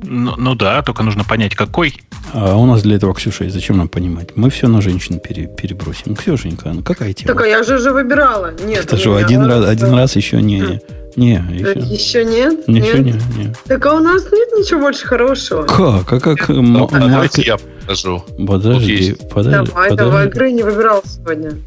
Ну, 0.02 0.34
ну 0.38 0.54
да, 0.54 0.82
только 0.82 1.02
нужно 1.02 1.22
понять, 1.22 1.54
какой. 1.54 1.94
А 2.32 2.56
у 2.56 2.64
нас 2.64 2.82
для 2.82 2.96
этого, 2.96 3.14
Ксюша, 3.14 3.44
и 3.44 3.50
зачем 3.50 3.76
нам 3.76 3.88
понимать? 3.88 4.36
Мы 4.36 4.48
все 4.48 4.68
на 4.68 4.80
женщин 4.80 5.20
пере, 5.20 5.46
перебросим. 5.46 6.16
Ксюшенька, 6.16 6.72
ну 6.72 6.82
какая 6.82 7.12
тема? 7.12 7.34
Так, 7.34 7.44
а 7.44 7.46
я 7.46 7.62
же 7.62 7.76
уже 7.76 7.92
выбирала. 7.92 8.54
Нет, 8.64 8.84
Это 8.84 8.96
же 8.96 9.14
один, 9.14 9.44
раз, 9.44 9.66
один 9.66 9.92
раз 9.94 10.16
еще 10.16 10.40
не... 10.40 10.80
Не, 11.16 11.44
еще, 11.50 11.78
еще 11.80 12.24
нет? 12.24 12.66
Еще 12.68 13.00
нет? 13.00 13.16
не, 13.36 13.44
не. 13.44 13.54
Так 13.66 13.84
а 13.84 13.94
у 13.96 13.98
нас 13.98 14.22
нет 14.24 14.48
ничего 14.56 14.80
больше 14.80 15.06
хорошего. 15.06 15.64
Как? 15.64 16.10
А 16.10 16.20
как? 16.20 16.48
Ну, 16.48 16.88
давайте 16.90 17.42
я 17.42 17.58
покажу. 17.58 18.24
Подожди, 18.46 19.16
подожди. 19.30 19.72
Давай, 19.72 19.96
давай, 19.96 20.26
игры 20.28 20.52
не 20.52 20.62
выбирал 20.62 21.02
сегодня. 21.04 21.58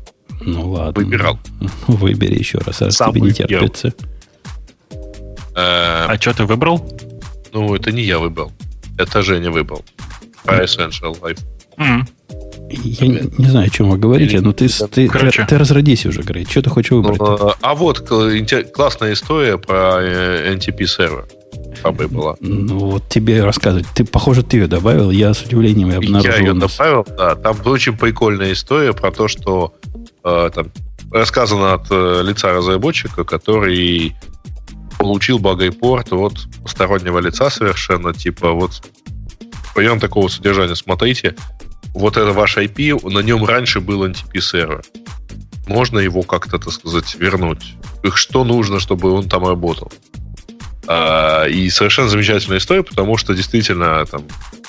Ну 0.41 0.71
ладно. 0.71 1.03
Выбирал. 1.03 1.37
Выбери 1.87 2.39
еще 2.39 2.57
раз, 2.59 2.81
раз 2.81 2.97
тебе 2.97 3.21
не 3.21 3.33
терпится. 3.33 3.93
А 5.55 6.15
что 6.19 6.33
ты 6.33 6.45
выбрал? 6.45 6.85
Ну, 7.51 7.75
это 7.75 7.91
не 7.91 8.01
я 8.03 8.19
выбрал. 8.19 8.51
Это 8.97 9.21
Женя 9.21 9.51
выбрал. 9.51 9.83
Про 10.43 10.63
Essential 10.63 11.19
Life. 11.21 11.39
Mm. 11.77 12.07
Я 12.69 13.07
не, 13.07 13.21
не 13.37 13.45
знаю, 13.45 13.67
о 13.67 13.69
чем 13.69 13.89
вы 13.89 13.97
говорите, 13.97 14.41
но 14.41 14.51
ты, 14.51 14.67
ты, 14.67 15.07
ты, 15.07 15.45
ты 15.47 15.57
разродись 15.57 16.05
уже, 16.05 16.21
Грей. 16.21 16.45
Что 16.49 16.63
ты 16.63 16.69
хочешь 16.69 16.91
выбрать? 16.91 17.19
Ну, 17.19 17.53
а 17.61 17.75
вот 17.75 17.99
классная 17.99 19.13
история 19.13 19.57
про 19.57 19.99
э, 20.01 20.55
NTP-сервер. 20.55 21.25
Фабой 21.81 22.07
была. 22.07 22.35
Ну, 22.39 22.79
вот 22.79 23.09
тебе 23.09 23.43
рассказывать. 23.43 23.85
Ты, 23.93 24.05
похоже, 24.05 24.43
ты 24.43 24.57
ее 24.57 24.67
добавил. 24.67 25.11
Я 25.11 25.33
с 25.33 25.41
удивлением 25.41 25.89
обнаружил. 25.95 26.31
Я 26.31 26.37
ее 26.39 26.53
добавил, 26.53 27.05
да. 27.15 27.35
Там 27.35 27.57
очень 27.65 27.95
прикольная 27.95 28.53
история 28.53 28.93
про 28.93 29.11
то, 29.11 29.27
что 29.27 29.73
э, 30.23 30.49
там 30.53 30.71
рассказано 31.11 31.73
от 31.73 31.87
э, 31.91 32.21
лица 32.23 32.53
разработчика, 32.53 33.23
который 33.23 34.15
получил 34.97 35.39
баг-репорт 35.39 36.11
от 36.13 36.33
стороннего 36.65 37.19
лица 37.19 37.49
совершенно, 37.49 38.13
типа 38.13 38.51
вот 38.51 38.83
прием 39.75 39.99
такого 39.99 40.27
содержания. 40.27 40.75
Смотрите, 40.75 41.35
вот 41.93 42.17
это 42.17 42.31
ваш 42.31 42.57
IP, 42.57 43.09
на 43.09 43.19
нем 43.19 43.45
раньше 43.45 43.79
был 43.79 44.05
NTP-сервер. 44.05 44.83
Можно 45.67 45.99
его 45.99 46.23
как-то, 46.23 46.57
так 46.57 46.73
сказать, 46.73 47.15
вернуть? 47.15 47.75
Что 48.13 48.43
нужно, 48.43 48.79
чтобы 48.79 49.11
он 49.11 49.29
там 49.29 49.45
работал? 49.45 49.91
А, 50.87 51.45
и 51.45 51.69
совершенно 51.69 52.09
замечательная 52.09 52.57
история, 52.57 52.83
потому 52.83 53.17
что 53.17 53.33
действительно 53.33 54.05
там 54.05 54.23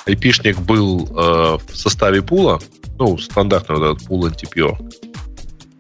IP-шник 0.06 0.60
был 0.60 1.06
э, 1.06 1.58
в 1.66 1.76
составе 1.76 2.22
пула, 2.22 2.60
ну, 2.98 3.18
стандартный 3.18 3.76
вот 3.76 3.96
этот 3.96 4.06
пул 4.06 4.26
NTPO. 4.26 4.76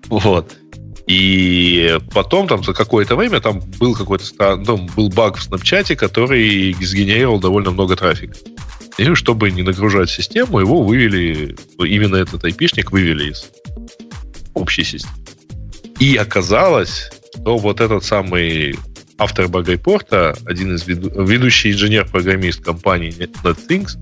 Вот. 0.08 0.52
И 1.06 1.98
потом, 2.12 2.48
там, 2.48 2.64
за 2.64 2.72
какое-то 2.72 3.14
время, 3.16 3.40
там 3.40 3.60
был 3.78 3.94
какой-то 3.94 4.56
ну, 4.66 4.88
был 4.96 5.10
баг 5.10 5.36
в 5.36 5.42
Снапчате, 5.42 5.96
который 5.96 6.74
сгенерировал 6.80 7.38
довольно 7.38 7.70
много 7.70 7.94
трафика. 7.94 8.34
И 8.96 9.14
чтобы 9.14 9.50
не 9.50 9.62
нагружать 9.62 10.08
систему, 10.08 10.60
его 10.60 10.82
вывели, 10.82 11.56
именно 11.78 12.16
этот 12.16 12.44
айпишник 12.44 12.92
вывели 12.92 13.32
из 13.32 13.50
общей 14.54 14.84
системы. 14.84 15.14
И 15.98 16.16
оказалось, 16.16 17.10
что 17.34 17.58
вот 17.58 17.80
этот 17.80 18.04
самый 18.04 18.76
автор 19.18 19.48
багайпорта, 19.48 20.36
один 20.46 20.74
из 20.74 20.86
веду, 20.86 21.10
ведущий 21.22 21.72
инженер-программист 21.72 22.64
компании 22.64 23.12
NetThings, 23.12 23.98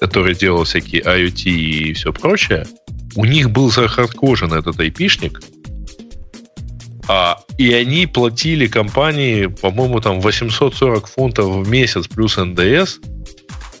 который 0.00 0.34
делал 0.34 0.64
всякие 0.64 1.02
IoT 1.02 1.50
и 1.50 1.92
все 1.92 2.12
прочее, 2.12 2.66
у 3.14 3.24
них 3.24 3.50
был 3.50 3.70
захардкожен 3.70 4.52
этот 4.52 4.80
айпишник, 4.80 5.40
а, 7.08 7.38
и 7.58 7.72
они 7.72 8.06
платили 8.06 8.66
компании, 8.66 9.46
по-моему, 9.46 10.00
там 10.00 10.20
840 10.20 11.08
фунтов 11.08 11.46
в 11.46 11.68
месяц 11.68 12.06
плюс 12.06 12.36
НДС 12.36 12.98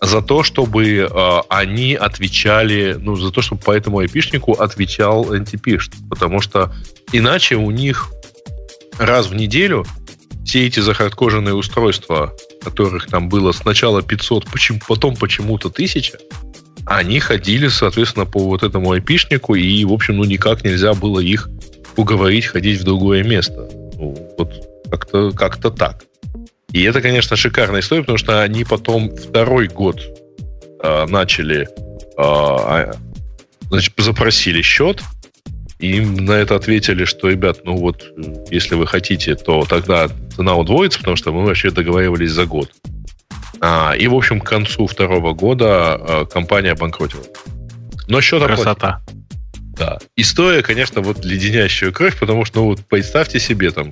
за 0.00 0.20
то, 0.20 0.42
чтобы 0.42 1.08
э, 1.08 1.40
они 1.48 1.94
отвечали, 1.94 2.96
ну, 2.98 3.14
за 3.14 3.30
то, 3.30 3.40
чтобы 3.40 3.60
по 3.60 3.70
этому 3.70 4.00
айпишнику 4.00 4.52
отвечал 4.52 5.32
NTP, 5.32 5.80
потому 6.10 6.40
что 6.40 6.74
иначе 7.12 7.54
у 7.54 7.70
них 7.70 8.10
раз 8.98 9.28
в 9.28 9.34
неделю 9.34 9.86
все 10.44 10.66
эти 10.66 10.80
захардкоженные 10.80 11.54
устройства, 11.54 12.34
которых 12.64 13.06
там 13.06 13.28
было 13.28 13.52
сначала 13.52 14.02
500, 14.02 14.46
почему, 14.50 14.80
потом 14.88 15.14
почему-то 15.14 15.68
1000, 15.68 16.18
они 16.84 17.20
ходили, 17.20 17.68
соответственно, 17.68 18.26
по 18.26 18.40
вот 18.40 18.64
этому 18.64 18.90
айпишнику, 18.90 19.54
и, 19.54 19.84
в 19.84 19.92
общем, 19.92 20.16
ну, 20.16 20.24
никак 20.24 20.64
нельзя 20.64 20.94
было 20.94 21.20
их 21.20 21.48
уговорить 21.96 22.46
ходить 22.46 22.80
в 22.80 22.84
другое 22.84 23.22
место. 23.22 23.68
Ну, 23.94 24.16
вот 24.38 24.68
как-то 24.90 25.30
как 25.32 25.58
так. 25.58 26.04
И 26.72 26.82
это, 26.84 27.02
конечно, 27.02 27.36
шикарная 27.36 27.80
история, 27.80 28.02
потому 28.02 28.18
что 28.18 28.40
они 28.40 28.64
потом 28.64 29.14
второй 29.14 29.68
год 29.68 30.00
э, 30.82 31.06
начали, 31.06 31.68
э, 32.16 32.92
значит, 33.68 33.92
запросили 33.98 34.62
счет, 34.62 35.02
им 35.82 36.24
на 36.24 36.32
это 36.32 36.54
ответили, 36.54 37.04
что, 37.04 37.28
ребят, 37.28 37.60
ну 37.64 37.76
вот, 37.76 38.06
если 38.50 38.74
вы 38.74 38.86
хотите, 38.86 39.34
то 39.34 39.64
тогда 39.68 40.08
цена 40.34 40.54
удвоится, 40.54 40.98
потому 41.00 41.16
что 41.16 41.32
мы 41.32 41.44
вообще 41.44 41.70
договаривались 41.70 42.30
за 42.30 42.46
год. 42.46 42.70
А, 43.60 43.92
и, 43.96 44.06
в 44.06 44.14
общем, 44.14 44.40
к 44.40 44.48
концу 44.48 44.86
второго 44.86 45.34
года 45.34 45.94
а, 45.94 46.24
компания 46.24 46.72
обанкротила. 46.72 47.24
Но 48.08 48.20
счет 48.20 48.42
Красота. 48.42 49.00
Оплатили. 49.02 49.21
Да. 49.76 49.98
История, 50.16 50.62
конечно, 50.62 51.00
вот 51.00 51.24
леденящая 51.24 51.92
кровь, 51.92 52.18
потому 52.18 52.44
что, 52.44 52.60
ну 52.60 52.66
вот 52.66 52.80
представьте 52.86 53.40
себе 53.40 53.70
там, 53.70 53.90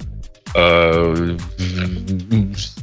э, 0.55 1.36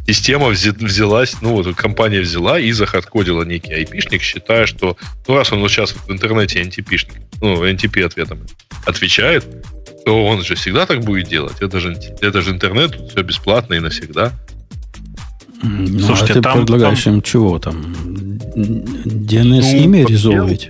система 0.07 0.48
взялась, 0.48 1.36
ну 1.41 1.53
вот 1.53 1.76
компания 1.76 2.22
взяла 2.22 2.60
и 2.60 2.72
захардкодила 2.72 3.44
некий 3.44 3.74
айпишник, 3.74 4.22
считая, 4.22 4.65
что, 4.65 4.98
ну 5.28 5.36
раз 5.36 5.52
он 5.52 5.60
вот 5.60 5.69
сейчас 5.69 5.91
в 5.91 6.11
интернете 6.11 6.61
NTP-шник, 6.61 7.22
ну, 7.41 7.64
NTP 7.65 8.03
ответом 8.03 8.40
отвечает, 8.86 9.45
то 10.06 10.26
он 10.26 10.44
же 10.44 10.56
всегда 10.56 10.86
так 10.86 11.02
будет 11.02 11.28
делать. 11.28 11.57
Это 11.60 11.80
же, 11.80 11.95
это 12.22 12.41
же 12.41 12.52
интернет, 12.52 12.98
тут 12.98 13.11
все 13.11 13.22
бесплатно 13.22 13.76
и 13.76 13.80
навсегда. 13.80 14.32
Ну, 15.61 15.99
Слушайте, 15.99 16.34
а 16.34 16.36
ты 16.36 16.41
там, 16.41 16.60
предлагаешь 16.60 17.03
там... 17.03 17.15
им 17.15 17.22
чего 17.22 17.60
там? 17.60 17.94
DNS-имя 18.56 20.03
ну, 20.03 20.07
резолвить? 20.07 20.69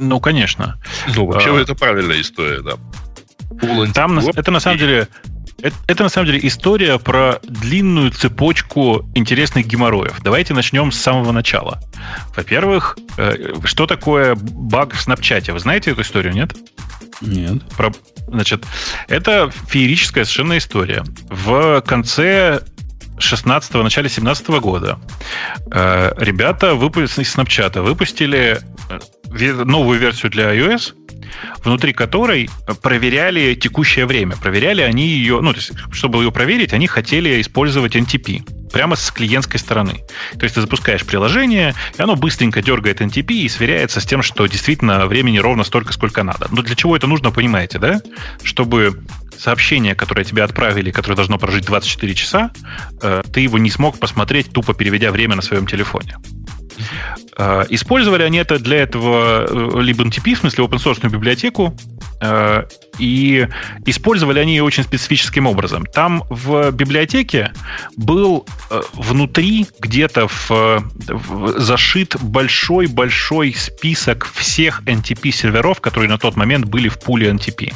Ну, 0.00 0.18
конечно. 0.18 0.80
Ну, 1.14 1.26
вообще, 1.26 1.54
а, 1.56 1.60
это 1.60 1.74
правильная 1.74 2.20
история, 2.20 2.60
да. 2.62 2.72
Там, 3.92 4.18
это 4.18 4.50
на 4.50 4.60
самом 4.60 4.78
деле 4.78 5.08
это, 5.62 5.76
это 5.86 6.02
на 6.04 6.08
самом 6.08 6.26
деле 6.26 6.40
история 6.42 6.98
про 6.98 7.40
длинную 7.42 8.10
цепочку 8.10 9.08
интересных 9.14 9.66
геморроев. 9.66 10.20
Давайте 10.22 10.54
начнем 10.54 10.90
с 10.90 10.98
самого 10.98 11.32
начала. 11.32 11.80
Во-первых, 12.34 12.96
э, 13.18 13.54
что 13.64 13.86
такое 13.86 14.36
баг 14.36 14.94
в 14.94 15.00
Снапчате? 15.00 15.52
Вы 15.52 15.58
знаете 15.58 15.90
эту 15.90 16.02
историю, 16.02 16.32
нет? 16.32 16.54
Нет. 17.20 17.62
Про, 17.76 17.92
значит, 18.28 18.64
это 19.08 19.50
феерическая 19.68 20.24
совершенно 20.24 20.56
история. 20.56 21.04
В 21.28 21.82
конце 21.82 22.62
16-го, 23.18 23.82
начале 23.82 24.08
17 24.08 24.48
-го 24.48 24.60
года 24.60 24.98
э, 25.70 26.12
ребята 26.16 26.74
выпустили, 26.74 27.24
из 27.24 27.36
Snapchat 27.36 27.80
выпустили 27.82 28.60
э, 28.88 28.98
новую 29.30 29.98
версию 29.98 30.30
для 30.30 30.54
iOS, 30.54 30.94
внутри 31.64 31.92
которой 31.92 32.50
проверяли 32.82 33.54
текущее 33.54 34.06
время. 34.06 34.36
Проверяли 34.36 34.82
они 34.82 35.06
ее, 35.08 35.40
ну, 35.40 35.52
то 35.52 35.58
есть, 35.58 35.72
чтобы 35.92 36.22
ее 36.22 36.32
проверить, 36.32 36.72
они 36.72 36.86
хотели 36.86 37.40
использовать 37.40 37.96
NTP 37.96 38.70
прямо 38.72 38.96
с 38.96 39.10
клиентской 39.10 39.58
стороны. 39.58 40.00
То 40.38 40.44
есть 40.44 40.54
ты 40.54 40.60
запускаешь 40.60 41.04
приложение, 41.04 41.74
и 41.98 42.02
оно 42.02 42.16
быстренько 42.16 42.62
дергает 42.62 43.00
NTP 43.00 43.32
и 43.32 43.48
сверяется 43.48 44.00
с 44.00 44.06
тем, 44.06 44.22
что 44.22 44.46
действительно 44.46 45.06
времени 45.06 45.38
ровно 45.38 45.64
столько, 45.64 45.92
сколько 45.92 46.22
надо. 46.22 46.46
Но 46.50 46.62
для 46.62 46.76
чего 46.76 46.96
это 46.96 47.06
нужно, 47.06 47.30
понимаете, 47.30 47.78
да? 47.78 48.00
Чтобы 48.42 49.02
сообщение, 49.38 49.94
которое 49.94 50.24
тебе 50.24 50.42
отправили, 50.42 50.90
которое 50.90 51.16
должно 51.16 51.38
прожить 51.38 51.64
24 51.64 52.14
часа, 52.14 52.50
э, 53.02 53.22
ты 53.32 53.40
его 53.40 53.58
не 53.58 53.70
смог 53.70 53.98
посмотреть, 53.98 54.52
тупо 54.52 54.74
переведя 54.74 55.10
время 55.10 55.34
на 55.34 55.42
своем 55.42 55.66
телефоне. 55.66 56.16
Э, 57.36 57.64
использовали 57.70 58.22
они 58.22 58.38
это 58.38 58.58
для 58.58 58.78
этого 58.78 59.46
э, 59.48 59.80
либо 59.80 60.04
NTP, 60.04 60.34
в 60.34 60.38
смысле 60.40 60.64
open 60.64 60.76
source 60.76 61.08
библиотеку, 61.08 61.74
э, 62.20 62.64
и 62.98 63.48
использовали 63.86 64.40
они 64.40 64.56
ее 64.56 64.62
очень 64.62 64.82
специфическим 64.82 65.46
образом. 65.46 65.86
Там 65.86 66.22
в 66.28 66.70
библиотеке 66.72 67.52
был 67.96 68.46
внутри 68.92 69.66
где-то 69.80 70.28
в, 70.28 70.50
в, 70.50 71.58
зашит 71.58 72.16
большой-большой 72.20 73.54
список 73.54 74.26
всех 74.34 74.82
NTP-серверов, 74.82 75.80
которые 75.80 76.10
на 76.10 76.18
тот 76.18 76.36
момент 76.36 76.66
были 76.66 76.88
в 76.88 76.98
пуле 76.98 77.30
NTP. 77.30 77.72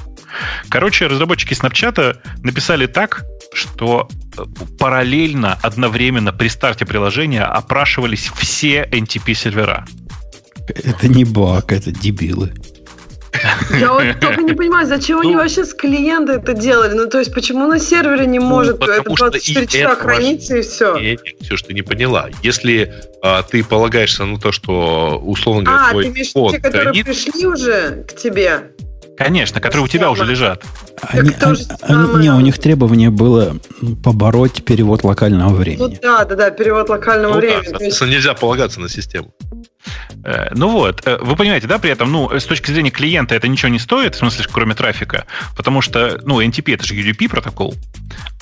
Короче, 0.68 1.06
разработчики 1.06 1.54
Snapchat 1.54 2.16
написали 2.42 2.86
так, 2.86 3.24
что 3.52 4.08
э, 4.36 4.42
параллельно, 4.78 5.58
одновременно 5.62 6.32
при 6.32 6.48
старте 6.48 6.84
приложения 6.84 7.44
опрашивались 7.44 8.30
все 8.34 8.84
NTP-сервера. 8.90 9.86
Это 10.68 11.08
не 11.08 11.24
баг, 11.24 11.72
это 11.72 11.90
дебилы. 11.92 12.52
Я 13.78 13.92
вот 13.92 14.20
только 14.20 14.42
не 14.42 14.52
понимаю, 14.52 14.86
зачем 14.86 15.18
ну, 15.18 15.28
они 15.28 15.36
вообще 15.36 15.64
с 15.64 15.74
клиента 15.74 16.34
это 16.34 16.54
делали? 16.54 16.94
Ну, 16.94 17.08
то 17.08 17.18
есть, 17.18 17.34
почему 17.34 17.66
на 17.66 17.78
сервере 17.78 18.26
не 18.26 18.38
ну, 18.38 18.46
может 18.46 18.80
это 18.82 19.02
24 19.02 19.66
часа 19.66 19.96
храниться 19.96 20.56
и 20.56 20.62
все? 20.62 20.96
Нет, 20.98 21.20
все, 21.40 21.56
что 21.56 21.68
ты 21.68 21.74
не 21.74 21.82
поняла. 21.82 22.28
Если 22.42 22.92
а, 23.22 23.42
ты 23.42 23.64
полагаешься 23.64 24.24
на 24.24 24.38
то, 24.38 24.52
что, 24.52 25.20
условно 25.22 25.64
говоря, 25.64 25.86
а, 25.86 25.90
твой 25.90 26.04
ты 26.04 26.10
имеешь 26.10 26.32
те, 26.32 26.60
которые 26.60 26.82
хранит... 26.84 27.04
пришли 27.06 27.46
уже 27.46 28.06
к 28.08 28.16
тебе? 28.16 28.70
Конечно, 29.16 29.60
которые 29.60 29.84
у 29.84 29.88
тебя 29.88 30.10
уже 30.10 30.24
лежат. 30.24 30.64
Они, 31.02 31.30
они, 31.40 31.66
они, 31.82 32.22
не, 32.22 32.30
у 32.30 32.40
них 32.40 32.58
требование 32.58 33.10
было 33.10 33.56
побороть 34.02 34.64
перевод 34.64 35.04
локального 35.04 35.54
времени. 35.54 35.94
Ну 35.94 35.98
да, 36.02 36.24
да, 36.24 36.34
да, 36.34 36.50
перевод 36.50 36.88
локального 36.88 37.34
ну, 37.34 37.38
времени. 37.38 37.76
Да, 37.78 37.84
есть... 37.84 38.00
нельзя 38.02 38.34
полагаться 38.34 38.80
на 38.80 38.88
систему. 38.88 39.32
Э, 40.24 40.48
ну 40.54 40.68
вот, 40.68 41.02
э, 41.06 41.18
вы 41.20 41.36
понимаете, 41.36 41.66
да, 41.66 41.78
при 41.78 41.90
этом, 41.90 42.10
ну, 42.10 42.30
с 42.30 42.44
точки 42.44 42.70
зрения 42.70 42.90
клиента 42.90 43.34
это 43.34 43.48
ничего 43.48 43.68
не 43.68 43.78
стоит, 43.78 44.14
в 44.14 44.18
смысле, 44.18 44.46
кроме 44.50 44.74
трафика, 44.74 45.26
потому 45.56 45.80
что, 45.80 46.18
ну, 46.24 46.40
NTP 46.40 46.74
это 46.74 46.84
же 46.86 46.94
UDP 46.94 47.28
протокол, 47.28 47.74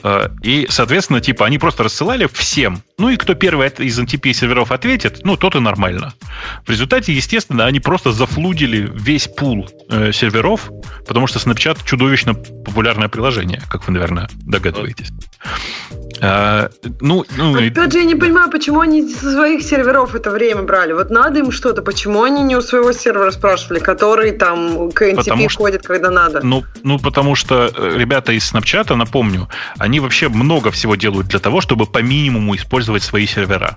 э, 0.05 0.29
и, 0.43 0.67
соответственно, 0.71 1.21
типа, 1.21 1.47
они 1.47 1.59
просто 1.59 1.83
рассылали 1.83 2.29
всем, 2.33 2.83
ну, 2.99 3.09
и 3.09 3.17
кто 3.17 3.35
первый 3.35 3.69
из 3.69 3.99
NTP 3.99 4.33
серверов 4.33 4.71
ответит, 4.71 5.21
ну, 5.25 5.37
тот 5.37 5.57
и 5.57 5.61
нормально. 5.61 6.15
В 6.65 6.71
результате, 6.71 7.13
естественно, 7.13 7.67
они 7.67 7.81
просто 7.81 8.13
зафлудили 8.13 8.91
весь 8.95 9.29
пул 9.29 9.69
серверов, 9.89 10.71
потому 11.07 11.27
что 11.27 11.39
Snapchat 11.39 11.81
чудовищно 11.85 12.35
популярное 12.35 13.09
приложение, 13.09 13.63
как 13.69 13.87
вы, 13.87 13.93
наверное, 13.93 14.29
догадываетесь. 14.47 15.11
А, 16.25 16.71
ну, 17.01 17.25
ну, 17.37 17.57
Опять 17.57 17.93
же, 17.93 17.99
я 17.99 18.05
не 18.05 18.15
понимаю, 18.15 18.49
почему 18.49 18.81
они 18.81 19.09
со 19.09 19.33
своих 19.33 19.63
серверов 19.63 20.15
это 20.15 20.31
время 20.31 20.63
брали. 20.63 20.93
Вот 20.93 21.11
надо 21.11 21.32
им 21.37 21.51
что-то, 21.51 21.83
почему 21.83 22.23
они 22.23 22.43
не 22.43 22.57
у 22.57 22.63
своего 22.63 22.93
сервера 22.93 23.31
спрашивали, 23.31 23.79
который 23.79 24.33
там 24.33 24.91
к 24.93 25.03
NTP 25.03 25.49
что, 25.49 25.59
ходит, 25.59 25.83
когда 25.83 26.11
надо? 26.11 26.41
Ну, 26.43 26.65
ну, 26.83 26.99
потому 26.99 27.35
что 27.35 27.71
э, 27.75 27.97
ребята 27.97 28.33
из 28.33 28.53
Snapchat, 28.53 28.95
напомню, 28.95 29.49
они 29.79 30.01
вообще 30.01 30.29
много 30.29 30.71
всего 30.71 30.97
делают 30.97 31.29
для 31.29 31.39
того, 31.39 31.61
чтобы 31.61 31.87
по 31.87 31.99
минимуму 31.99 32.55
использовать 32.57 33.03
свои 33.03 33.27
сервера. 33.27 33.77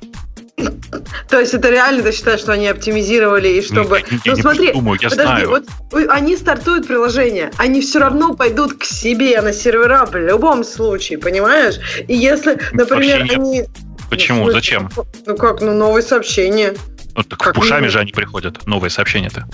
То 1.30 1.40
есть 1.40 1.54
это 1.54 1.70
реально 1.70 2.04
ты 2.04 2.12
считаешь, 2.14 2.40
что 2.40 2.54
они 2.54 2.68
оптимизировали 2.68 3.50
и 3.50 3.62
чтобы... 3.62 4.04
Я, 4.10 4.20
я 4.24 4.32
ну 4.32 4.38
смотри, 4.38 4.72
думаю, 4.72 5.00
я 5.02 5.10
подожди, 5.10 5.32
знаю. 5.32 5.50
вот 5.50 5.66
они 6.10 6.38
стартуют 6.38 6.88
приложение, 6.88 7.52
они 7.58 7.82
все 7.82 8.00
равно 8.00 8.34
пойдут 8.36 8.78
к 8.78 8.86
себе 8.86 9.42
на 9.42 9.52
сервера 9.52 10.06
в 10.06 10.16
любом 10.16 10.64
случае, 10.64 11.18
понимаешь? 11.18 11.76
И 12.08 12.16
если, 12.16 12.58
например, 12.72 13.28
они... 13.30 13.66
Почему? 14.10 14.46
Ну, 14.46 14.52
Зачем? 14.52 14.90
Ну 15.26 15.36
как, 15.36 15.62
ну 15.62 15.74
новые 15.74 16.04
сообщения. 16.04 16.76
Ну 17.16 17.24
так 17.24 17.40
как 17.40 17.56
пушами 17.56 17.88
же 17.88 18.00
они 18.00 18.12
приходят, 18.12 18.66
новые 18.68 18.90
сообщения-то. 18.90 19.48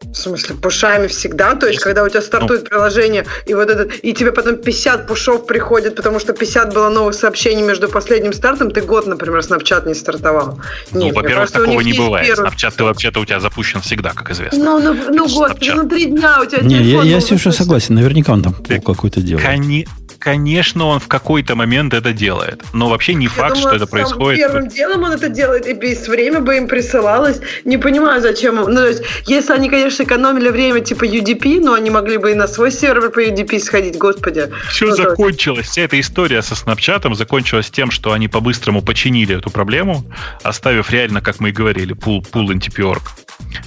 В 0.00 0.14
смысле, 0.14 0.54
пушами 0.54 1.08
всегда? 1.08 1.54
То 1.54 1.66
есть, 1.66 1.80
когда 1.80 2.04
у 2.04 2.08
тебя 2.08 2.22
стартует 2.22 2.62
ну, 2.62 2.68
приложение, 2.68 3.26
и 3.46 3.54
вот 3.54 3.68
этот, 3.68 3.92
и 4.02 4.14
тебе 4.14 4.30
потом 4.32 4.56
50 4.56 5.06
пушов 5.06 5.46
приходит, 5.46 5.96
потому 5.96 6.20
что 6.20 6.32
50 6.32 6.72
было 6.72 6.88
новых 6.88 7.14
сообщений 7.14 7.62
между 7.62 7.88
последним 7.88 8.32
стартом, 8.32 8.70
ты 8.70 8.80
год, 8.80 9.06
например, 9.06 9.40
Snapchat 9.40 9.88
не 9.88 9.94
стартовал. 9.94 10.60
Ну, 10.92 11.06
Нет, 11.06 11.16
во-первых, 11.16 11.50
такого 11.50 11.80
не 11.80 11.92
бывает. 11.92 12.26
Первый... 12.26 12.48
Snapchat 12.48 12.74
ты 12.76 12.84
вообще-то 12.84 13.20
у 13.20 13.24
тебя 13.24 13.40
запущен 13.40 13.80
всегда, 13.80 14.12
как 14.12 14.30
известно. 14.30 14.64
Ну, 14.64 14.78
ну, 14.80 14.94
ну 15.10 15.26
господи, 15.26 15.72
ну 15.74 15.88
три 15.88 16.06
дня 16.06 16.40
у 16.40 16.46
тебя 16.46 16.62
Не, 16.62 16.80
я, 16.82 17.02
я 17.02 17.20
с 17.20 17.30
Юшей 17.30 17.52
согласен, 17.52 17.96
наверняка 17.96 18.32
он 18.32 18.42
там 18.42 18.54
какой-то 18.54 19.20
делает. 19.20 19.44
Кони 19.44 19.88
конечно, 20.18 20.86
он 20.86 21.00
в 21.00 21.08
какой-то 21.08 21.54
момент 21.54 21.94
это 21.94 22.12
делает. 22.12 22.62
Но 22.72 22.88
вообще 22.88 23.14
не 23.14 23.28
факт, 23.28 23.54
думаю, 23.54 23.68
что 23.68 23.76
это 23.76 23.86
происходит. 23.86 24.38
Первым 24.38 24.68
делом 24.68 25.02
он 25.04 25.12
это 25.12 25.28
делает, 25.28 25.66
и 25.66 25.72
без 25.72 26.08
время 26.08 26.40
бы 26.40 26.56
им 26.56 26.68
присылалось. 26.68 27.40
Не 27.64 27.78
понимаю, 27.78 28.20
зачем. 28.20 28.56
Ну, 28.56 28.66
то 28.66 28.86
есть, 28.86 29.02
если 29.26 29.52
они, 29.52 29.68
конечно, 29.68 30.02
экономили 30.02 30.48
время 30.48 30.80
типа 30.80 31.04
UDP, 31.04 31.60
но 31.60 31.74
они 31.74 31.90
могли 31.90 32.18
бы 32.18 32.32
и 32.32 32.34
на 32.34 32.46
свой 32.46 32.70
сервер 32.70 33.10
по 33.10 33.20
UDP 33.24 33.58
сходить, 33.58 33.96
господи. 33.98 34.50
Все 34.70 34.86
ну, 34.86 34.96
закончилось. 34.96 35.66
Вся 35.66 35.82
эта 35.82 35.98
история 36.00 36.42
со 36.42 36.54
Snapchat 36.54 37.14
закончилась 37.14 37.70
тем, 37.70 37.90
что 37.90 38.12
они 38.12 38.28
по-быстрому 38.28 38.82
починили 38.82 39.36
эту 39.36 39.50
проблему, 39.50 40.04
оставив 40.42 40.90
реально, 40.90 41.20
как 41.20 41.40
мы 41.40 41.50
и 41.50 41.52
говорили, 41.52 41.92
пул, 41.92 42.22
пул 42.22 42.50
NTP.org 42.50 43.02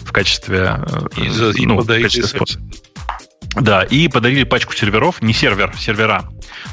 в 0.03 0.11
качестве, 0.11 0.79
э, 1.17 1.53
и, 1.55 1.65
ну, 1.65 1.79
в 1.79 1.87
качестве 1.87 2.23
способа. 2.23 2.63
Да, 3.55 3.83
и 3.83 4.07
подарили 4.07 4.43
пачку 4.43 4.73
серверов, 4.73 5.21
не 5.21 5.33
сервер, 5.33 5.73
сервера, 5.77 6.29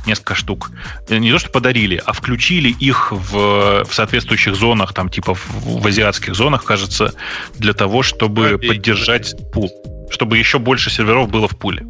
несколько 0.06 0.34
штук. 0.34 0.70
Не 1.08 1.32
то, 1.32 1.38
что 1.38 1.50
подарили, 1.50 2.00
а 2.04 2.12
включили 2.12 2.68
их 2.68 3.10
в, 3.10 3.84
в 3.84 3.92
соответствующих 3.92 4.54
зонах, 4.54 4.94
там 4.94 5.08
типа 5.08 5.34
в, 5.34 5.80
в 5.80 5.86
азиатских 5.86 6.34
зонах, 6.34 6.64
кажется, 6.64 7.14
для 7.56 7.72
того, 7.72 8.02
чтобы 8.02 8.50
а, 8.50 8.58
поддержать 8.58 9.34
пул, 9.52 9.70
чтобы 10.10 10.38
еще 10.38 10.58
больше 10.58 10.90
серверов 10.90 11.28
было 11.28 11.48
в 11.48 11.58
пуле. 11.58 11.86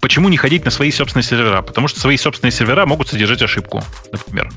Почему 0.00 0.28
не 0.28 0.36
ходить 0.36 0.64
на 0.64 0.70
свои 0.70 0.90
собственные 0.90 1.24
сервера? 1.24 1.62
Потому 1.62 1.88
что 1.88 2.00
свои 2.00 2.16
собственные 2.16 2.52
сервера 2.52 2.86
могут 2.86 3.08
содержать 3.08 3.42
ошибку, 3.42 3.82
например. 4.12 4.50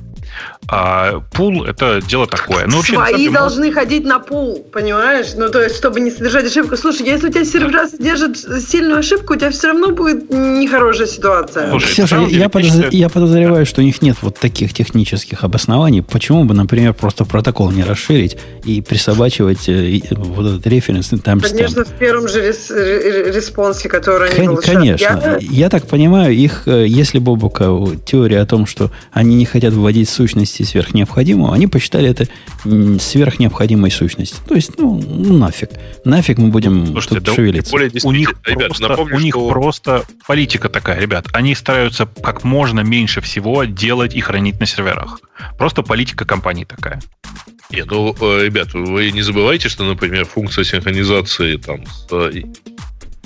А 0.68 1.20
пул 1.34 1.66
это 1.66 2.02
дело 2.02 2.26
такое. 2.26 2.66
Ну, 2.68 2.78
вообще, 2.78 2.94
Свои 2.94 3.18
деле, 3.18 3.32
должны 3.32 3.66
может... 3.68 3.76
ходить 3.76 4.06
на 4.06 4.20
пул, 4.20 4.66
понимаешь? 4.72 5.28
Ну, 5.36 5.50
то 5.50 5.62
есть, 5.62 5.76
чтобы 5.76 6.00
не 6.00 6.10
содержать 6.10 6.46
ошибку. 6.46 6.78
Слушай, 6.78 7.08
если 7.08 7.28
у 7.28 7.32
тебя 7.32 7.46
сервера 7.46 7.88
содержат 7.88 8.38
сильную 8.38 9.00
ошибку, 9.00 9.34
у 9.34 9.36
тебя 9.36 9.52
все 9.52 9.68
равно 9.68 9.92
будет 9.92 10.30
нехорошая 10.30 11.08
ситуация. 11.08 11.70
Слушай, 11.70 11.88
Ксюша, 11.92 12.18
я, 12.18 12.28
я, 12.28 12.50
подозр... 12.50 12.88
я 12.92 13.10
подозреваю, 13.10 13.66
что 13.66 13.82
у 13.82 13.84
них 13.84 14.02
нет 14.02 14.18
вот 14.22 14.40
таких 14.40 14.74
технических 14.74 15.44
обоснований. 15.44 16.02
Почему 16.02 16.46
бы, 16.46 16.54
например, 16.54 16.94
просто 16.94 17.26
протокол 17.26 17.72
не 17.72 17.84
расширить 17.84 18.38
и 18.64 18.82
присобачивать 18.82 19.68
э, 19.68 20.02
вот 20.12 20.46
этот 20.46 20.66
референсный 20.66 21.20
таймстемп? 21.20 21.58
Конечно, 21.58 21.84
в 21.86 22.00
первом 22.00 22.28
же 22.28 22.42
рес... 22.42 22.72
респонсе, 22.72 23.63
который 23.72 24.30
они 24.30 24.48
Кон- 24.48 24.58
Конечно. 24.58 25.38
Я... 25.40 25.40
я 25.40 25.70
так 25.70 25.88
понимаю, 25.88 26.34
их, 26.34 26.64
э, 26.68 26.86
если 26.88 27.20
Бобука 27.20 27.70
теория 28.06 28.40
о 28.42 28.46
том, 28.46 28.66
что 28.66 28.92
они 29.12 29.36
не 29.36 29.46
хотят 29.46 29.74
вводить 29.74 30.10
сущности 30.10 30.64
сверхнеобходимого, 30.64 31.54
они 31.54 31.68
посчитали 31.68 32.10
это 32.10 32.28
сверхнеобходимой 33.00 33.92
сущностью. 33.92 34.38
То 34.48 34.56
есть, 34.56 34.78
ну, 34.78 35.00
нафиг. 35.00 35.70
Нафиг 36.06 36.38
мы 36.38 36.50
будем 36.50 36.88
Слушайте, 36.88 37.16
тут 37.16 37.24
да, 37.26 37.34
шевелиться. 37.34 37.72
Более 37.72 37.92
у 38.04 38.12
них, 38.12 38.34
ребят, 38.46 38.68
просто, 38.68 38.88
напомню, 38.88 39.16
у 39.16 39.20
них 39.20 39.34
что... 39.34 39.50
просто 39.50 40.04
политика 40.28 40.70
такая, 40.70 41.00
ребят. 41.00 41.28
Они 41.34 41.56
стараются 41.56 42.08
как 42.22 42.44
можно 42.44 42.82
меньше 42.82 43.22
всего 43.22 43.64
делать 43.64 44.16
и 44.16 44.22
хранить 44.22 44.60
на 44.60 44.66
серверах. 44.66 45.20
Просто 45.58 45.82
политика 45.84 46.26
компании 46.26 46.66
такая. 46.66 47.02
Нет, 47.74 47.88
ну, 47.90 48.16
э, 48.22 48.46
ребят, 48.46 48.74
вы 48.74 49.12
не 49.12 49.22
забывайте, 49.22 49.68
что, 49.68 49.84
например, 49.84 50.26
функция 50.26 50.64
синхронизации 50.64 51.58
там 51.58 51.86
с 51.86 52.08
э, 52.12 52.44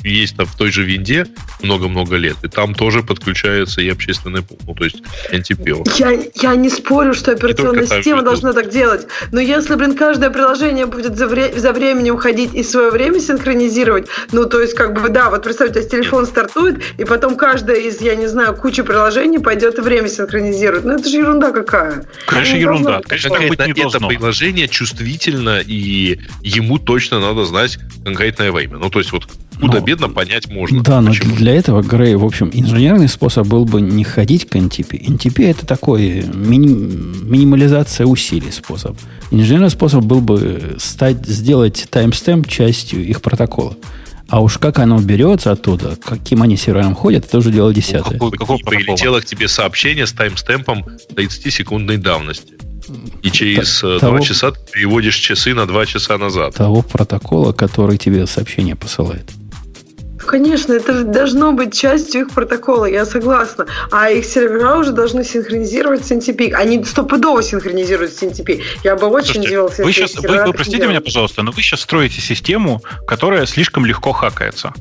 есть 0.03 0.38
там 0.38 0.45
в 0.45 0.56
той 0.56 0.72
же 0.72 0.84
винде 0.84 1.28
много-много 1.61 2.15
лет, 2.15 2.38
и 2.44 2.48
там 2.48 2.74
тоже 2.76 3.03
подключается 3.03 3.82
и 3.82 3.90
общественный 3.90 4.41
пул, 4.44 4.57
ну, 4.68 4.76
то 4.76 4.84
есть 4.84 5.02
NTP. 5.32 5.90
Я, 5.98 6.19
я 6.36 6.56
не 6.56 6.69
спорю, 6.69 7.14
что 7.14 7.32
операционная 7.32 7.86
система 7.88 8.22
должна 8.22 8.53
так 8.53 8.69
делать, 8.69 9.07
но 9.32 9.40
если, 9.40 9.76
блин, 9.76 9.95
каждое 9.95 10.30
приложение 10.30 10.86
будет 10.86 11.18
за, 11.18 11.26
вре- 11.26 11.57
за 11.57 11.74
временем 11.74 12.18
ходить 12.18 12.53
и 12.53 12.64
свое 12.64 12.91
время 12.91 13.19
синхронизировать, 13.19 14.07
ну, 14.32 14.45
то 14.45 14.61
есть, 14.61 14.76
как 14.76 14.99
бы, 15.02 15.10
да, 15.10 15.30
вот 15.30 15.44
представьте, 15.44 15.80
у 15.80 15.84
тебя 15.84 15.90
телефон 15.90 16.22
Нет. 16.22 16.30
стартует, 16.30 16.84
и 16.98 17.03
потом 17.06 17.36
каждое 17.36 17.78
из, 17.78 18.02
я 18.02 18.15
не 18.15 18.28
знаю, 18.28 18.56
кучи 18.56 18.84
приложений 18.84 19.40
пойдет 19.40 19.78
и 19.80 19.82
время 19.82 20.07
синхронизирует. 20.07 20.86
Ну, 20.86 20.94
это 20.94 21.10
же 21.10 21.18
ерунда 21.18 21.52
какая. 21.52 22.06
Конечно, 22.28 22.56
ну, 22.56 22.61
ерунда. 22.61 23.02
Конечно, 23.07 23.30
Конкретно 23.30 23.65
быть 23.65 23.76
не 23.76 23.82
это 23.82 23.91
должно. 23.91 24.07
приложение 24.07 24.68
чувствительно, 24.68 25.60
и 25.65 26.19
ему 26.41 26.78
точно 26.78 27.19
надо 27.19 27.45
знать 27.45 27.80
конкретное 28.03 28.52
время. 28.52 28.78
Ну, 28.78 28.90
то 28.90 28.99
есть, 28.99 29.11
вот 29.11 29.28
худо-бедно 29.60 30.10
понять 30.10 30.48
можно. 30.48 30.84
Да, 30.84 31.02
но 31.02 31.12
для 31.12 31.54
этого, 31.54 31.82
Грей, 31.82 32.16
в 32.16 32.26
общем, 32.26 32.50
инженерный 32.54 33.08
способ 33.08 33.48
был 33.48 33.66
бы 33.66 33.82
не 33.82 34.04
ходить 34.04 34.48
к 34.48 34.56
NTP. 34.56 35.06
NTP 35.08 35.50
это 35.50 35.66
такой 35.66 36.24
мини, 36.34 36.68
минимализация 37.24 38.06
усилий 38.06 38.52
способ. 38.52 38.98
Инженерный 39.32 39.70
способ 39.70 40.04
был 40.04 40.22
бы 40.22 40.76
стать, 40.80 41.26
сделать 41.28 41.88
таймстемп 41.90 42.48
частью 42.48 43.06
их 43.06 43.22
протокола. 43.22 43.76
А 44.30 44.42
уж 44.42 44.58
как 44.58 44.80
оно 44.80 45.00
берется 45.00 45.52
оттуда, 45.52 45.98
каким 46.04 46.42
они 46.42 46.58
сервером 46.58 46.96
ходят, 46.96 47.26
это 47.26 47.38
уже 47.38 47.52
дело 47.52 47.74
десятое. 47.74 48.18
Ну, 48.20 48.32
какой, 48.32 48.32
какой 48.32 48.58
прилетело 48.60 49.22
к 49.22 49.26
тебе 49.26 49.48
сообщение 49.48 50.06
с 50.06 50.12
таймстемпом 50.12 50.86
30-секундной 51.16 51.98
давности. 51.98 52.54
И 53.22 53.32
через 53.32 53.80
Т- 53.80 53.88
2 53.88 54.00
того, 54.00 54.20
часа 54.20 54.52
ты 54.52 54.60
переводишь 54.72 55.16
часы 55.16 55.54
на 55.54 55.66
2 55.66 55.86
часа 55.86 56.18
назад. 56.18 56.56
Того 56.56 56.82
протокола, 56.82 57.54
который 57.54 57.98
тебе 57.98 58.28
сообщение 58.28 58.76
посылает. 58.76 59.30
Конечно, 60.28 60.74
это 60.74 61.04
должно 61.04 61.54
быть 61.54 61.74
частью 61.74 62.22
их 62.22 62.32
протокола, 62.32 62.86
я 62.86 63.06
согласна. 63.06 63.66
А 63.91 64.10
их 64.10 64.26
сервера 64.26 64.76
уже 64.76 64.91
должны 64.91 65.24
синхронизировать 65.24 66.06
с 66.06 66.12
NTP. 66.12 66.54
Они 66.54 66.84
стопудово 66.84 67.41
синхронизируют 67.41 68.14
с 68.14 68.22
NTP. 68.22 68.62
Я 68.84 68.95
бы 68.95 69.08
очень 69.08 69.34
Слушайте, 69.34 69.48
удивился, 69.48 69.84
вы 69.84 69.94
сейчас, 69.94 70.16
вы, 70.16 70.45
вы 70.45 70.54
простите 70.54 70.88
меня, 70.88 71.02
пожалуйста, 71.02 71.44
но 71.44 71.52
вы 71.52 71.62
сейчас 71.62 71.82
строите 71.82 72.22
систему, 72.22 72.82
которая 73.08 73.45
слишком 73.45 73.86
легко 73.86 74.12
хакается 74.12 74.74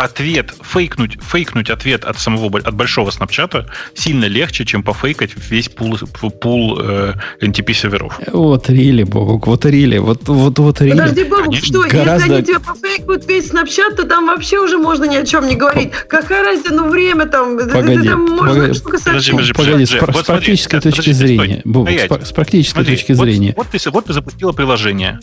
ответ, 0.00 0.54
фейкнуть, 0.62 1.18
фейкнуть 1.22 1.68
ответ 1.68 2.04
от 2.04 2.18
самого 2.18 2.58
от 2.58 2.74
большого 2.74 3.10
снапчата 3.10 3.66
сильно 3.94 4.24
легче, 4.24 4.64
чем 4.64 4.82
пофейкать 4.82 5.32
весь 5.50 5.68
пул, 5.68 5.98
пул 6.40 6.78
э, 6.80 7.14
NTP 7.42 7.72
серверов. 7.74 8.18
Вот 8.32 8.70
рили, 8.70 9.04
Бобок, 9.04 9.46
вот 9.46 9.66
рили, 9.66 9.98
вот, 9.98 10.26
вот, 10.26 10.58
вот 10.58 10.80
рили. 10.80 10.92
Подожди, 10.92 11.24
Бобок, 11.24 11.54
что, 11.56 11.82
гораздо... 11.82 12.12
если 12.14 12.32
они 12.32 12.44
тебе 12.44 12.60
пофейкают 12.60 13.28
весь 13.28 13.48
снапчат, 13.48 13.96
то 13.96 14.04
там 14.04 14.26
вообще 14.26 14.58
уже 14.58 14.78
можно 14.78 15.04
ни 15.04 15.16
о 15.16 15.26
чем 15.26 15.46
не 15.46 15.54
говорить. 15.54 15.90
Какая 16.08 16.44
разница, 16.44 16.72
ну 16.72 16.88
время 16.88 17.26
там, 17.26 17.58
погоди, 17.58 18.08
там 18.08 18.24
можно 18.24 18.54
погоди, 18.54 18.80
подожди, 18.80 19.32
подожди, 19.32 19.52
погоди, 19.52 19.86
с, 19.86 20.00
вот 20.00 20.16
с 20.16 20.24
практической 20.24 20.80
точки 20.80 20.90
подожди, 20.90 21.12
зрения, 21.12 21.62
Бобок, 21.64 21.90
с, 21.90 22.28
с 22.28 22.32
практической 22.32 22.76
смотри, 22.76 22.96
точки 22.96 23.12
вот, 23.12 23.24
зрения. 23.24 23.54
Вот 23.54 23.66
ты, 23.68 23.90
вот 23.90 24.06
ты 24.06 24.12
запустила 24.14 24.52
приложение, 24.52 25.20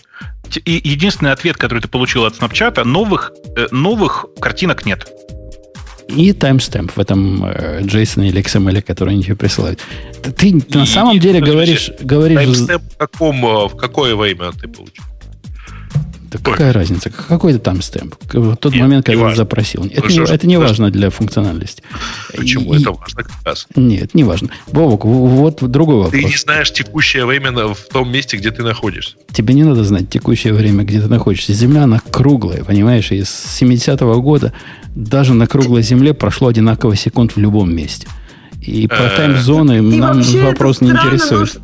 и 0.65 0.81
единственный 0.83 1.31
ответ, 1.31 1.57
который 1.57 1.79
ты 1.79 1.87
получил 1.87 2.25
от 2.25 2.35
Snapchat, 2.35 2.83
новых, 2.83 3.31
э, 3.55 3.67
новых 3.71 4.25
картинок 4.67 4.85
нет. 4.85 5.07
И 6.07 6.31
таймстемп 6.31 6.91
в 6.95 6.99
этом 6.99 7.43
э, 7.43 7.81
JSON 7.81 8.27
или 8.27 8.41
XML, 8.41 8.81
который 8.81 9.13
они 9.13 9.23
тебе 9.23 9.35
присылают. 9.35 9.81
Ты, 10.23 10.31
ты 10.31 10.49
и, 10.49 10.77
на 10.77 10.85
самом 10.85 11.19
деле 11.19 11.41
говоришь... 11.41 11.91
говоришь 11.99 12.37
таймстемп 12.37 12.83
в, 12.93 12.97
каком, 12.97 13.45
э, 13.45 13.67
в 13.67 13.75
какое 13.75 14.15
время 14.15 14.51
ты 14.53 14.69
получил? 14.69 15.03
Так 16.29 16.41
какая 16.41 16.73
разница? 16.73 17.09
Какой 17.09 17.53
это 17.53 17.59
там 17.61 17.81
стемп? 17.81 18.15
В 18.33 18.55
тот 18.55 18.73
Нет, 18.73 18.81
момент, 18.81 19.05
когда 19.05 19.23
важно. 19.23 19.37
запросил. 19.37 19.85
Это, 19.85 20.01
ну, 20.01 20.09
не, 20.09 20.31
это 20.31 20.47
не 20.47 20.57
важно 20.57 20.91
для 20.91 21.09
функциональности. 21.09 21.83
Почему? 22.35 22.73
И, 22.73 22.81
это 22.81 22.91
важно 22.91 23.23
как 23.23 23.45
раз. 23.45 23.67
Нет, 23.75 24.13
не 24.13 24.23
важно. 24.23 24.49
Бобок, 24.71 25.05
вот 25.05 25.63
другой 25.71 25.95
вопрос. 25.95 26.11
Ты 26.11 26.23
не 26.23 26.35
знаешь 26.35 26.71
текущее 26.71 27.25
время 27.25 27.51
в 27.51 27.87
том 27.91 28.11
месте, 28.11 28.37
где 28.37 28.51
ты 28.51 28.63
находишься. 28.63 29.15
Тебе 29.31 29.53
не 29.53 29.63
надо 29.63 29.83
знать 29.83 30.09
текущее 30.09 30.53
время, 30.53 30.83
где 30.83 31.01
ты 31.01 31.07
находишься. 31.07 31.53
Земля, 31.53 31.83
она 31.83 32.01
круглая, 32.11 32.63
понимаешь? 32.63 33.11
И 33.11 33.23
с 33.23 33.61
70-го 33.61 34.21
года 34.21 34.53
даже 34.95 35.33
на 35.33 35.47
круглой 35.47 35.83
земле 35.83 36.13
прошло 36.13 36.47
одинаково 36.47 36.95
секунд 36.95 37.35
в 37.35 37.39
любом 37.39 37.73
месте. 37.73 38.07
И 38.61 38.87
про 38.87 39.05
э, 39.05 39.15
тайм-зоны 39.15 39.81
нам 39.81 40.21
вопрос 40.21 40.81
не 40.81 40.89
интересует. 40.89 41.59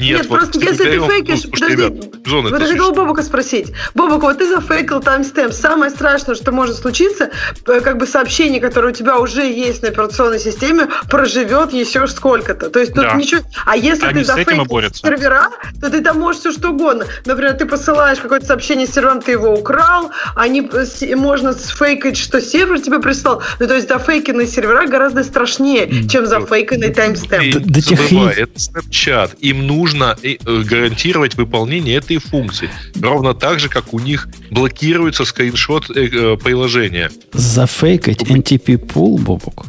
Нет, 0.00 0.18
Нет 0.18 0.26
вот 0.28 0.38
просто 0.38 0.58
если 0.60 0.84
ты 0.84 1.00
фейкишь... 1.00 1.42
Подожди, 1.50 1.76
ребят, 1.76 2.50
подожди, 2.50 2.78
Бобука 2.78 3.22
спросить. 3.22 3.72
Бобука, 3.94 4.24
вот 4.24 4.38
ты 4.38 4.48
зафейкил 4.48 5.00
таймстемп. 5.00 5.52
Самое 5.52 5.90
страшное, 5.90 6.34
что 6.34 6.52
может 6.52 6.76
случиться, 6.76 7.30
э, 7.66 7.80
как 7.80 7.98
бы 7.98 8.06
сообщение, 8.06 8.60
которое 8.60 8.88
у 8.88 8.94
тебя 8.94 9.18
уже 9.18 9.42
есть 9.42 9.82
на 9.82 9.88
операционной 9.88 10.40
системе, 10.40 10.88
проживет 11.10 11.74
еще 11.74 12.06
сколько-то. 12.06 12.70
То 12.70 12.80
есть 12.80 12.94
тут 12.94 13.04
да. 13.04 13.14
ничего... 13.14 13.42
А 13.66 13.76
если 13.76 14.06
Они 14.06 14.20
ты 14.20 14.24
зафейкил 14.24 14.64
сервера, 14.94 15.50
то 15.80 15.90
ты 15.90 16.00
там 16.00 16.18
можешь 16.18 16.40
все 16.40 16.52
что 16.52 16.70
угодно. 16.70 17.04
Например, 17.26 17.52
ты 17.52 17.66
посылаешь 17.66 18.20
какое-то 18.20 18.46
сообщение 18.46 18.86
с 18.86 18.92
сервером, 18.92 19.20
ты 19.20 19.32
его 19.32 19.52
украл, 19.52 20.10
они, 20.34 20.68
э, 20.72 21.16
можно 21.16 21.52
сфейкать, 21.52 22.16
что 22.16 22.40
сервер 22.40 22.80
тебе 22.80 23.00
прислал. 23.00 23.42
Ну, 23.58 23.66
то 23.66 23.74
есть 23.74 23.88
зафейкенные 23.88 24.46
сервера 24.46 24.86
гораздо 24.86 25.24
страшнее, 25.24 26.08
чем 26.08 26.26
зафейканный 26.26 26.94
таймстемп. 26.94 27.42
Тех 27.80 28.12
это 28.12 28.52
Snapchat. 28.58 29.36
Им 29.40 29.66
нужно 29.66 29.89
нужно 29.92 30.16
э, 30.22 30.36
гарантировать 30.62 31.34
выполнение 31.36 31.96
этой 31.96 32.18
функции. 32.18 32.70
Ровно 33.00 33.34
так 33.34 33.60
же, 33.60 33.68
как 33.68 33.92
у 33.92 33.98
них 33.98 34.28
блокируется 34.50 35.24
скриншот 35.24 35.90
э, 35.90 36.06
э, 36.06 36.36
приложения. 36.36 37.10
Зафейкать 37.32 38.22
NTP 38.22 38.78
пул, 38.78 39.18
Бобок, 39.18 39.66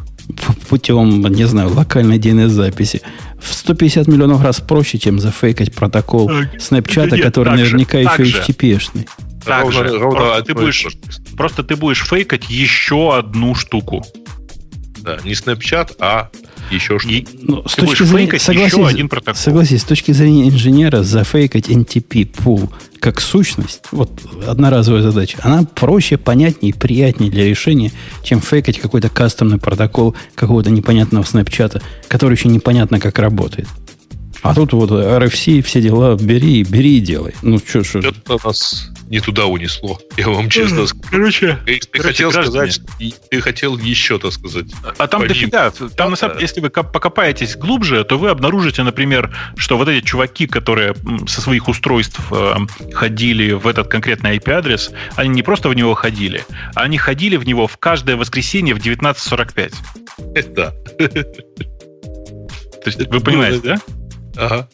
путем, 0.68 1.22
не 1.26 1.44
знаю, 1.44 1.72
локальной 1.74 2.18
DNS-записи 2.18 3.02
в 3.40 3.52
150 3.52 4.06
миллионов 4.06 4.42
раз 4.42 4.60
проще, 4.60 4.98
чем 4.98 5.18
зафейкать 5.18 5.74
протокол 5.74 6.30
Снэпчата, 6.58 7.18
который 7.18 7.56
наверняка 7.56 7.98
еще 7.98 8.22
HTTP-шный. 8.22 9.08
Так 9.44 9.64
ровно, 9.64 9.88
же. 9.88 9.98
Ровно, 9.98 10.18
просто, 10.18 10.36
а 10.36 10.42
ты 10.42 10.54
будешь, 10.54 10.86
просто 11.36 11.62
ты 11.64 11.74
будешь 11.74 12.06
фейкать 12.06 12.48
еще 12.48 13.16
одну 13.16 13.56
штуку. 13.56 14.04
Да, 14.98 15.18
не 15.24 15.32
Snapchat, 15.32 15.96
а 15.98 16.30
еще 16.70 16.98
что 16.98 17.08
ну, 17.42 17.62
с 17.66 17.74
точки 17.74 18.02
зрения, 18.04 18.38
согласись, 18.38 18.72
еще 18.72 18.86
один 18.86 19.08
протокол. 19.08 19.40
Согласись, 19.40 19.82
с 19.82 19.84
точки 19.84 20.12
зрения 20.12 20.48
инженера 20.48 21.02
зафейкать 21.02 21.68
NTP 21.68 22.26
пул 22.26 22.70
как 23.02 23.20
сущность, 23.20 23.82
вот 23.90 24.10
одноразовая 24.46 25.02
задача, 25.02 25.38
она 25.42 25.64
проще, 25.64 26.16
понятнее, 26.18 26.72
приятнее 26.72 27.32
для 27.32 27.44
решения, 27.44 27.90
чем 28.22 28.40
фейкать 28.40 28.78
какой-то 28.78 29.08
кастомный 29.08 29.58
протокол 29.58 30.14
какого-то 30.36 30.70
непонятного 30.70 31.24
снэпчата, 31.24 31.82
который 32.06 32.34
еще 32.36 32.48
непонятно 32.48 33.00
как 33.00 33.18
работает. 33.18 33.66
А 34.42 34.54
тут 34.54 34.72
вот 34.72 34.90
RFC, 34.90 35.62
все 35.62 35.80
дела, 35.80 36.16
бери, 36.16 36.64
бери 36.64 36.98
и 36.98 37.00
делай. 37.00 37.32
Ну, 37.42 37.58
что, 37.58 37.84
что. 37.84 38.00
Это 38.00 38.38
нас 38.44 38.90
не 39.06 39.20
туда 39.20 39.46
унесло. 39.46 40.00
Я 40.16 40.28
вам 40.30 40.48
честно 40.48 40.86
скажу. 40.86 41.04
Короче, 41.10 41.58
ты 41.64 41.80
короче, 41.92 42.08
хотел 42.08 42.30
граждане. 42.30 42.72
сказать, 42.72 43.20
ты 43.30 43.40
хотел 43.40 43.78
еще-то 43.78 44.30
сказать. 44.30 44.66
А 44.98 45.06
там 45.06 45.28
дофига. 45.28 45.70
Там, 45.70 46.10
на 46.10 46.16
самом, 46.16 46.38
если 46.38 46.60
вы 46.60 46.70
покопаетесь 46.70 47.56
глубже, 47.56 48.02
то 48.04 48.18
вы 48.18 48.30
обнаружите, 48.30 48.82
например, 48.82 49.30
что 49.56 49.76
вот 49.76 49.88
эти 49.88 50.04
чуваки, 50.04 50.46
которые 50.46 50.96
со 51.28 51.40
своих 51.40 51.68
устройств 51.68 52.20
э, 52.32 52.54
ходили 52.92 53.52
в 53.52 53.68
этот 53.68 53.88
конкретный 53.88 54.38
IP-адрес, 54.38 54.90
они 55.14 55.28
не 55.28 55.42
просто 55.42 55.68
в 55.68 55.74
него 55.74 55.94
ходили, 55.94 56.44
а 56.74 56.82
они 56.82 56.98
ходили 56.98 57.36
в 57.36 57.46
него 57.46 57.68
в 57.68 57.76
каждое 57.76 58.16
воскресенье 58.16 58.74
в 58.74 58.78
19.45. 58.78 59.74
Это. 60.34 60.74
То 60.98 62.86
есть, 62.86 63.06
вы 63.08 63.20
понимаете, 63.20 63.60
да? 63.62 63.78
Ага. 64.36 64.68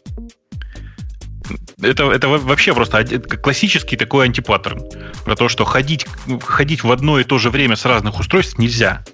Это, 1.80 2.10
это 2.10 2.28
вообще 2.28 2.74
просто 2.74 3.04
классический 3.42 3.96
такой 3.96 4.26
антипаттерн. 4.26 4.82
Про 5.24 5.36
то, 5.36 5.48
что 5.48 5.64
ходить, 5.64 6.06
ходить 6.42 6.82
в 6.82 6.90
одно 6.90 7.18
и 7.18 7.24
то 7.24 7.38
же 7.38 7.50
время 7.50 7.76
с 7.76 7.84
разных 7.84 8.18
устройств 8.18 8.58
нельзя. 8.58 9.04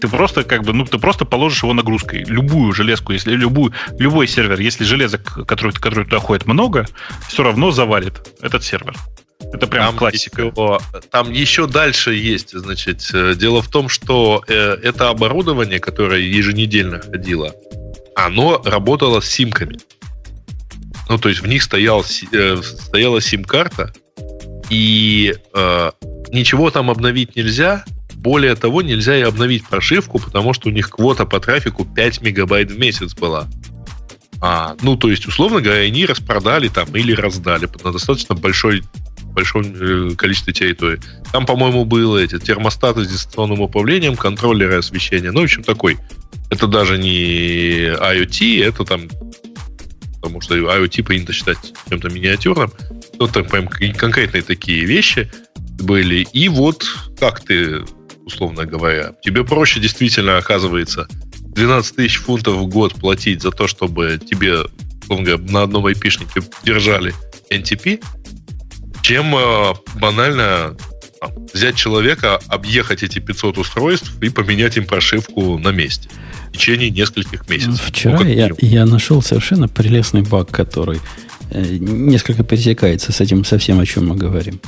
Ты 0.00 0.08
просто 0.08 0.44
как 0.44 0.64
бы, 0.64 0.72
ну, 0.72 0.84
ты 0.84 0.98
просто 0.98 1.24
положишь 1.24 1.62
его 1.62 1.72
нагрузкой. 1.72 2.24
Любую 2.24 2.72
железку, 2.72 3.12
если 3.12 3.32
любую, 3.34 3.72
любой 3.98 4.28
сервер, 4.28 4.60
если 4.60 4.84
железок, 4.84 5.46
который, 5.46 5.72
который 5.72 6.04
туда 6.04 6.18
ходит 6.18 6.46
много, 6.46 6.86
все 7.28 7.42
равно 7.42 7.70
завалит 7.70 8.36
этот 8.40 8.62
сервер. 8.64 8.94
Это 9.52 9.66
прям 9.66 9.86
там 9.86 9.96
классика. 9.96 10.42
Еще, 10.42 10.80
там 11.10 11.30
еще 11.30 11.66
дальше 11.66 12.14
есть, 12.14 12.56
значит, 12.56 13.08
э, 13.12 13.34
дело 13.34 13.62
в 13.62 13.68
том, 13.68 13.88
что 13.88 14.42
э, 14.48 14.76
это 14.82 15.10
оборудование, 15.10 15.80
которое 15.80 16.20
еженедельно 16.20 17.00
ходило, 17.00 17.54
оно 18.14 18.60
работало 18.64 19.20
с 19.20 19.26
симками. 19.26 19.78
Ну, 21.08 21.18
то 21.18 21.28
есть 21.28 21.42
в 21.42 21.46
них 21.46 21.62
стоял, 21.62 22.04
э, 22.32 22.56
стояла 22.62 23.20
сим-карта, 23.20 23.92
и 24.70 25.34
э, 25.52 25.90
ничего 26.30 26.70
там 26.70 26.90
обновить 26.90 27.36
нельзя. 27.36 27.84
Более 28.14 28.54
того, 28.54 28.80
нельзя 28.80 29.18
и 29.18 29.22
обновить 29.22 29.66
прошивку, 29.66 30.18
потому 30.18 30.54
что 30.54 30.68
у 30.68 30.72
них 30.72 30.88
квота 30.88 31.26
по 31.26 31.40
трафику 31.40 31.84
5 31.84 32.22
мегабайт 32.22 32.70
в 32.70 32.78
месяц 32.78 33.14
была. 33.14 33.48
А, 34.40 34.76
ну, 34.82 34.96
то 34.96 35.10
есть, 35.10 35.26
условно 35.26 35.60
говоря, 35.60 35.82
они 35.82 36.06
распродали 36.06 36.68
там 36.68 36.94
или 36.96 37.12
раздали 37.12 37.68
на 37.82 37.92
достаточно 37.92 38.34
большой 38.34 38.82
большом 39.34 39.62
э, 39.62 40.14
количестве 40.16 40.52
территории. 40.52 41.00
Там, 41.32 41.46
по-моему, 41.46 41.84
было 41.84 42.18
эти 42.18 42.38
термостаты 42.38 43.04
с 43.04 43.08
дистанционным 43.08 43.60
управлением, 43.60 44.16
контроллеры 44.16 44.76
освещения. 44.76 45.32
Ну, 45.32 45.40
в 45.40 45.44
общем, 45.44 45.62
такой. 45.62 45.98
Это 46.50 46.66
даже 46.66 46.98
не 46.98 47.90
IoT, 47.96 48.64
это 48.64 48.84
там 48.84 49.08
потому 50.24 50.40
что 50.40 50.56
IoT 50.56 51.02
принято 51.02 51.34
считать 51.34 51.58
чем-то 51.90 52.08
миниатюрным. 52.08 52.72
Ну, 53.18 53.26
там 53.26 53.44
прям 53.44 53.68
конкретные 53.68 54.42
такие 54.42 54.86
вещи 54.86 55.30
были. 55.80 56.26
И 56.32 56.48
вот 56.48 56.84
как 57.20 57.40
ты, 57.40 57.84
условно 58.24 58.64
говоря, 58.64 59.12
тебе 59.22 59.44
проще 59.44 59.80
действительно 59.80 60.38
оказывается 60.38 61.08
12 61.54 61.96
тысяч 61.96 62.16
фунтов 62.16 62.54
в 62.56 62.66
год 62.68 62.94
платить 62.94 63.42
за 63.42 63.50
то, 63.50 63.68
чтобы 63.68 64.18
тебе, 64.18 64.60
условно 65.02 65.26
говоря, 65.26 65.52
на 65.52 65.62
одном 65.62 65.86
айпишнике 65.86 66.40
держали 66.64 67.14
NTP, 67.50 68.02
чем 69.04 69.36
э, 69.36 69.74
банально 69.96 70.74
взять 71.52 71.76
человека, 71.76 72.40
объехать 72.48 73.02
эти 73.02 73.18
500 73.18 73.58
устройств 73.58 74.14
и 74.22 74.30
поменять 74.30 74.78
им 74.78 74.86
прошивку 74.86 75.58
на 75.58 75.72
месте 75.72 76.08
в 76.48 76.52
течение 76.52 76.88
нескольких 76.88 77.46
месяцев. 77.50 77.82
Вчера 77.86 78.20
ну, 78.20 78.26
я, 78.26 78.48
я 78.60 78.86
нашел 78.86 79.20
совершенно 79.20 79.68
прелестный 79.68 80.22
баг, 80.22 80.50
который 80.50 81.00
э, 81.50 81.76
несколько 81.76 82.44
пересекается 82.44 83.12
с 83.12 83.20
этим 83.20 83.44
совсем, 83.44 83.78
о 83.78 83.84
чем 83.84 84.08
мы 84.08 84.16
говорим. 84.16 84.58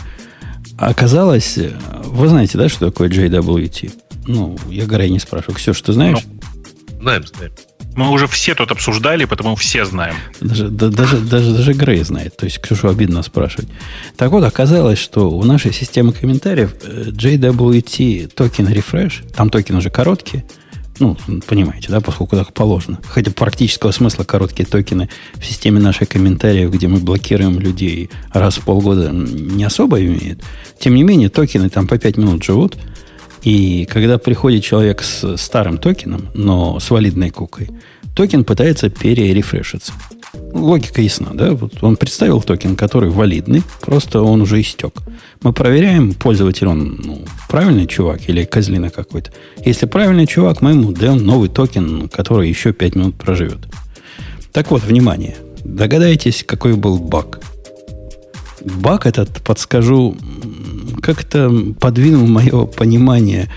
Оказалось, 0.76 1.56
э, 1.56 1.72
вы 2.04 2.28
знаете, 2.28 2.58
да, 2.58 2.68
что 2.68 2.90
такое 2.90 3.08
JWT? 3.08 3.90
Ну, 4.26 4.58
я 4.68 4.84
Грей 4.84 5.08
не 5.08 5.18
спрашиваю. 5.18 5.56
Все, 5.56 5.72
что 5.72 5.94
знаешь? 5.94 6.18
Ну, 6.26 7.00
знаем, 7.00 7.26
знаем. 7.26 7.52
Мы 7.96 8.10
уже 8.10 8.26
все 8.26 8.54
тут 8.54 8.70
обсуждали, 8.70 9.24
потому 9.24 9.56
все 9.56 9.86
знаем. 9.86 10.16
Даже, 10.40 10.68
да, 10.68 10.88
даже, 10.88 11.18
даже, 11.18 11.52
даже 11.52 11.72
Грей 11.72 12.04
знает. 12.04 12.36
То 12.36 12.44
есть, 12.44 12.60
Ксюшу 12.60 12.88
обидно 12.88 13.22
спрашивать. 13.22 13.68
Так 14.16 14.30
вот, 14.30 14.44
оказалось, 14.44 14.98
что 14.98 15.30
у 15.30 15.42
нашей 15.44 15.72
системы 15.72 16.12
комментариев 16.12 16.74
э, 16.82 17.06
JWT 17.10 18.28
токен 18.28 18.68
refresh, 18.68 19.32
там 19.34 19.48
токен 19.48 19.76
уже 19.76 19.88
короткий, 19.88 20.44
ну, 20.98 21.16
понимаете, 21.46 21.88
да, 21.90 22.00
поскольку 22.00 22.36
так 22.36 22.52
положено. 22.52 22.98
Хотя 23.08 23.30
практического 23.30 23.90
смысла 23.92 24.24
короткие 24.24 24.66
токены 24.66 25.08
в 25.34 25.44
системе 25.44 25.80
наших 25.80 26.10
комментариев, 26.10 26.70
где 26.70 26.88
мы 26.88 26.98
блокируем 26.98 27.58
людей 27.58 28.10
раз 28.32 28.56
в 28.56 28.62
полгода, 28.62 29.10
не 29.10 29.64
особо 29.64 30.00
имеют. 30.00 30.42
Тем 30.78 30.94
не 30.94 31.02
менее, 31.02 31.28
токены 31.28 31.70
там 31.70 31.86
по 31.86 31.98
5 31.98 32.16
минут 32.18 32.44
живут– 32.44 32.76
и 33.46 33.84
когда 33.84 34.18
приходит 34.18 34.64
человек 34.64 35.04
с 35.04 35.36
старым 35.36 35.78
токеном, 35.78 36.30
но 36.34 36.80
с 36.80 36.90
валидной 36.90 37.30
кукой, 37.30 37.70
токен 38.16 38.42
пытается 38.42 38.90
перерефрешиться. 38.90 39.92
Логика 40.52 41.00
ясна, 41.00 41.28
да? 41.32 41.52
Вот 41.52 41.74
он 41.80 41.96
представил 41.96 42.42
токен, 42.42 42.74
который 42.74 43.08
валидный, 43.08 43.62
просто 43.82 44.20
он 44.20 44.42
уже 44.42 44.60
истек. 44.60 44.94
Мы 45.42 45.52
проверяем, 45.52 46.14
пользователь 46.14 46.66
он 46.66 47.00
ну, 47.04 47.24
правильный 47.48 47.86
чувак 47.86 48.28
или 48.28 48.42
козлина 48.42 48.90
какой-то. 48.90 49.30
Если 49.64 49.86
правильный 49.86 50.26
чувак, 50.26 50.60
мы 50.60 50.70
ему 50.72 50.90
даем 50.90 51.24
новый 51.24 51.48
токен, 51.48 52.08
который 52.08 52.48
еще 52.48 52.72
5 52.72 52.96
минут 52.96 53.14
проживет. 53.14 53.60
Так 54.50 54.72
вот, 54.72 54.82
внимание. 54.82 55.36
Догадаетесь, 55.62 56.42
какой 56.44 56.74
был 56.74 56.98
баг? 56.98 57.38
Баг 58.64 59.06
этот, 59.06 59.40
подскажу, 59.44 60.16
как-то 61.02 61.50
подвинул 61.80 62.26
мое 62.26 62.66
понимание 62.66 63.48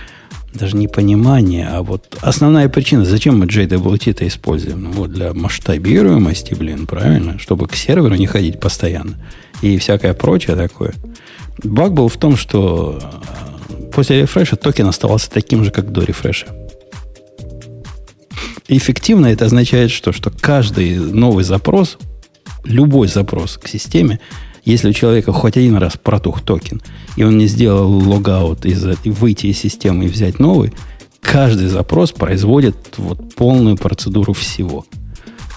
даже 0.53 0.75
не 0.75 0.87
понимание, 0.87 1.67
а 1.67 1.83
вот 1.83 2.17
основная 2.21 2.69
причина, 2.69 3.05
зачем 3.05 3.39
мы 3.39 3.45
JWT-то 3.45 4.27
используем? 4.27 4.83
Ну, 4.83 4.91
вот 4.91 5.11
для 5.11 5.33
масштабируемости, 5.33 6.55
блин, 6.55 6.87
правильно? 6.87 7.37
Чтобы 7.37 7.67
к 7.67 7.75
серверу 7.75 8.15
не 8.15 8.25
ходить 8.25 8.59
постоянно. 8.59 9.15
И 9.61 9.77
всякое 9.77 10.13
прочее 10.13 10.55
такое. 10.55 10.93
Баг 11.63 11.93
был 11.93 12.07
в 12.07 12.17
том, 12.17 12.37
что 12.37 12.99
э, 13.69 13.91
после 13.93 14.21
рефреша 14.21 14.55
токен 14.55 14.87
оставался 14.87 15.29
таким 15.29 15.63
же, 15.63 15.71
как 15.71 15.91
до 15.91 16.01
рефреша. 16.01 16.47
Эффективно 18.67 19.27
это 19.27 19.45
означает 19.45 19.91
что? 19.91 20.11
Что 20.11 20.31
каждый 20.31 20.95
новый 20.95 21.43
запрос, 21.43 21.97
любой 22.63 23.07
запрос 23.07 23.57
к 23.57 23.67
системе, 23.67 24.19
если 24.69 24.89
у 24.89 24.93
человека 24.93 25.33
хоть 25.33 25.57
один 25.57 25.75
раз 25.75 25.97
протух 25.97 26.41
токен, 26.41 26.81
и 27.15 27.23
он 27.23 27.37
не 27.37 27.47
сделал 27.47 27.89
логаут, 27.89 28.65
из, 28.65 28.85
выйти 29.05 29.47
из 29.47 29.57
системы 29.57 30.05
и 30.05 30.09
взять 30.09 30.39
новый, 30.39 30.73
каждый 31.21 31.67
запрос 31.67 32.11
производит 32.11 32.75
вот 32.97 33.35
полную 33.35 33.77
процедуру 33.77 34.33
всего. 34.33 34.85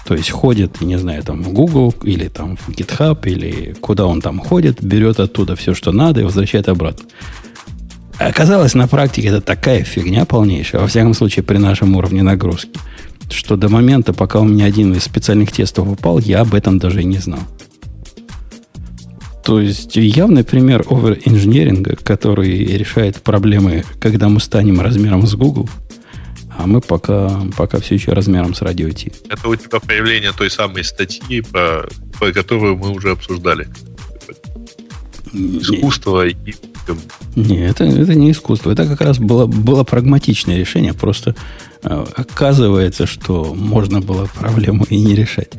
То 0.05 0.15
есть 0.15 0.31
ходит, 0.31 0.81
не 0.81 0.97
знаю, 0.97 1.23
там 1.23 1.43
в 1.43 1.53
Google 1.53 1.93
или 2.03 2.27
там 2.27 2.57
в 2.57 2.69
GitHub 2.69 3.19
или 3.25 3.73
куда 3.79 4.05
он 4.05 4.21
там 4.21 4.39
ходит, 4.39 4.83
берет 4.83 5.19
оттуда 5.19 5.55
все, 5.55 5.73
что 5.73 5.91
надо 5.91 6.21
и 6.21 6.23
возвращает 6.23 6.67
обратно. 6.67 7.05
Оказалось, 8.17 8.73
на 8.73 8.87
практике 8.87 9.29
это 9.29 9.41
такая 9.41 9.83
фигня 9.83 10.25
полнейшая, 10.25 10.81
во 10.81 10.87
всяком 10.87 11.13
случае, 11.13 11.43
при 11.43 11.57
нашем 11.57 11.95
уровне 11.95 12.21
нагрузки, 12.21 12.79
что 13.29 13.55
до 13.55 13.69
момента, 13.69 14.13
пока 14.13 14.39
у 14.39 14.45
меня 14.45 14.65
один 14.65 14.93
из 14.93 15.03
специальных 15.03 15.51
тестов 15.51 15.87
упал, 15.87 16.19
я 16.19 16.41
об 16.41 16.53
этом 16.53 16.79
даже 16.79 17.01
и 17.01 17.05
не 17.05 17.17
знал. 17.17 17.41
То 19.43 19.59
есть 19.59 19.95
явный 19.97 20.43
пример 20.43 20.85
овер-инженеринга, 20.89 21.97
который 21.97 22.77
решает 22.77 23.21
проблемы, 23.21 23.83
когда 23.99 24.29
мы 24.29 24.39
станем 24.39 24.79
размером 24.79 25.27
с 25.27 25.35
Google, 25.35 25.69
а 26.57 26.65
мы 26.65 26.79
пока, 26.79 27.41
пока 27.57 27.79
все 27.79 27.95
еще 27.95 28.13
размером 28.13 28.53
с 28.53 28.61
радио 28.61 28.89
Ти. 28.89 29.11
Это 29.29 29.49
у 29.49 29.55
тебя 29.55 29.79
появление 29.79 30.31
той 30.31 30.49
самой 30.49 30.83
статьи, 30.83 31.41
по, 31.41 31.85
по 32.19 32.31
которую 32.31 32.77
мы 32.77 32.91
уже 32.91 33.11
обсуждали. 33.11 33.67
Искусство 35.33 36.27
и... 36.27 36.35
Нет, 37.35 37.81
это, 37.81 37.85
это 37.85 38.13
не 38.13 38.31
искусство. 38.31 38.71
Это 38.71 38.85
как 38.85 39.01
раз 39.01 39.17
было, 39.17 39.45
было 39.45 39.83
прагматичное 39.83 40.57
решение. 40.57 40.93
Просто 40.93 41.35
э, 41.81 42.05
оказывается, 42.15 43.07
что 43.07 43.55
можно 43.55 43.99
было 43.99 44.29
проблему 44.37 44.85
и 44.89 44.99
не 45.01 45.15
решать. 45.15 45.53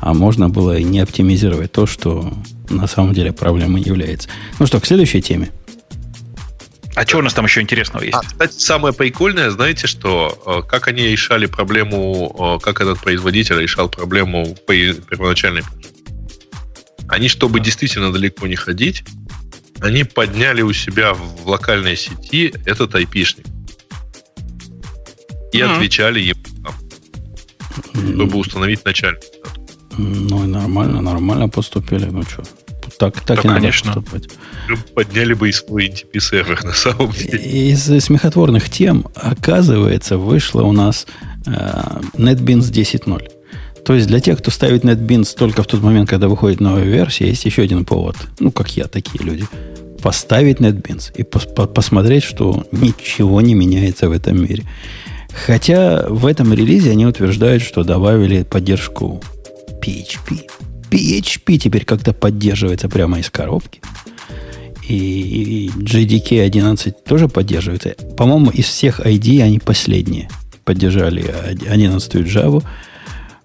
А 0.00 0.14
можно 0.14 0.48
было 0.48 0.76
и 0.76 0.84
не 0.84 1.00
оптимизировать 1.00 1.72
то, 1.72 1.86
что 1.86 2.32
на 2.68 2.86
самом 2.86 3.14
деле 3.14 3.32
проблемой 3.32 3.82
является. 3.82 4.28
Ну 4.58 4.66
что, 4.66 4.80
к 4.80 4.86
следующей 4.86 5.22
теме. 5.22 5.50
А 6.96 7.06
что 7.06 7.18
у 7.18 7.22
нас 7.22 7.34
там 7.34 7.44
еще 7.44 7.60
интересного 7.60 8.02
есть? 8.02 8.14
А, 8.14 8.22
кстати, 8.22 8.58
самое 8.58 8.94
прикольное, 8.94 9.50
знаете, 9.50 9.86
что 9.86 10.62
э, 10.64 10.66
как 10.66 10.88
они 10.88 11.02
решали 11.02 11.44
проблему, 11.44 12.56
э, 12.58 12.64
как 12.64 12.80
этот 12.80 13.00
производитель 13.00 13.60
решал 13.60 13.90
проблему 13.90 14.56
по 14.66 14.72
первоначальной 14.72 15.62
Они, 17.06 17.28
чтобы 17.28 17.60
действительно 17.60 18.10
далеко 18.10 18.46
не 18.46 18.56
ходить, 18.56 19.04
они 19.80 20.04
подняли 20.04 20.62
у 20.62 20.72
себя 20.72 21.12
в 21.12 21.46
локальной 21.46 21.98
сети 21.98 22.54
этот 22.64 22.94
айпишник. 22.94 23.44
И 25.52 25.58
mm-hmm. 25.58 25.76
отвечали 25.76 26.20
ему, 26.20 26.42
чтобы 27.92 28.38
установить 28.38 28.86
начальник. 28.86 29.20
Ну 29.98 30.44
и 30.44 30.46
нормально, 30.46 31.00
нормально 31.00 31.48
поступили. 31.48 32.06
Ну 32.06 32.22
что, 32.22 32.42
так, 32.98 33.20
так 33.20 33.42
да, 33.42 33.50
и 33.50 33.54
конечно. 33.54 33.94
надо 33.94 34.02
поступать. 34.02 34.38
Подняли 34.94 35.34
бы 35.34 35.48
и 35.48 35.52
свой 35.52 35.88
NTP 35.88 36.20
сервер 36.20 36.64
на 36.64 36.72
самом 36.72 37.12
деле. 37.12 37.70
Из 37.70 37.84
смехотворных 38.04 38.70
тем, 38.70 39.06
оказывается, 39.14 40.18
вышло 40.18 40.62
у 40.62 40.72
нас 40.72 41.06
э, 41.46 41.50
NetBeans 42.14 42.70
10.0. 42.72 43.28
То 43.84 43.94
есть 43.94 44.08
для 44.08 44.20
тех, 44.20 44.38
кто 44.38 44.50
ставит 44.50 44.84
NetBeans 44.84 45.36
только 45.36 45.62
в 45.62 45.66
тот 45.66 45.82
момент, 45.82 46.08
когда 46.08 46.28
выходит 46.28 46.60
новая 46.60 46.84
версия, 46.84 47.28
есть 47.28 47.44
еще 47.44 47.62
один 47.62 47.84
повод. 47.84 48.16
Ну, 48.40 48.50
как 48.50 48.76
я, 48.76 48.84
такие 48.84 49.24
люди. 49.24 49.46
Поставить 50.02 50.58
NetBeans 50.58 51.12
и 51.14 51.22
пос 51.22 51.46
посмотреть, 51.46 52.24
что 52.24 52.66
ничего 52.72 53.40
не 53.40 53.54
меняется 53.54 54.08
в 54.08 54.12
этом 54.12 54.42
мире. 54.42 54.64
Хотя 55.46 56.06
в 56.08 56.26
этом 56.26 56.52
релизе 56.52 56.90
они 56.90 57.06
утверждают, 57.06 57.62
что 57.62 57.84
добавили 57.84 58.42
поддержку 58.42 59.22
PHP. 59.86 60.48
PHP 60.90 61.58
теперь 61.58 61.84
как-то 61.84 62.12
поддерживается 62.12 62.88
прямо 62.88 63.20
из 63.20 63.30
коробки. 63.30 63.80
И, 64.88 65.70
JDK 65.76 66.42
11 66.42 67.04
тоже 67.04 67.28
поддерживается. 67.28 67.96
По-моему, 68.16 68.50
из 68.50 68.66
всех 68.66 69.00
ID 69.00 69.42
они 69.42 69.58
последние 69.58 70.28
поддержали 70.64 71.24
11 71.68 72.14
Java. 72.14 72.64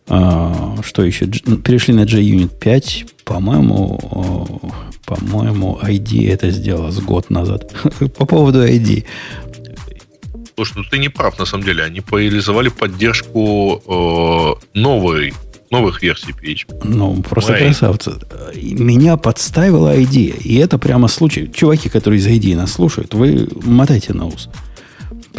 А, 0.08 0.78
что 0.84 1.04
еще? 1.04 1.30
Ну, 1.46 1.58
перешли 1.58 1.94
на 1.94 2.04
JUnit 2.04 2.60
5. 2.60 3.06
По-моему, 3.24 4.62
по-моему, 5.06 5.80
ID 5.82 6.30
это 6.32 6.52
сделала 6.52 6.92
с 6.92 7.00
год 7.00 7.30
назад. 7.30 7.74
По 8.18 8.26
поводу 8.26 8.66
ID. 8.66 9.06
Слушай, 10.56 10.74
ну 10.78 10.84
ты 10.84 10.98
не 11.00 11.10
прав, 11.10 11.40
на 11.40 11.46
самом 11.46 11.64
деле. 11.64 11.84
Они 11.84 12.02
реализовали 12.12 12.70
поддержку 12.70 13.82
э, 13.86 14.80
новой 14.80 15.34
новых 15.72 16.04
версий 16.04 16.32
PHP. 16.32 16.82
Ну, 16.84 17.24
просто 17.24 17.54
Мои. 17.54 17.64
красавцы. 17.64 18.12
Меня 18.56 19.18
подставила 19.18 20.04
идея. 20.04 20.34
И 20.34 20.56
это 20.56 20.78
прямо 20.78 21.08
случай. 21.08 21.50
Чуваки, 21.52 21.90
которые 21.90 22.20
из 22.20 22.28
ID 22.28 22.56
нас 22.56 22.74
слушают, 22.74 23.14
вы 23.14 23.48
мотайте 23.64 24.14
на 24.14 24.28
ус. 24.28 24.50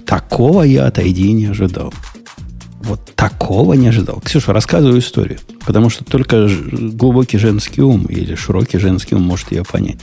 Такого 0.06 0.62
я 0.62 0.86
от 0.86 0.98
ID 0.98 1.32
не 1.32 1.46
ожидал. 1.46 1.92
Вот 2.80 3.12
такого 3.14 3.74
не 3.74 3.88
ожидал. 3.88 4.20
Ксюша, 4.24 4.52
рассказываю 4.52 4.98
историю. 4.98 5.38
Потому 5.66 5.90
что 5.90 6.02
только 6.02 6.48
глубокий 6.72 7.38
женский 7.38 7.82
ум 7.82 8.06
или 8.06 8.34
широкий 8.34 8.78
женский 8.78 9.14
ум 9.14 9.22
может 9.22 9.52
ее 9.52 9.62
понять. 9.64 10.00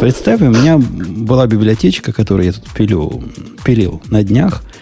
Представь, 0.00 0.40
у 0.40 0.50
меня 0.50 0.78
была 0.78 1.46
библиотечка, 1.46 2.12
которую 2.12 2.46
я 2.46 2.52
тут 2.52 2.68
пилю, 2.72 3.22
пилил 3.64 4.02
на 4.10 4.24
днях– 4.24 4.64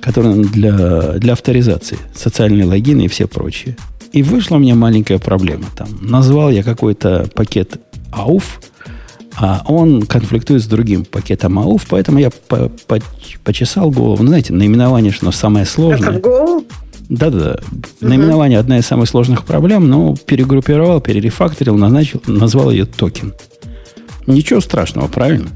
который 0.00 0.44
для, 0.44 1.12
для 1.14 1.32
авторизации, 1.32 1.98
социальные 2.14 2.66
логины 2.66 3.02
и 3.02 3.08
все 3.08 3.26
прочие. 3.26 3.76
И 4.12 4.22
вышла 4.22 4.56
у 4.56 4.58
меня 4.58 4.74
маленькая 4.74 5.18
проблема. 5.18 5.64
Там 5.76 5.88
назвал 6.00 6.50
я 6.50 6.62
какой-то 6.62 7.28
пакет 7.34 7.80
AUF, 8.12 8.44
а 9.36 9.62
он 9.66 10.02
конфликтует 10.02 10.62
с 10.62 10.66
другим 10.66 11.04
пакетом 11.04 11.58
auth, 11.58 11.82
поэтому 11.88 12.18
я 12.18 12.30
по 12.30 12.68
по 12.86 12.98
почесал 13.44 13.90
голову. 13.90 14.22
Ну, 14.22 14.28
знаете, 14.28 14.52
наименование, 14.52 15.12
что 15.12 15.30
самое 15.32 15.64
сложное. 15.64 16.18
Угу. 16.18 16.66
Наименование 18.00 18.58
одна 18.58 18.78
из 18.78 18.86
самых 18.86 19.08
сложных 19.08 19.44
проблем, 19.44 19.88
но 19.88 20.16
перегруппировал, 20.16 21.00
перерефакторил, 21.00 21.76
назначил, 21.76 22.22
назвал 22.26 22.70
ее 22.70 22.86
токен. 22.86 23.34
Ничего 24.26 24.60
страшного, 24.60 25.08
правильно? 25.08 25.48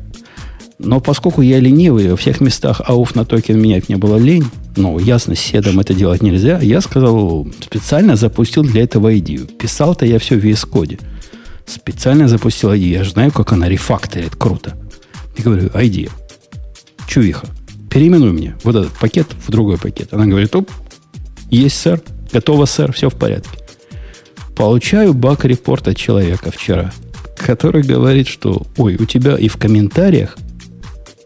Но 0.79 1.01
поскольку 1.01 1.41
я 1.41 1.59
ленивый, 1.59 2.11
во 2.11 2.17
всех 2.17 2.41
местах 2.41 2.83
auth 2.85 3.15
на 3.15 3.25
токен 3.25 3.59
менять 3.59 3.89
мне 3.89 3.97
было 3.97 4.17
лень, 4.17 4.45
ну, 4.77 4.99
ясно, 4.99 5.35
с 5.35 5.41
sed 5.41 5.65
ом 5.65 5.81
это 5.81 5.95
делать 5.95 6.23
нельзя, 6.23 6.59
я 6.61 6.81
сказал, 6.83 7.47
специально 7.61 8.15
запустил 8.17 8.63
для 8.63 8.83
этого 8.83 9.19
идею. 9.19 9.47
Писал-то 9.47 10.05
я 10.05 10.19
все 10.19 10.37
в 10.37 10.45
VS 10.45 10.69
Code. 10.69 11.01
Специально 11.65 12.29
запустил 12.29 12.77
идею. 12.77 12.91
Я 12.91 13.05
же 13.05 13.13
знаю, 13.13 13.33
как 13.33 13.53
она 13.53 13.69
рефакторит. 13.69 14.37
Круто. 14.37 14.77
И 15.37 15.43
говорю, 15.43 15.71
идея. 15.75 16.11
Чувиха. 17.09 17.47
Переименуй 17.91 18.33
мне 18.33 18.55
вот 18.63 18.77
этот 18.77 18.93
пакет 18.93 19.27
в 19.47 19.51
другой 19.51 19.79
пакет. 19.79 20.13
Она 20.13 20.27
говорит, 20.27 20.55
оп, 20.55 20.71
есть, 21.51 21.79
сэр. 21.81 22.03
Готово, 22.33 22.67
сэр. 22.67 22.93
Все 22.93 23.09
в 23.09 23.15
порядке. 23.15 23.59
Получаю 24.55 25.15
баг-репорт 25.15 25.89
от 25.89 25.97
человека 25.97 26.51
вчера, 26.51 26.93
который 27.37 27.83
говорит, 27.83 28.27
что, 28.27 28.67
ой, 28.77 28.97
у 28.97 29.05
тебя 29.07 29.37
и 29.37 29.49
в 29.49 29.57
комментариях 29.57 30.37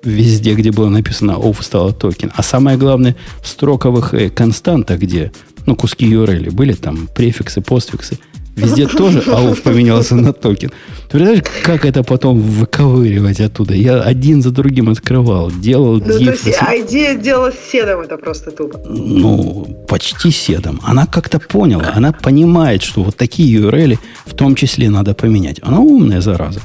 везде, 0.02 0.54
где 0.54 0.70
было 0.70 0.88
написано 0.88 1.32
off 1.32 1.62
стало 1.62 1.92
токен. 1.92 2.32
А 2.34 2.42
самое 2.42 2.76
главное, 2.76 3.16
в 3.42 3.48
строковых 3.48 4.14
э, 4.14 4.30
константах, 4.30 4.98
где 5.00 5.32
ну, 5.66 5.76
куски 5.76 6.06
URL 6.06 6.50
были, 6.52 6.72
там 6.72 7.08
префиксы, 7.14 7.60
постфиксы, 7.60 8.18
везде 8.56 8.86
тоже 8.98 9.22
ауф 9.26 9.62
поменялся 9.62 10.16
на 10.16 10.32
токен. 10.32 10.70
Ты 11.08 11.18
представляешь, 11.18 11.44
как 11.62 11.84
это 11.84 12.02
потом 12.02 12.40
выковыривать 12.40 13.40
оттуда? 13.40 13.74
Я 13.74 14.00
один 14.00 14.42
за 14.42 14.50
другим 14.50 14.88
открывал, 14.88 15.50
делал 15.50 15.94
ну, 15.98 16.18
div. 16.18 16.42
То 16.42 16.48
есть 16.48 16.88
идея 16.88 17.14
делала 17.16 17.52
седом, 17.52 18.00
это 18.00 18.16
просто 18.16 18.50
тупо. 18.50 18.80
Ну, 18.88 19.84
почти 19.88 20.30
седом. 20.30 20.80
Она 20.82 21.06
как-то 21.06 21.38
поняла, 21.38 21.92
она 21.94 22.12
понимает, 22.12 22.82
что 22.82 23.02
вот 23.02 23.16
такие 23.16 23.60
URL 23.60 23.98
в 24.26 24.34
том 24.34 24.54
числе 24.54 24.88
надо 24.88 25.14
поменять. 25.14 25.58
Она 25.62 25.80
умная, 25.80 26.20
зараза 26.20 26.60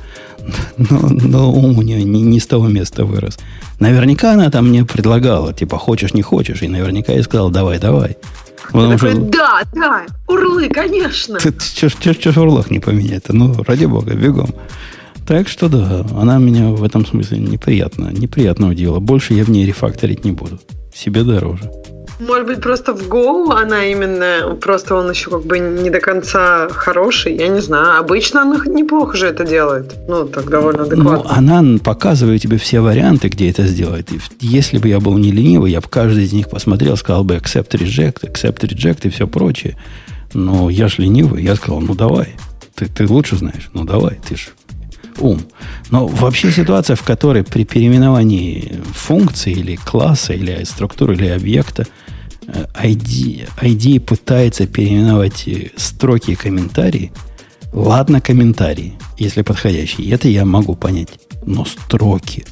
но, 0.77 1.09
но 1.09 1.51
ум 1.51 1.77
у 1.77 1.81
нее 1.81 2.03
не, 2.03 2.22
не 2.22 2.39
с 2.39 2.47
того 2.47 2.67
места 2.67 3.05
вырос. 3.05 3.38
Наверняка 3.80 4.34
она 4.34 4.49
там 4.49 4.69
мне 4.69 4.85
предлагала, 4.85 5.53
типа, 5.53 5.77
хочешь, 5.77 6.13
не 6.13 6.22
хочешь, 6.22 6.61
и 6.61 6.67
наверняка 6.67 7.13
я 7.13 7.23
сказал, 7.23 7.49
давай, 7.49 7.80
давай. 7.80 8.17
Потому 8.72 8.97
что... 8.97 9.15
да, 9.15 9.61
да, 9.73 10.05
урлы, 10.27 10.69
конечно. 10.69 11.39
Что 11.39 11.89
ж 11.89 12.38
урлах 12.38 12.72
не 12.72 12.80
поменять-то? 12.80 13.34
Ну, 13.34 13.53
ради 13.67 13.85
бога, 13.85 14.13
бегом. 14.13 14.53
Так 15.27 15.47
что 15.47 15.69
да, 15.69 16.05
она 16.19 16.38
меня 16.38 16.69
в 16.69 16.84
этом 16.84 17.05
смысле 17.05 17.39
неприятно, 17.39 18.11
неприятно 18.11 18.69
удивила. 18.69 18.99
Больше 18.99 19.34
я 19.34 19.43
в 19.43 19.49
ней 19.49 19.65
рефакторить 19.65 20.23
не 20.23 20.31
буду. 20.31 20.59
Себе 20.93 21.23
дороже. 21.23 21.72
Может 22.19 22.47
быть, 22.47 22.61
просто 22.61 22.93
в 22.93 23.09
Go 23.09 23.51
она 23.51 23.85
именно, 23.85 24.55
просто 24.55 24.95
он 24.95 25.09
еще 25.09 25.29
как 25.29 25.43
бы 25.43 25.59
не 25.59 25.89
до 25.89 25.99
конца 25.99 26.69
хороший, 26.69 27.35
я 27.35 27.49
не 27.49 27.59
знаю. 27.59 27.99
Обычно 27.99 28.43
она 28.43 28.61
неплохо 28.65 29.17
же 29.17 29.27
это 29.27 29.45
делает. 29.45 29.95
Ну, 30.07 30.25
так 30.25 30.49
довольно 30.49 30.79
ну, 30.79 30.85
адекватно. 30.85 31.23
Ну, 31.23 31.53
она 31.53 31.79
показывает 31.79 32.41
тебе 32.41 32.57
все 32.57 32.79
варианты, 32.79 33.27
где 33.27 33.49
это 33.49 33.63
сделать. 33.63 34.11
И 34.11 34.19
если 34.39 34.77
бы 34.77 34.87
я 34.87 34.99
был 34.99 35.17
не 35.17 35.31
ленивый, 35.31 35.71
я 35.71 35.81
бы 35.81 35.89
каждый 35.89 36.23
из 36.23 36.33
них 36.33 36.49
посмотрел, 36.49 36.95
сказал 36.95 37.25
бы 37.25 37.35
accept 37.35 37.71
reject, 37.71 38.21
accept 38.21 38.59
reject 38.59 38.99
и 39.03 39.09
все 39.09 39.27
прочее. 39.27 39.77
Но 40.33 40.69
я 40.69 40.87
же 40.87 41.01
ленивый, 41.01 41.43
я 41.43 41.55
сказал, 41.55 41.81
ну 41.81 41.95
давай. 41.95 42.35
Ты, 42.75 42.87
ты 42.87 43.07
лучше 43.07 43.37
знаешь, 43.37 43.69
ну 43.73 43.83
давай, 43.83 44.19
ты 44.27 44.35
же 44.35 44.49
ум. 45.19 45.41
Но 45.91 46.07
вообще 46.07 46.51
ситуация, 46.51 46.95
в 46.95 47.03
которой 47.03 47.43
при 47.43 47.65
переименовании 47.65 48.81
функции 48.93 49.51
или 49.51 49.75
класса, 49.75 50.33
или 50.33 50.63
структуры, 50.63 51.15
или 51.15 51.27
объекта 51.27 51.85
ID, 52.47 53.49
ID 53.61 53.99
пытается 53.99 54.67
переименовать 54.67 55.47
э, 55.47 55.72
строки 55.76 56.31
и 56.31 56.35
комментарии, 56.35 57.11
ладно 57.73 58.22
комментарии, 58.22 58.93
если 59.17 59.41
подходящие, 59.41 60.09
это 60.11 60.27
я 60.27 60.45
могу 60.45 60.76
понять. 60.76 61.09
Но 61.45 61.65
строки, 61.65 62.45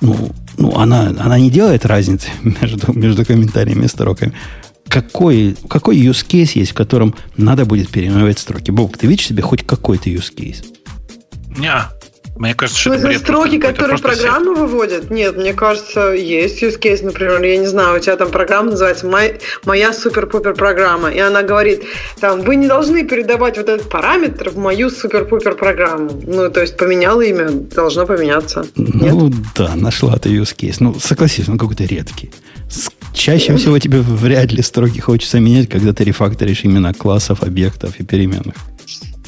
ну, 0.00 0.32
ну 0.58 0.76
она, 0.76 1.08
она 1.18 1.38
не 1.38 1.50
делает 1.50 1.86
разницы 1.86 2.28
между, 2.42 2.92
между 2.92 3.24
комментариями 3.24 3.84
и 3.84 3.88
строками. 3.88 4.32
Какой, 4.88 5.56
какой 5.68 5.96
use 5.96 6.26
case 6.26 6.58
есть, 6.58 6.72
в 6.72 6.74
котором 6.74 7.14
надо 7.36 7.64
будет 7.64 7.88
переименовать 7.88 8.38
строки? 8.38 8.70
Бог, 8.70 8.98
ты 8.98 9.06
видишь 9.06 9.28
себе 9.28 9.42
хоть 9.42 9.64
какой-то 9.66 10.10
use 10.10 10.34
case? 10.34 10.64
Не, 11.56 11.72
мне 12.36 12.54
кажется, 12.54 12.80
что 12.80 12.94
это 12.94 13.06
бред 13.06 13.20
строки, 13.20 13.58
которые 13.58 13.98
программа 13.98 14.54
выводят? 14.54 15.10
Нет, 15.10 15.36
мне 15.36 15.52
кажется, 15.52 16.12
есть 16.12 16.62
use 16.62 16.80
case, 16.80 17.04
например, 17.04 17.42
я 17.42 17.58
не 17.58 17.66
знаю, 17.66 17.98
у 17.98 18.00
тебя 18.00 18.16
там 18.16 18.30
программа 18.30 18.70
называется 18.70 19.06
«Моя, 19.06 19.34
моя 19.64 19.92
супер-пупер 19.92 20.54
программа», 20.54 21.10
и 21.10 21.18
она 21.18 21.42
говорит, 21.42 21.82
там, 22.20 22.40
вы 22.40 22.56
не 22.56 22.66
должны 22.66 23.04
передавать 23.04 23.58
вот 23.58 23.68
этот 23.68 23.88
параметр 23.88 24.50
в 24.50 24.56
мою 24.56 24.88
супер-пупер 24.90 25.54
программу. 25.54 26.10
Ну, 26.26 26.50
то 26.50 26.62
есть 26.62 26.76
поменял 26.76 27.20
имя, 27.20 27.50
должно 27.50 28.06
поменяться. 28.06 28.66
Ну, 28.76 29.28
Нет? 29.28 29.34
да, 29.54 29.76
нашла 29.76 30.18
ты 30.18 30.30
use 30.30 30.56
case. 30.56 30.76
Ну, 30.80 30.98
согласись, 30.98 31.48
он 31.48 31.58
какой-то 31.58 31.84
редкий. 31.84 32.32
Чаще 33.12 33.54
всего 33.56 33.78
тебе 33.78 34.00
вряд 34.00 34.52
ли 34.52 34.62
строки 34.62 34.98
хочется 35.00 35.38
менять, 35.38 35.68
когда 35.68 35.92
ты 35.92 36.04
рефакторишь 36.04 36.64
имена 36.64 36.94
классов, 36.94 37.42
объектов 37.42 38.00
и 38.00 38.04
переменных. 38.04 38.54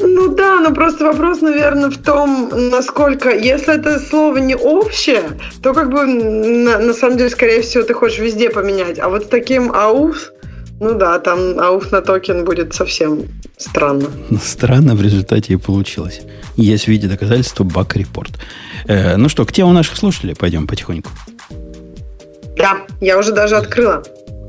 Ну 0.00 0.34
да, 0.34 0.60
но 0.60 0.72
просто 0.72 1.04
вопрос, 1.04 1.40
наверное, 1.40 1.90
в 1.90 1.98
том, 1.98 2.50
насколько, 2.70 3.30
если 3.30 3.74
это 3.74 4.00
слово 4.00 4.38
не 4.38 4.56
общее, 4.56 5.22
то 5.62 5.72
как 5.72 5.90
бы 5.90 6.04
на, 6.04 6.78
на 6.78 6.92
самом 6.92 7.16
деле, 7.16 7.30
скорее 7.30 7.62
всего, 7.62 7.84
ты 7.84 7.94
хочешь 7.94 8.18
везде 8.18 8.50
поменять. 8.50 8.98
А 8.98 9.08
вот 9.08 9.24
с 9.24 9.28
таким 9.28 9.70
ауф, 9.72 10.32
ну 10.80 10.94
да, 10.94 11.18
там 11.20 11.60
ауф 11.60 11.92
на 11.92 12.02
токен 12.02 12.44
будет 12.44 12.74
совсем 12.74 13.22
странно. 13.56 14.06
Странно 14.42 14.96
в 14.96 15.02
результате 15.02 15.54
и 15.54 15.56
получилось. 15.56 16.22
Есть 16.56 16.84
в 16.84 16.88
виде 16.88 17.06
доказательства 17.06 17.62
баг-репорт. 17.62 18.32
Э, 18.86 19.16
ну 19.16 19.28
что, 19.28 19.44
к 19.44 19.52
тему 19.52 19.72
наших 19.72 19.96
слушателей 19.96 20.34
пойдем 20.34 20.66
потихоньку. 20.66 21.10
Да, 22.56 22.78
я 23.00 23.18
уже 23.18 23.32
даже 23.32 23.56
открыла. 23.56 24.02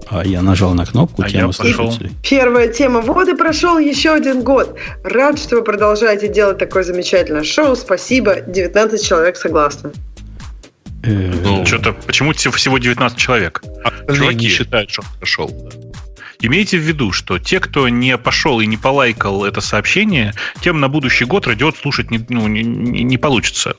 А 0.10 0.26
я 0.26 0.41
нажал 0.41 0.73
на 0.73 0.86
кнопку 0.86 1.23
а 1.23 1.30
тему 1.30 1.52
слушателей. 1.52 2.11
Первая 2.23 2.68
тема. 2.68 3.02
Вот 3.02 3.27
и 3.27 3.36
прошел 3.36 3.77
еще 3.77 4.11
один 4.11 4.44
год. 4.44 4.77
Рад, 5.03 5.40
что 5.40 5.57
вы 5.57 5.64
продолжаете 5.64 6.27
делать 6.27 6.57
такое 6.57 6.84
замечательное 6.84 7.44
шоу. 7.44 7.76
Спасибо. 7.76 8.41
19 8.41 9.03
человек 9.03 9.38
согласны. 9.38 9.91
Э, 11.03 11.34
ну, 11.44 11.65
что-то 11.65 11.94
почему 11.94 12.34
всего 12.34 12.77
19 12.77 13.18
человек? 13.18 13.64
А 13.84 14.14
Чуваки 14.14 14.45
не 14.45 14.49
считают, 14.49 14.90
что 14.90 15.03
прошел. 15.19 15.72
Имейте 16.41 16.77
в 16.77 16.82
виду, 16.82 17.11
что 17.11 17.40
те, 17.40 17.60
кто 17.60 17.90
не 17.90 18.18
пошел 18.18 18.60
и 18.60 18.68
не 18.68 18.77
полайкал 18.77 19.45
это 19.45 19.61
сообщение, 19.61 20.34
тем 20.61 20.80
на 20.80 20.90
будущий 20.90 21.26
год 21.26 21.48
радиот 21.48 21.77
слушать 21.77 22.11
не, 22.11 22.23
ну, 22.30 22.48
не, 22.48 22.61
не 22.64 23.18
получится. 23.18 23.76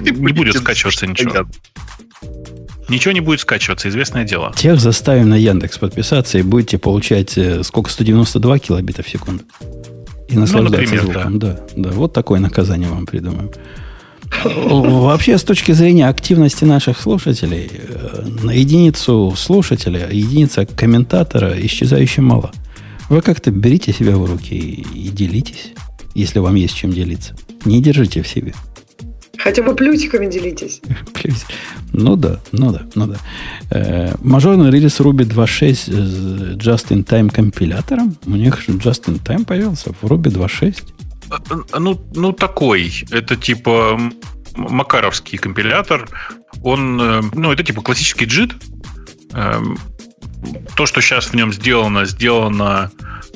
Не 0.00 0.32
будет 0.32 0.56
скачиваться 0.56 1.06
ничего. 1.06 1.46
Ничего 2.88 3.12
не 3.12 3.20
будет 3.20 3.40
скачиваться, 3.40 3.88
известное 3.88 4.24
дело. 4.24 4.52
Тех 4.56 4.80
заставим 4.80 5.28
на 5.28 5.36
Яндекс 5.36 5.78
подписаться 5.78 6.38
и 6.38 6.42
будете 6.42 6.78
получать 6.78 7.36
э, 7.38 7.62
сколько? 7.62 7.90
192 7.90 8.58
килобита 8.58 9.02
в 9.02 9.08
секунду. 9.08 9.44
И 10.28 10.36
наслаждаться 10.36 10.80
ну, 10.80 10.84
например, 10.84 11.02
звуком. 11.02 11.38
Да. 11.38 11.52
да, 11.52 11.60
да. 11.76 11.90
Вот 11.90 12.12
такое 12.12 12.40
наказание 12.40 12.88
вам 12.88 13.06
придумаем. 13.06 13.50
Вообще, 14.44 15.36
с 15.38 15.44
точки 15.44 15.72
зрения 15.72 16.08
активности 16.08 16.64
наших 16.64 17.00
слушателей, 17.00 17.70
э, 17.70 18.24
на 18.42 18.50
единицу 18.50 19.34
слушателя, 19.36 20.08
единица 20.10 20.66
комментатора 20.66 21.54
исчезающе 21.60 22.22
мало. 22.22 22.50
Вы 23.08 23.20
как-то 23.20 23.50
берите 23.50 23.92
себя 23.92 24.16
в 24.16 24.24
руки 24.24 24.54
и 24.54 25.08
делитесь, 25.08 25.72
если 26.14 26.38
вам 26.38 26.54
есть 26.54 26.74
чем 26.74 26.92
делиться. 26.92 27.34
Не 27.64 27.82
держите 27.82 28.22
в 28.22 28.28
себе. 28.28 28.54
Хотя 29.42 29.62
бы 29.62 29.74
плюсиками 29.74 30.26
делитесь. 30.26 30.80
Ну 31.94 32.16
да, 32.16 32.40
ну 32.52 32.72
да, 32.72 32.86
ну 32.94 33.06
да. 33.06 33.16
Э, 33.70 34.14
мажорный 34.22 34.70
релиз 34.70 34.98
Ruby 35.00 35.26
2.6 35.28 35.74
с 35.74 36.56
Just-in-Time 36.56 37.28
компилятором. 37.28 38.16
У 38.24 38.30
них 38.30 38.66
Just-in-Time 38.66 39.44
появился 39.44 39.92
в 39.92 40.02
Ruby 40.04 40.32
2.6. 40.32 40.82
Э, 41.30 41.78
ну, 41.78 42.00
ну, 42.14 42.32
такой. 42.32 42.90
Это 43.10 43.36
типа 43.36 44.00
макаровский 44.56 45.36
компилятор. 45.36 46.08
Он, 46.62 46.98
э, 46.98 47.22
ну, 47.34 47.52
это 47.52 47.62
типа 47.62 47.82
классический 47.82 48.24
JIT. 48.24 48.54
Эм, 49.34 49.78
то, 50.74 50.86
что 50.86 51.02
сейчас 51.02 51.26
в 51.26 51.34
нем 51.34 51.52
сделано, 51.52 52.06
сделано 52.06 52.90
Э, 52.90 53.31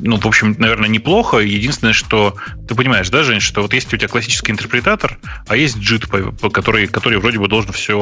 ну, 0.00 0.16
в 0.16 0.26
общем, 0.26 0.56
наверное, 0.58 0.88
неплохо. 0.88 1.38
Единственное, 1.38 1.92
что 1.92 2.36
ты 2.68 2.74
понимаешь, 2.74 3.10
да, 3.10 3.22
Жень, 3.22 3.40
что 3.40 3.62
вот 3.62 3.74
есть 3.74 3.92
у 3.92 3.96
тебя 3.96 4.08
классический 4.08 4.52
интерпретатор, 4.52 5.18
а 5.46 5.56
есть 5.56 5.76
JIT, 5.76 6.50
который, 6.50 6.86
который 6.86 7.18
вроде 7.18 7.38
бы 7.38 7.48
должен 7.48 7.72
все 7.72 7.94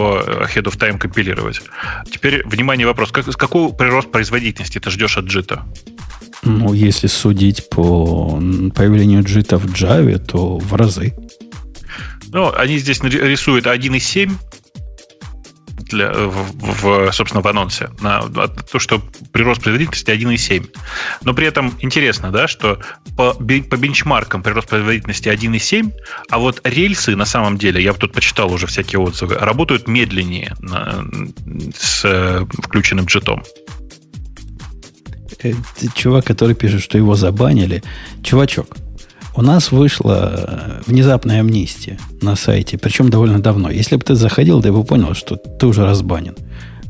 ahead 0.43 0.65
of 0.65 0.79
time 0.79 0.99
компилировать. 0.99 1.61
Теперь, 2.11 2.47
внимание, 2.47 2.87
вопрос. 2.87 3.11
Как, 3.11 3.27
какой 3.27 3.73
прирост 3.73 4.11
производительности 4.11 4.79
ты 4.79 4.91
ждешь 4.91 5.17
от 5.17 5.27
JIT? 5.27 5.59
Ну, 6.43 6.73
если 6.73 7.09
судить 7.09 7.69
по 7.69 8.41
появлению 8.75 9.23
JIT 9.23 9.57
в 9.57 9.73
Java, 9.73 10.19
то 10.19 10.59
в 10.59 10.75
разы. 10.75 11.15
Ну, 12.31 12.53
они 12.55 12.79
здесь 12.79 13.03
рисуют 13.03 13.67
1.7, 13.67 14.31
для, 15.89 16.13
в, 16.13 16.53
в, 16.53 17.13
собственно, 17.13 17.43
в 17.43 17.47
анонсе, 17.47 17.91
на 18.01 18.23
то, 18.23 18.79
что 18.79 19.01
прирост 19.33 19.63
производительности 19.63 20.11
1,7. 20.11 20.69
Но 21.25 21.35
при 21.35 21.47
этом 21.47 21.75
интересно, 21.81 22.31
да, 22.31 22.49
что 22.49 22.81
по, 23.17 23.35
по 23.35 23.77
бенчмаркам 23.77 24.43
прирост 24.43 24.69
производительности 24.69 25.29
1,7, 25.29 25.93
а 26.31 26.39
вот 26.39 26.61
рельсы 26.65 27.17
на 27.17 27.25
самом 27.25 27.59
деле, 27.59 27.83
я 27.83 27.93
тут 27.93 28.13
почитал 28.13 28.53
уже 28.53 28.67
всякие 28.67 29.01
отзывы, 29.01 29.37
работают 29.37 29.89
медленнее 29.89 30.55
на, 30.61 31.05
с 31.77 32.03
э, 32.05 32.45
включенным 32.63 33.07
джетом 33.07 33.43
э, 35.43 35.53
чувак, 35.95 36.25
который 36.27 36.55
пишет, 36.55 36.83
что 36.83 36.99
его 36.99 37.15
забанили. 37.15 37.83
Чувачок, 38.23 38.77
у 39.39 39.41
нас 39.41 39.71
вышла 39.71 40.81
внезапная 40.85 41.39
амнистия 41.39 41.97
на 42.21 42.35
сайте, 42.35 42.77
причем 42.77 43.09
довольно 43.09 43.41
давно. 43.41 43.71
Если 43.71 43.95
бы 43.95 44.03
ты 44.03 44.17
заходил, 44.17 44.61
ты 44.61 44.73
бы 44.73 44.83
понял, 44.83 45.15
что 45.15 45.37
ты 45.37 45.69
уже 45.69 45.85
разбанен. 45.85 46.35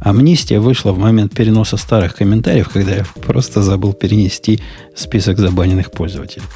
Амнистия 0.01 0.59
вышла 0.59 0.93
в 0.93 0.99
момент 0.99 1.35
переноса 1.35 1.77
старых 1.77 2.15
комментариев, 2.15 2.71
когда 2.71 2.93
я 2.93 3.05
просто 3.27 3.61
забыл 3.61 3.93
перенести 3.93 4.61
список 4.97 5.39
забаненных 5.39 5.91
пользователей. 5.91 6.47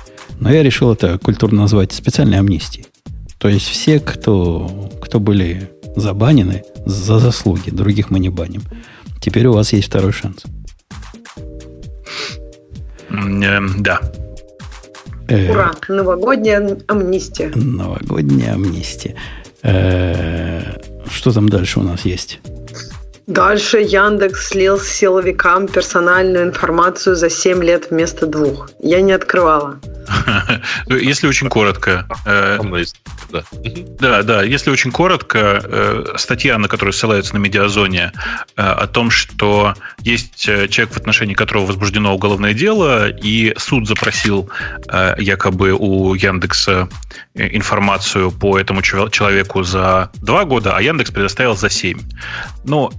Но 0.40 0.50
я 0.50 0.62
решил 0.62 0.94
это 0.94 1.18
культурно 1.18 1.60
назвать 1.60 1.92
специальной 1.92 2.38
амнистией. 2.38 2.86
То 3.36 3.48
есть 3.50 3.68
все, 3.68 4.00
кто, 4.00 4.90
кто 5.02 5.20
были 5.20 5.72
забанены 5.94 6.64
за 6.86 7.18
заслуги, 7.18 7.68
других 7.68 8.08
мы 8.08 8.18
не 8.18 8.30
баним. 8.30 8.62
Теперь 9.20 9.44
у 9.44 9.52
вас 9.52 9.74
есть 9.74 9.88
второй 9.88 10.12
шанс. 10.12 10.44
Да, 13.10 14.00
Э, 14.00 14.21
Ура! 15.50 15.72
Новогодняя 15.88 16.78
амнистия. 16.88 17.50
Новогодняя 17.54 18.54
амнистия. 18.54 19.14
Э, 19.62 20.60
что 21.10 21.32
там 21.32 21.48
дальше 21.48 21.80
у 21.80 21.82
нас 21.82 22.04
есть? 22.04 22.40
Дальше 23.26 23.78
Яндекс 23.78 24.48
слил 24.48 24.78
силовикам 24.80 25.68
персональную 25.68 26.44
информацию 26.44 27.14
за 27.16 27.30
7 27.30 27.62
лет 27.62 27.90
вместо 27.90 28.26
двух. 28.26 28.70
Я 28.80 29.00
не 29.00 29.12
открывала. 29.12 29.78
Если 30.88 31.26
очень 31.26 31.48
коротко. 31.48 32.06
Э, 32.24 32.58
да. 33.30 33.42
да, 33.98 34.22
да. 34.22 34.42
Если 34.42 34.70
очень 34.70 34.90
коротко, 34.90 35.62
э, 35.64 36.04
статья, 36.16 36.58
на 36.58 36.68
которую 36.68 36.92
ссылается 36.92 37.34
на 37.34 37.38
медиазоне, 37.38 38.12
э, 38.56 38.62
о 38.62 38.86
том, 38.86 39.10
что 39.10 39.74
есть 40.00 40.36
человек, 40.36 40.92
в 40.92 40.96
отношении 40.96 41.34
которого 41.34 41.66
возбуждено 41.66 42.14
уголовное 42.14 42.54
дело, 42.54 43.08
и 43.08 43.54
суд 43.56 43.86
запросил 43.86 44.50
якобы 45.18 45.72
у 45.72 46.14
Яндекса 46.14 46.88
информацию 47.34 48.30
по 48.30 48.58
этому 48.58 48.82
человеку 48.82 49.62
за 49.62 50.10
два 50.14 50.44
года, 50.44 50.76
а 50.76 50.82
Яндекс 50.82 51.10
предоставил 51.10 51.56
за 51.56 51.70
семь. 51.70 51.98
Но 52.64 52.90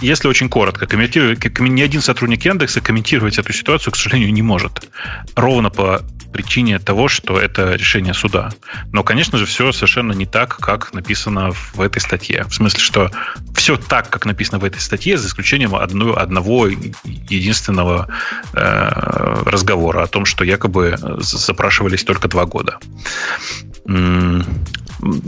если 0.00 0.28
очень 0.28 0.48
коротко, 0.48 0.86
ни 0.96 1.82
один 1.82 2.00
сотрудник 2.00 2.44
Яндекса 2.44 2.80
комментировать 2.80 3.38
эту 3.38 3.52
ситуацию, 3.52 3.92
к 3.92 3.96
сожалению, 3.96 4.32
не 4.32 4.42
может. 4.42 4.88
Ровно 5.36 5.70
по 5.70 6.02
причине 6.32 6.61
того, 6.78 7.08
что 7.08 7.38
это 7.38 7.74
решение 7.74 8.14
суда. 8.14 8.50
Но, 8.92 9.02
конечно 9.02 9.38
же, 9.38 9.46
все 9.46 9.72
совершенно 9.72 10.12
не 10.12 10.26
так, 10.26 10.56
как 10.56 10.92
написано 10.94 11.50
в 11.74 11.80
этой 11.80 12.00
статье. 12.00 12.44
В 12.48 12.54
смысле, 12.54 12.80
что 12.80 13.10
все 13.54 13.76
так, 13.76 14.10
как 14.10 14.26
написано 14.26 14.58
в 14.58 14.64
этой 14.64 14.80
статье, 14.80 15.16
за 15.16 15.28
исключением 15.28 15.74
одного, 15.74 16.18
одного 16.18 16.66
единственного 16.66 18.08
э, 18.54 19.42
разговора 19.46 20.02
о 20.02 20.06
том, 20.06 20.24
что 20.24 20.44
якобы 20.44 20.96
запрашивались 21.18 22.04
только 22.04 22.28
два 22.28 22.46
года. 22.46 22.78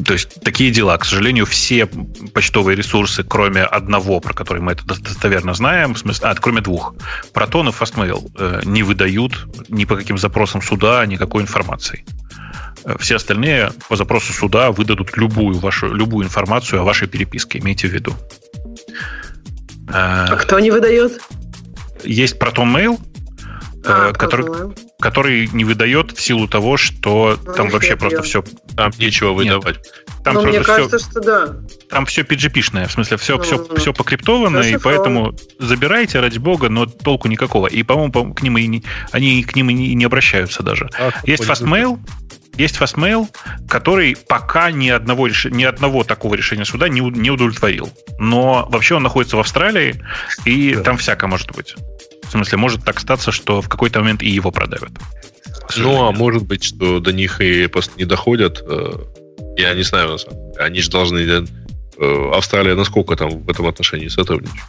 То 0.07 0.13
есть 0.13 0.41
такие 0.43 0.71
дела. 0.71 0.97
К 0.99 1.05
сожалению, 1.05 1.47
все 1.47 1.87
почтовые 1.87 2.77
ресурсы, 2.77 3.25
кроме 3.25 3.63
одного, 3.63 4.21
про 4.21 4.33
который 4.33 4.63
мы 4.63 4.73
это 4.73 4.85
достоверно 4.85 5.53
знаем, 5.55 5.95
в 5.95 5.99
смысле, 5.99 6.29
а, 6.29 6.35
кроме 6.37 6.61
двух, 6.61 6.95
Протон 7.33 7.69
и 7.69 7.73
Fastmail, 7.73 8.31
э, 8.39 8.61
не 8.65 8.85
выдают 8.85 9.47
ни 9.69 9.85
по 9.85 9.97
каким 9.97 10.17
запросам 10.17 10.63
суда 10.63 11.05
никакой 11.07 11.43
информации. 11.43 12.05
Э, 12.85 12.97
все 13.01 13.17
остальные 13.17 13.73
по 13.89 13.97
запросу 13.97 14.33
суда 14.33 14.71
выдадут 14.71 15.17
любую, 15.17 15.59
вашу, 15.59 15.93
любую 15.93 16.25
информацию 16.25 16.81
о 16.81 16.85
вашей 16.85 17.09
переписке, 17.09 17.59
имейте 17.59 17.89
в 17.89 17.93
виду. 17.93 18.15
Э, 19.89 20.27
а 20.29 20.37
кто 20.37 20.61
не 20.61 20.71
выдает? 20.71 21.21
Есть 22.05 22.37
Proton 22.37 22.73
Mail, 22.73 23.01
а, 23.85 24.13
который, 24.13 24.73
который 25.05 25.51
не 25.53 25.67
выдает 25.67 26.13
в 26.13 26.21
силу 26.23 26.49
того, 26.49 26.79
что 26.79 27.39
ну, 27.45 27.53
там 27.53 27.69
вообще 27.69 27.95
просто 27.95 28.23
все... 28.23 28.43
Там 28.75 28.91
нечего 28.99 29.33
выдавать. 29.33 29.77
Там 30.25 30.33
Но 30.33 30.41
ну, 30.41 30.49
мне 30.49 30.61
кажется, 30.61 30.97
все, 30.97 31.11
что 31.11 31.21
да. 31.21 31.57
Там 31.91 32.07
все 32.07 32.23
PGP-шное, 32.23 32.89
в 32.89 32.93
смысле, 32.93 33.19
все, 33.19 33.37
ну, 33.37 33.43
все, 33.43 33.59
ну, 33.59 33.77
все 33.77 33.93
покриптовано, 33.93 34.61
и 34.61 34.79
поэтому 34.79 35.37
забирайте, 35.59 36.21
ради 36.21 36.39
бога, 36.39 36.71
но 36.71 36.87
толку 36.87 37.29
никакого. 37.29 37.67
И, 37.67 37.83
по-моему, 37.83 38.33
к 38.33 38.41
ним 38.41 38.57
и 38.57 38.67
не, 38.67 38.85
они 39.13 39.43
к 39.45 39.55
ним 39.55 39.69
и 39.69 39.75
не, 39.75 39.95
не 39.95 40.07
обращаются 40.07 40.63
даже. 40.63 40.89
А, 40.99 41.11
Есть 41.25 41.45
Fastmail, 41.45 41.99
есть 42.57 42.79
Fastmail, 42.79 43.29
который 43.69 44.17
пока 44.17 44.71
ни 44.71 44.89
одного, 44.89 45.27
реш... 45.27 45.45
ни 45.45 45.65
одного 45.65 46.03
такого 46.05 46.35
решения 46.35 46.65
суда 46.65 46.89
не, 46.89 47.01
не 47.01 47.31
удовлетворил. 47.31 47.93
Но 48.19 48.67
вообще 48.71 48.95
он 48.95 49.03
находится 49.03 49.37
в 49.37 49.41
Австралии, 49.41 50.03
и 50.47 50.75
да. 50.75 50.83
там 50.83 50.97
всякое 50.97 51.27
может 51.27 51.55
быть. 51.55 51.75
В 52.35 52.37
смысле, 52.37 52.59
может 52.59 52.85
так 52.85 52.99
статься, 52.99 53.31
что 53.31 53.63
в 53.63 53.69
какой-то 53.69 54.01
момент 54.01 54.21
и 54.21 54.29
его 54.29 54.51
продавят. 54.51 54.91
Ну, 55.77 56.05
а 56.05 56.11
может 56.11 56.43
быть, 56.43 56.65
что 56.65 56.99
до 56.99 57.13
них 57.13 57.41
и 57.41 57.69
просто 57.69 57.93
не 57.97 58.05
доходят. 58.05 58.61
Э, 58.67 58.91
я 59.57 59.73
не 59.73 59.83
знаю. 59.83 60.19
Они 60.59 60.81
же 60.81 60.91
должны 60.91 61.47
Австралия 62.33 62.75
насколько 62.75 63.17
там 63.17 63.31
в 63.31 63.51
этом 63.51 63.67
отношении 63.67 64.09
сотрудничает? 64.09 64.65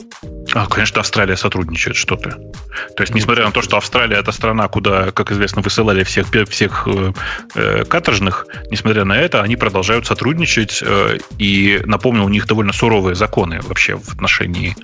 А, 0.53 0.68
конечно, 0.68 1.02
Австралия 1.02 1.35
сотрудничает, 1.35 1.97
что 1.97 2.15
ты. 2.15 2.30
То 2.30 3.03
есть, 3.03 3.14
несмотря 3.14 3.45
на 3.45 3.52
то, 3.52 3.61
что 3.61 3.77
Австралия 3.77 4.18
это 4.18 4.31
страна, 4.31 4.68
куда, 4.68 5.11
как 5.11 5.31
известно, 5.31 5.61
высылали 5.61 6.03
всех, 6.03 6.27
всех 6.49 6.88
э, 6.88 7.14
э, 7.56 7.84
каторжных, 7.85 8.47
несмотря 8.72 9.03
на 9.06 9.18
это, 9.18 9.41
они 9.41 9.56
продолжают 9.56 10.06
сотрудничать. 10.06 10.81
Э, 10.81 11.18
и 11.38 11.81
напомню, 11.85 12.23
у 12.23 12.30
них 12.30 12.47
довольно 12.47 12.73
суровые 12.73 13.15
законы 13.15 13.60
вообще 13.61 13.97
в 13.97 14.14
отношении 14.14 14.76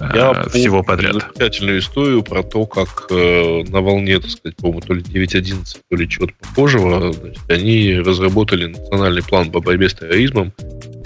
э, 0.00 0.10
Я 0.14 0.44
всего 0.48 0.82
подряд. 0.82 1.14
Замечательную 1.34 1.78
историю 1.78 2.22
про 2.22 2.42
то, 2.42 2.66
как 2.66 3.06
э, 3.10 3.62
на 3.68 3.80
волне, 3.80 4.18
так 4.18 4.30
сказать, 4.30 4.56
по-моему, 4.56 4.80
то 4.80 4.94
ли 4.94 5.02
9.11, 5.02 5.76
то 5.88 5.96
ли 5.96 6.08
чего-то 6.08 6.32
похожего, 6.40 7.12
значит, 7.12 7.38
они 7.48 8.00
разработали 8.00 8.66
национальный 8.66 9.22
план 9.22 9.50
по 9.50 9.60
борьбе 9.60 9.88
с 9.88 9.94
терроризмом, 9.94 10.52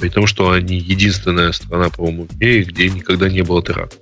при 0.01 0.09
том, 0.09 0.27
что 0.27 0.51
они 0.51 0.77
единственная 0.77 1.53
страна, 1.53 1.91
по-моему, 1.91 2.27
в 2.29 2.41
мире, 2.41 2.65
где 2.65 2.89
никогда 2.89 3.29
не 3.29 3.43
было 3.43 3.63
теракта. 3.63 3.97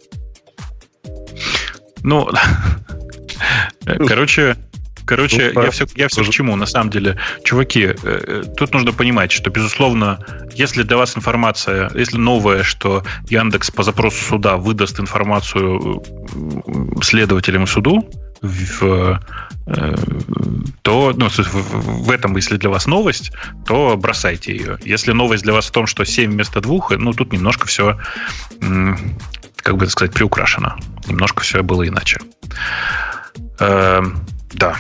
Ну, 2.03 2.29
короче, 4.07 4.57
Короче, 5.09 5.53
ну, 5.55 5.62
я 5.62 5.70
все, 5.70 5.87
я 5.95 6.09
все 6.09 6.23
к 6.23 6.29
чему, 6.29 6.55
на 6.55 6.66
самом 6.66 6.91
деле. 6.91 7.16
Чуваки, 7.43 7.81
э, 7.81 7.95
э, 8.03 8.43
тут 8.59 8.75
нужно 8.75 8.93
понимать, 8.93 9.33
что, 9.33 9.49
безусловно, 9.49 10.19
если 10.53 10.83
для 10.83 10.99
вас 10.99 11.16
информация, 11.16 11.91
если 11.95 12.19
новая, 12.19 12.62
что 12.62 13.05
Яндекс 13.31 13.70
по 13.70 13.83
запросу 13.83 14.23
суда 14.23 14.59
выдаст 14.59 15.01
информацию 15.01 16.03
э, 16.03 17.03
следователям 17.03 17.66
суду, 17.66 18.07
в, 18.43 19.19
то 20.82 21.12
ну, 21.16 21.28
в 21.28 22.11
этом, 22.11 22.36
если 22.36 22.57
для 22.57 22.70
вас 22.70 22.86
новость, 22.86 23.32
то 23.66 23.97
бросайте 23.97 24.57
ее. 24.57 24.78
Если 24.85 25.12
новость 25.12 25.45
для 25.45 25.53
вас 25.53 25.66
в 25.66 25.70
том, 25.70 25.86
что 25.86 26.05
7 26.05 26.31
вместо 26.31 26.61
2, 26.61 26.97
ну, 26.99 27.12
тут 27.12 27.32
немножко 27.32 27.66
все, 27.66 27.99
как 29.57 29.77
бы 29.77 29.86
сказать, 29.86 30.15
приукрашено. 30.15 30.77
Немножко 31.07 31.43
все 31.43 31.62
было 31.62 31.86
иначе. 31.86 32.19
Да. 33.59 34.77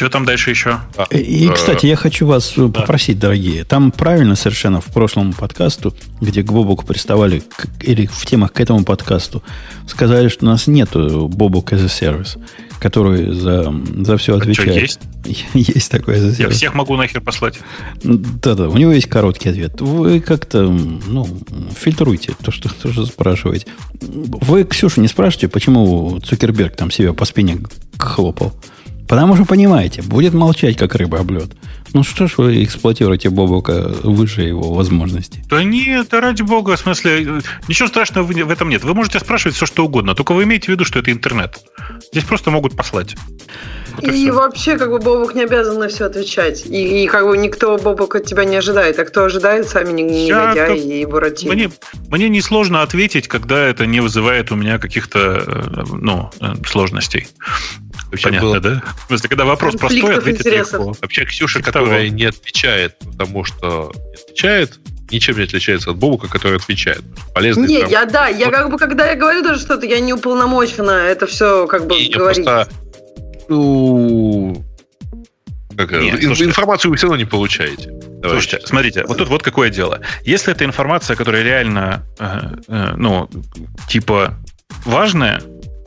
Что 0.00 0.08
там 0.08 0.24
дальше 0.24 0.48
еще? 0.48 0.78
А, 0.96 1.04
и, 1.10 1.46
э, 1.46 1.52
кстати, 1.52 1.84
я 1.84 1.94
хочу 1.94 2.26
вас 2.26 2.54
да. 2.56 2.68
попросить, 2.68 3.18
дорогие. 3.18 3.64
Там 3.64 3.90
правильно 3.90 4.34
совершенно 4.34 4.80
в 4.80 4.86
прошлом 4.86 5.34
подкасту, 5.34 5.94
где 6.22 6.42
к 6.42 6.50
Бобуку 6.50 6.86
приставали, 6.86 7.40
к, 7.40 7.66
или 7.82 8.06
в 8.06 8.24
темах 8.24 8.52
к 8.54 8.60
этому 8.60 8.84
подкасту, 8.84 9.42
сказали, 9.86 10.28
что 10.28 10.46
у 10.46 10.48
нас 10.48 10.66
нету 10.66 11.28
Бобук 11.28 11.74
as 11.74 11.84
a 11.84 11.88
service, 11.88 12.38
который 12.80 13.32
за, 13.32 13.72
за 13.98 14.16
все 14.16 14.36
отвечает. 14.36 14.90
Что, 14.90 15.28
есть? 15.28 15.46
есть 15.54 15.94
a 15.94 15.98
service. 15.98 16.40
Я 16.40 16.48
всех 16.48 16.74
могу 16.74 16.96
нахер 16.96 17.20
послать. 17.20 17.58
Да-да, 18.02 18.68
у 18.68 18.76
него 18.76 18.92
есть 18.92 19.08
короткий 19.08 19.50
ответ. 19.50 19.80
Вы 19.80 20.20
как-то, 20.20 20.62
ну, 20.62 21.28
фильтруйте 21.78 22.32
то, 22.42 22.50
что, 22.50 22.68
то, 22.74 22.92
что 22.92 23.06
спрашиваете. 23.06 23.66
Вы, 24.00 24.64
Ксюша, 24.64 25.00
не 25.00 25.08
спрашивайте, 25.08 25.48
почему 25.48 26.18
Цукерберг 26.20 26.74
там 26.74 26.90
себя 26.90 27.12
по 27.12 27.24
спине 27.24 27.58
хлопал. 27.98 28.52
Потому 29.06 29.34
что, 29.34 29.44
понимаете, 29.44 30.02
будет 30.02 30.34
молчать, 30.34 30.76
как 30.76 30.94
рыба 30.94 31.18
об 31.18 31.30
лед. 31.32 31.50
Ну 31.92 32.02
что 32.04 32.28
ж 32.28 32.34
вы 32.38 32.64
эксплуатируете 32.64 33.30
Бобока 33.30 33.92
выше 34.02 34.42
его 34.42 34.72
возможностей? 34.72 35.42
Да 35.48 35.62
нет, 35.64 36.08
да 36.10 36.20
ради 36.20 36.42
бога, 36.42 36.76
в 36.76 36.80
смысле, 36.80 37.42
ничего 37.68 37.88
страшного 37.88 38.24
в 38.24 38.50
этом 38.50 38.68
нет. 38.68 38.84
Вы 38.84 38.94
можете 38.94 39.18
спрашивать 39.18 39.56
все, 39.56 39.66
что 39.66 39.84
угодно, 39.84 40.14
только 40.14 40.32
вы 40.32 40.44
имеете 40.44 40.66
в 40.66 40.68
виду, 40.68 40.84
что 40.84 40.98
это 40.98 41.10
интернет. 41.10 41.58
Здесь 42.12 42.24
просто 42.24 42.50
могут 42.50 42.76
послать. 42.76 43.16
И, 44.02 44.30
вообще, 44.30 44.78
как 44.78 44.90
бы 44.90 44.98
Бобок 44.98 45.34
не 45.34 45.42
обязан 45.42 45.78
на 45.78 45.88
все 45.88 46.06
отвечать. 46.06 46.66
И, 46.66 47.04
и 47.04 47.06
как 47.06 47.26
бы 47.26 47.36
никто 47.36 47.76
Бобок 47.78 48.14
от 48.14 48.24
тебя 48.24 48.44
не 48.44 48.56
ожидает. 48.56 48.98
А 48.98 49.04
кто 49.04 49.24
ожидает, 49.24 49.68
сами 49.68 50.00
негодяи 50.00 51.00
и 51.00 51.06
Буратино. 51.06 51.54
Мне, 51.54 51.70
мне 52.08 52.28
несложно 52.28 52.82
ответить, 52.82 53.28
когда 53.28 53.66
это 53.66 53.86
не 53.86 54.00
вызывает 54.00 54.50
у 54.50 54.56
меня 54.56 54.78
каких-то 54.78 55.44
э, 55.46 55.84
ну, 55.92 56.30
э, 56.40 56.54
сложностей. 56.66 57.28
Вообще 58.10 58.28
Понятно, 58.28 58.48
было... 58.48 58.60
да? 58.60 58.82
В 59.04 59.06
смысле, 59.08 59.28
когда 59.28 59.44
вопрос 59.44 59.76
простой, 59.76 60.16
ответить 60.16 60.46
легко. 60.46 60.94
Вообще, 61.00 61.24
Ксюша, 61.24 61.62
которая 61.62 62.08
не 62.08 62.24
отвечает, 62.24 62.96
потому 62.98 63.44
что 63.44 63.92
не 63.94 64.14
отвечает, 64.14 64.80
ничем 65.10 65.36
не 65.36 65.44
отличается 65.44 65.90
от 65.90 65.96
Бобука, 65.96 66.28
который 66.28 66.56
отвечает. 66.56 67.02
Полезный 67.34 67.68
Не, 67.68 67.84
я 67.88 68.04
да, 68.04 68.28
я 68.28 68.50
как 68.50 68.70
бы, 68.70 68.78
когда 68.78 69.10
я 69.10 69.16
говорю 69.16 69.42
даже 69.42 69.60
что-то, 69.60 69.86
я 69.86 70.00
не 70.00 70.12
уполномочена 70.12 70.90
это 70.90 71.26
все 71.26 71.66
как 71.66 71.86
бы 71.86 71.96
не, 71.96 72.08
говорить. 72.08 72.44
Просто, 72.44 72.68
ну, 73.50 74.64
как, 75.76 75.92
Нет, 75.92 76.22
слушайте, 76.22 76.44
информацию 76.44 76.90
вы 76.90 76.96
все 76.96 77.06
равно 77.06 77.16
не 77.16 77.24
получаете. 77.24 77.90
Давайте. 77.90 78.28
Слушайте, 78.28 78.66
смотрите, 78.66 79.04
вот 79.06 79.18
тут 79.18 79.28
вот 79.28 79.42
какое 79.42 79.70
дело. 79.70 80.00
Если 80.24 80.52
это 80.52 80.64
информация, 80.64 81.16
которая 81.16 81.42
реально, 81.42 82.06
э, 82.18 82.56
э, 82.68 82.92
ну, 82.96 83.28
типа 83.88 84.38
важная, 84.84 85.40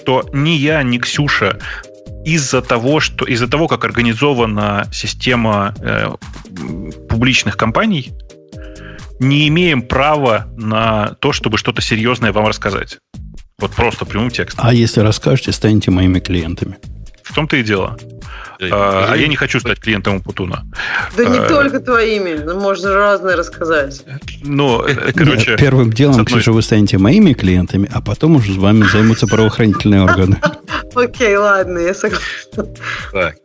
то 0.06 0.30
ни 0.34 0.52
я, 0.52 0.84
ни 0.84 0.98
Ксюша 0.98 1.60
из-за 2.26 2.62
того, 2.62 3.00
что 3.00 3.26
из-за 3.26 3.48
того, 3.48 3.68
как 3.68 3.86
организована 3.86 4.88
система 4.92 5.74
э, 5.80 6.10
публичных 7.10 7.56
компаний, 7.56 8.14
не 9.20 9.48
имеем 9.48 9.84
права 9.84 10.48
на 10.58 11.16
то, 11.20 11.32
чтобы 11.32 11.58
что-то 11.58 11.82
серьезное 11.82 12.32
вам 12.32 12.48
рассказать. 12.48 12.98
Вот 13.60 13.72
просто 13.72 14.06
прямым 14.06 14.32
текстом. 14.32 14.66
А 14.68 14.74
если 14.74 15.02
расскажете, 15.02 15.52
станете 15.52 15.92
моими 15.92 16.20
клиентами. 16.20 16.78
В 17.24 17.34
том-то 17.34 17.58
и 17.58 17.64
дело. 17.64 17.98
А, 18.72 19.10
а 19.12 19.18
я 19.18 19.28
не 19.28 19.36
хочу 19.36 19.60
стать 19.60 19.80
клиентом 19.82 20.22
Путуна. 20.22 20.66
Да 21.18 21.26
не 21.26 21.38
а, 21.38 21.48
только 21.48 21.80
твоими, 21.80 22.54
можно 22.54 22.94
разное 22.94 23.36
рассказать. 23.36 24.04
Ну, 24.44 24.82
э, 24.82 25.12
короче... 25.14 25.52
Нет, 25.52 25.60
первым 25.60 25.92
делом, 25.92 26.22
одной... 26.22 26.26
Ксюша, 26.26 26.52
вы 26.52 26.62
станете 26.62 26.98
моими 26.98 27.34
клиентами, 27.34 27.90
а 27.92 28.02
потом 28.02 28.36
уже 28.36 28.54
с 28.54 28.58
вами 28.58 28.86
займутся 28.92 29.28
правоохранительные 29.28 30.02
органы. 30.04 30.38
Окей, 30.96 31.36
ладно, 31.36 31.80
я 31.80 31.94
согласна. 31.94 32.68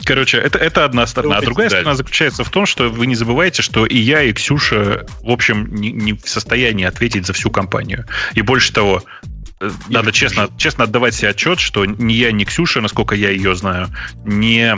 Короче, 0.05 0.39
это, 0.39 0.59
это 0.59 0.85
одна 0.85 1.07
сторона. 1.07 1.39
А 1.39 1.43
другая 1.43 1.69
сторона 1.69 1.95
заключается 1.95 2.45
в 2.45 2.51
том, 2.51 2.67
что 2.67 2.91
вы 2.91 3.07
не 3.07 3.15
забывайте, 3.15 3.63
что 3.63 3.87
и 3.87 3.97
я, 3.97 4.23
и 4.23 4.33
Ксюша, 4.33 5.07
в 5.23 5.31
общем, 5.31 5.75
не, 5.75 5.93
не 5.93 6.13
в 6.13 6.29
состоянии 6.29 6.85
ответить 6.85 7.27
за 7.27 7.33
всю 7.33 7.51
компанию. 7.51 8.05
И 8.35 8.43
больше 8.43 8.73
того, 8.73 9.03
э, 9.23 9.27
надо 9.89 10.13
честно, 10.13 10.49
честно 10.57 10.85
отдавать 10.85 11.15
себе 11.15 11.31
отчет, 11.31 11.61
что 11.61 11.85
ни 11.85 12.13
я, 12.13 12.33
ни 12.33 12.45
Ксюша, 12.45 12.81
насколько 12.81 13.15
я 13.15 13.31
ее 13.31 13.55
знаю, 13.57 13.89
не, 14.25 14.77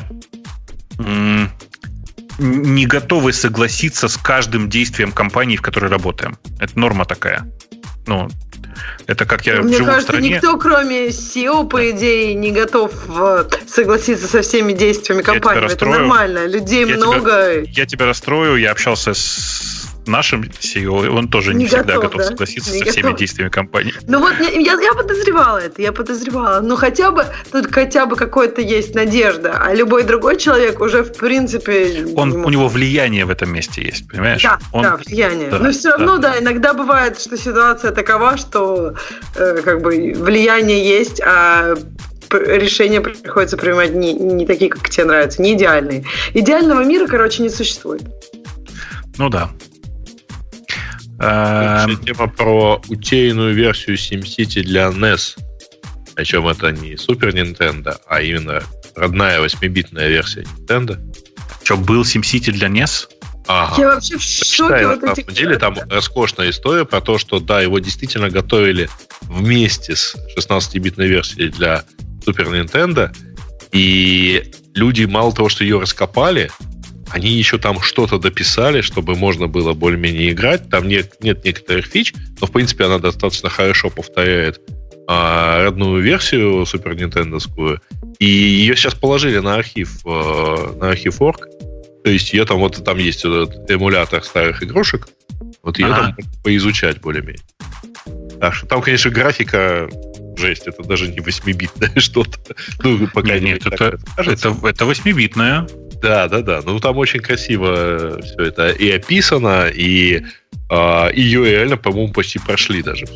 не 2.39 2.87
готовы 2.87 3.33
согласиться 3.33 4.09
с 4.09 4.17
каждым 4.17 4.69
действием 4.69 5.13
компании, 5.13 5.57
в 5.57 5.63
которой 5.63 5.91
работаем. 5.91 6.39
Это 6.59 6.79
норма 6.79 7.05
такая. 7.05 7.47
Ну, 8.07 8.29
это 9.07 9.27
как 9.27 9.47
я 9.47 9.61
Мне 9.61 9.77
живу 9.77 9.87
кажется, 9.87 10.13
в 10.13 10.17
стране. 10.17 10.31
никто, 10.31 10.57
кроме 10.57 11.09
SEO, 11.09 11.69
по 11.69 11.91
идее, 11.91 12.35
не 12.35 12.51
готов 12.51 12.93
э, 13.09 13.45
согласиться 13.67 14.27
со 14.27 14.43
всеми 14.43 14.73
действиями 14.73 15.23
компании. 15.23 15.71
Это 15.71 15.87
нормально. 15.87 16.47
Людей 16.47 16.87
я 16.87 16.97
много. 16.97 17.63
Тебя, 17.63 17.73
я 17.73 17.87
тебя 17.87 18.07
расстрою. 18.07 18.57
Я 18.57 18.71
общался 18.71 19.13
с 19.15 19.80
нашим 20.07 20.43
CEO, 20.43 21.09
он 21.09 21.29
тоже 21.29 21.55
не, 21.55 21.61
не 21.61 21.67
всегда 21.67 21.95
готов, 21.95 22.03
готов 22.03 22.19
да? 22.19 22.25
согласиться 22.29 22.73
не 22.73 22.85
со 22.85 22.91
всеми 22.91 23.17
действиями 23.17 23.51
компании. 23.51 23.93
Ну 24.07 24.21
вот 24.21 24.35
я, 24.41 24.73
я 24.81 24.93
подозревала 24.95 25.59
это, 25.59 25.83
я 25.83 25.93
подозревала. 25.93 26.61
Ну 26.61 26.77
хотя 26.77 27.11
бы 27.11 27.27
тут 27.53 27.73
хотя 27.73 28.07
бы 28.07 28.17
какой-то 28.17 28.61
есть 28.61 28.95
надежда, 28.95 29.61
а 29.63 29.75
любой 29.75 30.05
другой 30.05 30.37
человек 30.37 30.81
уже 30.81 31.03
в 31.03 31.13
принципе. 31.17 32.07
Он 32.17 32.33
у 32.33 32.51
него 32.51 32.69
влияние 32.69 33.25
в 33.25 33.31
этом 33.31 33.53
месте 33.53 33.83
есть, 33.83 34.09
понимаешь? 34.09 34.43
Да, 34.43 34.59
он, 34.73 34.83
да, 34.83 34.97
влияние. 34.97 35.51
Да, 35.51 35.59
Но 35.59 35.71
все 35.73 35.91
равно, 35.91 36.19
да. 36.19 36.33
да, 36.33 36.39
иногда 36.41 36.75
бывает, 36.75 37.21
что 37.21 37.37
ситуация 37.37 37.93
такова, 37.93 38.37
что 38.37 38.95
э, 39.37 39.63
как 39.65 39.83
бы 39.83 40.15
влияние 40.17 40.83
есть, 40.83 41.21
а 41.21 41.75
решения 42.33 43.01
приходится 43.01 43.57
принимать 43.57 43.95
не, 43.95 44.13
не 44.13 44.47
такие, 44.47 44.71
как 44.71 44.89
тебе 44.89 45.07
нравятся, 45.07 45.43
не 45.43 45.55
идеальные. 45.55 46.05
Идеального 46.35 46.85
мира, 46.85 47.07
короче, 47.07 47.43
не 47.43 47.49
существует. 47.49 48.03
Ну 49.19 49.29
да. 49.29 49.51
Эм... 51.21 51.99
Тема 51.99 52.29
про 52.29 52.81
утерянную 52.89 53.55
версию 53.55 53.97
SimCity 53.97 54.63
для 54.63 54.89
NES. 54.89 55.39
Причем 56.15 56.49
это 56.49 56.73
не 56.73 56.95
Super 56.95 57.33
Nintendo, 57.33 57.97
а 58.07 58.21
именно 58.21 58.63
родная 58.97 59.41
8-битная 59.41 60.09
версия 60.09 60.43
Nintendo. 60.43 60.99
Что, 61.63 61.77
был 61.77 62.03
SimCity 62.03 62.53
для 62.53 62.69
NES? 62.69 63.09
Ага. 63.47 63.81
Я 63.81 63.95
вообще 63.95 64.17
в 64.17 64.23
шоке. 64.23 64.87
Вот 64.87 65.03
на 65.03 65.15
самом 65.15 65.35
деле 65.35 65.59
там 65.59 65.77
роскошная 65.89 66.51
история 66.51 66.85
про 66.85 67.01
то, 67.01 67.19
что 67.19 67.41
да, 67.41 67.61
его 67.61 67.79
действительно 67.79 68.31
готовили 68.31 68.89
вместе 69.23 69.97
с 69.97 70.17
16-битной 70.39 71.09
версией 71.09 71.51
для 71.51 71.85
Super 72.25 72.51
Nintendo, 72.51 73.15
и 73.73 74.53
люди 74.75 75.05
мало 75.05 75.33
того, 75.35 75.49
что 75.49 75.65
ее 75.65 75.81
раскопали, 75.81 76.51
они 77.11 77.31
еще 77.31 77.59
там 77.59 77.81
что-то 77.81 78.19
дописали, 78.19 78.81
чтобы 78.81 79.15
можно 79.15 79.47
было 79.47 79.73
более-менее 79.73 80.33
играть. 80.33 80.69
Там 80.71 80.89
нет, 80.89 81.23
нет 81.23 81.45
некоторых 81.45 81.87
фич, 81.87 82.15
но, 82.41 82.47
в 82.47 82.53
принципе, 82.53 82.85
она 82.85 82.99
достаточно 82.99 83.51
хорошо 83.51 83.91
повторяет 83.91 84.61
а, 85.09 85.65
родную 85.65 86.03
версию 86.03 86.65
Супер 86.67 86.95
Нинтендовскую. 86.95 87.81
И 88.19 88.27
ее 88.27 88.77
сейчас 88.77 88.95
положили 88.95 89.39
на 89.39 89.55
архив, 89.55 89.99
а, 90.07 90.73
на 90.79 90.91
архив 90.91 91.21
орг. 91.21 91.49
То 92.05 92.11
есть 92.11 92.33
ее 92.33 92.45
там 92.45 92.59
вот 92.59 92.83
там 92.85 92.99
есть 92.99 93.25
этот 93.25 93.69
эмулятор 93.71 94.23
старых 94.23 94.63
игрушек. 94.63 95.09
Вот 95.63 95.79
ее 95.79 95.87
ага. 95.87 96.15
там 96.17 96.17
поизучать 96.43 97.01
более-менее. 97.01 97.43
Так 98.41 98.55
что 98.55 98.67
там, 98.67 98.81
конечно, 98.81 99.11
графика 99.11 99.89
жесть. 100.37 100.67
Это 100.67 100.83
даже 100.83 101.09
не 101.09 101.19
8-битное 101.19 101.93
что-то. 102.01 102.39
Ну, 102.83 103.07
пока 103.09 103.39
нет, 103.39 103.65
нет 103.65 103.67
это, 103.67 103.99
это, 104.17 104.57
это 104.63 104.85
8-битное. 104.85 105.69
Да, 106.01 106.29
да, 106.29 106.41
да. 106.41 106.61
Ну, 106.65 106.79
там 106.81 106.97
очень 106.99 107.21
красиво 107.21 108.21
все 108.23 108.43
это 108.45 108.69
и 108.69 108.91
описано, 108.91 109.69
и 109.69 110.23
э, 110.71 111.11
ее 111.15 111.45
реально, 111.45 111.77
по-моему, 111.77 112.13
почти 112.13 112.39
прошли 112.39 112.83
даже. 112.83 113.07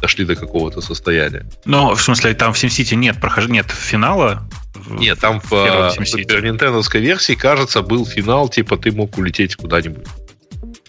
Дошли 0.00 0.24
до 0.24 0.36
какого-то 0.36 0.80
состояния. 0.80 1.44
Но, 1.64 1.94
в 1.94 2.00
смысле, 2.00 2.34
там 2.34 2.52
в 2.52 2.56
SimCity 2.62 2.94
нет 2.94 3.20
прохождения, 3.20 3.58
нет 3.58 3.70
финала? 3.70 4.48
Нет, 4.88 5.18
там 5.18 5.40
в, 5.40 5.50
в 5.50 6.06
Супер 6.06 6.42
Нинтендовской 6.42 7.00
версии, 7.00 7.34
кажется, 7.34 7.82
был 7.82 8.06
финал, 8.06 8.48
типа 8.48 8.76
ты 8.76 8.92
мог 8.92 9.18
улететь 9.18 9.56
куда-нибудь. 9.56 10.06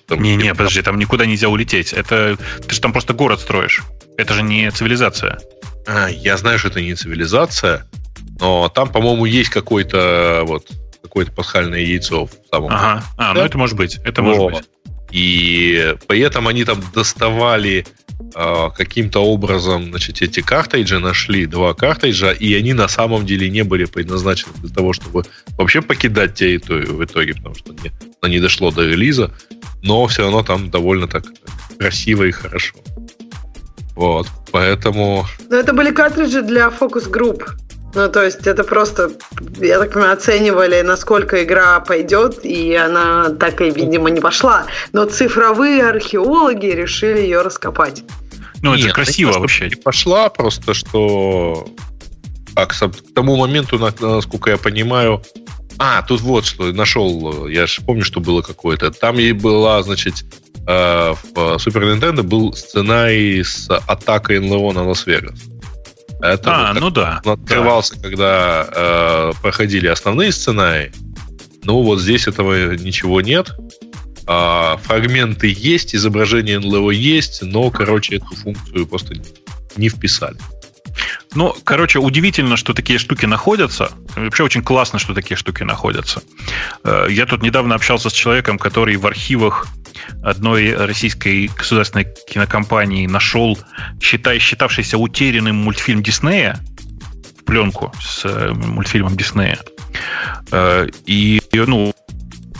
Не-не, 0.10 0.53
подожди, 0.53 0.81
там 0.81 0.97
никуда 0.97 1.26
нельзя 1.26 1.49
улететь. 1.49 1.93
Это 1.93 2.38
ты 2.68 2.76
же 2.76 2.81
там 2.81 2.93
просто 2.93 3.14
город 3.14 3.39
строишь. 3.39 3.84
Это 4.18 4.34
же 4.34 4.43
не 4.43 4.69
цивилизация. 4.72 5.39
А, 5.88 6.07
я 6.07 6.38
знаю, 6.38 6.60
что 6.60 6.69
это 6.69 6.81
не 6.81 6.95
цивилизация, 6.95 7.85
но 8.39 8.69
там, 8.69 8.89
по-моему, 8.89 9.25
есть 9.25 9.49
какой-то 9.49 10.43
вот 10.45 10.69
какое-то 11.01 11.31
пасхальное 11.31 11.79
яйцо 11.79 12.25
в 12.25 12.31
самом. 12.51 12.71
Ага. 12.71 13.03
А, 13.17 13.33
ну 13.33 13.41
это 13.41 13.57
может 13.57 13.75
быть. 13.75 13.99
Это 14.03 14.21
может 14.21 14.41
вот. 14.41 14.53
быть. 14.53 14.69
И 15.11 15.95
при 16.07 16.19
этом 16.19 16.47
они 16.47 16.63
там 16.65 16.83
доставали 16.93 17.85
э, 18.35 18.69
каким-то 18.75 19.19
образом, 19.19 19.85
значит, 19.85 20.21
эти 20.21 20.41
картриджи, 20.41 20.99
нашли 20.99 21.47
два 21.47 21.73
картриджа, 21.73 22.31
и 22.31 22.53
они 22.53 22.73
на 22.73 22.87
самом 22.87 23.25
деле 23.25 23.49
не 23.49 23.63
были 23.63 23.85
предназначены 23.85 24.53
для 24.57 24.69
того, 24.69 24.93
чтобы 24.93 25.23
вообще 25.57 25.81
покидать 25.81 26.35
территорию 26.35 26.95
в 26.95 27.03
итоге, 27.03 27.33
потому 27.33 27.55
что 27.55 27.73
не, 27.73 27.91
оно 28.21 28.31
не 28.31 28.39
дошло 28.39 28.71
до 28.71 28.85
релиза, 28.85 29.33
но 29.81 30.05
все 30.07 30.23
равно 30.23 30.43
там 30.43 30.69
довольно 30.69 31.07
так 31.07 31.25
красиво 31.79 32.25
и 32.25 32.31
хорошо. 32.31 32.75
Вот, 33.95 34.27
поэтому... 34.51 35.25
Но 35.49 35.55
это 35.55 35.73
были 35.73 35.91
картриджи 35.91 36.43
для 36.43 36.69
фокус-групп. 36.69 37.43
Ну, 37.95 38.07
то 38.07 38.23
есть 38.23 38.45
это 38.45 38.63
просто, 38.63 39.11
я 39.59 39.79
так 39.79 39.93
понимаю, 39.93 40.13
оценивали, 40.13 40.81
насколько 40.81 41.43
игра 41.43 41.79
пойдет, 41.79 42.45
и 42.45 42.75
она 42.75 43.29
так 43.31 43.61
и, 43.61 43.71
видимо, 43.71 44.09
не 44.09 44.19
пошла. 44.19 44.65
Но 44.93 45.05
цифровые 45.05 45.83
археологи 45.89 46.67
решили 46.67 47.19
ее 47.19 47.41
раскопать. 47.41 48.03
Ну, 48.61 48.73
это 48.73 48.83
Нет, 48.85 48.93
красиво 48.93 49.31
не 49.31 49.39
вообще. 49.39 49.69
Не 49.69 49.75
пошла, 49.75 50.29
просто 50.29 50.73
что 50.73 51.67
так, 52.55 52.73
к 52.73 53.13
тому 53.15 53.37
моменту, 53.37 53.79
насколько 53.79 54.51
я 54.51 54.57
понимаю, 54.57 55.23
а, 55.77 56.01
тут 56.01 56.21
вот 56.21 56.45
что, 56.45 56.71
нашел, 56.73 57.47
я 57.47 57.65
же 57.65 57.81
помню, 57.81 58.03
что 58.03 58.19
было 58.19 58.41
какое-то. 58.41 58.91
Там 58.91 59.17
и 59.17 59.31
была, 59.31 59.81
значит, 59.81 60.25
э, 60.67 61.13
в 61.33 61.57
Супер 61.57 61.83
Nintendo 61.83 62.21
был 62.21 62.53
сценарий 62.53 63.41
с 63.43 63.69
атакой 63.69 64.39
НЛО 64.39 64.73
на 64.73 64.83
Лас-Вегас. 64.83 65.39
Это 66.21 66.69
а, 66.69 66.73
вот, 66.73 66.81
ну 66.81 66.89
да. 66.89 67.21
Он 67.23 67.33
открывался, 67.33 67.95
да. 67.95 68.01
когда 68.01 68.67
э, 68.71 69.31
проходили 69.41 69.87
основные 69.87 70.31
сценарии. 70.31 70.91
Ну, 71.63 71.81
вот 71.81 71.99
здесь 71.99 72.27
этого 72.27 72.75
ничего 72.75 73.21
нет. 73.21 73.51
А, 74.27 74.77
фрагменты 74.77 75.53
есть, 75.55 75.95
изображение 75.95 76.59
НЛО 76.59 76.91
есть, 76.91 77.41
но, 77.41 77.71
короче, 77.71 78.17
эту 78.17 78.35
функцию 78.35 78.85
просто 78.85 79.15
не 79.75 79.89
вписали. 79.89 80.37
Ну, 81.35 81.56
короче, 81.64 81.99
удивительно, 81.99 82.57
что 82.57 82.73
такие 82.73 82.97
штуки 82.97 83.26
находятся. 83.26 83.91
Вообще 84.15 84.43
очень 84.43 84.64
классно, 84.64 84.97
что 84.97 85.14
такие 85.14 85.38
штуки 85.38 85.64
находятся. 85.64 86.23
Э, 86.84 87.06
я 87.10 87.26
тут 87.26 87.43
недавно 87.43 87.76
общался 87.76 88.10
с 88.10 88.14
человеком, 88.14 88.57
который 88.57 88.95
в 88.97 89.06
архивах 89.06 89.68
одной 90.23 90.73
российской 90.73 91.47
государственной 91.47 92.07
кинокомпании 92.30 93.06
нашел, 93.06 93.60
считай, 94.01 94.39
считавшийся 94.39 94.97
утерянным 94.97 95.57
мультфильм 95.57 96.01
Диснея, 96.01 96.60
в 97.39 97.43
пленку 97.43 97.93
с 98.01 98.26
э, 98.26 98.51
мультфильмом 98.53 99.15
Диснея. 99.15 99.60
Э, 100.51 100.88
и, 101.06 101.41
ну, 101.53 101.93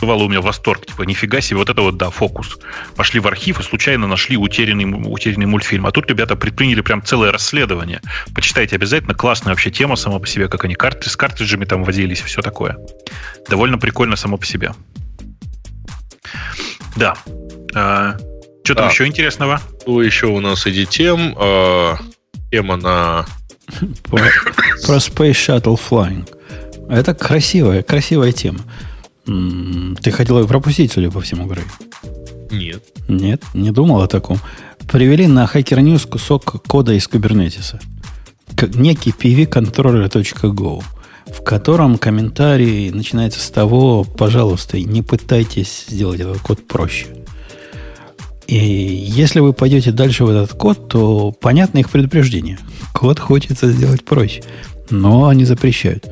вызывало 0.00 0.24
у 0.24 0.28
меня 0.28 0.40
восторг. 0.40 0.86
Типа, 0.86 1.02
нифига 1.02 1.40
себе, 1.40 1.58
вот 1.58 1.70
это 1.70 1.82
вот, 1.82 1.96
да, 1.96 2.10
фокус. 2.10 2.58
Пошли 2.96 3.20
в 3.20 3.26
архив 3.26 3.60
и 3.60 3.62
случайно 3.62 4.06
нашли 4.06 4.36
утерянный, 4.36 4.84
утерянный 4.84 5.46
мультфильм. 5.46 5.86
А 5.86 5.90
тут 5.90 6.08
ребята 6.08 6.36
предприняли 6.36 6.80
прям 6.80 7.02
целое 7.02 7.32
расследование. 7.32 8.00
Почитайте 8.34 8.76
обязательно. 8.76 9.14
Классная 9.14 9.52
вообще 9.52 9.70
тема 9.70 9.96
сама 9.96 10.18
по 10.18 10.26
себе, 10.26 10.48
как 10.48 10.64
они 10.64 10.74
карты 10.74 11.08
с 11.08 11.16
картриджами 11.16 11.64
там 11.64 11.84
возились 11.84 12.20
и 12.20 12.24
все 12.24 12.42
такое. 12.42 12.76
Довольно 13.48 13.78
прикольно 13.78 14.16
само 14.16 14.36
по 14.36 14.46
себе. 14.46 14.72
Да. 16.96 17.14
А, 17.74 18.16
что 18.64 18.74
там 18.74 18.88
а, 18.88 18.90
еще 18.90 19.06
интересного? 19.06 19.60
Что 19.82 20.02
еще 20.02 20.26
у 20.26 20.40
нас 20.40 20.60
среди 20.60 20.86
тем? 20.86 21.34
А, 21.38 21.96
тема 22.50 22.76
на... 22.76 23.26
Про 24.10 24.96
Space 24.96 25.32
Shuttle 25.32 25.78
Flying. 25.78 26.28
Это 26.88 27.14
красивая, 27.14 27.84
красивая 27.84 28.32
тема. 28.32 28.60
Ты 30.02 30.10
хотел 30.10 30.40
ее 30.40 30.48
пропустить, 30.48 30.92
судя 30.92 31.10
по 31.10 31.20
всему, 31.20 31.46
Грей? 31.46 31.64
Нет. 32.50 32.82
Нет, 33.08 33.42
не 33.54 33.70
думал 33.70 34.02
о 34.02 34.08
таком. 34.08 34.38
Привели 34.90 35.26
на 35.28 35.44
Hacker 35.44 35.78
News 35.78 36.08
кусок 36.08 36.62
кода 36.66 36.92
из 36.92 37.06
кубернетиса. 37.06 37.78
Некий 38.74 39.10
pvcontroller.go. 39.10 40.82
в 41.26 41.44
котором 41.44 41.96
комментарий 41.96 42.90
начинается 42.90 43.40
с 43.40 43.50
того, 43.50 44.04
пожалуйста, 44.04 44.80
не 44.80 45.02
пытайтесь 45.02 45.86
сделать 45.88 46.20
этот 46.20 46.38
код 46.38 46.66
проще. 46.66 47.06
И 48.48 48.56
если 48.56 49.38
вы 49.38 49.52
пойдете 49.52 49.92
дальше 49.92 50.24
в 50.24 50.30
этот 50.30 50.58
код, 50.58 50.88
то 50.88 51.30
понятно 51.30 51.78
их 51.78 51.88
предупреждение. 51.88 52.58
Код 52.92 53.20
хочется 53.20 53.70
сделать 53.70 54.04
проще, 54.04 54.42
но 54.90 55.28
они 55.28 55.44
запрещают. 55.44 56.10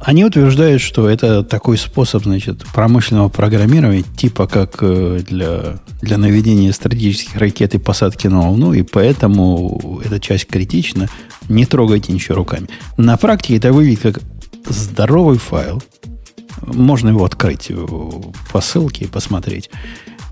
Они 0.00 0.24
утверждают, 0.24 0.82
что 0.82 1.08
это 1.08 1.42
такой 1.42 1.78
способ 1.78 2.24
значит, 2.24 2.64
промышленного 2.74 3.28
программирования, 3.28 4.04
типа 4.16 4.46
как 4.46 4.78
э, 4.80 5.20
для, 5.26 5.78
для 6.00 6.18
наведения 6.18 6.72
стратегических 6.72 7.36
ракет 7.36 7.74
и 7.74 7.78
посадки 7.78 8.26
на 8.26 8.48
Луну, 8.50 8.72
и 8.72 8.82
поэтому 8.82 10.00
эта 10.04 10.20
часть 10.20 10.46
критична. 10.46 11.08
Не 11.48 11.66
трогайте 11.66 12.12
ничего 12.12 12.36
руками. 12.36 12.68
На 12.96 13.16
практике 13.16 13.56
это 13.56 13.72
выглядит 13.72 14.00
как 14.00 14.20
здоровый 14.68 15.38
файл. 15.38 15.82
Можно 16.62 17.10
его 17.10 17.24
открыть 17.24 17.70
по 18.52 18.60
ссылке 18.60 19.04
и 19.04 19.08
посмотреть 19.08 19.70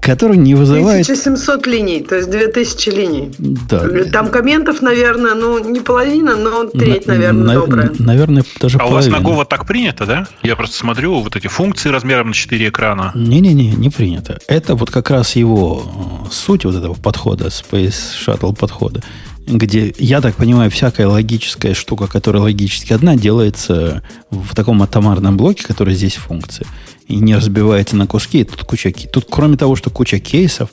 который 0.05 0.36
не 0.36 0.55
вызывает... 0.55 1.05
1700 1.06 1.66
линий, 1.66 2.01
то 2.01 2.16
есть 2.16 2.31
2000 2.31 2.90
линий. 2.90 3.32
Да. 3.39 3.89
Там 4.12 4.28
комментов, 4.28 4.82
наверное, 4.82 5.35
ну, 5.35 5.59
не 5.59 5.81
половина, 5.81 6.36
но 6.36 6.64
треть, 6.64 7.06
на, 7.06 7.14
наверное, 7.14 7.47
на, 7.47 7.55
добрая. 7.55 7.93
Наверное, 7.98 8.44
даже 8.60 8.76
А 8.76 8.86
половина. 8.86 9.18
у 9.18 9.22
вас 9.22 9.36
на 9.36 9.43
Go 9.43 9.44
так 9.48 9.66
принято, 9.66 10.05
да? 10.05 10.26
Я 10.43 10.56
просто 10.56 10.76
смотрю 10.76 11.20
вот 11.20 11.36
эти 11.36 11.47
функции 11.47 11.89
размером 11.89 12.28
на 12.28 12.35
4 12.35 12.68
экрана. 12.68 13.12
Не-не-не, 13.14 13.72
не 13.72 13.89
принято. 13.89 14.39
Это 14.47 14.74
вот 14.74 14.90
как 14.90 15.09
раз 15.10 15.36
его 15.36 16.24
э, 16.26 16.31
суть 16.31 16.66
вот 16.66 16.74
этого 16.74 16.94
подхода, 16.94 17.47
Space 17.47 18.12
Shuttle 18.26 18.55
подхода, 18.55 19.01
где, 19.46 19.94
я 19.98 20.20
так 20.20 20.36
понимаю, 20.36 20.70
всякая 20.70 21.06
логическая 21.06 21.74
штука, 21.74 22.06
которая 22.06 22.42
логически 22.42 22.92
одна, 22.92 23.16
делается 23.16 24.02
в 24.30 24.54
таком 24.54 24.82
атомарном 24.82 25.36
блоке, 25.36 25.64
который 25.64 25.94
здесь 25.94 26.14
функция 26.14 26.66
и 27.08 27.16
не 27.16 27.36
разбивается 27.36 27.96
на 27.96 28.06
куски. 28.06 28.40
И 28.40 28.44
тут 28.44 28.64
куча 28.64 28.92
Тут, 28.92 29.26
кроме 29.30 29.56
того, 29.56 29.76
что 29.76 29.90
куча 29.90 30.18
кейсов, 30.18 30.70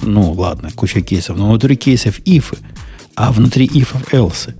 ну, 0.00 0.32
ладно, 0.32 0.70
куча 0.74 1.00
кейсов, 1.00 1.36
но 1.36 1.48
внутри 1.48 1.76
кейсов 1.76 2.20
ифы, 2.24 2.56
а 3.14 3.32
внутри 3.32 3.66
ифов 3.66 4.12
else. 4.12 4.54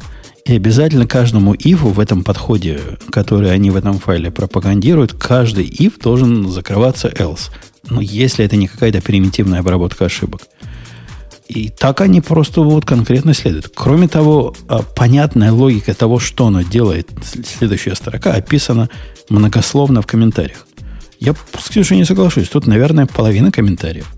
И 0.45 0.55
обязательно 0.55 1.07
каждому 1.07 1.55
ифу 1.55 1.89
в 1.89 2.01
этом 2.01 2.25
подходе, 2.25 2.81
который 3.11 3.53
они 3.53 3.71
в 3.71 3.77
этом 3.77 3.99
файле 3.99 4.31
пропагандируют, 4.31 5.13
каждый 5.13 5.69
if 5.69 6.01
должен 6.01 6.49
закрываться 6.49 7.09
else. 7.09 7.51
Ну, 7.91 8.01
если 8.01 8.45
это 8.45 8.57
не 8.57 8.69
какая-то 8.69 9.03
примитивная 9.03 9.61
обработка 9.61 10.07
ошибок. 10.07 10.43
И 11.49 11.71
так 11.71 12.03
они 12.03 12.21
просто 12.21 12.61
вот 12.61 12.85
конкретно 12.85 13.33
следуют. 13.33 13.71
Кроме 13.75 14.07
того, 14.07 14.55
а, 14.69 14.83
понятная 14.83 15.51
логика 15.51 15.95
того, 15.95 16.19
что 16.19 16.47
оно 16.47 16.61
делает, 16.63 17.09
следующая 17.47 17.95
строка 17.95 18.35
описана 18.35 18.91
многословно 19.31 20.03
в 20.03 20.07
комментариях. 20.07 20.67
Я 21.19 21.35
с 21.59 21.71
Ксюшей 21.71 21.97
не 21.97 22.05
соглашусь. 22.05 22.49
Тут, 22.49 22.67
наверное, 22.67 23.07
половина 23.07 23.51
комментариев. 23.51 24.13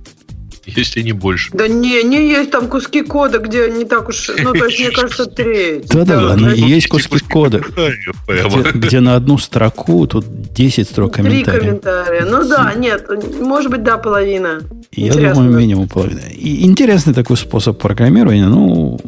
Если 0.66 1.03
не 1.03 1.12
больше. 1.12 1.51
Да 1.53 1.69
не, 1.69 2.03
не 2.03 2.28
есть 2.28 2.51
там 2.51 2.69
куски 2.69 3.03
кода, 3.03 3.39
где 3.39 3.70
не 3.70 3.85
так 3.85 4.09
уж, 4.09 4.31
ну, 4.43 4.53
то 4.53 4.66
есть, 4.66 4.78
мне 4.78 4.91
кажется, 4.91 5.27
треть. 5.27 5.87
Да-да, 5.89 6.37
да, 6.37 6.51
есть 6.53 6.89
куски 6.89 7.19
кода, 7.19 7.61
где, 7.61 8.70
где 8.74 9.01
на 9.01 9.16
одну 9.16 9.39
строку 9.39 10.07
тут 10.07 10.27
10 10.53 10.89
строк 10.89 11.15
комментариев. 11.15 11.61
Три 11.61 11.61
комментария. 11.61 12.24
Ну 12.27 12.49
да, 12.49 12.74
нет, 12.74 13.09
может 13.41 13.70
быть, 13.70 13.82
да, 13.82 13.97
половина. 13.97 14.61
Я 14.93 15.09
Интересно, 15.09 15.43
думаю, 15.43 15.59
минимум 15.59 15.89
половина. 15.89 16.20
И 16.31 16.65
интересный 16.65 17.15
такой 17.15 17.37
способ 17.37 17.78
программирования. 17.78 18.47
Ну, 18.47 18.99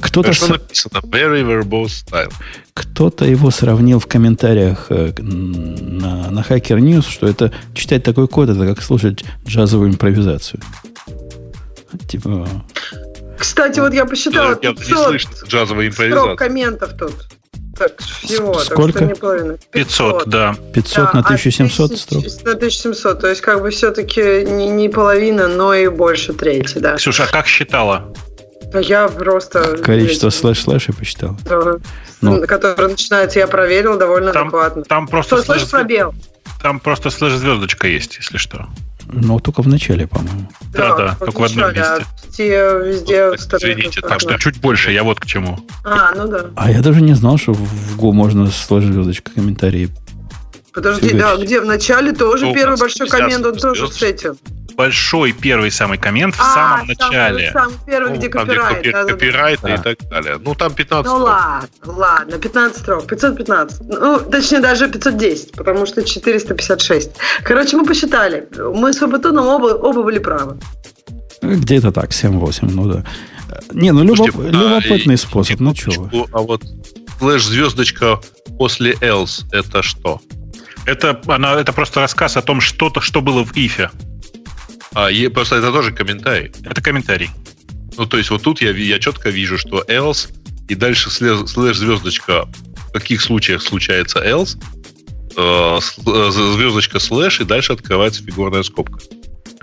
кто-то 0.00 0.32
с... 0.32 0.48
написано 0.48 1.00
very 1.04 1.42
verbose 1.42 2.04
style. 2.06 2.32
Кто-то 2.74 3.24
его 3.24 3.50
сравнил 3.50 3.98
в 3.98 4.06
комментариях 4.06 4.86
э, 4.90 5.12
на, 5.18 6.30
на 6.30 6.40
Hacker 6.40 6.78
News, 6.78 7.10
что 7.10 7.26
это 7.26 7.52
читать 7.74 8.02
такой 8.02 8.28
код, 8.28 8.50
это 8.50 8.66
как 8.66 8.82
слушать 8.82 9.24
джазовую 9.46 9.90
импровизацию. 9.90 10.60
Типа... 12.08 12.48
Кстати, 13.38 13.80
вот 13.80 13.92
я 13.92 14.04
посчитала, 14.04 14.58
я, 14.62 14.72
500 14.72 14.88
не 14.88 15.04
слышно 15.04 15.30
джазовой 15.46 15.88
импровизации. 15.88 16.36
комментов 16.36 16.92
тут. 16.98 17.14
Так, 17.76 18.00
всего. 18.00 18.54
Сколько? 18.60 19.00
Так 19.00 19.16
что 19.16 19.58
500, 19.72 20.24
500, 20.24 20.28
да. 20.28 20.56
500 20.72 20.96
да, 20.96 21.10
на 21.12 21.20
1700 21.20 21.92
а 21.92 21.96
строк? 21.96 22.24
На 22.44 22.52
1700, 22.52 23.20
то 23.20 23.28
есть 23.28 23.40
как 23.40 23.62
бы 23.62 23.70
все-таки 23.70 24.44
не, 24.44 24.68
не 24.68 24.88
половина, 24.88 25.48
но 25.48 25.74
и 25.74 25.88
больше 25.88 26.32
трети, 26.32 26.78
да. 26.78 26.96
Ксюша, 26.96 27.24
а 27.24 27.26
как 27.26 27.46
считала? 27.46 28.12
Я 28.80 29.08
просто... 29.08 29.78
Количество 29.78 30.30
слэш-слэшей 30.30 30.94
посчитал. 30.94 31.38
Да. 31.44 31.76
Ну, 32.20 32.46
который 32.46 32.90
начинается, 32.90 33.38
я 33.38 33.46
проверил 33.46 33.98
довольно 33.98 34.32
там, 34.32 34.48
адекватно. 34.48 34.82
Там 34.84 35.06
просто 35.06 35.42
слэш, 35.42 35.60
слэш 35.60 35.70
пробел. 35.70 36.14
Там 36.62 36.80
просто 36.80 37.10
слэш-звездочка 37.10 37.86
есть, 37.86 38.16
если 38.16 38.38
что. 38.38 38.66
Ну, 39.06 39.38
только 39.38 39.62
в 39.62 39.68
начале, 39.68 40.06
по-моему. 40.06 40.48
Да, 40.72 40.96
да, 40.96 41.16
только 41.18 41.40
в 41.40 41.44
одном 41.44 41.74
месте. 41.74 41.82
А 41.82 41.98
везде, 42.26 42.48
везде 42.84 43.26
ну, 43.26 43.58
Извините, 43.58 44.00
так 44.00 44.20
что 44.20 44.38
чуть 44.38 44.58
больше, 44.60 44.90
я 44.90 45.04
вот 45.04 45.20
к 45.20 45.26
чему. 45.26 45.58
А, 45.84 46.12
ну 46.16 46.26
да. 46.26 46.46
А 46.56 46.70
я 46.70 46.80
даже 46.80 47.02
не 47.02 47.12
знал, 47.14 47.36
что 47.36 47.52
в 47.52 48.00
Go 48.00 48.12
можно 48.12 48.50
слэш-звездочка 48.50 49.32
комментарии 49.32 49.90
Подожди, 50.72 51.12
да, 51.12 51.36
где 51.36 51.60
в 51.60 51.64
начале 51.66 52.12
тоже 52.12 52.46
ну, 52.46 52.54
первый 52.54 52.76
большой 52.76 53.08
коммент, 53.08 53.46
он 53.46 53.56
тоже 53.56 53.86
с 53.88 54.02
этим 54.02 54.36
большой 54.76 55.32
первый 55.32 55.70
самый 55.70 55.98
коммент 55.98 56.34
в 56.34 56.40
а, 56.40 56.54
самом 56.54 56.86
начале. 56.86 57.50
Самый 57.52 57.74
первый, 57.86 58.10
ну, 58.10 58.16
где 58.16 58.28
там, 58.28 58.46
копирайт. 58.46 58.80
Где 58.80 58.92
копи, 58.92 59.12
копирайт 59.12 59.60
да. 59.62 59.74
и 59.74 59.78
так 59.78 60.08
далее. 60.08 60.38
Ну, 60.44 60.54
там 60.54 60.72
15 60.74 61.12
Ну, 61.12 61.18
ладно, 61.18 61.68
ладно, 61.84 62.38
15 62.38 62.76
строк, 62.76 63.06
515. 63.06 63.80
Ну, 63.88 64.18
точнее, 64.20 64.60
даже 64.60 64.88
510, 64.88 65.52
потому 65.52 65.86
что 65.86 66.02
456. 66.02 67.10
Короче, 67.42 67.76
мы 67.76 67.84
посчитали. 67.84 68.48
Мы 68.56 68.92
с 68.92 68.98
Фабатоном 68.98 69.46
оба, 69.46 69.66
оба 69.74 70.02
были 70.02 70.18
правы. 70.18 70.58
Где-то 71.42 71.92
так, 71.92 72.10
7-8, 72.10 72.70
ну 72.72 72.86
да. 72.86 73.04
Не, 73.72 73.92
ну 73.92 74.02
любоп... 74.02 74.30
Слушайте, 74.30 74.56
любопытный 74.56 75.14
а, 75.14 75.18
способ, 75.18 75.60
ну 75.60 75.74
что 75.74 76.02
вы. 76.02 76.26
А 76.32 76.38
вот 76.38 76.62
слэш-звездочка 77.18 78.20
после 78.58 78.92
else 78.94 79.44
это 79.52 79.82
что? 79.82 80.20
Это, 80.86 81.20
она, 81.26 81.54
это 81.54 81.72
просто 81.72 82.00
рассказ 82.00 82.36
о 82.36 82.42
том, 82.42 82.60
что-то, 82.60 83.00
что 83.00 83.20
было 83.20 83.44
в 83.44 83.52
ифе. 83.54 83.90
А, 84.94 85.10
и 85.10 85.28
просто 85.28 85.56
это 85.56 85.72
тоже 85.72 85.92
комментарий. 85.92 86.52
Это 86.64 86.80
комментарий. 86.80 87.30
Ну, 87.96 88.06
то 88.06 88.16
есть 88.16 88.30
вот 88.30 88.42
тут 88.42 88.62
я, 88.62 88.70
я 88.70 88.98
четко 88.98 89.30
вижу, 89.30 89.58
что 89.58 89.84
else, 89.88 90.28
и 90.68 90.74
дальше 90.74 91.10
слэш 91.10 91.76
звездочка, 91.76 92.48
в 92.88 92.92
каких 92.92 93.20
случаях 93.20 93.62
случается 93.62 94.20
else, 94.20 94.56
э, 95.36 95.78
э 95.78 96.30
звездочка 96.30 96.98
слэш, 96.98 97.40
и 97.40 97.44
дальше 97.44 97.72
открывается 97.72 98.22
фигурная 98.22 98.62
скобка. 98.62 98.98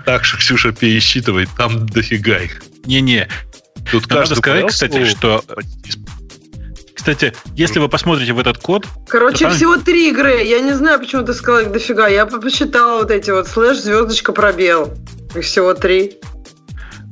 Так 0.04 0.24
что 0.24 0.38
Ксюша 0.38 0.72
пересчитывает, 0.72 1.48
там 1.56 1.86
дофига 1.86 2.38
их. 2.38 2.62
Не-не. 2.84 3.28
Тут 3.90 4.08
надо 4.08 4.34
сказать, 4.34 4.68
кстати, 4.68 5.04
что 5.06 5.44
кстати, 7.02 7.32
если 7.56 7.80
вы 7.80 7.88
посмотрите 7.88 8.32
в 8.32 8.38
этот 8.38 8.58
код... 8.58 8.86
Короче, 9.08 9.46
там... 9.46 9.54
всего 9.54 9.76
три 9.76 10.10
игры. 10.10 10.44
Я 10.44 10.60
не 10.60 10.70
знаю, 10.70 11.00
почему 11.00 11.24
ты 11.24 11.34
сказал 11.34 11.62
их 11.62 11.72
дофига. 11.72 12.06
Я 12.06 12.26
посчитала 12.26 13.00
вот 13.00 13.10
эти 13.10 13.32
вот 13.32 13.48
слэш, 13.48 13.78
звездочка, 13.78 14.32
пробел. 14.32 14.94
Их 15.34 15.42
всего 15.42 15.74
три. 15.74 16.18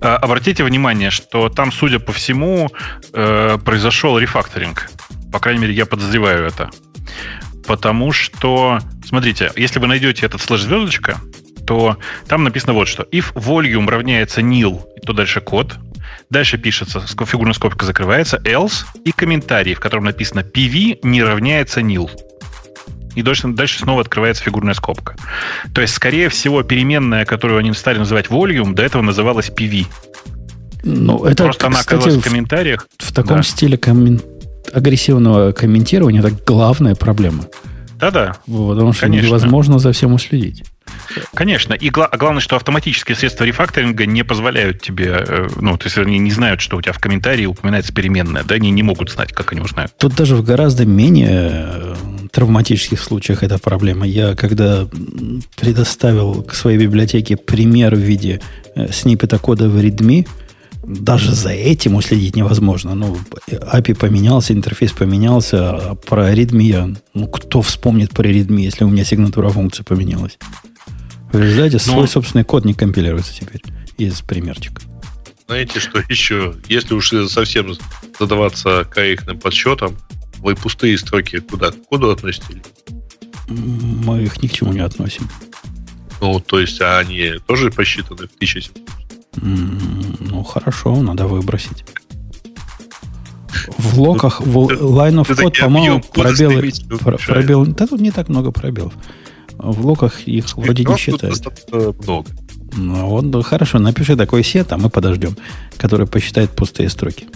А, 0.00 0.16
обратите 0.16 0.62
внимание, 0.62 1.10
что 1.10 1.48
там, 1.48 1.72
судя 1.72 1.98
по 1.98 2.12
всему, 2.12 2.70
э, 3.12 3.58
произошел 3.64 4.16
рефакторинг. 4.16 4.88
По 5.32 5.40
крайней 5.40 5.62
мере, 5.62 5.74
я 5.74 5.86
подозреваю 5.86 6.46
это. 6.46 6.70
Потому 7.66 8.12
что, 8.12 8.78
смотрите, 9.04 9.50
если 9.56 9.80
вы 9.80 9.88
найдете 9.88 10.24
этот 10.24 10.40
слэш-звездочка, 10.40 11.20
то 11.66 11.96
там 12.28 12.44
написано 12.44 12.74
вот 12.74 12.86
что. 12.86 13.02
If 13.10 13.32
volume 13.34 13.90
равняется 13.90 14.40
nil, 14.40 14.82
то 15.04 15.12
дальше 15.12 15.40
код– 15.40 15.74
Дальше 16.30 16.58
пишется, 16.58 17.00
фигурная 17.00 17.54
скобка 17.54 17.84
закрывается, 17.84 18.40
else 18.44 18.84
и 19.04 19.10
комментарий, 19.10 19.74
в 19.74 19.80
котором 19.80 20.04
написано 20.04 20.40
PV 20.40 21.00
не 21.02 21.22
равняется 21.22 21.80
nil. 21.80 22.08
И 23.16 23.22
дальше, 23.22 23.48
дальше 23.48 23.80
снова 23.80 24.02
открывается 24.02 24.42
фигурная 24.44 24.74
скобка. 24.74 25.16
То 25.74 25.80
есть, 25.80 25.94
скорее 25.94 26.28
всего, 26.28 26.62
переменная, 26.62 27.24
которую 27.24 27.58
они 27.58 27.72
стали 27.72 27.98
называть 27.98 28.26
volume, 28.26 28.74
до 28.74 28.84
этого 28.84 29.02
называлась 29.02 29.50
PV. 29.50 29.86
Ну, 30.84 31.24
это, 31.24 31.44
Просто 31.44 31.66
она 31.66 31.80
кстати, 31.80 31.98
оказалась 31.98 32.24
в 32.24 32.24
комментариях. 32.24 32.86
В 32.98 33.12
таком 33.12 33.38
да. 33.38 33.42
стиле 33.42 33.76
коммен... 33.76 34.20
агрессивного 34.72 35.50
комментирования 35.52 36.20
это 36.20 36.30
главная 36.46 36.94
проблема. 36.94 37.44
Да-да. 37.98 38.36
Потому 38.46 38.92
что 38.92 39.02
Конечно. 39.02 39.26
невозможно 39.26 39.78
за 39.78 39.92
всем 39.92 40.14
уследить. 40.14 40.64
Конечно. 41.34 41.74
И 41.74 41.90
гла- 41.90 42.10
главное, 42.12 42.40
что 42.40 42.56
автоматические 42.56 43.16
средства 43.16 43.44
рефакторинга 43.44 44.06
не 44.06 44.22
позволяют 44.24 44.80
тебе, 44.80 45.24
э, 45.26 45.48
ну, 45.56 45.76
то 45.76 45.86
есть 45.86 45.98
они 45.98 46.18
не 46.18 46.30
знают, 46.30 46.60
что 46.60 46.76
у 46.76 46.82
тебя 46.82 46.92
в 46.92 46.98
комментарии 46.98 47.46
упоминается 47.46 47.92
переменная, 47.92 48.44
да, 48.44 48.54
они 48.56 48.70
не 48.70 48.82
могут 48.82 49.10
знать, 49.10 49.32
как 49.32 49.52
они 49.52 49.60
узнают. 49.60 49.92
Тут 49.98 50.14
даже 50.14 50.36
в 50.36 50.44
гораздо 50.44 50.86
менее 50.86 51.68
э, 51.72 51.94
травматических 52.32 53.00
случаях 53.00 53.42
эта 53.42 53.58
проблема. 53.58 54.06
Я 54.06 54.34
когда 54.34 54.86
предоставил 55.56 56.42
к 56.42 56.54
своей 56.54 56.78
библиотеке 56.78 57.36
пример 57.36 57.94
в 57.94 57.98
виде 57.98 58.40
э, 58.74 58.90
сниппета 58.92 59.38
кода 59.38 59.68
в 59.68 59.76
readme, 59.78 60.26
даже 60.82 61.34
за 61.34 61.50
этим 61.50 61.94
уследить 61.94 62.36
невозможно. 62.36 62.94
Ну, 62.94 63.18
API 63.48 63.94
поменялся, 63.94 64.52
интерфейс 64.52 64.92
поменялся, 64.92 65.70
а 65.70 65.94
про 65.94 66.32
readme, 66.32 66.96
ну, 67.14 67.26
кто 67.26 67.62
вспомнит 67.62 68.10
про 68.10 68.28
readme, 68.28 68.60
если 68.60 68.84
у 68.84 68.88
меня 68.88 69.04
сигнатура 69.04 69.50
функции 69.50 69.82
поменялась? 69.82 70.38
В 71.32 71.40
результате 71.40 71.74
Но... 71.74 71.92
свой 71.92 72.08
собственный 72.08 72.44
код 72.44 72.64
не 72.64 72.74
компилируется 72.74 73.34
теперь 73.34 73.62
из 73.98 74.20
примерчика. 74.22 74.82
Знаете, 75.46 75.80
что 75.80 75.98
еще? 76.08 76.54
Если 76.68 76.94
уж 76.94 77.10
совсем 77.28 77.74
задаваться 78.18 78.84
корректным 78.84 79.38
подсчетом, 79.38 79.96
вы 80.38 80.54
пустые 80.54 80.96
строки 80.96 81.40
куда? 81.40 81.70
К 81.70 81.86
коду 81.88 82.10
относите? 82.10 82.62
Мы 83.48 84.22
их 84.22 84.42
ни 84.42 84.46
к 84.46 84.52
чему 84.52 84.72
не 84.72 84.80
относим. 84.80 85.28
Ну, 86.20 86.38
то 86.40 86.60
есть, 86.60 86.80
а 86.80 86.98
они 86.98 87.34
тоже 87.46 87.70
посчитаны 87.70 88.28
в 88.28 88.38
тысячи? 88.38 88.70
Ну, 89.36 90.42
хорошо, 90.44 91.02
надо 91.02 91.26
выбросить. 91.26 91.84
В 93.76 94.00
локах, 94.00 94.40
в 94.40 94.56
line 94.56 95.24
of 95.24 95.28
code, 95.28 95.60
по-моему, 95.60 96.00
пробелы, 96.00 96.72
пробел, 97.26 97.66
да 97.66 97.86
тут 97.86 98.00
не 98.00 98.10
так 98.10 98.28
много 98.28 98.52
пробелов. 98.52 98.92
В 99.62 99.86
локах 99.86 100.26
их 100.26 100.56
вроде 100.56 100.84
не 100.84 100.96
считают. 100.96 101.42
много. 102.06 102.28
Ну, 102.76 103.06
вот, 103.06 103.44
хорошо, 103.44 103.78
напиши 103.78 104.16
такой 104.16 104.44
сет, 104.44 104.72
а 104.72 104.78
мы 104.78 104.90
подождем, 104.90 105.36
который 105.76 106.06
посчитает 106.06 106.50
пустые 106.50 106.88
строки. 106.88 107.26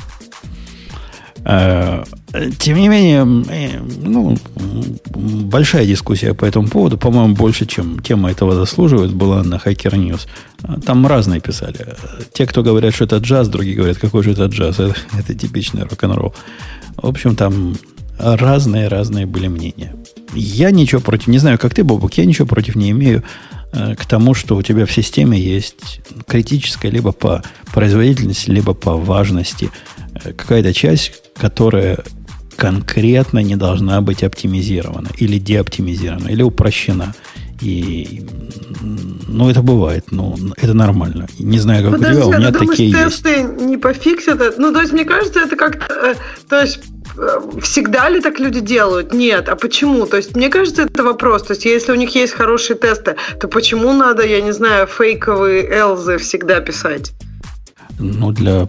Э, 1.44 2.04
тем 2.58 2.78
не 2.78 2.88
менее, 2.88 3.26
э, 3.50 3.80
ну, 4.02 4.36
большая 5.14 5.84
дискуссия 5.86 6.32
по 6.34 6.46
этому 6.46 6.68
поводу, 6.68 6.96
по-моему, 6.96 7.34
больше, 7.34 7.66
чем 7.66 7.98
тема 7.98 8.30
этого 8.30 8.54
заслуживает, 8.54 9.12
была 9.12 9.42
на 9.42 9.56
Hacker 9.56 9.92
News. 9.92 10.26
Там 10.86 11.06
разные 11.06 11.40
писали. 11.40 11.96
Те, 12.32 12.46
кто 12.46 12.62
говорят, 12.62 12.94
что 12.94 13.04
это 13.04 13.18
джаз, 13.18 13.48
другие 13.48 13.76
говорят, 13.76 13.98
какой 13.98 14.22
же 14.22 14.32
это 14.32 14.46
джаз. 14.46 14.78
Это, 14.80 14.94
это 15.18 15.34
типичный 15.34 15.82
рок-н-ролл. 15.82 16.34
В 16.96 17.06
общем, 17.06 17.36
там 17.36 17.76
разные-разные 18.18 19.26
были 19.26 19.48
мнения. 19.48 19.94
Я 20.34 20.70
ничего 20.70 21.00
против, 21.00 21.28
не 21.28 21.38
знаю, 21.38 21.58
как 21.58 21.74
ты, 21.74 21.84
Бобук, 21.84 22.14
я 22.14 22.24
ничего 22.24 22.46
против 22.46 22.74
не 22.76 22.90
имею 22.90 23.22
э, 23.72 23.94
к 23.94 24.06
тому, 24.06 24.34
что 24.34 24.56
у 24.56 24.62
тебя 24.62 24.86
в 24.86 24.92
системе 24.92 25.38
есть 25.38 26.00
критическая 26.26 26.90
либо 26.90 27.12
по 27.12 27.42
производительности, 27.72 28.50
либо 28.50 28.74
по 28.74 28.96
важности 28.96 29.70
какая-то 30.36 30.72
часть, 30.72 31.12
которая 31.36 31.98
конкретно 32.56 33.40
не 33.40 33.56
должна 33.56 34.00
быть 34.00 34.22
оптимизирована 34.22 35.08
или 35.18 35.38
деоптимизирована, 35.38 36.28
или 36.28 36.42
упрощена. 36.42 37.14
И, 37.60 38.26
ну, 39.28 39.48
это 39.48 39.62
бывает, 39.62 40.06
ну, 40.10 40.36
это 40.56 40.74
нормально. 40.74 41.28
Не 41.38 41.58
знаю, 41.58 41.84
как 41.84 41.98
Подожди, 41.98 42.20
у 42.20 42.26
тебя, 42.26 42.36
у 42.36 42.40
меня 42.40 42.50
думаешь, 42.50 42.70
такие 42.70 42.92
тесты 42.92 43.30
есть. 43.30 43.60
не 43.60 43.76
пофиксят 43.76 44.40
это? 44.40 44.60
Ну, 44.60 44.72
то 44.72 44.80
есть, 44.80 44.92
мне 44.92 45.04
кажется, 45.04 45.40
это 45.40 45.56
как-то... 45.56 45.94
Э, 45.94 46.14
то 46.48 46.60
есть, 46.60 46.78
э, 46.78 46.93
всегда 47.62 48.08
ли 48.08 48.20
так 48.20 48.40
люди 48.40 48.60
делают? 48.60 49.12
Нет. 49.12 49.48
А 49.48 49.56
почему? 49.56 50.06
То 50.06 50.16
есть, 50.16 50.36
мне 50.36 50.48
кажется, 50.48 50.82
это 50.82 51.02
вопрос. 51.02 51.42
То 51.42 51.52
есть, 51.52 51.64
если 51.64 51.92
у 51.92 51.96
них 51.96 52.14
есть 52.14 52.32
хорошие 52.32 52.76
тесты, 52.76 53.16
то 53.40 53.48
почему 53.48 53.92
надо, 53.92 54.26
я 54.26 54.40
не 54.40 54.52
знаю, 54.52 54.86
фейковые 54.86 55.68
элзы 55.70 56.18
всегда 56.18 56.60
писать? 56.60 57.12
Ну, 57.98 58.32
для 58.32 58.68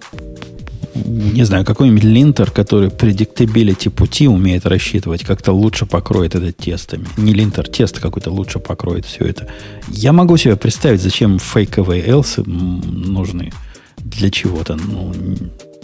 не 1.05 1.43
знаю, 1.43 1.65
какой-нибудь 1.65 2.03
линтер, 2.03 2.51
который 2.51 2.89
предиктабилити 2.89 3.89
пути 3.89 4.27
умеет 4.27 4.65
рассчитывать, 4.65 5.23
как-то 5.25 5.51
лучше 5.51 5.85
покроет 5.85 6.35
это 6.35 6.51
тестами. 6.53 7.05
Не 7.17 7.33
линтер, 7.33 7.67
тест 7.67 7.99
какой-то 7.99 8.31
лучше 8.31 8.59
покроет 8.59 9.05
все 9.05 9.25
это. 9.25 9.49
Я 9.89 10.13
могу 10.13 10.37
себе 10.37 10.55
представить, 10.55 11.01
зачем 11.01 11.37
фейковые 11.37 12.07
элсы 12.07 12.43
нужны 12.45 13.51
для 13.97 14.31
чего-то. 14.31 14.75
Ну, 14.75 15.13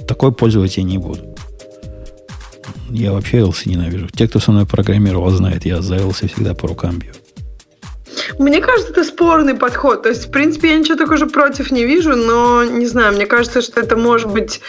такой 0.07 0.31
пользоваться 0.31 0.79
я 0.79 0.85
не 0.85 0.97
буду. 0.97 1.35
Я 2.89 3.13
вообще 3.13 3.39
элсы 3.39 3.69
ненавижу. 3.69 4.07
Те, 4.07 4.27
кто 4.27 4.39
со 4.39 4.51
мной 4.51 4.65
программировал, 4.65 5.29
знают, 5.29 5.65
я 5.65 5.81
за 5.81 5.95
элсы 5.97 6.27
всегда 6.27 6.53
по 6.53 6.67
рукам 6.67 6.99
бью. 6.99 7.13
Мне 8.39 8.59
кажется, 8.59 8.91
это 8.91 9.03
спорный 9.03 9.55
подход. 9.55 10.03
То 10.03 10.09
есть, 10.09 10.27
в 10.27 10.31
принципе, 10.31 10.71
я 10.71 10.79
ничего 10.79 10.97
такого 10.97 11.17
же 11.17 11.27
против 11.27 11.71
не 11.71 11.85
вижу, 11.85 12.15
но 12.15 12.63
не 12.63 12.85
знаю, 12.85 13.15
мне 13.15 13.25
кажется, 13.25 13.61
что 13.61 13.79
это 13.79 13.95
может 13.95 14.29
быть 14.29 14.61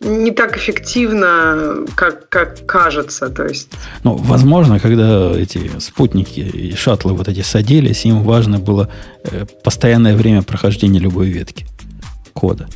не 0.00 0.30
так 0.30 0.56
эффективно, 0.56 1.86
как, 1.94 2.28
как 2.28 2.66
кажется. 2.66 3.28
То 3.28 3.44
есть... 3.44 3.68
Ну, 4.04 4.16
возможно, 4.16 4.78
когда 4.78 5.32
эти 5.32 5.70
спутники 5.78 6.40
и 6.40 6.74
шаттлы 6.74 7.14
вот 7.14 7.28
эти 7.28 7.42
садились, 7.42 8.04
им 8.04 8.22
важно 8.22 8.58
было 8.58 8.88
э, 9.24 9.46
постоянное 9.64 10.16
время 10.16 10.42
прохождения 10.42 10.98
любой 10.98 11.28
ветки 11.28 11.66
кода. 12.32 12.68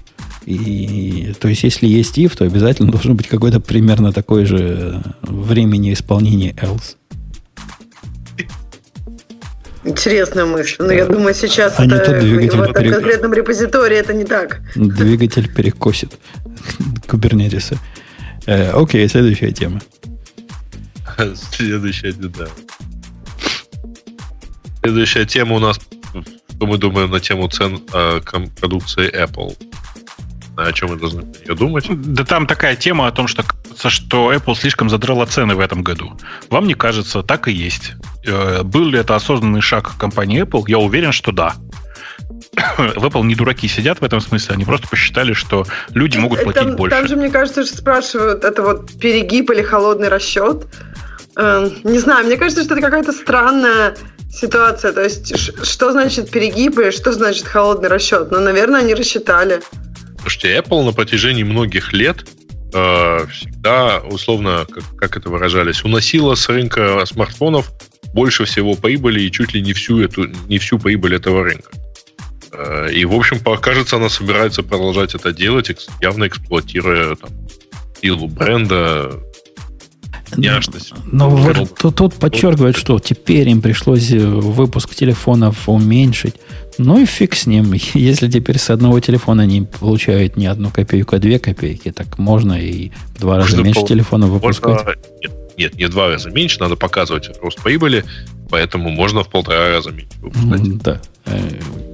И, 0.46 1.34
то 1.40 1.48
есть, 1.48 1.64
если 1.64 1.88
есть 1.88 2.18
if, 2.18 2.36
то 2.36 2.44
обязательно 2.44 2.92
должен 2.92 3.16
быть 3.16 3.26
какой-то 3.26 3.58
примерно 3.58 4.12
такой 4.12 4.44
же 4.44 5.02
времени 5.22 5.92
исполнения 5.92 6.52
else. 6.52 6.94
Интересная 9.82 10.44
мысль. 10.44 10.76
Но 10.78 10.92
я 10.92 11.06
думаю, 11.06 11.34
сейчас 11.34 11.78
а 11.78 11.84
это, 11.84 11.96
в 11.96 11.98
этом 11.98 12.20
перек... 12.20 12.74
конкретном 12.92 13.34
репозитории 13.34 13.96
это 13.96 14.12
не 14.14 14.24
так. 14.24 14.60
Двигатель 14.76 15.52
перекосит 15.52 16.16
кубернетиса. 17.08 17.76
Э, 18.46 18.70
окей, 18.70 19.08
следующая 19.08 19.50
тема. 19.50 19.80
Следующая, 21.50 22.12
да. 22.12 22.46
Следующая 24.82 25.24
тема 25.24 25.56
у 25.56 25.58
нас, 25.58 25.76
что 25.76 26.66
мы 26.66 26.78
думаем 26.78 27.10
на 27.10 27.18
тему 27.18 27.48
цен 27.48 27.80
э, 27.92 28.20
продукции 28.60 29.12
Apple. 29.12 29.56
О 30.56 30.72
чем 30.72 30.90
мы 30.90 30.96
должны 30.96 31.24
ее 31.44 31.54
думать? 31.54 31.86
Да 31.88 32.24
там 32.24 32.46
такая 32.46 32.76
тема 32.76 33.06
о 33.06 33.12
том, 33.12 33.28
что 33.28 33.42
кажется, 33.42 33.90
что 33.90 34.32
Apple 34.32 34.54
слишком 34.54 34.88
задрала 34.88 35.26
цены 35.26 35.54
в 35.54 35.60
этом 35.60 35.82
году. 35.82 36.18
Вам 36.48 36.66
не 36.66 36.74
кажется, 36.74 37.22
так 37.22 37.48
и 37.48 37.52
есть. 37.52 37.92
Э, 38.26 38.62
был 38.62 38.88
ли 38.88 38.98
это 38.98 39.14
осознанный 39.14 39.60
шаг 39.60 39.96
компании 39.98 40.42
Apple? 40.42 40.64
Я 40.66 40.78
уверен, 40.78 41.12
что 41.12 41.32
да. 41.32 41.54
в 42.78 43.04
Apple 43.04 43.24
не 43.24 43.34
дураки 43.34 43.68
сидят 43.68 44.00
в 44.00 44.04
этом 44.04 44.20
смысле, 44.20 44.54
они 44.54 44.64
просто 44.64 44.88
посчитали, 44.88 45.34
что 45.34 45.66
люди 45.92 46.16
могут 46.18 46.42
платить 46.42 46.62
там, 46.62 46.76
больше. 46.76 46.96
Там 46.96 47.06
же, 47.06 47.16
мне 47.16 47.28
кажется, 47.28 47.64
что 47.64 47.76
спрашивают, 47.76 48.44
это 48.44 48.62
вот 48.62 48.98
перегиб 48.98 49.50
или 49.50 49.62
холодный 49.62 50.08
расчет. 50.08 50.66
Э, 51.36 51.68
не 51.84 51.98
знаю, 51.98 52.26
мне 52.26 52.36
кажется, 52.36 52.64
что 52.64 52.74
это 52.74 52.82
какая-то 52.82 53.12
странная 53.12 53.94
ситуация. 54.32 54.92
То 54.92 55.02
есть, 55.02 55.64
что 55.64 55.92
значит 55.92 56.30
перегиб 56.30 56.78
и 56.78 56.90
что 56.90 57.12
значит 57.12 57.46
холодный 57.46 57.88
расчет? 57.88 58.30
Ну, 58.30 58.40
наверное, 58.40 58.80
они 58.80 58.94
рассчитали. 58.94 59.60
Слушайте, 60.26 60.58
Apple 60.58 60.84
на 60.84 60.90
протяжении 60.90 61.44
многих 61.44 61.92
лет 61.92 62.26
э, 62.74 63.26
всегда, 63.30 64.00
условно, 64.00 64.66
как, 64.68 64.82
как 64.96 65.16
это 65.16 65.30
выражались, 65.30 65.84
уносила 65.84 66.34
с 66.34 66.48
рынка 66.48 67.06
смартфонов 67.06 67.70
больше 68.12 68.44
всего 68.44 68.74
прибыли 68.74 69.20
и 69.20 69.30
чуть 69.30 69.54
ли 69.54 69.62
не 69.62 69.72
всю 69.72 70.00
эту, 70.00 70.26
не 70.48 70.58
всю 70.58 70.80
прибыль 70.80 71.14
этого 71.14 71.44
рынка. 71.44 71.70
Э, 72.50 72.92
и, 72.92 73.04
в 73.04 73.12
общем, 73.12 73.38
кажется, 73.38 73.98
она 73.98 74.08
собирается 74.08 74.64
продолжать 74.64 75.14
это 75.14 75.32
делать, 75.32 75.70
явно 76.02 76.26
эксплуатируя 76.26 77.14
там, 77.14 77.30
силу 78.02 78.26
бренда, 78.26 79.12
няшность. 80.36 80.92
Но 81.04 81.30
вот 81.30 81.78
тут, 81.78 81.94
тут 81.94 82.14
подчеркивает, 82.14 82.76
что 82.76 82.98
теперь 82.98 83.48
им 83.48 83.62
пришлось 83.62 84.10
э, 84.10 84.18
выпуск 84.18 84.92
телефонов 84.92 85.68
уменьшить. 85.68 86.34
Ну 86.78 87.00
и 87.00 87.06
фиг 87.06 87.34
с 87.34 87.46
ним. 87.46 87.72
Если 87.94 88.28
теперь 88.28 88.58
с 88.58 88.70
одного 88.70 89.00
телефона 89.00 89.44
они 89.44 89.62
получают 89.62 90.36
не 90.36 90.46
одну 90.46 90.70
копейку, 90.70 91.16
а 91.16 91.18
две 91.18 91.38
копейки, 91.38 91.92
так 91.92 92.18
можно 92.18 92.54
и 92.54 92.90
в 93.14 93.20
два 93.20 93.36
раза 93.36 93.62
меньше 93.62 93.80
пол... 93.80 93.88
телефонов 93.88 94.30
выпускать. 94.30 94.84
Можно... 94.84 94.94
Нет, 95.22 95.32
нет, 95.58 95.74
не 95.74 95.84
в 95.86 95.90
два 95.90 96.08
раза 96.08 96.30
меньше, 96.30 96.60
надо 96.60 96.76
показывать 96.76 97.30
рост 97.40 97.62
прибыли, 97.62 98.04
поэтому 98.50 98.90
можно 98.90 99.24
в 99.24 99.28
полтора 99.28 99.70
раза 99.70 99.90
меньше 99.90 100.18
выпускать. 100.20 100.78
Да. 100.78 101.00
Э, 101.26 101.38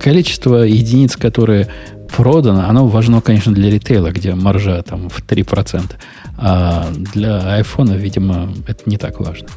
количество 0.01 0.57
единиц, 0.63 1.17
которые 1.17 1.69
продано, 2.15 2.69
оно 2.69 2.87
важно, 2.87 3.21
конечно, 3.21 3.53
для 3.53 3.71
ритейла, 3.71 4.11
где 4.11 4.35
маржа 4.35 4.83
там 4.83 5.09
в 5.09 5.21
3%. 5.21 5.93
А 6.39 6.91
для 6.93 7.55
айфона, 7.55 7.93
видимо, 7.93 8.53
это 8.67 8.83
не 8.87 8.97
так 8.97 9.21
важно. 9.21 9.49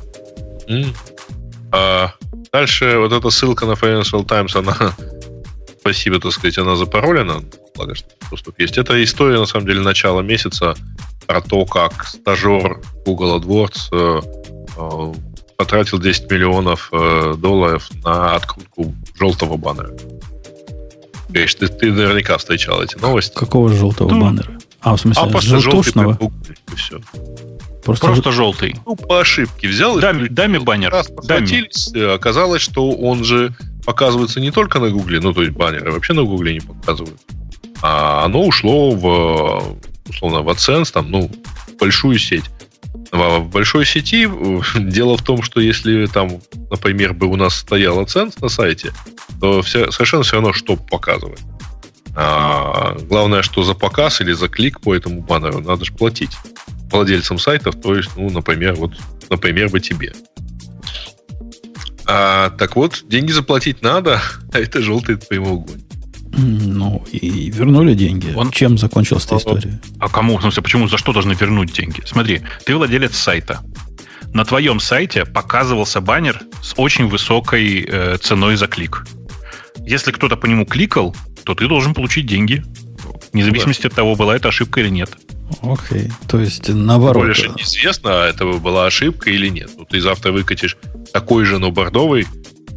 Mm. 0.67 0.95
А 1.71 2.13
дальше 2.51 2.97
вот 2.97 3.11
эта 3.11 3.29
ссылка 3.29 3.65
на 3.65 3.73
Financial 3.73 4.25
Times, 4.25 4.55
она, 4.55 4.95
спасибо, 5.79 6.19
так 6.19 6.31
сказать, 6.31 6.57
она 6.57 6.75
запаролена, 6.75 7.41
благо, 7.75 7.95
что 7.95 8.09
доступ 8.29 8.59
есть. 8.59 8.77
Это 8.77 9.01
история, 9.03 9.39
на 9.39 9.45
самом 9.45 9.67
деле, 9.67 9.81
начала 9.81 10.21
месяца 10.21 10.75
про 11.25 11.41
то, 11.41 11.65
как 11.65 12.05
стажер 12.05 12.81
Google 13.05 13.39
AdWords 13.39 13.87
э, 13.91 14.21
э, 14.77 15.13
потратил 15.57 15.99
10 15.99 16.29
миллионов 16.29 16.89
э, 16.91 17.35
долларов 17.37 17.89
на 18.03 18.35
открутку 18.35 18.93
желтого 19.17 19.57
баннера. 19.57 19.91
Говоришь, 21.29 21.55
ты, 21.55 21.67
ты 21.67 21.91
наверняка 21.91 22.37
встречал 22.37 22.81
эти 22.81 22.97
новости. 22.97 23.35
Какого 23.35 23.69
желтого 23.69 24.09
ну, 24.09 24.21
баннера? 24.21 24.57
А, 24.81 24.95
в 24.95 25.01
смысле, 25.01 25.23
а 25.23 25.27
просто 25.27 25.59
желтушного? 25.59 26.17
желтый 26.19 26.55
и 26.71 26.75
все. 26.75 27.01
Просто, 27.85 28.07
просто 28.07 28.31
желтый. 28.31 28.75
Ну, 28.83 28.95
по 28.95 29.19
ошибке 29.19 29.67
взял. 29.67 29.99
Даме, 29.99 30.27
даме 30.27 30.59
баннер. 30.59 30.91
Раз 30.91 31.11
даме. 31.23 31.69
Оказалось, 32.13 32.63
что 32.63 32.89
он 32.89 33.23
же 33.23 33.55
показывается 33.85 34.39
не 34.39 34.49
только 34.49 34.79
на 34.79 34.89
Гугле, 34.89 35.19
ну, 35.19 35.33
то 35.33 35.43
есть 35.43 35.53
баннеры 35.53 35.91
вообще 35.91 36.13
на 36.13 36.23
Гугле 36.23 36.55
не 36.55 36.61
показывают. 36.61 37.21
а 37.83 38.25
оно 38.25 38.43
ушло 38.43 38.89
в, 38.89 39.77
условно, 40.09 40.41
в 40.41 40.49
AdSense, 40.49 40.91
там, 40.91 41.11
ну, 41.11 41.29
в 41.67 41.77
большую 41.77 42.17
сеть. 42.17 42.45
В 43.11 43.41
большой 43.41 43.85
сети 43.85 44.27
дело 44.75 45.15
в 45.15 45.21
том, 45.21 45.43
что 45.43 45.61
если 45.61 46.07
там, 46.07 46.41
например, 46.71 47.13
бы 47.13 47.27
у 47.27 47.35
нас 47.35 47.53
стоял 47.53 48.01
AdSense 48.01 48.37
на 48.41 48.49
сайте, 48.49 48.93
то 49.39 49.61
все, 49.61 49.91
совершенно 49.91 50.23
все 50.23 50.37
равно, 50.37 50.53
что 50.53 50.75
показывает. 50.75 51.41
А, 52.15 52.97
главное, 53.09 53.43
что 53.43 53.61
за 53.61 53.75
показ 53.75 54.21
или 54.21 54.31
за 54.31 54.47
клик 54.47 54.81
по 54.81 54.95
этому 54.95 55.21
баннеру 55.21 55.59
надо 55.59 55.85
же 55.85 55.93
платить 55.93 56.31
владельцам 56.91 57.39
сайтов, 57.39 57.79
то 57.81 57.95
есть, 57.95 58.11
ну, 58.15 58.29
например, 58.29 58.75
вот, 58.75 58.93
например, 59.29 59.69
бы 59.69 59.79
тебе. 59.79 60.13
А, 62.07 62.51
так 62.51 62.75
вот, 62.75 63.03
деньги 63.07 63.31
заплатить 63.31 63.81
надо, 63.81 64.21
а 64.53 64.59
это 64.59 64.81
желтый 64.81 65.17
прямоугольник. 65.17 65.85
Ну, 66.37 67.05
и 67.11 67.49
вернули 67.49 67.93
деньги. 67.93 68.33
Он... 68.35 68.51
Чем 68.51 68.77
закончилась 68.77 69.25
эта 69.25 69.37
история? 69.37 69.79
А 69.99 70.09
кому? 70.09 70.37
В 70.37 70.41
смысле, 70.41 70.63
почему? 70.63 70.87
За 70.89 70.97
что 70.97 71.13
должны 71.13 71.33
вернуть 71.33 71.71
деньги? 71.71 72.01
Смотри, 72.05 72.41
ты 72.65 72.75
владелец 72.75 73.15
сайта. 73.15 73.61
На 74.33 74.43
твоем 74.43 74.81
сайте 74.81 75.23
показывался 75.23 76.01
баннер 76.01 76.41
с 76.61 76.73
очень 76.75 77.07
высокой 77.07 77.85
э, 77.87 78.17
ценой 78.17 78.57
за 78.57 78.67
клик. 78.67 79.05
Если 79.85 80.11
кто-то 80.11 80.35
по 80.35 80.45
нему 80.45 80.65
кликал, 80.65 81.15
то 81.45 81.55
ты 81.55 81.69
должен 81.69 81.93
получить 81.93 82.25
деньги. 82.25 82.63
Вне 83.31 83.45
зависимости 83.45 83.83
да. 83.83 83.87
от 83.87 83.93
того, 83.93 84.15
была 84.15 84.35
это 84.35 84.49
ошибка 84.49 84.81
или 84.81 84.89
нет. 84.89 85.11
Окей. 85.61 86.11
То 86.27 86.39
есть, 86.39 86.69
наоборот. 86.69 87.25
Больше 87.25 87.49
неизвестно, 87.49 88.09
это 88.09 88.45
была 88.45 88.85
ошибка 88.85 89.29
или 89.29 89.47
нет. 89.47 89.71
Ну, 89.77 89.85
ты 89.85 90.01
завтра 90.01 90.31
выкатишь 90.31 90.77
такой 91.13 91.45
же, 91.45 91.59
но 91.59 91.71
бордовый, 91.71 92.27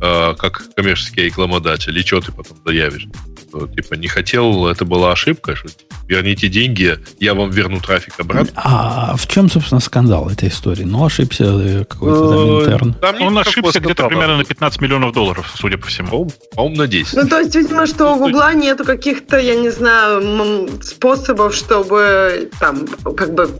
э, 0.01 0.35
как 0.39 0.65
коммерческий 0.75 1.23
рекламодатель, 1.23 1.99
и 1.99 2.03
что 2.03 2.21
ты 2.21 2.33
потом 2.33 2.59
заявишь? 2.65 3.07
Что, 3.49 3.67
типа, 3.67 3.95
не 3.95 4.09
хотел, 4.09 4.67
это 4.67 4.85
была 4.85 5.13
ошибка, 5.13 5.57
что 5.57 5.69
верните 6.07 6.49
деньги, 6.49 6.99
я 7.19 7.35
вам 7.35 7.51
верну 7.51 7.81
трафик 7.81 8.15
обратно. 8.19 8.51
А 8.57 9.17
в 9.17 9.27
чем, 9.27 9.49
собственно, 9.49 9.81
скандал 9.81 10.29
этой 10.29 10.49
истории? 10.49 10.85
Ну, 10.85 11.05
ошибся 11.05 11.45
э, 11.45 11.85
какой-то 11.85 12.29
там 12.29 12.39
э, 12.39 12.61
интерн. 12.61 12.95
Там 12.95 13.23
Он 13.23 13.39
ошибся 13.39 13.81
где-то 13.81 14.07
примерно 14.09 14.37
на 14.37 14.45
15 14.45 14.81
миллионов 14.81 15.13
долларов, 15.13 15.51
судя 15.55 15.79
по 15.79 15.87
всему. 15.87 16.31
По-моему, 16.55 16.77
на 16.77 16.87
10. 16.87 17.15
Ну, 17.15 17.29
то 17.29 17.41
есть, 17.41 17.55
видимо, 17.55 17.87
что 17.87 18.15
у 18.15 18.19
Гугла 18.19 18.55
нету 18.55 18.85
каких-то, 18.85 19.39
я 19.39 19.57
не 19.57 19.71
знаю, 19.71 20.69
способов, 20.83 21.55
чтобы 21.55 22.51
там, 22.59 22.87
как 23.17 23.35
бы 23.35 23.51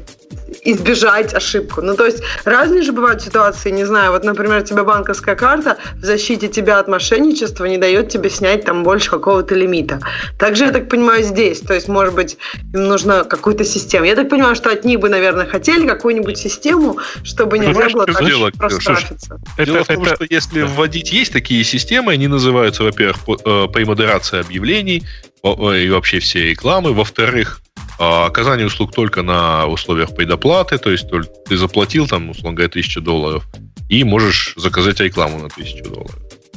избежать 0.65 1.35
ошибку. 1.35 1.83
Ну, 1.83 1.95
то 1.95 2.07
есть 2.07 2.23
разные 2.45 2.83
же 2.83 2.93
бывают 2.93 3.23
ситуации, 3.23 3.71
не 3.71 3.85
знаю, 3.85 4.13
вот, 4.13 4.25
например, 4.25 4.63
у 4.63 4.65
тебя 4.65 4.85
банковская 4.85 5.37
карта 5.37 5.79
в 5.97 6.05
защите 6.05 6.49
тебя 6.49 6.79
от 6.79 6.89
мошенничества 6.89 7.65
не 7.67 7.79
дает 7.79 8.09
тебе 8.09 8.31
снять 8.31 8.65
там 8.65 8.83
больше 8.83 9.11
какого-то 9.11 9.55
лимита. 9.55 10.01
Также, 10.39 10.65
я 10.65 10.71
так 10.71 10.89
понимаю, 10.89 11.23
здесь, 11.23 11.61
то 11.61 11.75
есть, 11.75 11.89
может 11.89 12.15
быть, 12.15 12.37
им 12.75 12.85
нужна 12.85 13.25
какую-то 13.25 13.65
систему. 13.65 14.05
Я 14.05 14.15
так 14.15 14.29
понимаю, 14.29 14.55
что 14.55 14.71
от 14.71 14.85
них 14.85 15.01
бы, 15.01 15.09
наверное, 15.09 15.47
хотели 15.47 15.87
какую-нибудь 15.87 16.39
систему, 16.39 16.99
чтобы 17.25 17.59
нельзя 17.59 17.87
ну, 17.87 17.91
было 17.93 18.07
так 18.07 18.25
дело, 18.25 18.51
проштрафиться. 18.51 19.41
Дело 19.57 19.85
в 19.85 19.87
том, 19.87 20.03
это... 20.05 20.15
что 20.17 20.27
если 20.29 20.63
вводить 20.63 21.13
есть 21.13 21.33
такие 21.33 21.65
системы, 21.65 22.13
они 22.13 22.29
называются, 22.29 22.83
во-первых, 22.83 23.25
по 23.25 23.81
модерации 23.85 24.41
объявлений 24.41 25.05
и 25.45 25.89
вообще 25.91 26.19
все 26.19 26.51
рекламы, 26.51 26.93
во-вторых, 26.93 27.61
а 27.99 28.27
оказание 28.27 28.67
услуг 28.67 28.93
только 28.93 29.23
на 29.23 29.67
условиях 29.67 30.15
предоплаты, 30.15 30.79
то 30.79 30.91
есть 30.91 31.09
ты 31.47 31.57
заплатил 31.57 32.07
там, 32.07 32.31
условно 32.31 32.57
говоря, 32.57 32.69
1000 32.69 33.01
долларов, 33.01 33.45
и 33.89 34.05
можешь 34.05 34.55
заказать 34.57 35.01
рекламу 35.01 35.39
на 35.39 35.47
1000 35.47 35.85
долларов. 35.85 36.17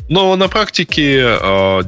Но 0.10 0.36
на 0.36 0.48
практике, 0.48 1.24
а, 1.24 1.82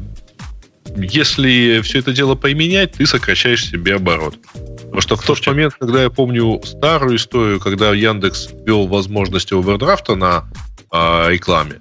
если 0.95 1.81
все 1.81 1.99
это 1.99 2.13
дело 2.13 2.35
поменять, 2.35 2.93
ты 2.93 3.05
сокращаешь 3.05 3.69
себе 3.69 3.95
оборот. 3.95 4.35
Потому 4.53 5.01
что 5.01 5.15
в 5.15 5.23
тот 5.23 5.45
момент, 5.45 5.75
когда 5.79 6.03
я 6.03 6.09
помню 6.09 6.61
старую 6.63 7.17
историю, 7.17 7.59
когда 7.59 7.93
Яндекс 7.93 8.49
ввел 8.65 8.87
возможность 8.87 9.51
овердрафта 9.51 10.15
на 10.15 10.49
а, 10.89 11.29
рекламе, 11.29 11.79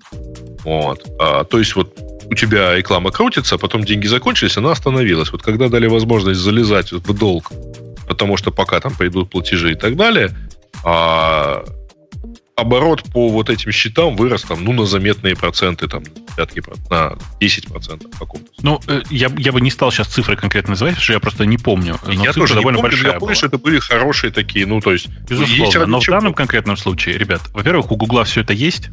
вот, 0.65 1.05
то 1.19 1.59
есть 1.59 1.75
вот 1.75 1.97
у 2.33 2.35
тебя 2.35 2.75
реклама 2.75 3.11
крутится, 3.11 3.57
а 3.57 3.59
потом 3.59 3.85
деньги 3.85 4.07
закончились, 4.07 4.57
она 4.57 4.73
остановилась. 4.73 5.31
Вот 5.33 5.43
когда 5.43 5.69
дали 5.69 5.87
возможность 5.87 6.41
залезать 6.41 6.91
в 6.91 7.19
долг, 7.19 7.53
потому 8.09 8.39
что 8.39 8.51
пока 8.51 8.81
там 8.81 8.95
пойдут 8.95 9.31
платежи 9.31 9.73
и 9.73 9.75
так 9.75 9.97
далее, 9.97 10.31
а 10.83 11.63
оборот 12.57 13.03
по 13.13 13.29
вот 13.29 13.51
этим 13.51 13.71
счетам 13.71 14.17
вырос 14.17 14.43
там, 14.43 14.65
ну, 14.65 14.73
на 14.73 14.87
заметные 14.87 15.37
проценты, 15.37 15.89
там, 15.89 16.05
пятки, 16.37 16.63
на 16.89 17.17
10% 17.41 18.19
каком-то. 18.19 18.49
Ну, 18.63 18.81
э, 18.87 19.03
я, 19.11 19.31
я 19.37 19.53
бы 19.53 19.61
не 19.61 19.71
стал 19.71 19.91
сейчас 19.91 20.09
цифры 20.09 20.37
конкретно 20.37 20.71
называть, 20.71 20.95
потому 20.95 21.05
что 21.05 21.13
я 21.13 21.21
просто 21.21 21.45
не 21.45 21.59
помню. 21.59 21.99
Но 22.07 22.13
я 22.13 22.33
тоже 22.33 22.55
довольно 22.55 22.77
не 22.77 22.83
помню, 22.83 22.97
большая 22.97 23.13
я 23.13 23.19
помню, 23.19 23.27
была. 23.27 23.35
что 23.35 23.47
это 23.47 23.59
были 23.59 23.79
хорошие 23.79 24.33
такие, 24.33 24.67
ну, 24.67 24.81
то 24.81 24.93
есть... 24.93 25.09
Безусловно, 25.29 25.87
но 25.87 26.01
в 26.01 26.07
данном 26.07 26.35
конкретном 26.35 26.77
случае, 26.77 27.19
ребят, 27.19 27.43
во-первых, 27.53 27.91
у 27.91 27.97
Гугла 27.97 28.25
все 28.25 28.41
это 28.41 28.55
есть, 28.55 28.91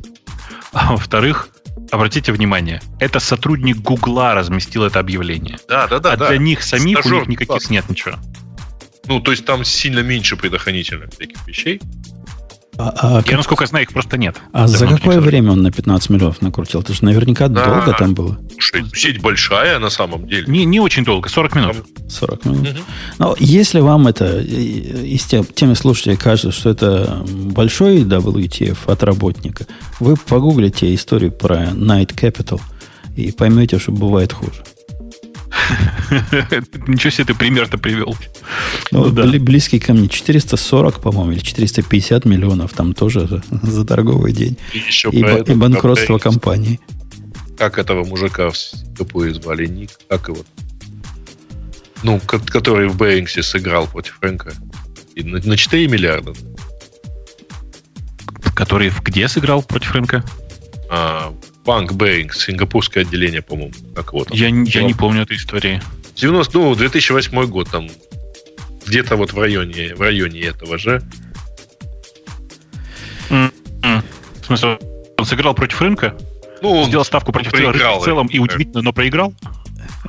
а 0.74 0.91
во-вторых, 0.94 1.49
обратите 1.91 2.31
внимание, 2.31 2.81
это 2.99 3.19
сотрудник 3.19 3.77
Гугла 3.77 4.34
разместил 4.34 4.84
это 4.84 4.99
объявление. 4.99 5.57
Да, 5.68 5.88
да, 5.88 5.99
да. 5.99 6.14
А 6.14 6.18
да. 6.18 6.27
для 6.30 6.38
них 6.38 6.64
самих 6.64 6.99
Стажер, 6.99 7.18
у 7.18 7.19
них 7.22 7.30
никаких 7.30 7.47
класс. 7.47 7.69
нет 7.69 7.89
ничего. 7.89 8.15
Ну, 9.06 9.19
то 9.19 9.31
есть 9.31 9.45
там 9.45 9.64
сильно 9.64 9.99
меньше 9.99 10.38
предохранительных 10.38 11.10
таких 11.11 11.45
вещей. 11.47 11.81
А, 12.80 12.93
а, 12.95 13.15
Я, 13.18 13.23
как... 13.23 13.34
насколько 13.34 13.65
знаю, 13.65 13.84
их 13.84 13.91
просто 13.91 14.18
нет. 14.18 14.38
А 14.53 14.65
за 14.65 14.88
какое 14.88 15.19
время 15.19 15.51
он 15.51 15.61
на 15.61 15.69
15 15.69 16.11
миллионов 16.11 16.41
накрутил? 16.41 16.80
Это 16.80 16.93
же 16.93 17.03
наверняка 17.03 17.49
да. 17.49 17.65
долго 17.65 17.93
там 17.93 18.14
было. 18.14 18.39
Слушай, 18.51 18.85
сеть 18.93 19.22
большая 19.22 19.80
на 19.80 19.89
самом 19.89 20.26
деле. 20.26 20.45
Не, 20.47 20.64
не 20.64 20.80
очень 20.80 21.03
долго, 21.03 21.27
40 21.27 21.56
минут. 21.56 21.76
40 22.07 22.45
минут. 22.45 22.69
Угу. 22.69 22.80
Но 23.18 23.35
если 23.38 23.81
вам 23.81 24.07
это, 24.07 24.39
из 24.39 25.26
тем, 25.26 25.43
теми 25.43 25.73
слушателей 25.73 26.15
кажется, 26.15 26.53
что 26.53 26.69
это 26.69 27.22
большой 27.27 28.03
WTF 28.03 28.77
от 28.89 29.03
работника, 29.03 29.65
вы 29.99 30.15
погуглите 30.15 30.95
историю 30.95 31.34
про 31.34 31.72
Night 31.72 32.15
Capital 32.15 32.61
и 33.18 33.34
поймете, 33.34 33.77
что 33.77 33.91
бывает 33.91 34.31
хуже. 34.31 34.64
Ничего 36.88 37.10
себе 37.11 37.26
ты 37.26 37.36
пример-то 37.36 37.77
привел. 37.77 38.15
Ну, 38.91 39.06
ну, 39.06 39.10
да. 39.10 39.23
Близкий 39.40 39.80
ко 39.80 39.94
мне 39.94 40.07
440, 40.07 41.02
по-моему, 41.02 41.31
или 41.34 41.40
450 41.40 42.26
миллионов 42.26 42.73
там 42.73 42.94
тоже 42.94 43.41
за, 43.52 43.86
торговый 43.86 44.34
день. 44.34 44.57
И, 44.73 44.80
еще 44.80 45.10
и, 45.11 45.19
и 45.19 45.56
банкротство 45.56 46.18
про... 46.18 46.31
компании. 46.31 46.80
Как 47.57 47.77
этого 47.77 48.06
мужика 48.06 48.49
в 48.49 48.57
Сингапуре 48.57 49.34
звали? 49.34 49.65
Ник? 49.65 49.91
Как 50.07 50.30
его? 50.30 50.44
Ну, 52.03 52.19
который 52.19 52.88
в 52.88 52.95
Бэрингсе 52.95 53.44
сыграл 53.44 53.88
против 53.88 54.18
Фрэнка. 54.19 54.53
И 55.15 55.23
на, 55.23 55.40
на 55.40 55.57
4 55.57 55.88
миллиарда. 55.88 56.34
Который 58.56 58.90
в 58.90 59.02
где 59.03 59.27
сыграл 59.27 59.61
против 59.61 59.90
Фрэнка? 59.90 60.23
А, 60.90 61.34
Банк 61.69 61.93
Бэринг, 61.93 62.33
сингапурское 62.33 63.03
отделение, 63.03 63.43
по-моему. 63.43 63.73
Как 63.93 64.11
вот. 64.13 64.33
Я, 64.33 64.47
я 64.47 64.81
не 64.81 64.95
помню 64.95 65.21
этой 65.21 65.37
истории. 65.37 65.79
90, 66.15 66.57
ну, 66.57 66.73
2008 66.73 67.45
год, 67.45 67.69
там, 67.69 67.87
где-то 68.87 69.15
вот 69.17 69.33
в 69.33 69.39
районе, 69.39 69.93
в 69.93 70.01
районе 70.01 70.39
этого 70.39 70.79
же. 70.79 71.03
Mm-hmm. 73.29 74.03
В 74.41 74.45
смысле, 74.47 74.79
он 75.19 75.25
сыграл 75.25 75.53
против 75.53 75.79
рынка? 75.79 76.17
Ну, 76.63 76.71
он 76.71 76.87
сделал 76.87 77.05
ставку 77.05 77.31
против 77.31 77.51
проиграл, 77.51 77.99
в 77.99 78.03
целом 78.03 78.25
и 78.25 78.39
удивительно, 78.39 78.81
но 78.81 78.91
проиграл? 78.91 79.35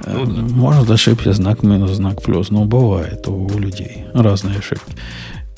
Ну, 0.07 0.25
да. 0.25 0.41
Может 0.41 0.91
ошибся 0.91 1.35
знак 1.35 1.63
минус, 1.63 1.91
знак 1.91 2.23
плюс. 2.23 2.49
Но 2.49 2.65
бывает 2.65 3.29
у, 3.29 3.35
у 3.35 3.59
людей 3.59 4.07
разные 4.15 4.61
ошибки. 4.61 4.95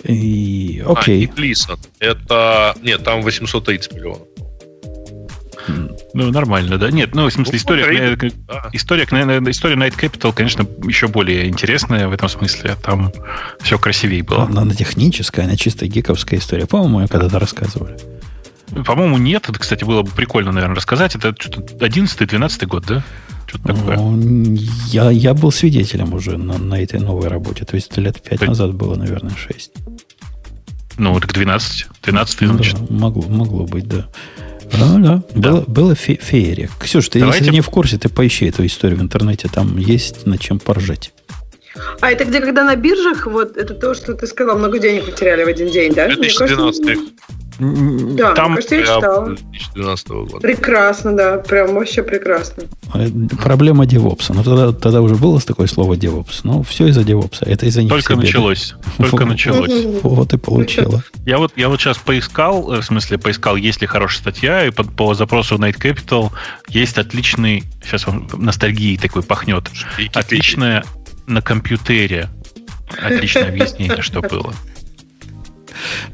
И, 0.02 0.82
окей. 0.84 1.28
А, 1.28 1.38
и 1.38 1.52
Gleason. 1.52 1.78
Это... 2.00 2.74
Нет, 2.82 3.04
там 3.04 3.22
830 3.22 3.92
миллионов. 3.92 4.31
Ну, 5.68 6.30
нормально, 6.30 6.78
да. 6.78 6.90
Нет, 6.90 7.14
ну, 7.14 7.28
в 7.28 7.32
смысле, 7.32 7.52
ну, 7.52 7.59
история, 7.59 7.84
э, 7.84 8.30
история, 8.72 9.05
история 9.05 9.76
Night 9.76 9.97
Capital, 9.98 10.32
конечно, 10.32 10.66
еще 10.84 11.09
более 11.09 11.48
интересная 11.48 12.09
в 12.09 12.12
этом 12.12 12.28
смысле. 12.28 12.76
Там 12.82 13.12
все 13.60 13.78
красивее 13.78 14.22
было. 14.22 14.44
Она, 14.44 14.62
она 14.62 14.74
техническая, 14.74 15.44
она 15.44 15.56
чисто 15.56 15.86
гиковская 15.86 16.39
история. 16.39 16.66
По-моему, 16.66 17.01
ее 17.01 17.09
когда-то 17.09 17.39
рассказывали. 17.39 17.97
По-моему, 18.86 19.18
нет. 19.18 19.48
Это, 19.48 19.59
кстати, 19.59 19.84
было 19.84 20.02
бы 20.02 20.10
прикольно, 20.10 20.52
наверное, 20.52 20.76
рассказать. 20.76 21.14
Это 21.14 21.34
что-то 21.39 21.60
11-12 21.84 22.66
год, 22.66 22.84
да? 22.86 23.02
Что-то 23.47 23.68
такое. 23.68 23.97
Ну, 23.97 24.56
я, 24.89 25.10
я 25.10 25.34
был 25.34 25.52
свидетелем 25.52 26.14
уже 26.14 26.39
на, 26.39 26.56
на 26.59 26.80
этой 26.80 27.01
новой 27.01 27.28
работе. 27.28 27.64
То 27.64 27.76
есть 27.76 27.97
лет 27.98 28.22
5 28.22 28.43
назад 28.43 28.74
было, 28.74 28.94
наверное, 28.97 29.34
6. 29.36 29.72
Ну, 30.98 31.18
так 31.20 31.32
12. 31.32 31.86
12 32.02 32.48
значит. 32.48 32.78
Да, 32.78 32.94
могло, 32.94 33.28
могло 33.28 33.66
быть, 33.66 33.89
да. 33.89 34.09
Да, 34.78 34.99
да. 34.99 35.23
да. 35.35 35.51
Было, 35.51 35.65
было 35.66 35.93
фе- 35.94 36.20
феерия. 36.20 36.70
Ксюш, 36.81 37.09
ты 37.09 37.20
Давайте... 37.20 37.40
если 37.40 37.53
не 37.55 37.61
в 37.61 37.69
курсе, 37.69 37.99
ты 37.99 38.09
поищи 38.09 38.47
эту 38.47 38.65
историю 38.66 38.99
в 38.99 39.03
интернете. 39.03 39.49
Там 39.53 39.77
есть 39.77 40.27
над 40.27 40.40
чем 40.40 40.59
поржать. 40.59 41.12
А 42.01 42.11
это 42.11 42.24
где, 42.24 42.40
когда 42.40 42.65
на 42.65 42.77
биржах, 42.77 43.27
вот 43.27 43.57
это 43.57 43.74
то, 43.74 43.94
что 43.94 44.15
ты 44.15 44.27
сказал, 44.27 44.59
много 44.59 44.78
денег 44.78 45.07
потеряли 45.07 45.44
в 45.44 45.49
один 45.49 45.70
день, 45.70 45.93
да? 45.94 46.07
2012. 46.07 46.99
Да, 47.58 48.34
Там 48.34 48.54
кажется, 48.54 48.76
я 48.76 48.82
читала. 48.82 49.26
2012 49.26 50.08
года. 50.08 50.38
Прекрасно, 50.40 51.16
да. 51.16 51.38
Прям 51.38 51.74
вообще 51.74 52.02
прекрасно. 52.02 52.64
Э, 52.94 53.08
Проблема 53.42 53.86
девопса. 53.86 54.32
Ну, 54.34 54.42
тогда, 54.42 54.72
тогда 54.72 55.02
уже 55.02 55.16
было 55.16 55.40
такое 55.40 55.66
слово 55.66 55.96
девопс. 55.96 56.44
Ну, 56.44 56.62
все 56.62 56.86
из-за 56.88 57.04
девопса. 57.04 57.44
Это 57.44 57.66
из-за 57.66 57.82
них 57.82 57.90
только 57.90 58.16
началось. 58.16 58.74
Только 58.98 59.24
началось. 59.24 59.70
Вот 60.02 60.32
и 60.32 60.38
получило. 60.38 61.02
Я 61.26 61.38
вот, 61.38 61.52
я 61.56 61.68
вот 61.68 61.80
сейчас 61.80 61.98
поискал, 61.98 62.72
э, 62.72 62.80
в 62.80 62.84
смысле, 62.84 63.18
поискал, 63.18 63.56
есть 63.56 63.80
ли 63.80 63.86
хорошая 63.86 64.20
статья, 64.20 64.66
и 64.66 64.70
по, 64.70 64.84
по 64.84 65.14
запросу 65.14 65.56
Night 65.56 65.78
Capital 65.78 66.30
есть 66.68 66.98
отличный, 66.98 67.64
сейчас 67.84 68.06
вам 68.06 68.28
ностальгией 68.34 68.96
такой 68.98 69.22
пахнет, 69.22 69.70
отличное 70.14 70.84
на 71.26 71.42
компьютере. 71.42 72.28
Отличное 73.00 73.48
объяснение, 73.48 74.02
что 74.02 74.20
было. 74.20 74.52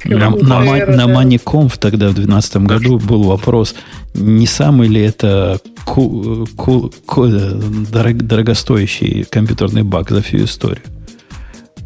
На, 0.04 0.30
на, 0.30 0.60
на. 0.96 1.06
Манекомф 1.08 1.78
тогда 1.78 2.08
в 2.08 2.14
2012 2.14 2.56
году 2.58 2.98
был 2.98 3.22
вопрос, 3.24 3.74
не 4.14 4.46
самый 4.46 4.88
ли 4.88 5.00
это 5.02 5.58
ку- 5.84 6.46
ку- 6.56 6.90
ку- 7.06 7.26
э, 7.26 7.60
дорог- 7.92 8.22
дорогостоящий 8.22 9.24
компьютерный 9.30 9.82
баг 9.82 10.10
за 10.10 10.22
всю 10.22 10.44
историю. 10.44 10.82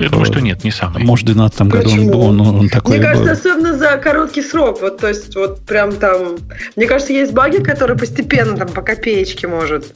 Я 0.02 0.10
думаю, 0.10 0.26
что 0.26 0.40
нет, 0.40 0.64
не 0.64 0.70
самый. 0.70 1.04
Может, 1.04 1.28
в 1.28 1.34
2012 1.34 1.62
году 1.62 1.90
он, 1.90 2.06
был, 2.10 2.20
он, 2.20 2.40
он 2.40 2.68
такой 2.68 2.98
Мне 2.98 3.06
и 3.06 3.14
был. 3.14 3.24
кажется, 3.24 3.32
особенно 3.50 3.76
за 3.78 3.96
короткий 3.98 4.42
срок. 4.42 4.80
Вот, 4.80 4.98
то 4.98 5.08
есть, 5.08 5.34
вот 5.36 5.60
прям 5.64 5.96
там. 5.96 6.36
Мне 6.76 6.86
кажется, 6.86 7.12
есть 7.12 7.32
баги, 7.32 7.62
которые 7.62 7.96
постепенно 7.96 8.56
там 8.56 8.68
по 8.68 8.82
копеечке 8.82 9.46
может. 9.46 9.94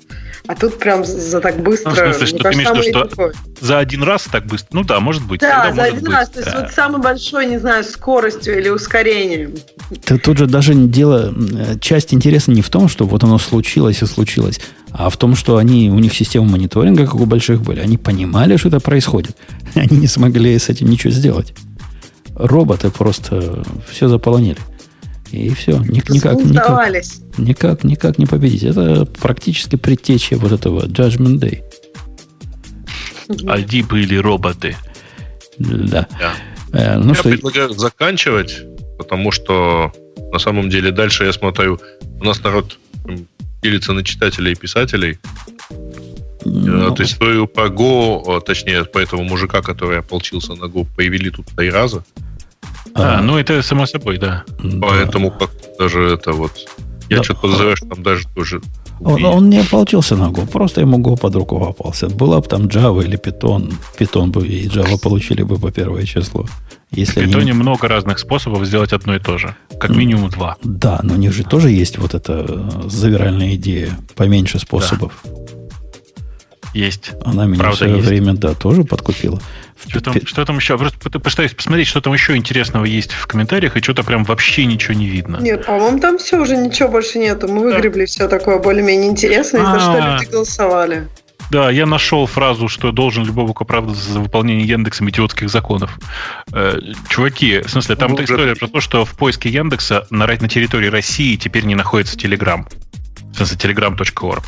А 0.49 0.55
тут 0.55 0.79
прям 0.79 1.05
за 1.05 1.41
так 1.41 1.57
быстро. 1.61 1.91
Ну, 1.91 1.95
в 1.97 1.99
смысле, 2.15 2.19
Мне 2.21 2.27
что 2.27 2.37
ты 2.37 2.43
кажется, 2.45 2.63
имеешь 2.63 2.85
в 2.85 2.89
виду, 2.89 2.99
самый 2.99 3.09
что 3.09 3.17
такой. 3.17 3.33
За 3.61 3.79
один 3.79 4.03
раз 4.05 4.23
так 4.31 4.47
быстро? 4.47 4.69
Ну 4.73 4.85
да, 4.85 5.01
может 5.01 5.27
быть. 5.27 5.41
Да, 5.41 5.65
Тогда 5.67 5.75
за 5.75 5.83
один 5.89 6.05
быть, 6.05 6.13
раз. 6.13 6.31
То 6.31 6.39
есть 6.41 6.53
да. 6.53 6.61
вот 6.61 6.73
самый 6.73 7.01
большой, 7.03 7.47
не 7.47 7.59
знаю, 7.59 7.83
скоростью 7.83 8.59
или 8.59 8.69
ускорением. 8.69 9.55
Ты- 10.05 10.19
Тут 10.19 10.39
же 10.39 10.47
даже 10.47 10.75
дело, 10.75 11.35
э, 11.35 11.79
часть 11.81 12.15
интереса 12.15 12.53
не 12.53 12.63
в 12.63 12.71
том, 12.71 12.89
что 12.89 13.07
вот 13.07 13.25
оно 13.25 13.39
случилось 13.39 14.03
и 14.03 14.07
случилось, 14.07 14.61
а 14.99 15.11
в 15.11 15.17
том, 15.19 15.37
что 15.37 15.59
они, 15.59 15.91
у 15.91 15.99
них 15.99 16.15
система 16.15 16.47
мониторинга, 16.47 17.05
как 17.05 17.17
у 17.17 17.27
больших 17.27 17.61
были, 17.61 17.81
они 17.81 17.99
понимали, 17.99 18.57
что 18.57 18.69
это 18.69 18.81
происходит. 18.81 19.37
Они 19.75 19.99
не 19.99 20.07
смогли 20.07 20.59
с 20.59 20.71
этим 20.71 20.89
ничего 20.89 21.13
сделать. 21.13 21.53
Роботы 22.35 22.91
просто 22.91 23.63
все 23.91 24.09
заполонили. 24.09 24.59
И 25.33 25.51
все, 25.51 25.79
Ник- 25.79 26.09
никак, 26.09 26.43
никак, 26.43 26.95
никак, 27.37 27.85
никак 27.85 28.19
не 28.19 28.25
победить. 28.25 28.63
Это 28.63 29.05
практически 29.05 29.77
предтеча 29.77 30.39
вот 30.39 30.53
этого 30.53 30.87
Judgment 30.87 31.41
Day. 31.41 31.63
Альди 33.47 33.83
были 33.83 34.17
роботы. 34.17 34.77
Да. 35.59 36.07
Да. 36.19 36.35
Э, 36.73 36.97
ну 36.97 37.09
я 37.09 37.15
что, 37.15 37.29
предлагаю 37.29 37.75
заканчивать, 37.75 38.63
потому 38.99 39.31
что 39.31 39.93
на 40.33 40.39
самом 40.39 40.71
деле 40.71 40.91
дальше 40.91 41.25
я 41.25 41.33
смотрю, 41.35 41.81
у 42.19 42.25
нас 42.25 42.43
народ 42.43 42.79
делится 43.67 43.93
на 43.93 44.05
читателей 44.05 44.53
и 44.53 44.55
писателей. 44.55 45.19
ну, 46.45 46.93
Э, 46.93 46.95
То 46.95 47.03
есть 47.03 47.15
историю 47.15 47.47
по 47.49 47.67
Go, 47.67 48.39
э, 48.39 48.41
точнее, 48.41 48.85
по 48.85 48.99
этому 48.99 49.25
мужика, 49.25 49.61
который 49.61 49.99
ополчился 49.99 50.55
на 50.55 50.67
Go, 50.67 50.87
появили 50.97 51.31
тут 51.31 51.47
три 51.57 51.71
раза. 51.71 52.05
А, 52.95 53.19
а, 53.19 53.23
ну 53.23 53.37
это 53.39 53.63
само 53.63 53.87
собой, 53.87 54.19
да. 54.19 54.45
да. 54.63 54.79
Поэтому 54.81 55.31
как 55.31 55.51
даже 55.79 56.01
это 56.15 56.33
вот... 56.33 56.53
Я 57.11 57.19
Да. 57.19 57.25
что-то 57.25 57.41
подозреваю, 57.41 57.77
что 57.77 57.87
там 57.89 58.03
даже 58.03 58.25
тоже... 58.35 58.61
Он, 59.01 59.25
он 59.25 59.51
не 59.51 59.59
ополчился 59.59 60.17
на 60.17 60.31
Go, 60.31 60.47
просто 60.47 60.81
ему 60.81 60.99
Go 60.99 61.17
под 61.21 61.35
руку 61.37 61.59
попался. 61.61 62.09
Была 62.09 62.41
бы 62.41 62.49
там 62.49 62.63
Java 62.67 63.05
или 63.05 63.19
Python, 63.19 63.75
Python 63.99 64.29
бы 64.29 64.47
и 64.47 64.67
Java 64.69 64.99
получили 64.99 65.43
бы 65.43 65.59
по 65.59 65.71
первое 65.71 66.05
число. 66.05 66.45
В 66.91 66.97
Если 66.97 67.21
они- 67.21 67.53
много 67.53 67.89
разных 67.89 68.19
способов 68.19 68.65
сделать 68.65 68.93
одно 68.93 69.17
и 69.17 69.19
то 69.19 69.37
же. 69.39 69.55
Как 69.79 69.91
минимум 69.91 70.31
два. 70.31 70.57
Да, 70.63 71.01
но 71.03 71.15
у 71.15 71.17
них 71.17 71.33
же 71.33 71.45
тоже 71.45 71.71
есть 71.71 71.99
вот 71.99 72.15
эта 72.15 72.47
э, 72.49 72.89
завиральная 72.89 73.55
идея, 73.57 73.91
поменьше 74.15 74.59
способов. 74.59 75.13
Есть. 76.75 77.13
Она 77.25 77.47
меня 77.47 77.59
Правда, 77.59 77.75
в 77.77 77.79
свое 77.79 77.97
есть. 77.97 78.07
время, 78.07 78.35
да, 78.35 78.55
тоже 78.55 78.85
подкупила. 78.85 79.41
Что 79.89 80.01
там, 80.01 80.15
что 80.27 80.45
там 80.45 80.57
еще? 80.57 80.79
Просто 80.79 80.99
пыт- 80.99 81.19
пытаюсь 81.21 81.53
посмотреть, 81.53 81.89
что 81.89 82.01
там 82.01 82.13
еще 82.13 82.37
интересного 82.37 82.85
есть 82.85 83.13
в 83.13 83.27
комментариях, 83.27 83.77
и 83.77 83.83
что-то 83.83 84.03
прям 84.03 84.25
вообще 84.25 84.65
ничего 84.65 84.95
не 84.95 85.07
видно. 85.07 85.37
Нет, 85.39 85.67
по-моему, 85.67 86.01
там 86.01 86.19
все 86.19 86.41
уже 86.41 86.57
ничего 86.57 86.89
больше 86.89 87.19
нету. 87.19 87.49
Мы 87.49 87.63
выгребли 87.63 88.07
все 88.07 88.29
такое 88.29 88.59
более-менее 88.59 89.11
интересное, 89.11 89.65
за 89.65 89.81
что 89.81 89.93
А. 89.93 90.15
люди 90.19 90.31
голосовали. 90.31 91.09
Да, 91.51 91.71
я 91.71 91.87
нашел 91.87 92.27
фразу, 92.27 92.67
что 92.69 92.91
должен 92.91 93.25
любого 93.25 93.55
оправдываться 93.57 94.11
за 94.11 94.19
выполнение 94.21 94.67
Яндексом 94.67 95.09
идиотских 95.11 95.49
законов. 95.49 95.97
Э, 96.53 96.79
чуваки, 97.09 97.61
в 97.61 97.71
смысле, 97.71 97.95
там 97.95 98.11
Ну, 98.11 98.15
эта 98.17 98.25
история 98.25 98.57
про 98.57 98.67
то, 98.67 98.81
что 98.81 99.05
в 99.05 99.15
поиске 99.15 99.49
Яндекса 99.49 100.07
на, 100.11 100.27
на 100.27 100.49
территории 100.49 100.89
России 100.89 101.37
теперь 101.37 101.65
не 101.65 101.77
находится 101.77 102.17
Telegram. 102.17 102.67
В 103.33 103.37
смысле, 103.37 103.57
telegram.org. 103.59 104.43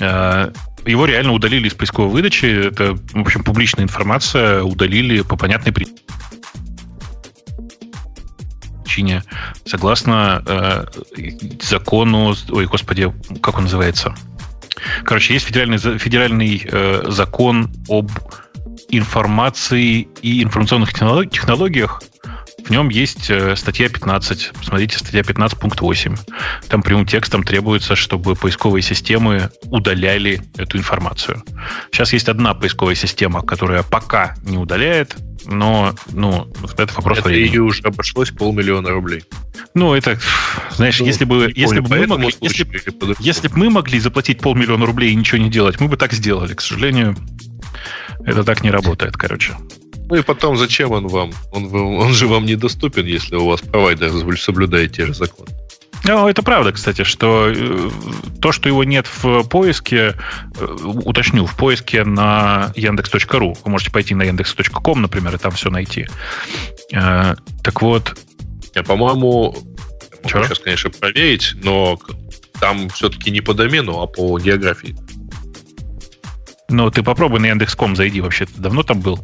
Э, 0.00 0.50
его 0.86 1.06
реально 1.06 1.32
удалили 1.32 1.68
из 1.68 1.74
поисковой 1.74 2.10
выдачи. 2.10 2.68
Это, 2.68 2.94
в 2.94 3.20
общем, 3.20 3.42
публичная 3.42 3.84
информация. 3.84 4.62
Удалили 4.62 5.22
по 5.22 5.36
понятной 5.36 5.72
причине. 8.84 9.22
согласно 9.64 10.42
э, 10.46 10.86
закону, 11.60 12.34
ой, 12.50 12.66
господи, 12.66 13.12
как 13.42 13.56
он 13.56 13.64
называется? 13.64 14.14
Короче, 15.04 15.34
есть 15.34 15.46
федеральный, 15.46 15.78
федеральный 15.78 16.62
э, 16.64 17.04
закон 17.08 17.72
об 17.88 18.10
информации 18.90 20.08
и 20.22 20.42
информационных 20.42 20.92
технолог- 20.92 21.30
технологиях. 21.30 22.02
В 22.64 22.70
нем 22.70 22.88
есть 22.88 23.28
э, 23.28 23.56
статья 23.56 23.88
15. 23.90 24.52
Смотрите, 24.62 24.98
статья 24.98 25.22
15, 25.22 25.58
пункт 25.58 25.80
8. 25.80 26.16
Там 26.68 26.82
прямым 26.82 27.04
текстом 27.04 27.42
требуется, 27.42 27.94
чтобы 27.94 28.34
поисковые 28.34 28.82
системы 28.82 29.50
удаляли 29.64 30.40
эту 30.56 30.78
информацию. 30.78 31.42
Сейчас 31.92 32.14
есть 32.14 32.28
одна 32.28 32.54
поисковая 32.54 32.94
система, 32.94 33.42
которая 33.42 33.82
пока 33.82 34.34
не 34.44 34.56
удаляет, 34.56 35.14
но 35.44 35.94
ну, 36.10 36.50
это 36.78 36.94
вопрос 36.94 37.18
Это 37.18 37.28
времени. 37.28 37.58
уже 37.58 37.82
обошлось 37.82 38.30
полмиллиона 38.30 38.90
рублей. 38.90 39.24
Ну, 39.74 39.94
это, 39.94 40.18
знаешь, 40.72 41.00
Ну, 41.00 41.06
если 41.06 41.26
бы, 41.26 41.52
если 41.54 41.80
бы 41.80 41.88
мы 41.88 42.06
могли, 42.06 42.34
если, 42.40 42.66
если 43.18 43.48
бы 43.48 43.58
мы 43.58 43.70
могли 43.70 43.98
заплатить 44.00 44.40
полмиллиона 44.40 44.86
рублей 44.86 45.12
и 45.12 45.14
ничего 45.14 45.38
не 45.38 45.50
делать, 45.50 45.80
мы 45.80 45.88
бы 45.88 45.98
так 45.98 46.14
сделали. 46.14 46.54
К 46.54 46.62
сожалению, 46.62 47.14
это 48.24 48.42
так 48.42 48.62
не 48.62 48.70
работает, 48.70 49.16
короче. 49.18 49.54
Ну 50.14 50.20
и 50.20 50.22
потом, 50.22 50.56
зачем 50.56 50.92
он 50.92 51.08
вам? 51.08 51.32
Он, 51.50 51.74
он 51.74 52.12
же 52.12 52.28
вам 52.28 52.46
недоступен, 52.46 53.04
если 53.04 53.34
у 53.34 53.48
вас 53.48 53.60
провайдер 53.62 54.12
соблюдает 54.38 54.92
те 54.92 55.06
же 55.06 55.12
законы. 55.12 55.48
Ну, 56.04 56.28
это 56.28 56.44
правда, 56.44 56.70
кстати, 56.70 57.02
что 57.02 57.48
э, 57.48 57.90
то, 58.40 58.52
что 58.52 58.68
его 58.68 58.84
нет 58.84 59.08
в 59.08 59.42
поиске, 59.48 60.14
э, 60.56 60.64
уточню, 61.04 61.46
в 61.46 61.56
поиске 61.56 62.04
на 62.04 62.70
яндекс.ру. 62.76 63.56
Вы 63.64 63.70
можете 63.72 63.90
пойти 63.90 64.14
на 64.14 64.22
яндекс.ком, 64.22 65.02
например, 65.02 65.34
и 65.34 65.38
там 65.38 65.50
все 65.50 65.68
найти. 65.68 66.06
Э, 66.92 67.34
Так 67.64 67.82
вот, 67.82 68.16
Я, 68.76 68.84
по-моему, 68.84 69.56
сейчас, 70.22 70.60
конечно, 70.60 70.90
проверить, 70.90 71.54
но 71.64 71.98
там 72.60 72.88
все-таки 72.90 73.32
не 73.32 73.40
по 73.40 73.52
домену, 73.52 74.00
а 74.00 74.06
по 74.06 74.38
географии. 74.38 74.94
ну, 76.68 76.88
ты 76.92 77.02
попробуй 77.02 77.40
на 77.40 77.46
Яндекс.ком 77.46 77.96
зайди 77.96 78.20
вообще. 78.20 78.46
Ты 78.46 78.60
давно 78.60 78.84
там 78.84 79.00
был? 79.00 79.18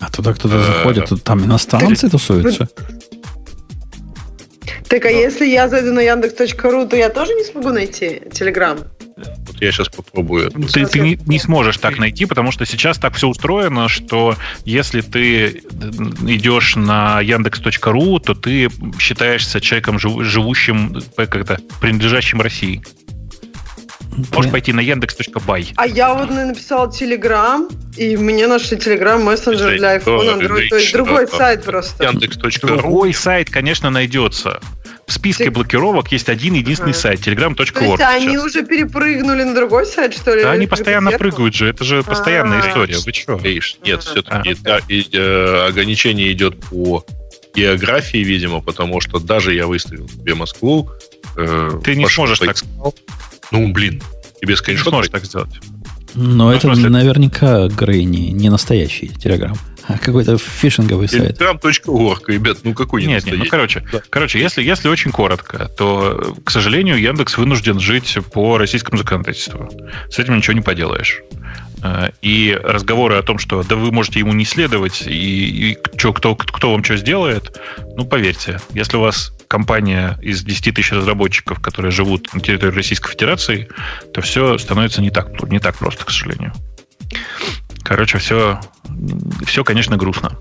А 0.00 0.10
туда 0.10 0.32
кто-то 0.34 0.56
Э, 0.56 0.64
заходит, 0.64 1.06
тут 1.06 1.22
там 1.24 1.44
иностранцы 1.44 2.08
тусуются. 2.10 2.68
Так, 4.88 5.04
а 5.04 5.10
если 5.10 5.46
я 5.46 5.68
зайду 5.68 5.92
на 5.92 6.00
Яндекс.ру, 6.00 6.86
то 6.86 6.96
я 6.96 7.08
тоже 7.10 7.34
не 7.34 7.44
смогу 7.44 7.70
найти 7.70 8.22
Телеграм? 8.32 8.78
Вот 9.16 9.60
я 9.60 9.72
сейчас 9.72 9.88
попробую. 9.88 10.48
это. 10.48 10.60
Ты, 10.72 10.86
ты 10.86 11.00
не, 11.00 11.18
не 11.26 11.38
сможешь 11.38 11.78
так 11.78 11.98
найти, 11.98 12.26
потому 12.26 12.52
что 12.52 12.66
сейчас 12.66 12.98
так 12.98 13.14
все 13.14 13.26
устроено, 13.28 13.88
что 13.88 14.36
если 14.64 15.00
ты 15.00 15.62
идешь 16.26 16.76
на 16.76 17.20
яндекс.ру, 17.20 18.18
то 18.20 18.34
ты 18.34 18.68
считаешься 18.98 19.60
человеком, 19.60 19.98
жив- 19.98 20.22
живущим, 20.22 20.98
э, 21.16 21.26
как 21.26 21.36
это, 21.36 21.58
принадлежащим 21.80 22.40
России. 22.40 22.82
Можешь 24.32 24.50
пойти 24.50 24.72
на 24.72 24.80
яндекс.бай. 24.80 25.72
А 25.76 25.86
я 25.86 26.14
вот 26.14 26.30
написала 26.30 26.90
Телеграм, 26.90 27.68
и 27.96 28.16
мне 28.16 28.46
нашли 28.46 28.78
Телеграм 28.78 29.22
мессенджер 29.22 29.76
для 29.78 29.96
iPhone, 29.98 30.38
Android. 30.40 30.68
То 30.68 30.76
есть 30.76 30.92
другой 30.92 31.28
сайт 31.28 31.64
просто. 31.64 32.04
Яндекс.ру. 32.04 32.66
Другой 32.66 33.12
сайт, 33.14 33.50
конечно, 33.50 33.90
найдется. 33.90 34.60
В 35.06 35.12
списке 35.12 35.50
блокировок 35.50 36.10
есть 36.10 36.28
один 36.28 36.54
единственный 36.54 36.92
сайт, 36.94 37.20
То 37.22 37.30
есть 37.30 37.40
telegram.org. 37.40 38.00
они 38.00 38.30
сейчас. 38.30 38.44
уже 38.44 38.64
перепрыгнули 38.66 39.44
на 39.44 39.54
другой 39.54 39.86
сайт, 39.86 40.14
что 40.14 40.34
ли? 40.34 40.42
Да, 40.42 40.50
они 40.50 40.66
постоянно 40.66 41.12
прыгают 41.12 41.54
же, 41.54 41.68
это 41.68 41.84
же 41.84 42.02
постоянная 42.02 42.60
А. 42.60 42.68
история. 42.68 42.96
Вы 43.04 43.12
что? 43.12 43.40
Нет, 43.84 44.02
все-таки 44.02 45.06
э, 45.12 45.66
ограничение 45.68 46.32
идет 46.32 46.58
по 46.64 47.04
географии, 47.54 48.18
видимо, 48.18 48.60
потому 48.60 49.00
что 49.00 49.18
даже 49.20 49.54
я 49.54 49.66
выставил 49.68 50.08
себе 50.08 50.34
Москву. 50.34 50.90
э, 51.36 51.70
Ты 51.84 51.94
не 51.94 52.08
сможешь 52.08 52.40
так. 52.40 52.56
Ну, 53.50 53.72
блин, 53.72 54.02
тебе 54.40 54.52
не 54.52 54.56
скриншот 54.56 54.88
сможешь 54.88 55.10
дать? 55.10 55.22
так 55.22 55.28
сделать. 55.28 55.60
Но 56.14 56.46
Ну, 56.46 56.50
это 56.50 56.68
в 56.68 56.74
смысле- 56.74 56.88
наверняка, 56.90 57.68
Грей, 57.68 58.04
не, 58.04 58.32
не 58.32 58.48
настоящий 58.48 59.08
Телеграм. 59.08 59.56
А 59.88 59.98
какой-то 59.98 60.36
фишинговый 60.38 61.08
сайт. 61.08 61.40
Telegram.org, 61.40 62.28
ребят, 62.28 62.58
ну 62.64 62.74
какой 62.74 63.04
Нет, 63.04 63.24
нет, 63.26 63.38
ну 63.38 63.44
короче, 63.48 63.86
да. 63.92 64.00
короче 64.10 64.40
если, 64.40 64.62
если 64.62 64.88
очень 64.88 65.12
коротко, 65.12 65.68
то, 65.78 66.34
к 66.44 66.50
сожалению, 66.50 67.00
Яндекс 67.00 67.38
вынужден 67.38 67.78
жить 67.78 68.16
по 68.32 68.58
российскому 68.58 68.98
законодательству. 68.98 69.70
С 70.10 70.18
этим 70.18 70.36
ничего 70.38 70.54
не 70.54 70.60
поделаешь. 70.62 71.22
Э, 71.84 72.08
и 72.20 72.58
разговоры 72.64 73.14
о 73.16 73.22
том, 73.22 73.38
что 73.38 73.62
да 73.62 73.76
вы 73.76 73.92
можете 73.92 74.18
ему 74.18 74.32
не 74.32 74.44
следовать, 74.44 75.04
и, 75.06 75.72
и 75.72 75.78
что, 75.96 76.12
кто, 76.12 76.34
кто 76.34 76.72
вам 76.72 76.82
что 76.82 76.96
сделает, 76.96 77.60
ну, 77.96 78.04
поверьте, 78.06 78.58
если 78.74 78.96
у 78.96 79.00
вас 79.02 79.32
компания 79.48 80.18
из 80.22 80.42
10 80.42 80.74
тысяч 80.74 80.92
разработчиков, 80.92 81.60
которые 81.60 81.92
живут 81.92 82.32
на 82.34 82.40
территории 82.40 82.74
Российской 82.74 83.12
Федерации, 83.12 83.68
то 84.12 84.20
все 84.20 84.58
становится 84.58 85.00
не 85.02 85.10
так, 85.10 85.42
не 85.50 85.58
так 85.58 85.76
просто, 85.76 86.04
к 86.04 86.10
сожалению. 86.10 86.52
Короче, 87.82 88.18
все, 88.18 88.60
все 89.46 89.64
конечно, 89.64 89.96
грустно. 89.96 90.38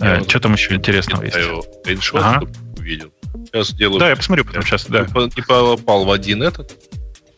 Я 0.00 0.20
э, 0.20 0.28
что 0.28 0.40
там 0.40 0.52
еще 0.54 0.74
интересного 0.74 1.22
есть? 1.24 1.36
Скриншот, 1.80 2.22
ага. 2.22 2.46
увидел. 2.78 3.12
Сейчас 3.46 3.72
делаю. 3.72 3.98
Да, 3.98 4.08
я 4.08 4.16
посмотрю 4.16 4.44
потом 4.44 4.62
сейчас, 4.62 4.86
да. 4.86 5.02
Не 5.02 5.42
попал 5.42 6.04
в 6.04 6.10
один 6.10 6.42
этот, 6.42 6.78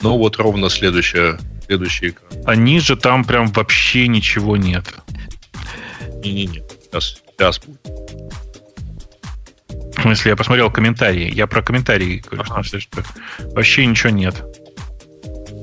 но 0.01 0.19
вот 0.19 0.36
ровно 0.36 0.69
следующее, 0.69 1.39
следующий 1.66 2.10
экран. 2.10 2.31
А 2.44 2.56
ниже 2.56 2.97
там 2.97 3.24
прям 3.24 3.47
вообще 3.48 4.09
ничего 4.09 4.56
нет. 4.56 4.85
Не-не-не, 6.23 6.62
сейчас, 6.85 7.23
сейчас 7.36 7.59
будет. 7.59 7.81
В 10.03 10.05
смысле, 10.05 10.31
я 10.31 10.37
посмотрел 10.37 10.69
комментарии. 10.69 11.33
Я 11.33 11.47
про 11.47 11.62
комментарии 11.62 12.24
говорю, 12.27 12.43
ага. 12.51 12.65
что 12.65 12.81
вообще 13.55 13.87
ничего 13.87 14.11
нет. 14.11 14.43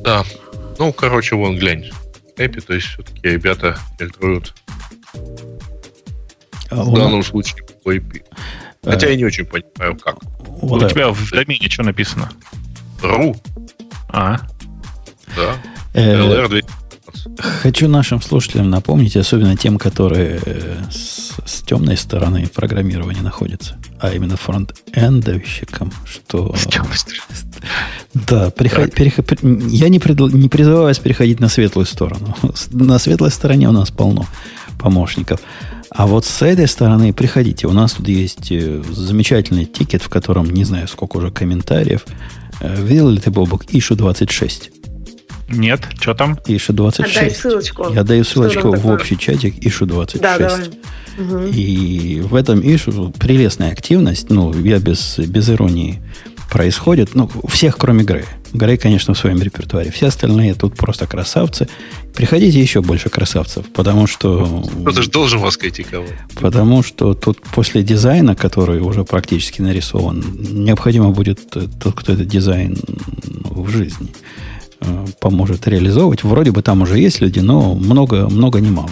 Да. 0.01 0.23
Ну, 0.77 0.93
короче, 0.93 1.35
вон, 1.35 1.57
глянь. 1.57 1.91
Эпи, 2.37 2.61
то 2.61 2.73
есть 2.73 2.87
все-таки 2.87 3.19
ребята 3.21 3.77
фильтруют 3.99 4.55
а 6.69 6.83
в 6.83 6.95
данном 6.95 7.21
случае 7.21 7.65
по 7.83 7.93
IP. 7.93 8.23
А... 8.85 8.91
Хотя 8.91 9.09
я 9.09 9.17
не 9.17 9.25
очень 9.25 9.43
понимаю, 9.43 9.97
как. 9.97 10.15
Вот 10.39 10.83
У 10.83 10.87
тебя 10.87 11.09
в 11.09 11.31
домене 11.31 11.69
что 11.69 11.83
написано? 11.83 12.31
Ру. 13.01 13.35
А. 14.07 14.37
Да. 15.35 15.57
LR 15.93 16.63
Хочу 17.37 17.87
нашим 17.87 18.21
слушателям 18.21 18.69
напомнить, 18.69 19.15
особенно 19.17 19.55
тем, 19.55 19.77
которые 19.77 20.39
э, 20.45 20.77
с, 20.91 21.33
с 21.45 21.61
темной 21.61 21.97
стороны 21.97 22.47
программирования 22.53 23.21
находятся, 23.21 23.77
а 23.99 24.11
именно 24.11 24.37
фронт-эндовщикам, 24.37 25.91
что... 26.05 26.55
С 26.57 26.65
темной 26.65 26.97
стороны. 26.97 27.23
Да, 28.13 28.51
переход, 28.51 28.93
переход, 28.93 29.31
я 29.41 29.89
не, 29.89 29.99
пред, 29.99 30.19
не 30.19 30.49
призываю 30.49 30.83
вас 30.83 30.99
переходить 30.99 31.39
на 31.39 31.49
светлую 31.49 31.85
сторону. 31.85 32.35
На 32.71 32.99
светлой 32.99 33.31
стороне 33.31 33.69
у 33.69 33.73
нас 33.73 33.91
полно 33.91 34.25
помощников. 34.79 35.41
А 35.89 36.07
вот 36.07 36.25
с 36.25 36.41
этой 36.41 36.67
стороны 36.67 37.13
приходите. 37.13 37.67
У 37.67 37.73
нас 37.73 37.93
тут 37.93 38.07
есть 38.07 38.51
э, 38.51 38.81
замечательный 38.91 39.65
тикет, 39.65 40.03
в 40.03 40.09
котором 40.09 40.49
не 40.49 40.63
знаю 40.63 40.87
сколько 40.87 41.17
уже 41.17 41.31
комментариев. 41.31 42.05
Э, 42.61 42.81
видел 42.81 43.09
ли 43.09 43.19
ты, 43.19 43.31
Бобок, 43.31 43.65
Ишу 43.69 43.95
26? 43.95 44.78
Нет, 45.49 45.81
что 45.99 46.13
там? 46.13 46.39
Ишу 46.45 46.73
26. 46.73 47.17
Отдай 47.17 47.31
ссылочку. 47.31 47.93
Я 47.93 48.03
даю 48.03 48.23
ссылочку 48.23 48.75
в 48.75 48.87
общий 48.87 49.17
чатик 49.17 49.55
Ишу 49.65 49.85
26. 49.85 50.21
Да, 50.21 50.37
давай. 50.37 50.69
Угу. 51.17 51.51
И 51.53 52.21
в 52.21 52.35
этом 52.35 52.61
Ишу 52.61 53.13
прелестная 53.17 53.71
активность, 53.71 54.29
ну, 54.29 54.53
я 54.53 54.79
без, 54.79 55.19
без 55.19 55.49
иронии, 55.49 56.01
происходит, 56.49 57.15
ну, 57.15 57.29
всех, 57.47 57.77
кроме 57.77 58.03
Грея. 58.03 58.25
Грей, 58.53 58.77
конечно, 58.77 59.13
в 59.13 59.17
своем 59.17 59.41
репертуаре. 59.41 59.91
Все 59.91 60.07
остальные 60.07 60.55
тут 60.55 60.75
просто 60.75 61.05
красавцы. 61.05 61.67
Приходите 62.15 62.59
еще 62.59 62.81
больше 62.81 63.09
красавцев, 63.09 63.65
потому 63.73 64.07
что... 64.07 64.63
Кто-то 64.81 65.03
же 65.03 65.09
должен 65.09 65.39
вас 65.39 65.57
критиковать. 65.57 66.09
Потому 66.39 66.81
что 66.81 67.13
тут 67.13 67.39
после 67.53 67.83
дизайна, 67.83 68.35
который 68.35 68.79
уже 68.79 69.03
практически 69.03 69.61
нарисован, 69.61 70.23
необходимо 70.39 71.11
будет 71.11 71.49
тот, 71.51 71.93
кто 71.95 72.13
этот 72.13 72.27
дизайн 72.27 72.77
в 73.25 73.69
жизни 73.69 74.09
поможет 75.19 75.67
реализовывать. 75.67 76.23
Вроде 76.23 76.51
бы 76.51 76.61
там 76.61 76.81
уже 76.81 76.99
есть 76.99 77.21
люди, 77.21 77.39
но 77.39 77.75
много, 77.75 78.27
много 78.29 78.59
не 78.59 78.69
мало. 78.69 78.91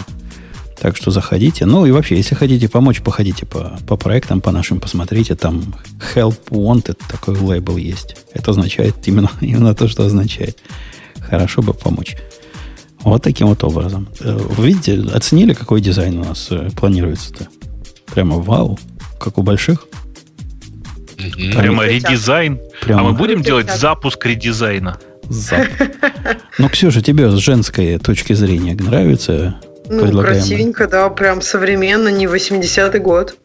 Так 0.80 0.96
что 0.96 1.10
заходите. 1.10 1.66
Ну 1.66 1.86
и 1.86 1.90
вообще, 1.90 2.16
если 2.16 2.34
хотите 2.34 2.68
помочь, 2.68 3.00
походите 3.00 3.44
по, 3.46 3.78
по 3.86 3.96
проектам, 3.96 4.40
по 4.40 4.52
нашим, 4.52 4.80
посмотрите. 4.80 5.34
Там 5.34 5.74
Help 6.14 6.36
Wanted 6.50 6.98
такой 7.10 7.36
лейбл 7.36 7.76
есть. 7.76 8.16
Это 8.32 8.52
означает 8.52 8.96
именно, 9.06 9.30
именно 9.40 9.74
то, 9.74 9.88
что 9.88 10.04
означает. 10.04 10.58
Хорошо 11.20 11.62
бы 11.62 11.74
помочь. 11.74 12.16
Вот 13.00 13.22
таким 13.22 13.48
вот 13.48 13.64
образом. 13.64 14.08
Э, 14.20 14.36
вы 14.36 14.68
видите, 14.68 15.00
оценили, 15.12 15.52
какой 15.52 15.80
дизайн 15.80 16.18
у 16.18 16.24
нас 16.24 16.48
э, 16.50 16.70
планируется-то? 16.76 17.48
Прямо 18.06 18.38
вау, 18.38 18.78
как 19.20 19.38
у 19.38 19.42
больших. 19.42 19.86
Прямо 21.16 21.86
редизайн. 21.86 22.60
Прямо... 22.80 23.00
А 23.00 23.04
мы 23.04 23.12
будем 23.12 23.42
делать 23.42 23.70
запуск 23.70 24.24
редизайна? 24.24 24.98
Зап... 25.28 25.66
Ну, 26.58 26.68
Ксюша, 26.68 27.02
тебе 27.02 27.30
с 27.30 27.34
женской 27.34 27.98
точки 27.98 28.32
зрения 28.32 28.74
нравится 28.74 29.60
ну, 29.88 30.22
красивенько, 30.22 30.86
да, 30.86 31.08
прям 31.08 31.40
современно, 31.40 32.08
не 32.08 32.26
80-й 32.26 32.98
год. 32.98 33.36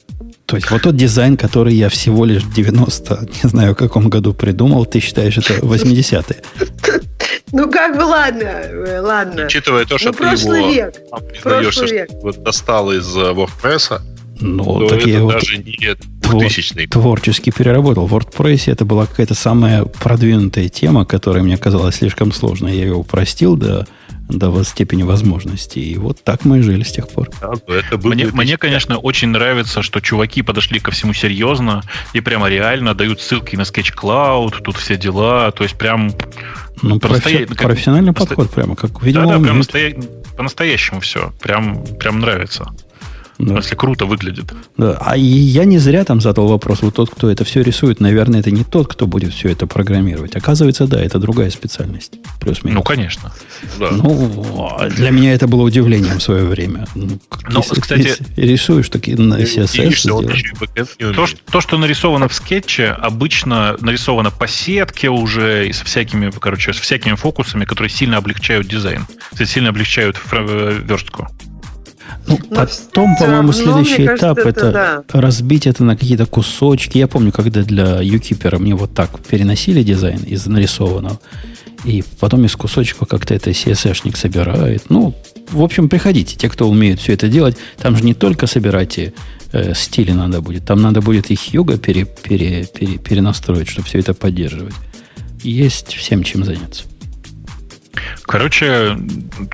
То 0.46 0.58
есть 0.58 0.70
вот 0.72 0.82
тот 0.82 0.96
дизайн, 0.96 1.38
который 1.38 1.74
я 1.74 1.90
всего 1.90 2.26
лишь 2.26 2.44
90, 2.44 3.30
не 3.44 3.50
знаю, 3.50 3.74
в 3.74 3.78
каком 3.78 4.10
году 4.10 4.34
придумал, 4.34 4.86
ты 4.86 5.00
считаешь, 5.00 5.38
это 5.38 5.54
80-е? 5.56 6.42
Ну, 7.56 7.70
как 7.70 7.96
бы, 7.96 8.02
ладно, 8.02 8.46
э, 8.46 9.00
ладно. 9.00 9.46
Учитывая 9.46 9.86
то, 9.86 10.00
что 10.00 10.08
ну, 10.08 10.14
ты 10.14 10.18
прошлый 10.18 10.62
его 10.62 10.72
век. 10.72 10.96
Прошлый 11.44 11.92
век. 11.92 12.10
Вот 12.24 12.42
достал 12.42 12.92
из 12.92 13.16
э, 13.16 13.20
WordPress, 13.20 14.02
ну, 14.40 14.80
то 14.80 14.90
так 14.90 15.00
это 15.00 15.10
я 15.10 15.20
даже 15.20 15.58
вот 15.58 15.66
не 15.66 15.96
2000 16.40 16.88
Творчески 16.88 17.52
переработал. 17.52 18.08
В 18.08 18.16
WordPress 18.16 18.72
это 18.72 18.86
была 18.86 19.06
какая-то 19.06 19.36
самая 19.36 19.86
продвинутая 19.86 20.70
тема, 20.70 21.06
которая 21.06 21.44
мне 21.44 21.58
казалась 21.58 21.96
слишком 21.96 22.32
сложной. 22.32 22.76
Я 22.76 22.84
ее 22.84 22.96
упростил 22.96 23.56
до 23.56 23.88
до 24.30 24.64
степени 24.64 25.04
возможностей. 25.04 25.92
И 25.92 25.98
вот 25.98 26.24
так 26.24 26.46
мы 26.46 26.60
и 26.60 26.62
жили 26.62 26.84
с 26.84 26.92
тех 26.92 27.10
пор. 27.10 27.30
Да, 27.42 27.54
это 27.68 27.98
мне, 27.98 28.28
мне, 28.28 28.58
конечно, 28.58 28.98
очень 28.98 29.30
нравится, 29.30 29.82
что 29.82 30.00
чуваки 30.00 30.42
подошли 30.42 30.80
ко 30.80 30.92
всему 30.92 31.14
серьезно 31.14 31.84
и 32.14 32.22
прямо 32.22 32.48
реально 32.50 32.94
дают 32.94 33.22
ссылки 33.22 33.56
на 33.56 33.62
Sketch 33.62 33.94
Cloud, 33.96 34.62
тут 34.62 34.78
все 34.78 34.98
дела. 34.98 35.52
То 35.52 35.64
есть 35.64 35.76
прям... 35.78 36.12
Ну, 36.82 37.00
профи- 37.00 37.46
как, 37.46 37.68
профессиональный 37.68 38.14
подход 38.14 38.50
прямо, 38.50 38.76
как 38.76 39.02
видимо. 39.04 39.28
Да, 39.28 39.38
да, 39.38 39.44
прям 39.44 39.58
настоя... 39.58 39.96
по-настоящему 40.36 41.00
все. 41.02 41.34
Прям, 41.42 41.84
прям 42.00 42.20
нравится. 42.20 42.74
Да. 43.40 43.56
Если 43.56 43.76
круто 43.76 44.06
выглядит. 44.06 44.54
Да. 44.78 44.98
А 45.02 45.18
я 45.18 45.66
не 45.66 45.80
зря 45.80 46.04
там 46.06 46.22
задал 46.22 46.48
вопрос. 46.48 46.82
Вот 46.82 46.96
тот, 46.96 47.10
кто 47.10 47.30
это 47.30 47.44
все 47.44 47.62
рисует, 47.62 48.00
наверное, 48.00 48.40
это 48.40 48.52
не 48.52 48.64
тот, 48.64 48.88
кто 48.88 49.08
будет 49.08 49.34
все 49.34 49.50
это 49.50 49.68
программировать. 49.68 50.36
Оказывается, 50.36 50.88
да, 50.88 51.02
это 51.02 51.20
другая 51.20 51.50
специальность. 51.50 52.14
Плюс-минус. 52.40 52.78
Ну, 52.78 52.84
конечно. 52.84 53.32
Да. 53.80 53.92
Ну, 53.92 54.78
для 54.96 55.10
меня 55.10 55.34
это 55.34 55.48
было 55.48 55.64
удивлением 55.64 56.20
в 56.20 56.24
свое 56.24 56.46
время. 56.46 56.88
Ну, 56.96 57.20
ну 57.50 57.60
если, 57.60 57.82
кстати... 57.82 58.02
Если 58.02 58.26
рисуешь 58.36 58.90
такие 58.90 59.18
на 59.18 59.40
CSS, 59.42 61.14
то, 61.14 61.26
что, 61.26 61.38
то, 61.52 61.62
что 61.62 61.78
нарисовано 61.78 62.28
в 62.28 62.34
скетче, 62.34 62.90
обычно 62.90 63.76
нарисовано 63.80 64.32
по 64.32 64.48
сетке 64.48 65.10
уже 65.10 65.68
и 65.68 65.74
со 65.74 65.86
всякими, 65.86 66.32
короче, 66.32 66.74
с 66.74 66.78
всякими 66.78 67.16
фокусами, 67.16 67.66
которые 67.66 67.90
сильно 67.90 68.18
облегчают 68.18 68.68
дизайн. 68.68 69.06
Сильно 69.44 69.70
облегчают 69.70 70.18
верстку. 70.32 71.28
Ну, 72.28 72.38
потом, 72.38 73.16
по-моему, 73.16 73.52
следующий 73.52 74.06
кажется, 74.06 74.16
этап 74.16 74.38
это, 74.40 74.50
это 74.50 74.72
да. 74.72 75.22
разбить 75.22 75.68
это 75.68 75.84
на 75.84 75.96
какие-то 75.98 76.26
кусочки. 76.26 76.98
Я 76.98 77.08
помню, 77.08 77.32
когда 77.32 77.64
для 77.64 78.02
юкипера 78.02 78.58
мне 78.58 78.76
вот 78.76 78.94
так 78.94 79.20
переносили 79.22 79.84
дизайн 79.84 80.24
из 80.24 80.46
нарисованного, 80.46 81.20
и 81.86 82.04
потом 82.20 82.46
из 82.46 82.56
кусочка 82.56 83.06
как-то 83.06 83.34
это 83.34 83.52
CSS-шник 83.52 84.16
собирает. 84.16 84.90
Ну, 84.90 85.14
в 85.52 85.62
общем, 85.62 85.90
приходите, 85.90 86.36
те, 86.36 86.50
кто 86.50 86.70
умеет 86.70 87.00
все 87.00 87.14
это 87.14 87.28
делать. 87.28 87.58
Там 87.82 87.96
же 87.98 88.04
не 88.04 88.14
только 88.14 88.48
собирать 88.48 89.00
э, 89.52 89.74
стили 89.76 90.12
надо 90.12 90.42
будет, 90.42 90.66
там 90.66 90.82
надо 90.82 91.02
будет 91.02 91.30
и 91.32 91.36
Хьюга 91.36 91.78
пере, 91.78 92.06
пере, 92.06 92.66
пере, 92.66 92.98
перенастроить, 92.98 93.70
чтобы 93.70 93.88
все 93.88 94.00
это 94.00 94.14
поддерживать. 94.14 94.76
Есть 95.44 95.94
всем 95.94 96.24
чем 96.24 96.46
заняться. 96.46 96.84
Короче, 98.24 98.98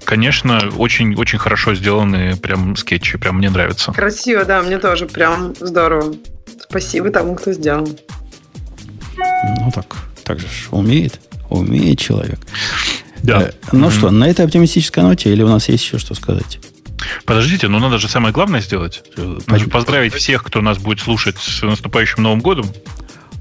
конечно, 0.05 0.71
очень, 0.77 1.15
очень 1.15 1.39
хорошо 1.39 1.75
сделаны 1.75 2.35
прям 2.37 2.75
скетчи, 2.75 3.17
прям 3.17 3.37
мне 3.37 3.49
нравится. 3.49 3.91
Красиво, 3.91 4.45
да, 4.45 4.61
мне 4.61 4.77
тоже 4.77 5.05
прям 5.05 5.55
здорово. 5.59 6.15
Спасибо 6.69 7.09
тому, 7.09 7.35
кто 7.35 7.51
сделал. 7.51 7.87
Ну 9.17 9.71
так, 9.73 9.95
так 10.23 10.39
же 10.39 10.47
умеет, 10.71 11.19
умеет 11.49 11.99
человек. 11.99 12.39
Да. 13.23 13.41
Э, 13.41 13.51
ну 13.71 13.87
mm-hmm. 13.87 13.97
что, 13.97 14.11
на 14.11 14.29
этой 14.29 14.45
оптимистической 14.45 15.03
ноте 15.03 15.31
или 15.31 15.43
у 15.43 15.47
нас 15.49 15.67
есть 15.67 15.83
еще 15.83 15.97
что 15.97 16.15
сказать? 16.15 16.59
Подождите, 17.25 17.67
ну 17.67 17.79
надо 17.79 17.97
же 17.97 18.07
самое 18.07 18.33
главное 18.33 18.61
сделать. 18.61 19.03
Хочу 19.47 19.69
поздравить 19.69 20.13
всех, 20.13 20.43
кто 20.43 20.61
нас 20.61 20.77
будет 20.77 20.99
слушать 20.99 21.37
с 21.37 21.61
наступающим 21.61 22.23
Новым 22.23 22.39
годом. 22.39 22.67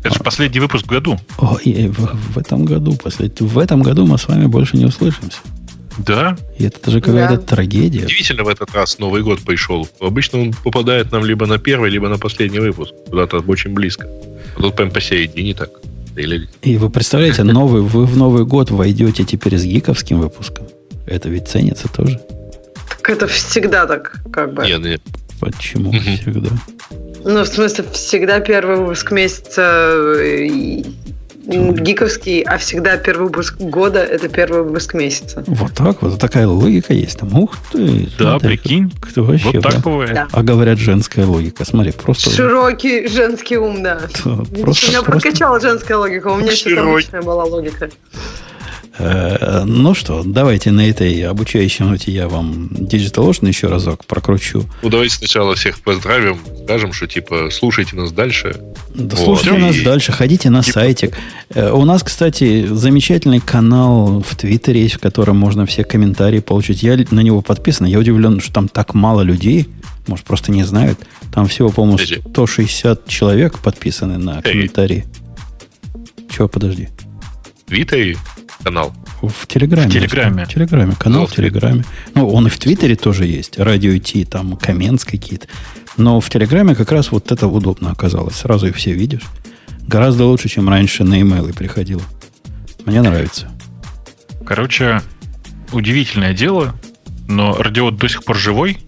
Это 0.03 0.15
же 0.15 0.20
последний 0.20 0.61
выпуск 0.61 0.87
в 0.87 0.89
году. 0.89 1.19
О, 1.39 1.59
и 1.62 1.89
в, 1.89 1.99
в 2.35 2.39
этом 2.39 2.65
году, 2.65 2.95
послед... 2.95 3.41
в 3.41 3.59
этом 3.59 3.83
году 3.83 4.07
мы 4.07 4.16
с 4.19 4.29
вами 4.29 4.47
больше 4.47 4.77
не 4.77 4.85
услышимся. 4.87 5.39
Да. 5.99 6.37
И 6.57 6.65
это 6.65 6.91
же 6.91 7.01
какая-то 7.01 7.37
Да. 7.37 7.43
трагедия. 7.43 8.05
Удивительно 8.05 8.45
в 8.45 8.49
этот 8.49 8.73
раз 8.75 8.99
Новый 8.99 9.23
год 9.23 9.41
пришел. 9.41 9.89
Обычно 10.01 10.41
он 10.41 10.53
попадает 10.53 11.11
нам 11.11 11.25
либо 11.25 11.47
на 11.47 11.59
первый, 11.59 11.91
либо 11.91 12.09
на 12.09 12.19
последний 12.19 12.61
выпуск. 12.61 12.93
Куда-то 13.11 13.39
очень 13.41 13.73
близко. 13.73 14.07
А 14.57 14.61
тут 14.61 14.77
прям 14.77 14.91
посередине 14.91 15.55
так. 15.55 15.70
Или... 16.16 16.49
И 16.62 16.77
вы 16.77 16.91
представляете, 16.91 17.43
новый, 17.43 17.83
вы 17.83 18.05
в 18.07 18.16
Новый 18.16 18.45
год 18.45 18.70
войдете 18.70 19.25
теперь 19.25 19.57
с 19.57 19.65
гиковским 19.65 20.20
выпуском. 20.20 20.66
Это 21.07 21.29
ведь 21.29 21.49
ценится 21.49 21.89
тоже. 21.89 22.20
Так 22.89 23.11
это 23.11 23.27
всегда 23.27 23.87
так, 23.87 24.20
как 24.33 24.55
бы. 24.55 24.65
Нет, 24.66 24.81
нет. 24.81 25.03
Почему 25.41 25.93
всегда? 25.93 26.51
Ну, 27.24 27.43
в 27.43 27.47
смысле, 27.49 27.85
всегда 27.93 28.40
первый 28.40 28.77
выпуск 28.77 29.11
месяца 29.11 29.93
э, 29.95 30.82
гиковский, 31.47 32.43
а 32.43 32.59
всегда 32.59 32.97
первый 32.99 33.24
выпуск 33.28 33.57
года 33.59 34.01
это 34.01 34.28
первый 34.28 34.62
выпуск 34.62 34.95
месяца. 34.95 35.43
Вот 35.47 35.73
так 35.74 36.03
вот. 36.03 36.19
Такая 36.19 36.47
логика 36.47 36.93
есть 36.93 37.19
там. 37.19 37.36
Ух 37.39 37.55
ты. 37.73 38.09
Да, 38.19 38.39
смотри, 38.39 38.57
прикинь. 38.59 38.93
Кто 39.01 39.24
вообще, 39.24 39.45
Вот 39.53 39.62
так 39.62 39.74
да? 39.74 39.78
бывает. 39.81 40.15
Да. 40.15 40.28
А 40.31 40.43
говорят, 40.43 40.78
женская 40.78 41.24
логика. 41.27 41.65
Смотри, 41.65 41.93
просто... 41.93 42.31
Широкий 42.31 43.09
женский 43.09 43.57
ум, 43.57 43.82
да. 43.82 44.01
Да, 44.24 44.36
просто- 44.62 44.89
меня 44.89 45.03
просто- 45.03 45.05
прокачала 45.05 45.59
женская 45.61 45.97
логика, 45.97 46.28
у 46.28 46.36
меня 46.36 46.51
сейчас 46.51 46.73
Широкий. 46.73 46.90
обычная 46.90 47.23
была 47.23 47.45
логика. 47.45 47.89
Э, 48.99 49.65
Ну 49.65 49.95
что, 49.95 50.23
давайте 50.25 50.70
на 50.70 50.89
этой 50.89 51.23
обучающей 51.27 51.85
ноте 51.85 52.11
я 52.12 52.29
вам 52.29 52.66
Digital 52.73 53.29
Ocean 53.31 53.49
еще 53.49 53.69
разок 53.69 54.05
прокручу. 54.05 54.65
Ну, 54.83 54.89
давайте 54.89 55.15
сначала 55.16 55.55
всех 55.55 55.81
поздравим. 55.81 56.39
Скажем, 56.65 56.93
что 56.93 57.07
типа 57.07 57.49
слушайте 57.51 57.97
нас 57.97 58.12
дальше. 58.12 58.61
Да 58.95 59.16
Вот. 59.16 59.25
слушайте 59.25 59.59
нас 59.59 59.77
И- 59.77 59.83
дальше, 59.85 60.12
ходите 60.12 60.51
на 60.51 60.62
сайтик. 60.62 61.16
Э, 61.55 61.70
У 61.70 61.85
нас, 61.85 62.03
кстати, 62.03 62.66
замечательный 62.66 63.41
канал 63.41 64.20
в 64.27 64.35
Твиттере 64.37 64.83
есть, 64.83 64.97
в 64.97 64.99
котором 65.01 65.37
можно 65.37 65.65
все 65.66 65.85
комментарии 65.85 66.41
получить. 66.41 66.83
Я 66.83 66.97
на 67.11 67.20
него 67.20 67.41
подписан. 67.41 67.87
Я 67.87 67.99
удивлен, 67.99 68.41
что 68.41 68.53
там 68.53 68.69
так 68.69 68.95
мало 68.95 69.23
людей. 69.23 69.69
Может, 70.09 70.25
просто 70.25 70.51
не 70.53 70.65
знают. 70.65 70.99
Там 71.33 71.47
всего, 71.47 71.69
по-моему, 71.69 71.99
Подожди. 71.99 72.23
160 72.31 73.07
человек 73.07 73.59
подписаны 73.59 74.19
на 74.19 74.41
Эй. 74.45 74.53
комментарии. 74.53 75.05
Чего, 76.35 76.49
подожди. 76.49 76.89
Твиттере 77.66 78.16
канал. 78.63 78.93
В 79.23 79.47
Телеграме. 79.47 79.89
В 79.89 79.93
Телеграме. 79.93 80.45
В 80.45 80.49
Телеграме. 80.49 80.95
Канал 80.99 81.27
в 81.27 81.35
Телеграме. 81.35 81.85
Ну, 82.15 82.29
он 82.29 82.47
и 82.47 82.51
в 82.51 82.59
Твиттере 82.59 82.97
тоже 82.97 83.27
есть. 83.27 83.59
Радио 83.59 83.97
Ти, 83.99 84.25
там, 84.25 84.57
комментс 84.57 85.05
какие-то. 85.05 85.47
Но 85.97 86.21
в 86.21 86.29
Телеграме 86.31 86.75
как 86.75 86.93
раз 86.93 87.11
вот 87.11 87.33
это 87.33 87.47
удобно 87.47 87.91
оказалось. 87.91 88.37
Сразу 88.37 88.69
их 88.69 88.77
все 88.77 88.93
видишь. 88.93 89.23
Гораздо 89.87 90.27
лучше, 90.27 90.49
чем 90.49 90.69
раньше 90.69 91.03
на 91.05 91.21
имейлы 91.21 91.53
приходило. 91.53 92.03
Мне 92.85 93.03
нравится. 93.03 93.51
Короче, 94.47 95.03
удивительное 95.73 96.35
дело, 96.35 96.75
но 97.27 97.55
радиот 97.55 97.97
до 97.97 98.09
сих 98.09 98.25
пор 98.25 98.37
живой. 98.37 98.79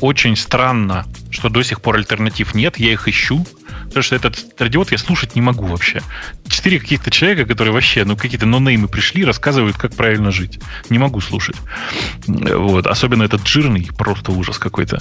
Очень 0.00 0.36
странно, 0.36 1.06
что 1.30 1.48
до 1.48 1.62
сих 1.62 1.80
пор 1.80 1.96
альтернатив 1.96 2.54
нет, 2.54 2.78
я 2.78 2.92
их 2.92 3.08
ищу. 3.08 3.46
Потому 3.94 4.02
что 4.02 4.16
этот 4.16 4.60
радиот 4.60 4.90
я 4.90 4.98
слушать 4.98 5.36
не 5.36 5.40
могу 5.40 5.66
вообще. 5.66 6.02
Четыре 6.48 6.80
каких-то 6.80 7.12
человека, 7.12 7.46
которые 7.46 7.72
вообще, 7.72 8.04
ну, 8.04 8.16
какие-то 8.16 8.44
нонеймы 8.44 8.88
пришли, 8.88 9.24
рассказывают, 9.24 9.76
как 9.76 9.94
правильно 9.94 10.32
жить. 10.32 10.58
Не 10.90 10.98
могу 10.98 11.20
слушать. 11.20 11.54
Вот. 12.26 12.88
Особенно 12.88 13.22
этот 13.22 13.46
жирный, 13.46 13.88
просто 13.96 14.32
ужас 14.32 14.58
какой-то. 14.58 15.00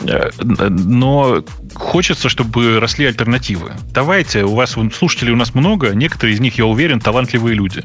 Э, 0.00 0.30
Но 0.40 1.44
хочется, 1.74 2.28
чтобы 2.28 2.80
росли 2.80 3.06
альтернативы. 3.06 3.70
Давайте, 3.92 4.42
у 4.42 4.56
вас 4.56 4.76
слушателей 4.92 5.32
у 5.32 5.36
нас 5.36 5.54
много, 5.54 5.94
некоторые 5.94 6.34
из 6.34 6.40
них, 6.40 6.58
я 6.58 6.66
уверен, 6.66 6.98
талантливые 6.98 7.54
люди 7.54 7.84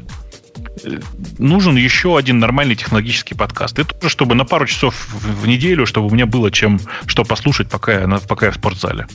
нужен 1.38 1.76
еще 1.76 2.16
один 2.16 2.38
нормальный 2.38 2.76
технологический 2.76 3.34
подкаст. 3.34 3.78
И 3.78 3.84
тоже, 3.84 4.08
чтобы 4.08 4.34
на 4.34 4.44
пару 4.44 4.66
часов 4.66 5.08
в, 5.12 5.46
неделю, 5.46 5.86
чтобы 5.86 6.08
у 6.08 6.10
меня 6.10 6.26
было 6.26 6.50
чем 6.50 6.80
что 7.06 7.24
послушать, 7.24 7.68
пока 7.68 7.92
я, 7.92 8.20
пока 8.28 8.46
я 8.46 8.52
в 8.52 8.56
спортзале. 8.56 9.06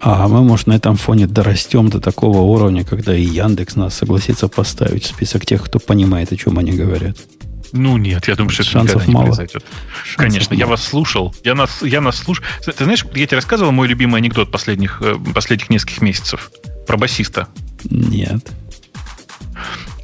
А 0.00 0.28
мы, 0.28 0.42
может, 0.42 0.66
на 0.66 0.74
этом 0.74 0.96
фоне 0.96 1.26
дорастем 1.26 1.88
до 1.88 2.00
такого 2.00 2.38
уровня, 2.38 2.84
когда 2.84 3.16
и 3.16 3.22
Яндекс 3.22 3.76
нас 3.76 3.94
согласится 3.94 4.48
поставить 4.48 5.04
в 5.04 5.08
список 5.08 5.46
тех, 5.46 5.62
кто 5.62 5.78
понимает, 5.78 6.32
о 6.32 6.36
чем 6.36 6.58
они 6.58 6.72
говорят. 6.72 7.16
Ну 7.72 7.96
нет, 7.96 8.28
я 8.28 8.36
думаю, 8.36 8.52
что 8.52 8.62
это 8.62 8.70
Шансов 8.70 8.94
никогда 8.94 9.06
не 9.06 9.14
мало. 9.14 9.26
произойдет. 9.26 9.64
Конечно, 10.16 10.54
я 10.54 10.66
мало. 10.66 10.76
вас 10.76 10.84
слушал. 10.84 11.34
Я 11.42 11.56
нас, 11.56 11.82
я 11.82 12.00
нас 12.00 12.18
слушал. 12.18 12.44
Ты 12.64 12.84
знаешь, 12.84 13.04
я 13.14 13.26
тебе 13.26 13.36
рассказывал 13.36 13.72
мой 13.72 13.88
любимый 13.88 14.18
анекдот 14.18 14.52
последних, 14.52 15.02
э, 15.02 15.16
последних 15.34 15.70
нескольких 15.70 16.00
месяцев 16.00 16.52
про 16.86 16.96
басиста. 16.96 17.48
Нет. 17.82 18.46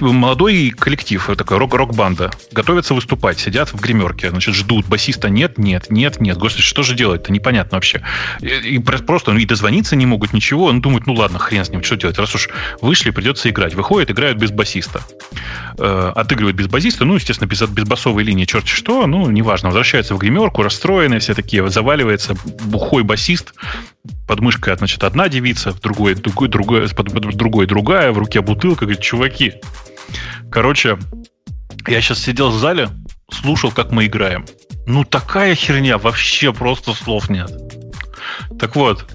молодой 0.00 0.70
коллектив, 0.70 1.30
такой 1.36 1.58
рок- 1.58 1.74
рок-банда, 1.74 2.30
готовятся 2.52 2.94
выступать, 2.94 3.38
сидят 3.38 3.72
в 3.72 3.80
гримерке, 3.80 4.30
значит, 4.30 4.54
ждут. 4.54 4.86
Басиста 4.86 5.28
нет, 5.28 5.58
нет, 5.58 5.86
нет, 5.90 6.20
нет. 6.20 6.38
Господи, 6.38 6.62
что 6.62 6.82
же 6.82 6.94
делать-то? 6.94 7.32
Непонятно 7.32 7.76
вообще. 7.76 8.02
И, 8.40 8.46
и 8.46 8.78
про- 8.78 8.98
просто 8.98 9.32
ну, 9.32 9.38
и 9.38 9.44
дозвониться 9.44 9.96
не 9.96 10.06
могут, 10.06 10.32
ничего. 10.32 10.66
Он 10.66 10.80
думает, 10.80 11.06
ну 11.06 11.14
ладно, 11.14 11.38
хрен 11.38 11.64
с 11.64 11.70
ним, 11.70 11.82
что 11.82 11.96
делать? 11.96 12.18
Раз 12.18 12.34
уж 12.34 12.48
вышли, 12.80 13.10
придется 13.10 13.48
играть. 13.50 13.74
Выходят, 13.74 14.10
играют 14.10 14.38
без 14.38 14.50
басиста. 14.50 15.02
Э, 15.78 16.12
отыгрывают 16.14 16.56
без 16.56 16.66
басиста, 16.66 17.04
ну, 17.04 17.14
естественно, 17.14 17.48
без, 17.48 17.62
без 17.62 17.84
басовой 17.84 18.22
линии, 18.22 18.44
черт 18.44 18.66
что, 18.66 19.06
ну, 19.06 19.30
неважно. 19.30 19.68
Возвращаются 19.68 20.14
в 20.14 20.18
гримерку, 20.18 20.62
расстроенные 20.62 21.20
все 21.20 21.34
такие, 21.34 21.68
заваливается 21.70 22.34
бухой 22.64 23.02
басист, 23.02 23.54
под 24.26 24.40
мышкой, 24.40 24.76
значит, 24.76 25.02
одна 25.04 25.28
девица, 25.28 25.74
другой, 25.82 26.14
другой, 26.14 26.48
другой, 26.48 26.88
под, 26.90 27.12
под 27.12 27.34
другой 27.34 27.66
другая, 27.66 28.12
в 28.12 28.18
руке 28.18 28.42
бутылка, 28.42 28.84
говорит, 28.84 29.02
чуваки. 29.28 29.54
Короче, 30.50 30.98
я 31.86 32.00
сейчас 32.00 32.20
сидел 32.20 32.50
в 32.50 32.58
зале, 32.58 32.88
слушал, 33.30 33.70
как 33.70 33.92
мы 33.92 34.06
играем. 34.06 34.44
Ну, 34.86 35.04
такая 35.04 35.54
херня, 35.54 35.98
вообще 35.98 36.52
просто 36.52 36.94
слов 36.94 37.28
нет. 37.28 37.50
Так 38.58 38.76
вот, 38.76 39.06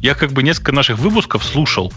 я 0.00 0.14
как 0.14 0.32
бы 0.32 0.42
несколько 0.42 0.72
наших 0.72 0.98
выпусков 0.98 1.44
слушал. 1.44 1.92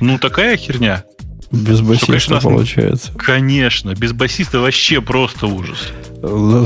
Ну, 0.00 0.18
такая 0.18 0.56
херня. 0.56 1.04
Без 1.50 1.80
басиста 1.80 2.06
конечно, 2.06 2.34
нас- 2.36 2.44
получается. 2.44 3.12
Конечно, 3.12 3.94
без 3.94 4.12
басиста 4.12 4.60
вообще 4.60 5.00
просто 5.00 5.46
ужас. 5.46 5.78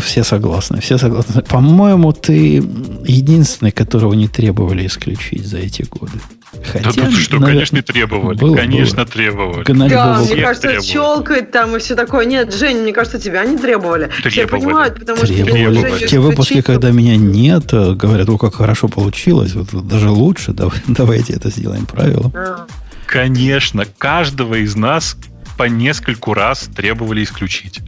Все 0.02 0.22
согласны, 0.22 0.80
все 0.80 0.98
согласны. 0.98 1.42
По-моему, 1.42 2.12
ты 2.12 2.56
единственный, 3.04 3.72
которого 3.72 4.14
не 4.14 4.28
требовали 4.28 4.86
исключить 4.86 5.44
за 5.46 5.58
эти 5.58 5.82
годы. 5.82 6.20
Да 6.52 6.92
тут 6.92 7.12
что, 7.16 7.34
наверное, 7.38 7.46
конечно, 7.66 7.82
требовали. 7.82 8.36
было, 8.38 8.56
конечно, 8.56 8.96
было. 8.96 9.06
требовали. 9.06 9.64
гнали 9.64 9.90
Да, 9.90 10.12
бы 10.14 10.18
мне 10.18 10.26
всех 10.26 10.40
кажется, 10.44 10.68
требовали. 10.68 10.86
щелкает 10.90 11.50
там 11.50 11.76
и 11.76 11.78
все 11.78 11.94
такое. 11.94 12.24
Нет, 12.26 12.54
Жень, 12.54 12.78
мне 12.82 12.92
кажется, 12.92 13.20
тебя 13.20 13.44
не 13.44 13.58
требовали. 13.58 14.08
Все 14.20 14.30
Требовали. 14.30 14.62
понимают, 14.64 14.94
потому 14.98 15.18
что 15.18 15.26
Требовали. 15.26 15.58
если 15.60 15.80
требовали. 15.82 16.06
Те 16.06 16.18
выпуски, 16.20 16.60
когда 16.62 16.90
меня 16.90 17.16
нет, 17.16 17.72
э, 17.72 17.92
говорят, 17.92 18.28
о, 18.28 18.38
как 18.38 18.54
хорошо 18.54 18.88
получилось, 18.88 19.52
вот, 19.54 19.86
даже 19.86 20.08
лучше, 20.10 20.52
дав- 20.52 20.74
давайте 20.88 21.34
это 21.34 21.50
сделаем 21.50 21.86
правило. 21.86 22.30
А, 22.34 22.66
Конечно, 23.06 23.84
каждого 23.98 24.54
из 24.56 24.74
нас 24.76 25.16
по 25.56 25.64
нескольку 25.64 26.34
раз 26.34 26.68
требовали 26.74 27.24
исключить. 27.24 27.80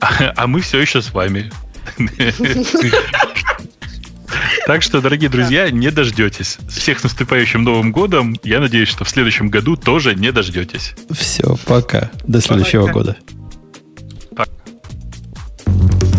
А, 0.00 0.32
а 0.36 0.46
мы 0.46 0.60
все 0.60 0.80
еще 0.80 1.02
с 1.02 1.12
вами. 1.12 1.50
Так 4.66 4.82
что, 4.82 5.00
дорогие 5.00 5.28
друзья, 5.28 5.70
не 5.70 5.90
дождетесь. 5.90 6.58
Всех 6.68 7.00
с 7.00 7.02
наступающим 7.02 7.64
Новым 7.64 7.90
годом. 7.90 8.36
Я 8.44 8.60
надеюсь, 8.60 8.88
что 8.88 9.04
в 9.04 9.08
следующем 9.08 9.48
году 9.48 9.76
тоже 9.76 10.14
не 10.14 10.30
дождетесь. 10.30 10.94
Все, 11.10 11.56
пока. 11.66 12.10
До 12.24 12.40
следующего 12.40 12.82
Пока. 12.82 12.92
года. 12.92 13.16